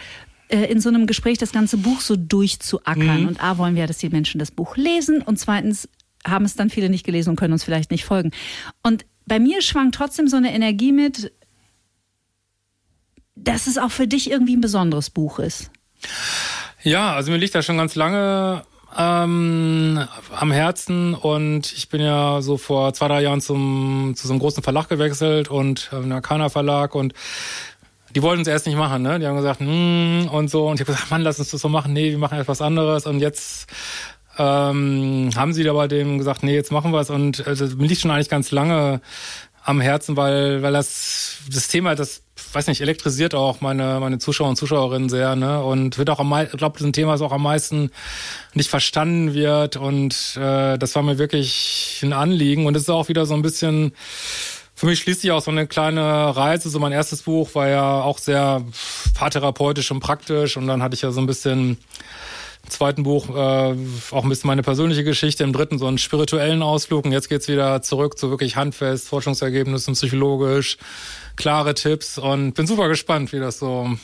äh, 0.48 0.64
in 0.64 0.80
so 0.80 0.88
einem 0.88 1.06
Gespräch 1.06 1.38
das 1.38 1.52
ganze 1.52 1.76
Buch 1.76 2.00
so 2.00 2.16
durchzuackern. 2.16 3.26
Und 3.26 3.42
A, 3.42 3.58
wollen 3.58 3.74
wir 3.74 3.82
ja, 3.82 3.86
dass 3.86 3.98
die 3.98 4.08
Menschen 4.08 4.38
das 4.38 4.50
Buch 4.50 4.76
lesen 4.76 5.20
und 5.22 5.38
zweitens 5.38 5.88
haben 6.26 6.44
es 6.44 6.54
dann 6.54 6.70
viele 6.70 6.88
nicht 6.88 7.04
gelesen 7.04 7.30
und 7.30 7.36
können 7.36 7.52
uns 7.52 7.64
vielleicht 7.64 7.90
nicht 7.90 8.04
folgen. 8.04 8.30
Und 8.82 9.04
bei 9.26 9.38
mir 9.38 9.62
schwang 9.62 9.92
trotzdem 9.92 10.28
so 10.28 10.36
eine 10.36 10.52
Energie 10.54 10.92
mit, 10.92 11.32
dass 13.34 13.66
es 13.66 13.78
auch 13.78 13.90
für 13.90 14.08
dich 14.08 14.30
irgendwie 14.30 14.56
ein 14.56 14.60
besonderes 14.60 15.10
Buch 15.10 15.38
ist. 15.38 15.70
Ja, 16.86 17.14
also 17.14 17.32
mir 17.32 17.38
liegt 17.38 17.52
das 17.56 17.66
schon 17.66 17.78
ganz 17.78 17.96
lange 17.96 18.62
ähm, 18.96 20.06
am 20.30 20.52
Herzen 20.52 21.14
und 21.14 21.72
ich 21.72 21.88
bin 21.88 22.00
ja 22.00 22.40
so 22.42 22.58
vor 22.58 22.94
zwei, 22.94 23.08
drei 23.08 23.22
Jahren 23.22 23.40
zum, 23.40 24.12
zu 24.14 24.28
so 24.28 24.32
einem 24.32 24.38
großen 24.38 24.62
Verlag 24.62 24.88
gewechselt 24.88 25.48
und 25.48 25.90
äh, 25.92 25.96
Nakana 25.96 26.48
Verlag 26.48 26.94
und 26.94 27.12
die 28.14 28.22
wollten 28.22 28.42
es 28.42 28.46
erst 28.46 28.66
nicht 28.66 28.76
machen, 28.76 29.02
ne? 29.02 29.18
Die 29.18 29.26
haben 29.26 29.34
gesagt, 29.34 29.58
hm, 29.58 30.28
und 30.30 30.48
so. 30.48 30.68
Und 30.68 30.76
ich 30.76 30.82
habe 30.82 30.92
gesagt, 30.92 31.10
Mann, 31.10 31.22
lass 31.22 31.40
uns 31.40 31.50
das 31.50 31.60
so 31.60 31.68
machen. 31.68 31.92
Nee, 31.92 32.12
wir 32.12 32.18
machen 32.18 32.38
etwas 32.38 32.62
anderes. 32.62 33.04
Und 33.04 33.18
jetzt 33.18 33.66
ähm, 34.38 35.30
haben 35.34 35.52
sie 35.52 35.64
da 35.64 35.72
bei 35.72 35.88
dem 35.88 36.18
gesagt, 36.18 36.44
nee, 36.44 36.54
jetzt 36.54 36.70
machen 36.70 36.92
wir 36.92 37.00
es. 37.00 37.10
Und 37.10 37.44
also, 37.48 37.66
mir 37.76 37.88
liegt 37.88 38.00
schon 38.00 38.12
eigentlich 38.12 38.28
ganz 38.28 38.52
lange 38.52 39.00
am 39.64 39.80
Herzen, 39.80 40.16
weil, 40.16 40.62
weil 40.62 40.72
das, 40.72 41.38
das 41.52 41.66
Thema, 41.66 41.96
das, 41.96 42.22
weiß 42.56 42.68
nicht, 42.68 42.80
elektrisiert 42.80 43.34
auch 43.34 43.60
meine, 43.60 44.00
meine 44.00 44.18
Zuschauer 44.18 44.48
und 44.48 44.56
Zuschauerinnen 44.56 45.10
sehr, 45.10 45.36
ne? 45.36 45.62
Und 45.62 45.98
wird 45.98 46.08
auch 46.08 46.20
am 46.20 46.30
meisten, 46.30 46.56
glaube, 46.56 46.78
ist 46.78 46.84
ein 46.84 46.94
Thema, 46.94 47.12
das 47.12 47.20
auch 47.20 47.32
am 47.32 47.42
meisten 47.42 47.90
nicht 48.54 48.70
verstanden 48.70 49.34
wird. 49.34 49.76
Und 49.76 50.38
äh, 50.40 50.78
das 50.78 50.94
war 50.94 51.02
mir 51.02 51.18
wirklich 51.18 52.00
ein 52.02 52.14
Anliegen. 52.14 52.64
Und 52.64 52.74
es 52.74 52.84
ist 52.84 52.88
auch 52.88 53.08
wieder 53.08 53.26
so 53.26 53.34
ein 53.34 53.42
bisschen, 53.42 53.92
für 54.74 54.86
mich 54.86 55.00
schließt 55.00 55.20
sich 55.20 55.32
auch 55.32 55.42
so 55.42 55.50
eine 55.50 55.66
kleine 55.66 56.34
Reise. 56.34 56.70
So 56.70 56.78
mein 56.78 56.92
erstes 56.92 57.22
Buch 57.22 57.54
war 57.54 57.68
ja 57.68 58.00
auch 58.00 58.16
sehr 58.16 58.62
paartherapeutisch 59.12 59.90
und 59.90 60.00
praktisch. 60.00 60.56
Und 60.56 60.66
dann 60.66 60.82
hatte 60.82 60.94
ich 60.94 61.02
ja 61.02 61.10
so 61.10 61.20
ein 61.20 61.26
bisschen 61.26 61.76
im 62.64 62.70
zweiten 62.70 63.02
Buch 63.02 63.28
äh, 63.28 63.76
auch 64.12 64.22
ein 64.22 64.28
bisschen 64.30 64.48
meine 64.48 64.62
persönliche 64.62 65.04
Geschichte, 65.04 65.44
im 65.44 65.52
dritten 65.52 65.78
so 65.78 65.86
einen 65.86 65.98
spirituellen 65.98 66.62
Ausflug 66.62 67.04
und 67.04 67.12
jetzt 67.12 67.28
geht's 67.28 67.48
wieder 67.48 67.82
zurück 67.82 68.18
zu 68.18 68.30
wirklich 68.30 68.56
handfest, 68.56 69.08
Forschungsergebnissen, 69.08 69.94
psychologisch, 69.94 70.78
klare 71.36 71.74
Tipps 71.74 72.18
und 72.18 72.54
bin 72.54 72.66
super 72.66 72.88
gespannt, 72.88 73.32
wie 73.32 73.38
das 73.38 73.58
so 73.58 73.96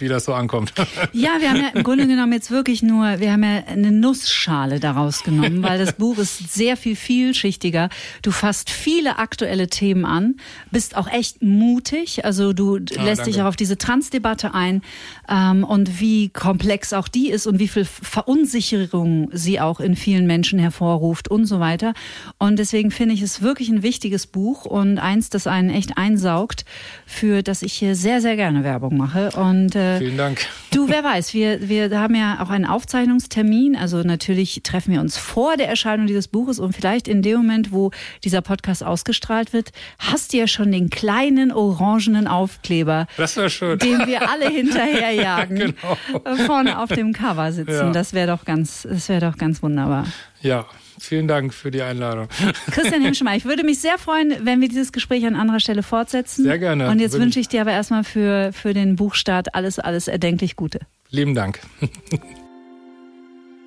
wie 0.00 0.08
das 0.08 0.24
so 0.24 0.34
ankommt. 0.34 0.72
Ja, 1.12 1.30
wir 1.40 1.50
haben 1.50 1.60
ja 1.60 1.68
im 1.74 1.82
Grunde 1.82 2.06
genommen 2.06 2.32
jetzt 2.32 2.50
wirklich 2.50 2.82
nur, 2.82 3.18
wir 3.20 3.32
haben 3.32 3.42
ja 3.42 3.62
eine 3.66 3.90
Nussschale 3.90 4.78
daraus 4.78 5.22
genommen, 5.22 5.62
weil 5.62 5.78
das 5.78 5.94
Buch 5.94 6.18
ist 6.18 6.52
sehr 6.52 6.76
viel 6.76 6.96
vielschichtiger. 6.96 7.88
Du 8.22 8.30
fasst 8.30 8.70
viele 8.70 9.18
aktuelle 9.18 9.68
Themen 9.68 10.04
an, 10.04 10.36
bist 10.70 10.96
auch 10.96 11.08
echt 11.08 11.42
mutig, 11.42 12.24
also 12.24 12.52
du 12.52 12.76
ah, 12.76 13.02
lässt 13.02 13.20
danke. 13.20 13.22
dich 13.24 13.42
auch 13.42 13.46
auf 13.46 13.56
diese 13.56 13.78
Transdebatte 13.78 14.54
ein 14.54 14.82
ähm, 15.28 15.64
und 15.64 16.00
wie 16.00 16.28
komplex 16.28 16.92
auch 16.92 17.08
die 17.08 17.30
ist 17.30 17.46
und 17.46 17.58
wie 17.58 17.68
viel 17.68 17.84
Verunsicherung 17.84 19.30
sie 19.32 19.60
auch 19.60 19.80
in 19.80 19.96
vielen 19.96 20.26
Menschen 20.26 20.58
hervorruft 20.58 21.28
und 21.28 21.46
so 21.46 21.60
weiter. 21.60 21.94
Und 22.38 22.58
deswegen 22.58 22.90
finde 22.90 23.14
ich 23.14 23.22
es 23.22 23.42
wirklich 23.42 23.68
ein 23.68 23.82
wichtiges 23.82 24.26
Buch 24.26 24.64
und 24.64 24.98
eins, 24.98 25.30
das 25.30 25.46
einen 25.46 25.70
echt 25.70 25.96
einsaugt, 25.96 26.64
für 27.06 27.42
das 27.42 27.62
ich 27.62 27.72
hier 27.72 27.94
sehr, 27.94 28.20
sehr 28.20 28.36
gerne 28.36 28.64
Werbung 28.64 28.96
mache. 28.96 29.30
Und 29.30 29.74
äh, 29.74 29.87
Vielen 29.96 30.18
Dank. 30.18 30.46
Du, 30.70 30.88
wer 30.88 31.02
weiß, 31.02 31.32
wir, 31.32 31.68
wir 31.68 31.98
haben 31.98 32.14
ja 32.14 32.42
auch 32.42 32.50
einen 32.50 32.66
Aufzeichnungstermin. 32.66 33.74
Also 33.74 34.02
natürlich 34.02 34.60
treffen 34.62 34.92
wir 34.92 35.00
uns 35.00 35.16
vor 35.16 35.56
der 35.56 35.68
Erscheinung 35.68 36.06
dieses 36.06 36.28
Buches 36.28 36.58
und 36.58 36.74
vielleicht 36.74 37.08
in 37.08 37.22
dem 37.22 37.38
Moment, 37.38 37.72
wo 37.72 37.90
dieser 38.24 38.42
Podcast 38.42 38.84
ausgestrahlt 38.84 39.52
wird, 39.52 39.70
hast 39.98 40.32
du 40.32 40.36
ja 40.36 40.46
schon 40.46 40.70
den 40.70 40.90
kleinen 40.90 41.52
orangenen 41.52 42.26
Aufkleber. 42.26 43.06
Das 43.16 43.38
schön. 43.52 43.78
Den 43.78 44.06
wir 44.06 44.28
alle 44.28 44.48
hinterherjagen. 44.50 45.56
genau. 45.56 46.36
Vorne 46.46 46.78
auf 46.78 46.90
dem 46.90 47.12
Cover 47.12 47.50
sitzen. 47.52 47.72
Ja. 47.72 47.92
Das 47.92 48.12
wäre 48.12 48.26
doch 48.26 48.44
ganz, 48.44 48.86
das 48.88 49.08
wäre 49.08 49.20
doch 49.20 49.38
ganz 49.38 49.62
wunderbar. 49.62 50.06
Ja, 50.42 50.66
Vielen 51.00 51.28
Dank 51.28 51.54
für 51.54 51.70
die 51.70 51.82
Einladung. 51.82 52.28
Christian 52.70 53.02
Himschmeier, 53.02 53.36
ich 53.36 53.44
würde 53.44 53.64
mich 53.64 53.78
sehr 53.78 53.98
freuen, 53.98 54.34
wenn 54.42 54.60
wir 54.60 54.68
dieses 54.68 54.92
Gespräch 54.92 55.26
an 55.26 55.34
anderer 55.34 55.60
Stelle 55.60 55.82
fortsetzen. 55.82 56.44
Sehr 56.44 56.58
gerne. 56.58 56.90
Und 56.90 57.00
jetzt 57.00 57.18
wünsche 57.18 57.40
ich 57.40 57.48
dir 57.48 57.60
aber 57.60 57.72
erstmal 57.72 58.04
für, 58.04 58.52
für 58.52 58.74
den 58.74 58.96
Buchstart 58.96 59.54
alles, 59.54 59.78
alles 59.78 60.08
erdenklich 60.08 60.56
Gute. 60.56 60.80
Lieben 61.10 61.34
Dank. 61.34 61.60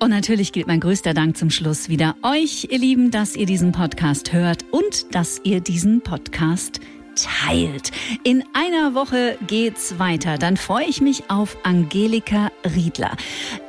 Und 0.02 0.10
natürlich 0.10 0.52
gilt 0.52 0.66
mein 0.66 0.80
größter 0.80 1.14
Dank 1.14 1.36
zum 1.36 1.48
Schluss 1.50 1.88
wieder 1.88 2.16
euch, 2.24 2.66
ihr 2.70 2.78
Lieben, 2.78 3.12
dass 3.12 3.36
ihr 3.36 3.46
diesen 3.46 3.70
Podcast 3.70 4.32
hört 4.32 4.64
und 4.72 5.14
dass 5.14 5.40
ihr 5.44 5.60
diesen 5.60 6.00
Podcast 6.00 6.80
teilt. 7.14 7.90
In 8.24 8.44
einer 8.52 8.94
Woche 8.94 9.36
geht's 9.46 9.98
weiter. 9.98 10.38
Dann 10.38 10.56
freue 10.56 10.86
ich 10.86 11.00
mich 11.00 11.30
auf 11.30 11.56
Angelika 11.62 12.50
Riedler. 12.74 13.16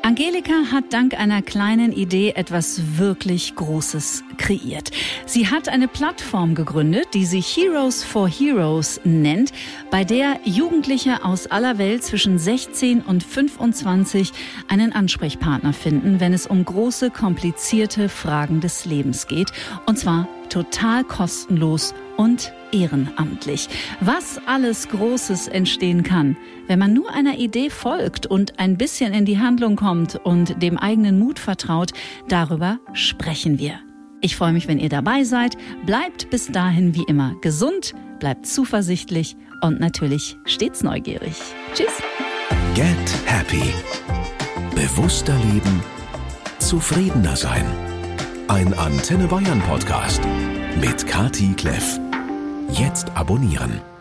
Angelika 0.02 0.54
hat 0.72 0.91
dank 0.91 1.20
einer 1.20 1.41
kleinen 1.41 1.91
Idee 1.91 2.34
etwas 2.36 2.98
wirklich 2.98 3.56
Großes 3.56 4.24
kreiert. 4.38 4.91
Sie 5.26 5.48
hat 5.50 5.70
eine 5.70 5.88
Plattform 5.88 6.56
gegründet, 6.56 7.08
die 7.14 7.26
sich 7.26 7.56
Heroes 7.56 8.04
for 8.04 8.28
Heroes 8.28 9.02
nennt, 9.04 9.52
bei 9.91 10.04
der 10.04 10.39
Jugendliche 10.44 11.24
aus 11.24 11.48
aller 11.48 11.78
Welt 11.78 12.04
zwischen 12.04 12.38
16 12.38 13.02
und 13.02 13.24
25 13.24 14.32
einen 14.68 14.94
Ansprechpartner 14.94 15.74
finden, 15.74 16.20
wenn 16.20 16.34
es 16.34 16.48
um 16.48 16.64
große, 16.64 17.12
komplizierte 17.12 18.10
Fragen 18.10 18.62
des 18.62 18.86
Lebens 18.86 19.28
geht. 19.28 19.52
Und 19.86 19.98
zwar 19.98 20.28
total 20.50 21.04
kostenlos 21.04 21.94
und 22.18 22.53
ehrenamtlich. 22.72 23.70
Was 23.99 24.39
alles 24.45 24.89
Großes 24.89 25.47
entstehen 25.47 26.03
kann, 26.03 26.38
wenn 26.68 26.80
man 26.80 26.93
nur 26.93 27.11
einer 27.14 27.38
Idee 27.38 27.70
folgt 27.70 28.26
und 28.26 28.59
ein 28.59 28.78
bisschen 28.78 29.14
in 29.14 29.26
die 29.26 29.39
Handlung 29.39 29.76
kommt 29.76 30.16
und 30.24 30.61
dem 30.61 30.78
eigenen 30.78 31.20
Mut 31.20 31.39
vertraut, 31.39 31.91
darüber 32.28 32.80
sprechen 32.93 33.59
wir. 33.59 33.80
Ich 34.22 34.38
freue 34.38 34.53
mich, 34.53 34.68
wenn 34.68 34.80
ihr 34.80 34.89
dabei 34.89 35.26
seid. 35.26 35.57
Bleibt 35.86 36.30
bis 36.30 36.47
dahin 36.47 36.95
wie 36.95 37.03
immer 37.07 37.36
gesund, 37.41 37.93
bleibt 38.20 38.45
zuversichtlich 38.45 39.36
und 39.61 39.80
natürlich 39.80 40.38
stets 40.45 40.82
neugierig. 40.82 41.36
Tschüss. 41.74 42.01
Get 42.74 42.95
Happy. 43.26 43.74
Bewusster 44.76 45.36
leben. 45.51 45.82
Zufriedener 46.59 47.36
sein. 47.36 47.66
Ein 48.47 48.74
Antenne 48.74 49.28
Bayern 49.28 49.61
Podcast 49.61 50.22
mit 50.80 51.08
Kati 51.08 51.54
Kleff. 51.54 52.00
Jetzt 52.70 53.12
abonnieren. 53.16 53.93